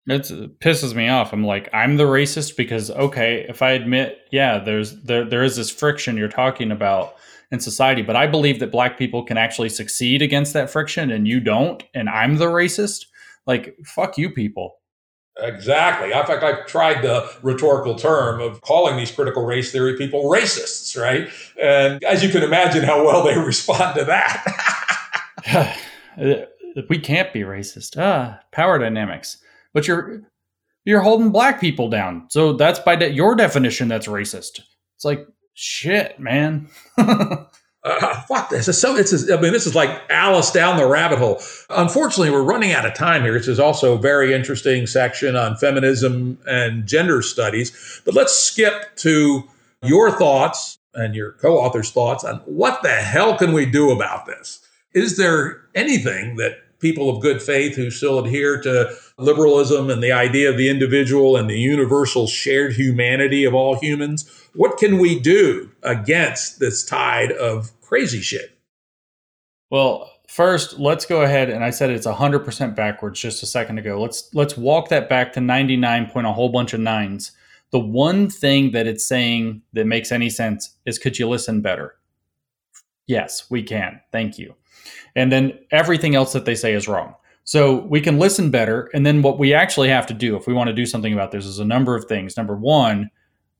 It 0.07 0.59
pisses 0.59 0.95
me 0.95 1.09
off. 1.09 1.33
I'm 1.33 1.45
like, 1.45 1.69
I'm 1.73 1.97
the 1.97 2.05
racist 2.05 2.57
because 2.57 2.91
okay, 2.91 3.47
if 3.49 3.63
I 3.63 3.73
admit, 3.73 4.19
yeah, 4.33 4.59
there's 4.59 5.01
there 5.03 5.25
there 5.25 5.45
is 5.45 5.57
this 5.57 5.71
friction 5.71 6.17
you're 6.17 6.29
talking 6.29 6.73
about 6.73 7.15
in 7.53 7.61
society. 7.61 8.03
But 8.03 8.17
I 8.17 8.27
believe 8.27 8.59
that 8.59 8.73
black 8.73 8.99
people 8.99 9.23
can 9.23 9.37
actually 9.37 9.69
succeed 9.69 10.23
against 10.23 10.55
that 10.55 10.71
friction 10.71 11.13
and 11.13 11.29
you 11.29 11.39
don't, 11.39 11.85
and 11.95 12.09
I'm 12.09 12.39
the 12.39 12.47
racist. 12.47 13.07
Like, 13.47 13.77
fuck 13.85 14.19
you 14.19 14.31
people. 14.31 14.77
Exactly. 15.39 16.13
In 16.13 16.27
fact, 16.27 16.43
I've 16.43 16.67
tried 16.67 17.03
the 17.03 17.31
rhetorical 17.43 17.95
term 17.95 18.41
of 18.41 18.61
calling 18.63 18.97
these 18.97 19.11
critical 19.11 19.45
race 19.45 19.71
theory 19.73 19.97
people 19.97 20.25
racists, 20.25 21.01
right? 21.01 21.29
And 21.61 22.03
as 22.05 22.23
you 22.23 22.29
can 22.31 22.43
imagine, 22.43 22.85
how 22.85 23.05
well 23.05 23.23
they 23.25 23.39
respond 23.47 23.99
to 23.99 24.05
that. 24.05 25.79
we 26.89 26.99
can't 26.99 27.33
be 27.33 27.41
racist. 27.41 27.97
Ah, 27.99 28.41
power 28.51 28.79
dynamics. 28.79 29.39
But 29.73 29.89
you're 29.89 30.23
you're 30.85 31.01
holding 31.01 31.31
black 31.31 31.61
people 31.61 31.89
down, 31.89 32.27
so 32.29 32.53
that's 32.53 32.81
by 32.81 32.97
de- 32.97 33.13
your 33.13 33.35
definition 33.35 33.89
that's 33.89 34.09
racist. 34.09 34.61
It's 34.97 35.05
like 35.05 35.27
shit, 35.55 36.19
man. 36.19 36.69
uh, 36.99 38.21
fuck 38.29 38.51
this. 38.51 38.69
It's 38.69 38.79
so 38.79 38.97
it's. 38.97 39.31
I 39.31 39.41
mean, 39.41 39.53
this 39.53 39.67
is 39.67 39.75
like 39.75 40.03
Alice 40.11 40.51
down 40.51 40.77
the 40.77 40.87
rabbit 40.87 41.19
hole. 41.19 41.41
Unfortunately, 41.71 42.31
we're 42.31 42.43
running 42.43 42.73
out 42.73 42.87
of 42.87 42.95
time 42.95 43.23
here. 43.23 43.35
This 43.35 43.49
is 43.49 43.61
also 43.61 43.95
a 43.95 43.99
very 43.99 44.33
interesting 44.33 44.87
section 44.87 45.37
on 45.37 45.57
feminism 45.57 46.39
and 46.47 46.87
gender 46.87 47.23
studies. 47.23 48.01
But 48.05 48.15
let's 48.15 48.37
skip 48.37 48.97
to 48.97 49.45
your 49.83 50.11
thoughts 50.17 50.79
and 50.95 51.15
your 51.15 51.33
co-author's 51.33 51.91
thoughts 51.91 52.25
on 52.25 52.37
what 52.45 52.83
the 52.83 52.91
hell 52.91 53.37
can 53.37 53.53
we 53.53 53.67
do 53.67 53.91
about 53.91 54.27
this? 54.27 54.61
Is 54.95 55.17
there 55.17 55.63
anything 55.75 56.37
that 56.37 56.59
people 56.83 57.09
of 57.09 57.23
good 57.23 57.41
faith 57.41 57.77
who 57.77 57.91
still 57.91 58.19
adhere 58.19 58.61
to 58.61 58.95
liberalism 59.17 59.89
and 59.89 60.03
the 60.03 60.13
idea 60.13 60.51
of 60.51 60.59
the 60.59 60.69
individual 60.69 61.37
and 61.37 61.49
the 61.49 61.59
universal 61.59 62.27
shared 62.27 62.75
humanity 62.75 63.45
of 63.45 63.55
all 63.55 63.79
humans. 63.79 64.29
What 64.55 64.77
can 64.77 64.99
we 64.99 65.19
do 65.19 65.71
against 65.83 66.59
this 66.59 66.85
tide 66.85 67.33
of 67.33 67.71
crazy 67.81 68.21
shit? 68.21 68.59
Well, 69.71 70.11
first, 70.29 70.79
let's 70.79 71.07
go 71.07 71.23
ahead 71.23 71.49
and 71.49 71.65
I 71.65 71.71
said 71.71 71.89
it's 71.89 72.07
100% 72.07 72.75
backwards 72.75 73.21
just 73.21 73.43
a 73.43 73.47
second 73.47 73.79
ago. 73.79 74.01
Let's 74.03 74.29
let's 74.35 74.57
walk 74.59 74.89
that 74.91 75.09
back 75.09 75.33
to 75.35 75.41
99 75.41 76.11
point 76.11 76.27
a 76.27 76.33
whole 76.33 76.51
bunch 76.51 76.75
of 76.75 76.81
nines. 76.81 77.33
The 77.71 77.79
one 77.79 78.29
thing 78.29 78.73
that 78.73 78.87
it's 78.87 79.07
saying 79.07 79.63
that 79.73 79.87
makes 79.87 80.13
any 80.13 80.29
sense 80.29 80.77
is 80.85 80.99
could 80.99 81.19
you 81.19 81.27
listen 81.27 81.63
better? 81.63 81.95
Yes, 83.07 83.51
we 83.51 83.63
can. 83.63 84.01
Thank 84.13 84.39
you. 84.39 84.55
And 85.15 85.31
then 85.31 85.59
everything 85.71 86.15
else 86.15 86.33
that 86.33 86.45
they 86.45 86.55
say 86.55 86.75
is 86.75 86.89
wrong. 86.89 87.15
So 87.45 87.87
we 87.87 88.01
can 88.01 88.19
listen 88.19 88.51
better. 88.51 88.91
And 88.95 89.05
then 89.05 89.23
what 89.23 89.39
we 89.39 89.53
actually 89.53 89.89
have 89.89 90.07
to 90.07 90.15
do 90.15 90.37
if 90.37 90.47
we 90.47 90.55
want 90.55 90.69
to 90.69 90.75
do 90.75 90.87
something 90.87 91.13
about 91.13 91.33
this 91.33 91.45
is 91.45 91.59
a 91.59 91.65
number 91.65 91.97
of 91.97 92.05
things. 92.05 92.37
Number 92.37 92.57
one, 92.57 93.11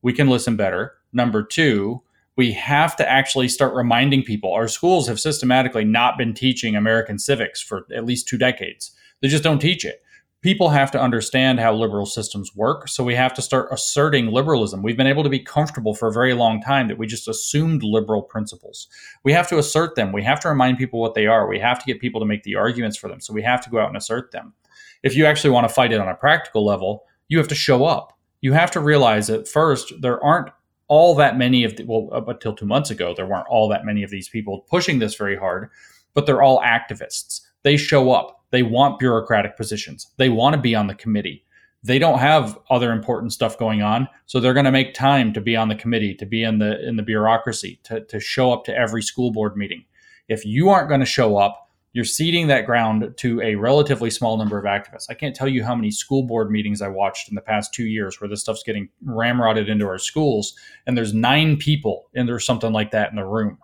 we 0.01 0.13
can 0.13 0.29
listen 0.29 0.55
better. 0.55 0.93
Number 1.11 1.43
two, 1.43 2.01
we 2.35 2.51
have 2.53 2.95
to 2.95 3.09
actually 3.09 3.47
start 3.47 3.75
reminding 3.75 4.23
people. 4.23 4.53
Our 4.53 4.67
schools 4.67 5.07
have 5.07 5.19
systematically 5.19 5.85
not 5.85 6.17
been 6.17 6.33
teaching 6.33 6.75
American 6.75 7.19
civics 7.19 7.61
for 7.61 7.85
at 7.95 8.05
least 8.05 8.27
two 8.27 8.37
decades. 8.37 8.91
They 9.21 9.27
just 9.27 9.43
don't 9.43 9.59
teach 9.59 9.85
it 9.85 10.02
people 10.43 10.69
have 10.69 10.91
to 10.91 11.01
understand 11.01 11.59
how 11.59 11.73
liberal 11.73 12.05
systems 12.05 12.53
work. 12.53 12.89
So 12.89 13.03
we 13.03 13.15
have 13.15 13.33
to 13.35 13.41
start 13.41 13.69
asserting 13.71 14.27
liberalism. 14.27 14.83
We've 14.83 14.97
been 14.97 15.07
able 15.07 15.23
to 15.23 15.29
be 15.29 15.39
comfortable 15.39 15.95
for 15.95 16.09
a 16.09 16.13
very 16.13 16.33
long 16.33 16.61
time 16.61 16.89
that 16.89 16.97
we 16.97 17.07
just 17.07 17.29
assumed 17.29 17.81
liberal 17.81 18.21
principles. 18.21 18.89
We 19.23 19.31
have 19.31 19.47
to 19.47 19.57
assert 19.57 19.95
them. 19.95 20.11
We 20.11 20.21
have 20.23 20.41
to 20.41 20.49
remind 20.49 20.77
people 20.77 20.99
what 20.99 21.15
they 21.15 21.27
are. 21.27 21.47
We 21.47 21.59
have 21.59 21.79
to 21.79 21.85
get 21.85 22.01
people 22.01 22.19
to 22.19 22.27
make 22.27 22.43
the 22.43 22.55
arguments 22.55 22.97
for 22.97 23.07
them. 23.07 23.21
So 23.21 23.33
we 23.33 23.41
have 23.41 23.61
to 23.61 23.69
go 23.69 23.79
out 23.79 23.87
and 23.87 23.95
assert 23.95 24.31
them. 24.31 24.53
If 25.01 25.15
you 25.15 25.25
actually 25.25 25.51
want 25.51 25.67
to 25.67 25.73
fight 25.73 25.93
it 25.93 26.01
on 26.01 26.09
a 26.09 26.15
practical 26.15 26.65
level, 26.65 27.05
you 27.29 27.37
have 27.37 27.47
to 27.47 27.55
show 27.55 27.85
up. 27.85 28.17
You 28.41 28.51
have 28.51 28.71
to 28.71 28.81
realize 28.81 29.27
that 29.27 29.47
first, 29.47 29.93
there 30.01 30.21
aren't 30.21 30.49
all 30.89 31.15
that 31.15 31.37
many 31.37 31.63
of 31.63 31.77
the, 31.77 31.85
well, 31.85 32.09
up 32.11 32.27
until 32.27 32.53
two 32.53 32.65
months 32.65 32.91
ago, 32.91 33.13
there 33.15 33.25
weren't 33.25 33.47
all 33.47 33.69
that 33.69 33.85
many 33.85 34.03
of 34.03 34.11
these 34.11 34.27
people 34.27 34.65
pushing 34.69 34.99
this 34.99 35.15
very 35.15 35.37
hard, 35.37 35.69
but 36.13 36.25
they're 36.25 36.41
all 36.41 36.61
activists. 36.61 37.39
They 37.63 37.77
show 37.77 38.11
up 38.11 38.42
they 38.53 38.61
want 38.61 38.99
bureaucratic 38.99 39.57
positions. 39.57 40.11
They 40.17 40.29
want 40.29 40.55
to 40.55 40.61
be 40.61 40.75
on 40.75 40.85
the 40.85 40.93
committee. 40.93 41.43
They 41.83 41.97
don't 41.97 42.19
have 42.19 42.59
other 42.69 42.91
important 42.91 43.33
stuff 43.33 43.57
going 43.57 43.81
on, 43.81 44.07
so 44.27 44.39
they're 44.39 44.53
going 44.53 44.65
to 44.65 44.71
make 44.71 44.93
time 44.93 45.33
to 45.33 45.41
be 45.41 45.55
on 45.55 45.69
the 45.69 45.75
committee, 45.75 46.13
to 46.13 46.25
be 46.27 46.43
in 46.43 46.59
the 46.59 46.87
in 46.87 46.95
the 46.95 47.01
bureaucracy, 47.01 47.79
to, 47.85 48.01
to 48.01 48.19
show 48.19 48.53
up 48.53 48.63
to 48.65 48.77
every 48.77 49.01
school 49.01 49.31
board 49.31 49.57
meeting. 49.57 49.83
If 50.27 50.45
you 50.45 50.69
aren't 50.69 50.87
going 50.87 50.99
to 50.99 51.05
show 51.05 51.35
up, 51.35 51.71
you're 51.93 52.05
ceding 52.05 52.45
that 52.47 52.67
ground 52.67 53.15
to 53.17 53.41
a 53.41 53.55
relatively 53.55 54.11
small 54.11 54.37
number 54.37 54.59
of 54.59 54.65
activists. 54.65 55.07
I 55.09 55.15
can't 55.15 55.35
tell 55.35 55.47
you 55.47 55.63
how 55.63 55.73
many 55.73 55.89
school 55.89 56.21
board 56.21 56.51
meetings 56.51 56.79
I 56.79 56.89
watched 56.89 57.29
in 57.29 57.35
the 57.35 57.41
past 57.41 57.73
two 57.73 57.87
years 57.87 58.21
where 58.21 58.27
this 58.27 58.41
stuff's 58.41 58.63
getting 58.63 58.87
ramrodded 59.03 59.67
into 59.67 59.87
our 59.87 59.97
schools, 59.97 60.55
and 60.85 60.95
there's 60.95 61.13
nine 61.13 61.57
people 61.57 62.11
and 62.13 62.29
there's 62.29 62.45
something 62.45 62.71
like 62.71 62.91
that 62.91 63.09
in 63.09 63.15
the 63.15 63.25
room. 63.25 63.57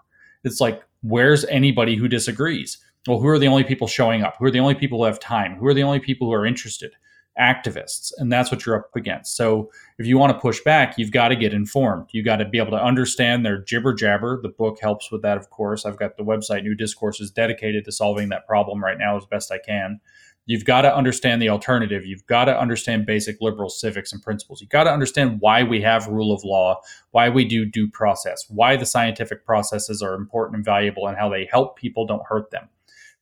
It's 0.43 0.59
like, 0.59 0.81
where's 1.03 1.45
anybody 1.45 1.95
who 1.95 2.07
disagrees? 2.07 2.79
Well, 3.07 3.19
who 3.19 3.27
are 3.27 3.39
the 3.39 3.47
only 3.47 3.63
people 3.63 3.87
showing 3.87 4.23
up? 4.23 4.35
Who 4.37 4.45
are 4.45 4.51
the 4.51 4.59
only 4.59 4.75
people 4.75 4.99
who 4.99 5.05
have 5.05 5.19
time? 5.19 5.55
Who 5.55 5.67
are 5.67 5.73
the 5.73 5.83
only 5.83 5.99
people 5.99 6.27
who 6.27 6.33
are 6.33 6.45
interested? 6.45 6.91
Activists. 7.39 8.11
And 8.17 8.31
that's 8.31 8.51
what 8.51 8.65
you're 8.65 8.75
up 8.75 8.93
against. 8.95 9.37
So 9.37 9.71
if 9.97 10.05
you 10.05 10.17
want 10.17 10.33
to 10.33 10.39
push 10.39 10.59
back, 10.61 10.97
you've 10.97 11.11
got 11.11 11.29
to 11.29 11.37
get 11.37 11.53
informed. 11.53 12.07
You've 12.11 12.25
got 12.25 12.37
to 12.37 12.45
be 12.45 12.57
able 12.57 12.71
to 12.71 12.83
understand 12.83 13.45
their 13.45 13.63
jibber 13.63 13.93
jabber. 13.93 14.41
The 14.41 14.49
book 14.49 14.79
helps 14.81 15.11
with 15.11 15.21
that, 15.21 15.37
of 15.37 15.49
course. 15.49 15.85
I've 15.85 15.97
got 15.97 16.17
the 16.17 16.23
website 16.23 16.63
New 16.63 16.75
Discourses 16.75 17.31
dedicated 17.31 17.85
to 17.85 17.91
solving 17.93 18.27
that 18.29 18.45
problem 18.45 18.83
right 18.83 18.97
now 18.97 19.15
as 19.15 19.25
best 19.25 19.51
I 19.51 19.59
can. 19.59 20.01
You've 20.45 20.65
got 20.65 20.81
to 20.81 20.93
understand 20.93 21.41
the 21.41 21.49
alternative. 21.49 22.05
You've 22.05 22.25
got 22.25 22.45
to 22.45 22.59
understand 22.59 23.05
basic 23.05 23.37
liberal 23.39 23.69
civics 23.69 24.11
and 24.11 24.21
principles. 24.21 24.59
You've 24.59 24.71
got 24.71 24.85
to 24.85 24.91
understand 24.91 25.37
why 25.39 25.63
we 25.63 25.79
have 25.81 26.07
rule 26.07 26.33
of 26.33 26.43
law, 26.43 26.81
why 27.11 27.29
we 27.29 27.45
do 27.45 27.65
due 27.65 27.87
process, 27.87 28.45
why 28.49 28.75
the 28.75 28.85
scientific 28.85 29.45
processes 29.45 30.01
are 30.01 30.15
important 30.15 30.57
and 30.57 30.65
valuable, 30.65 31.07
and 31.07 31.17
how 31.17 31.29
they 31.29 31.47
help 31.49 31.77
people, 31.77 32.05
don't 32.05 32.25
hurt 32.27 32.51
them 32.51 32.67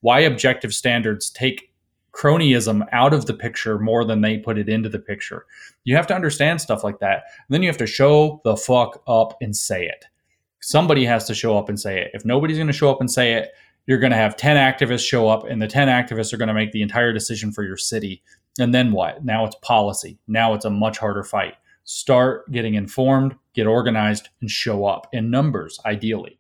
why 0.02 0.20
objective 0.22 0.74
standards 0.74 1.30
take 1.30 1.72
cronyism 2.14 2.88
out 2.92 3.14
of 3.14 3.26
the 3.28 3.34
picture 3.34 3.78
more 3.78 4.04
than 4.04 4.22
they 4.22 4.38
put 4.38 4.58
it 4.58 4.70
into 4.70 4.90
the 4.90 5.00
picture. 5.00 5.46
You 5.84 5.96
have 5.96 6.08
to 6.08 6.16
understand 6.16 6.60
stuff 6.60 6.84
like 6.84 7.00
that. 7.00 7.24
And 7.28 7.50
then 7.50 7.62
you 7.62 7.70
have 7.70 7.78
to 7.78 7.88
show 7.88 8.42
the 8.44 8.58
fuck 8.58 9.04
up 9.08 9.38
and 9.40 9.56
say 9.56 9.86
it. 9.86 10.06
Somebody 10.60 11.06
has 11.06 11.26
to 11.26 11.36
show 11.36 11.58
up 11.58 11.70
and 11.70 11.80
say 11.80 12.00
it. 12.02 12.12
If 12.14 12.26
nobody's 12.26 12.58
going 12.58 12.68
to 12.68 12.74
show 12.74 12.90
up 12.90 13.02
and 13.02 13.12
say 13.12 13.34
it, 13.34 13.52
you're 13.86 14.00
going 14.00 14.12
to 14.12 14.18
have 14.18 14.36
10 14.36 14.58
activists 14.58 15.08
show 15.08 15.30
up, 15.30 15.46
and 15.46 15.62
the 15.62 15.68
10 15.68 15.88
activists 15.88 16.34
are 16.34 16.38
going 16.38 16.50
to 16.50 16.54
make 16.54 16.74
the 16.74 16.82
entire 16.82 17.14
decision 17.14 17.54
for 17.54 17.64
your 17.64 17.78
city. 17.78 18.22
And 18.60 18.74
then 18.74 18.92
what? 18.92 19.24
Now 19.24 19.46
it's 19.46 19.56
policy. 19.62 20.20
Now 20.28 20.54
it's 20.54 20.66
a 20.66 20.70
much 20.70 20.98
harder 20.98 21.24
fight. 21.24 21.56
Start 21.86 22.52
getting 22.52 22.74
informed, 22.74 23.36
get 23.54 23.66
organized, 23.66 24.28
and 24.42 24.50
show 24.50 24.86
up 24.86 25.08
in 25.14 25.32
numbers, 25.32 25.80
ideally. 25.86 26.37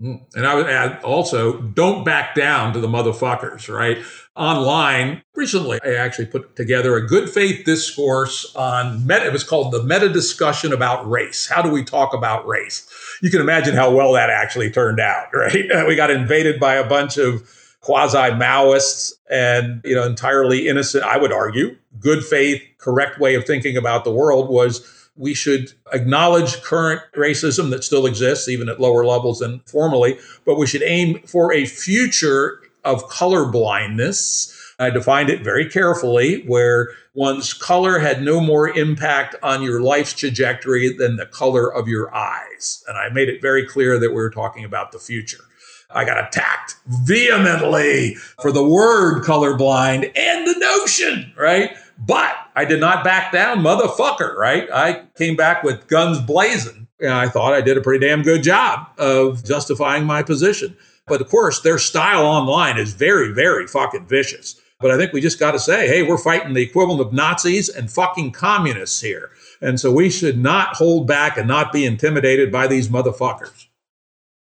And 0.00 0.46
I 0.46 0.54
would 0.54 0.66
add 0.66 1.02
also, 1.02 1.60
don't 1.60 2.04
back 2.04 2.34
down 2.34 2.72
to 2.72 2.80
the 2.80 2.88
motherfuckers, 2.88 3.72
right? 3.72 3.98
Online, 4.34 5.22
recently, 5.34 5.78
I 5.84 5.94
actually 5.94 6.26
put 6.26 6.56
together 6.56 6.96
a 6.96 7.06
good 7.06 7.28
faith 7.28 7.66
discourse 7.66 8.54
on 8.56 9.06
meta. 9.06 9.26
It 9.26 9.32
was 9.32 9.44
called 9.44 9.72
the 9.72 9.82
meta 9.82 10.08
discussion 10.08 10.72
about 10.72 11.08
race. 11.08 11.48
How 11.48 11.60
do 11.60 11.70
we 11.70 11.84
talk 11.84 12.14
about 12.14 12.46
race? 12.46 12.90
You 13.20 13.30
can 13.30 13.42
imagine 13.42 13.74
how 13.74 13.90
well 13.90 14.14
that 14.14 14.30
actually 14.30 14.70
turned 14.70 15.00
out, 15.00 15.26
right? 15.34 15.86
We 15.86 15.96
got 15.96 16.10
invaded 16.10 16.58
by 16.58 16.76
a 16.76 16.88
bunch 16.88 17.18
of 17.18 17.46
quasi 17.80 18.16
Maoists 18.16 19.12
and, 19.30 19.82
you 19.84 19.94
know, 19.94 20.04
entirely 20.04 20.68
innocent, 20.68 21.04
I 21.04 21.18
would 21.18 21.32
argue, 21.32 21.76
good 21.98 22.24
faith, 22.24 22.62
correct 22.78 23.18
way 23.18 23.34
of 23.34 23.44
thinking 23.44 23.76
about 23.76 24.04
the 24.04 24.12
world 24.12 24.48
was 24.48 24.99
we 25.20 25.34
should 25.34 25.72
acknowledge 25.92 26.62
current 26.62 27.02
racism 27.14 27.70
that 27.70 27.84
still 27.84 28.06
exists, 28.06 28.48
even 28.48 28.70
at 28.70 28.80
lower 28.80 29.04
levels 29.04 29.40
than 29.40 29.60
formerly, 29.66 30.18
but 30.46 30.56
we 30.56 30.66
should 30.66 30.82
aim 30.82 31.20
for 31.26 31.52
a 31.52 31.66
future 31.66 32.60
of 32.84 33.06
color 33.08 33.44
blindness. 33.44 34.56
I 34.78 34.88
defined 34.88 35.28
it 35.28 35.44
very 35.44 35.68
carefully, 35.68 36.42
where 36.46 36.88
one's 37.14 37.52
color 37.52 37.98
had 37.98 38.22
no 38.22 38.40
more 38.40 38.70
impact 38.70 39.36
on 39.42 39.62
your 39.62 39.82
life's 39.82 40.14
trajectory 40.14 40.90
than 40.96 41.16
the 41.16 41.26
color 41.26 41.70
of 41.70 41.86
your 41.86 42.14
eyes. 42.14 42.82
And 42.88 42.96
I 42.96 43.10
made 43.10 43.28
it 43.28 43.42
very 43.42 43.66
clear 43.66 43.98
that 43.98 44.08
we 44.08 44.14
were 44.14 44.30
talking 44.30 44.64
about 44.64 44.90
the 44.90 44.98
future. 44.98 45.44
I 45.90 46.04
got 46.04 46.24
attacked 46.24 46.76
vehemently 46.86 48.14
for 48.40 48.52
the 48.52 48.66
word 48.66 49.24
colorblind 49.24 50.10
and 50.16 50.46
the 50.46 50.58
notion, 50.58 51.32
right? 51.36 51.76
But 52.00 52.34
I 52.56 52.64
did 52.64 52.80
not 52.80 53.04
back 53.04 53.30
down, 53.30 53.58
motherfucker, 53.58 54.34
right? 54.34 54.68
I 54.72 55.04
came 55.16 55.36
back 55.36 55.62
with 55.62 55.86
guns 55.86 56.18
blazing. 56.20 56.88
And 56.98 57.12
I 57.12 57.28
thought 57.28 57.54
I 57.54 57.62
did 57.62 57.78
a 57.78 57.80
pretty 57.80 58.06
damn 58.06 58.22
good 58.22 58.42
job 58.42 58.88
of 58.98 59.44
justifying 59.44 60.04
my 60.04 60.22
position. 60.22 60.76
But 61.06 61.20
of 61.20 61.28
course, 61.28 61.60
their 61.60 61.78
style 61.78 62.24
online 62.24 62.78
is 62.78 62.92
very, 62.92 63.32
very 63.32 63.66
fucking 63.66 64.06
vicious. 64.06 64.60
But 64.80 64.90
I 64.90 64.96
think 64.96 65.12
we 65.12 65.20
just 65.20 65.38
got 65.38 65.52
to 65.52 65.58
say, 65.58 65.86
hey, 65.86 66.02
we're 66.02 66.18
fighting 66.18 66.54
the 66.54 66.62
equivalent 66.62 67.00
of 67.00 67.12
Nazis 67.12 67.68
and 67.68 67.90
fucking 67.90 68.32
communists 68.32 69.00
here. 69.00 69.30
And 69.60 69.78
so 69.78 69.92
we 69.92 70.08
should 70.10 70.38
not 70.38 70.76
hold 70.76 71.06
back 71.06 71.36
and 71.36 71.48
not 71.48 71.72
be 71.72 71.84
intimidated 71.84 72.50
by 72.50 72.66
these 72.66 72.88
motherfuckers. 72.88 73.66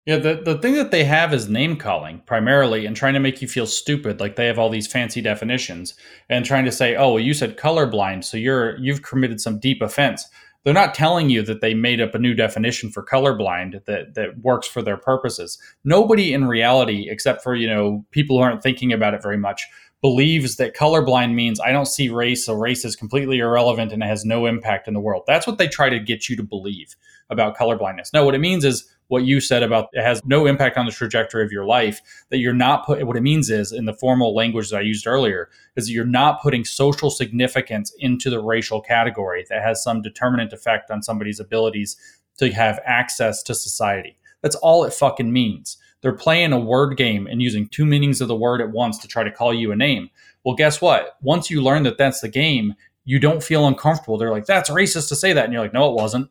Yeah, 0.05 0.17
the, 0.17 0.41
the 0.43 0.57
thing 0.57 0.73
that 0.73 0.91
they 0.91 1.05
have 1.05 1.33
is 1.33 1.47
name 1.47 1.77
calling 1.77 2.21
primarily 2.25 2.85
and 2.85 2.93
trying 2.95 3.13
to 3.13 3.21
make 3.21 3.41
you 3.41 3.47
feel 3.47 3.65
stupid. 3.65 4.19
Like 4.19 4.35
they 4.35 4.47
have 4.47 4.59
all 4.59 4.69
these 4.69 4.87
fancy 4.87 5.21
definitions 5.21 5.93
and 6.29 6.43
trying 6.43 6.65
to 6.65 6.73
say, 6.73 6.95
oh, 6.97 7.13
well, 7.13 7.23
you 7.23 7.33
said 7.33 7.57
colorblind, 7.57 8.25
so 8.25 8.35
you're 8.35 8.77
you've 8.79 9.01
committed 9.01 9.39
some 9.39 9.59
deep 9.59 9.81
offense. 9.81 10.27
They're 10.63 10.73
not 10.73 10.93
telling 10.93 11.29
you 11.29 11.41
that 11.43 11.61
they 11.61 11.73
made 11.73 12.01
up 12.01 12.15
a 12.15 12.19
new 12.19 12.33
definition 12.33 12.89
for 12.89 13.03
colorblind 13.03 13.83
that, 13.85 14.13
that 14.15 14.39
works 14.41 14.67
for 14.67 14.81
their 14.81 14.97
purposes. 14.97 15.57
Nobody 15.83 16.33
in 16.33 16.47
reality, 16.47 17.07
except 17.09 17.41
for, 17.41 17.55
you 17.55 17.67
know, 17.67 18.05
people 18.11 18.37
who 18.37 18.43
aren't 18.43 18.63
thinking 18.63 18.91
about 18.93 19.13
it 19.13 19.21
very 19.21 19.37
much, 19.37 19.67
believes 20.01 20.57
that 20.57 20.75
colorblind 20.75 21.33
means 21.33 21.61
I 21.61 21.71
don't 21.71 21.87
see 21.87 22.09
race, 22.09 22.45
so 22.45 22.53
race 22.53 22.83
is 22.83 22.95
completely 22.95 23.39
irrelevant 23.39 23.93
and 23.93 24.03
it 24.03 24.07
has 24.07 24.25
no 24.25 24.45
impact 24.45 24.87
in 24.87 24.93
the 24.93 24.99
world. 24.99 25.23
That's 25.27 25.47
what 25.47 25.57
they 25.57 25.67
try 25.67 25.89
to 25.89 25.99
get 25.99 26.27
you 26.27 26.35
to 26.35 26.43
believe 26.43 26.95
about 27.29 27.57
colorblindness. 27.57 28.13
No, 28.13 28.25
what 28.25 28.35
it 28.35 28.39
means 28.39 28.65
is 28.65 28.89
what 29.13 29.25
you 29.25 29.39
said 29.39 29.61
about 29.61 29.89
it 29.93 30.01
has 30.01 30.25
no 30.25 30.47
impact 30.47 30.75
on 30.75 30.87
the 30.87 30.91
trajectory 30.91 31.45
of 31.45 31.51
your 31.51 31.65
life 31.65 32.01
that 32.29 32.39
you're 32.39 32.51
not 32.51 32.83
put 32.83 33.05
what 33.05 33.15
it 33.15 33.21
means 33.21 33.51
is 33.51 33.71
in 33.71 33.85
the 33.85 33.93
formal 33.93 34.33
language 34.33 34.71
that 34.71 34.77
i 34.77 34.81
used 34.81 35.05
earlier 35.05 35.49
is 35.75 35.85
that 35.85 35.93
you're 35.93 36.03
not 36.03 36.41
putting 36.41 36.65
social 36.65 37.11
significance 37.11 37.93
into 37.99 38.31
the 38.31 38.41
racial 38.41 38.81
category 38.81 39.45
that 39.49 39.61
has 39.61 39.83
some 39.83 40.01
determinant 40.01 40.51
effect 40.51 40.89
on 40.89 41.03
somebody's 41.03 41.39
abilities 41.39 41.95
to 42.37 42.51
have 42.51 42.79
access 42.85 43.43
to 43.43 43.53
society. 43.53 44.17
That's 44.41 44.55
all 44.55 44.83
it 44.83 44.93
fucking 44.93 45.31
means. 45.31 45.77
They're 46.01 46.11
playing 46.11 46.51
a 46.51 46.59
word 46.59 46.97
game 46.97 47.27
and 47.27 47.41
using 47.41 47.67
two 47.67 47.85
meanings 47.85 48.19
of 48.19 48.27
the 48.27 48.35
word 48.35 48.61
at 48.61 48.71
once 48.71 48.97
to 48.99 49.07
try 49.07 49.23
to 49.23 49.31
call 49.31 49.53
you 49.53 49.71
a 49.71 49.75
name. 49.75 50.09
Well 50.43 50.55
guess 50.55 50.81
what? 50.81 51.17
Once 51.21 51.49
you 51.49 51.61
learn 51.61 51.83
that 51.83 51.97
that's 51.97 52.21
the 52.21 52.29
game 52.29 52.73
you 53.05 53.19
don't 53.19 53.43
feel 53.43 53.67
uncomfortable. 53.67 54.17
They're 54.17 54.31
like 54.31 54.45
that's 54.45 54.69
racist 54.69 55.09
to 55.09 55.15
say 55.15 55.33
that. 55.33 55.45
And 55.45 55.53
you're 55.53 55.61
like 55.61 55.73
no 55.73 55.89
it 55.89 55.95
wasn't. 55.95 56.29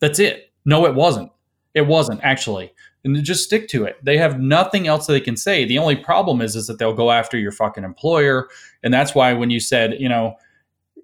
That's 0.00 0.18
it. 0.18 0.52
No 0.64 0.86
it 0.86 0.94
wasn't 0.94 1.32
it 1.78 1.86
wasn't 1.86 2.20
actually. 2.22 2.72
And 3.04 3.22
just 3.24 3.44
stick 3.44 3.68
to 3.68 3.84
it. 3.84 3.96
They 4.04 4.18
have 4.18 4.40
nothing 4.40 4.88
else 4.88 5.06
they 5.06 5.20
can 5.20 5.36
say. 5.36 5.64
The 5.64 5.78
only 5.78 5.96
problem 5.96 6.42
is, 6.42 6.56
is 6.56 6.66
that 6.66 6.78
they'll 6.78 6.92
go 6.92 7.12
after 7.12 7.38
your 7.38 7.52
fucking 7.52 7.84
employer. 7.84 8.48
And 8.82 8.92
that's 8.92 9.14
why 9.14 9.32
when 9.32 9.50
you 9.50 9.60
said, 9.60 9.94
you 10.00 10.08
know, 10.08 10.34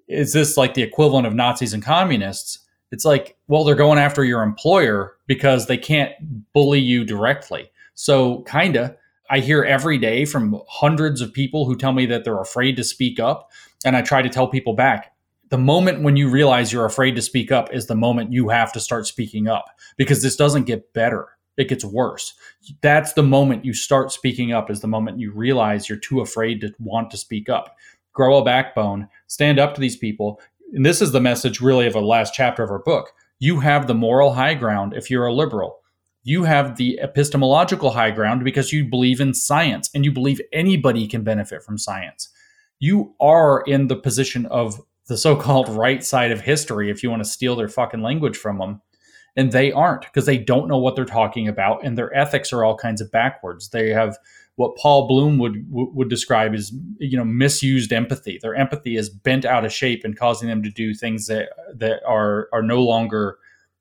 is 0.07 0.33
this 0.33 0.57
like 0.57 0.73
the 0.73 0.83
equivalent 0.83 1.25
of 1.25 1.33
Nazis 1.33 1.73
and 1.73 1.81
communists? 1.81 2.59
It's 2.91 3.05
like, 3.05 3.37
well, 3.47 3.63
they're 3.63 3.75
going 3.75 3.97
after 3.97 4.23
your 4.23 4.43
employer 4.43 5.15
because 5.25 5.67
they 5.67 5.77
can't 5.77 6.11
bully 6.53 6.79
you 6.79 7.05
directly. 7.05 7.71
So, 7.95 8.43
kinda, 8.43 8.97
I 9.29 9.39
hear 9.39 9.63
every 9.63 9.97
day 9.97 10.25
from 10.25 10.61
hundreds 10.67 11.21
of 11.21 11.33
people 11.33 11.65
who 11.65 11.75
tell 11.75 11.93
me 11.93 12.05
that 12.07 12.23
they're 12.23 12.39
afraid 12.39 12.75
to 12.75 12.83
speak 12.83 13.19
up. 13.19 13.49
And 13.83 13.95
I 13.95 14.01
try 14.01 14.21
to 14.21 14.29
tell 14.29 14.47
people 14.47 14.73
back, 14.73 15.14
the 15.55 15.61
moment 15.61 16.01
when 16.01 16.17
you 16.17 16.27
realize 16.27 16.73
you're 16.73 16.83
afraid 16.83 17.15
to 17.15 17.21
speak 17.21 17.49
up 17.49 17.73
is 17.73 17.87
the 17.87 17.95
moment 17.95 18.33
you 18.33 18.49
have 18.49 18.73
to 18.73 18.79
start 18.81 19.07
speaking 19.07 19.47
up 19.47 19.69
because 19.95 20.21
this 20.21 20.35
doesn't 20.35 20.65
get 20.65 20.91
better. 20.91 21.29
It 21.55 21.69
gets 21.69 21.85
worse. 21.85 22.33
That's 22.81 23.13
the 23.13 23.23
moment 23.23 23.63
you 23.63 23.73
start 23.73 24.11
speaking 24.11 24.51
up 24.51 24.69
is 24.69 24.81
the 24.81 24.89
moment 24.89 25.21
you 25.21 25.31
realize 25.31 25.87
you're 25.87 25.97
too 25.97 26.19
afraid 26.19 26.59
to 26.59 26.75
want 26.77 27.09
to 27.11 27.17
speak 27.17 27.47
up. 27.47 27.77
Grow 28.11 28.35
a 28.35 28.43
backbone. 28.43 29.07
Stand 29.27 29.57
up 29.57 29.73
to 29.75 29.79
these 29.79 29.95
people. 29.95 30.41
And 30.73 30.85
this 30.85 31.01
is 31.01 31.13
the 31.13 31.21
message 31.21 31.61
really 31.61 31.87
of 31.87 31.95
a 31.95 32.01
last 32.01 32.33
chapter 32.33 32.61
of 32.61 32.69
our 32.69 32.79
book. 32.79 33.13
You 33.39 33.61
have 33.61 33.87
the 33.87 33.95
moral 33.95 34.33
high 34.33 34.55
ground 34.55 34.91
if 34.93 35.09
you're 35.09 35.25
a 35.25 35.33
liberal. 35.33 35.79
You 36.23 36.43
have 36.43 36.75
the 36.75 36.99
epistemological 37.01 37.91
high 37.91 38.11
ground 38.11 38.43
because 38.43 38.73
you 38.73 38.83
believe 38.83 39.21
in 39.21 39.33
science 39.33 39.89
and 39.95 40.03
you 40.03 40.11
believe 40.11 40.41
anybody 40.51 41.07
can 41.07 41.23
benefit 41.23 41.63
from 41.63 41.77
science. 41.77 42.27
You 42.77 43.15
are 43.21 43.63
in 43.65 43.87
the 43.87 43.95
position 43.95 44.45
of 44.47 44.81
the 45.07 45.17
so-called 45.17 45.69
right 45.69 46.03
side 46.03 46.31
of 46.31 46.41
history 46.41 46.89
if 46.89 47.03
you 47.03 47.09
want 47.09 47.23
to 47.23 47.29
steal 47.29 47.55
their 47.55 47.67
fucking 47.69 48.01
language 48.01 48.37
from 48.37 48.57
them 48.57 48.81
and 49.35 49.51
they 49.51 49.71
aren't 49.71 50.01
because 50.01 50.25
they 50.25 50.37
don't 50.37 50.67
know 50.67 50.77
what 50.77 50.95
they're 50.95 51.05
talking 51.05 51.47
about 51.47 51.83
and 51.83 51.97
their 51.97 52.15
ethics 52.15 52.53
are 52.53 52.63
all 52.63 52.77
kinds 52.77 53.01
of 53.01 53.11
backwards. 53.11 53.69
They 53.69 53.89
have 53.89 54.17
what 54.55 54.77
paul 54.77 55.07
bloom 55.07 55.37
would 55.37 55.65
would 55.69 56.09
describe 56.09 56.53
as 56.53 56.71
you 56.99 57.17
know 57.17 57.25
misused 57.25 57.91
empathy. 57.91 58.39
Their 58.41 58.55
empathy 58.55 58.95
is 58.95 59.09
bent 59.09 59.45
out 59.45 59.65
of 59.65 59.73
shape 59.73 60.03
and 60.03 60.17
causing 60.17 60.47
them 60.47 60.63
to 60.63 60.69
do 60.69 60.93
things 60.93 61.27
that 61.27 61.49
that 61.73 62.01
are 62.07 62.47
are 62.53 62.63
no 62.63 62.81
longer 62.81 63.37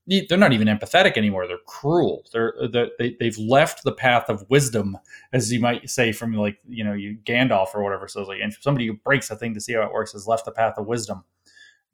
they're 0.07 0.39
not 0.39 0.53
even 0.53 0.69
empathetic 0.69 1.17
anymore. 1.17 1.47
They're 1.47 1.57
cruel. 1.67 2.25
They're, 2.33 2.55
uh, 2.61 2.69
they're 2.69 2.91
they, 2.99 3.17
they've 3.19 3.39
left 3.39 3.85
the 3.85 3.93
path 3.93 4.29
of 4.29 4.45
wisdom, 4.51 4.99
as 5.33 5.53
you 5.53 5.61
might 5.61 5.89
say 5.89 6.13
from 6.13 6.35
like 6.35 6.59
you 6.69 6.85
know 6.85 6.93
you 6.93 7.17
Gandalf 7.25 7.75
or 7.75 7.83
whatever. 7.83 8.07
So 8.09 8.21
it's 8.21 8.29
like 8.29 8.41
and 8.43 8.53
somebody 8.61 8.87
who 8.87 8.95
breaks 8.95 9.31
a 9.31 9.37
thing 9.37 9.55
to 9.55 9.61
see 9.61 9.73
how 9.73 9.83
it 9.83 9.93
works 9.93 10.13
has 10.13 10.27
left 10.27 10.45
the 10.45 10.53
path 10.53 10.75
of 10.77 10.87
wisdom. 10.87 11.25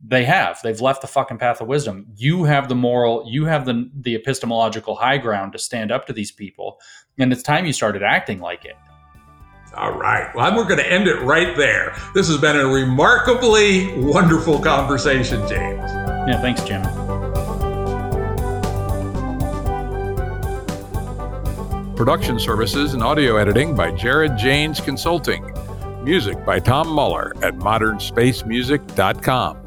They 0.03 0.24
have. 0.24 0.59
They've 0.62 0.81
left 0.81 1.03
the 1.03 1.09
fucking 1.09 1.39
path 1.39 1.61
of 1.61 1.69
wisdom. 1.69 2.07
You 2.16 2.45
have 2.45 2.69
the 2.69 2.74
moral. 2.74 3.24
You 3.28 3.45
have 3.45 3.65
the 3.65 3.89
the 3.95 4.16
epistemological 4.16 4.97
high 4.97 5.19
ground 5.19 5.53
to 5.53 5.59
stand 5.59 5.93
up 5.93 6.07
to 6.07 6.12
these 6.12 6.32
people, 6.32 6.81
and 7.19 7.32
it's 7.32 7.43
time 7.43 7.65
you 7.65 7.73
started 7.73 8.03
acting 8.03 8.41
like 8.41 8.65
it. 8.65 8.77
All 9.77 9.93
right. 9.93 10.35
Well, 10.35 10.57
we're 10.57 10.65
going 10.65 10.78
to 10.78 10.93
end 10.93 11.07
it 11.07 11.20
right 11.20 11.57
there. 11.57 11.97
This 12.12 12.27
has 12.27 12.39
been 12.39 12.57
a 12.57 12.66
remarkably 12.66 13.97
wonderful 14.01 14.59
conversation, 14.59 15.47
James. 15.49 15.81
Yeah. 16.27 16.41
Thanks, 16.41 16.65
Jim. 16.65 17.30
Production 22.01 22.41
services 22.41 22.95
and 22.95 23.03
audio 23.03 23.37
editing 23.37 23.77
by 23.77 23.93
Jared 23.93 24.39
Janes 24.39 24.81
Consulting. 24.81 25.45
Music 26.03 26.43
by 26.47 26.59
Tom 26.59 26.89
Muller 26.89 27.37
at 27.45 27.57
modernspacemusic.com. 27.57 29.60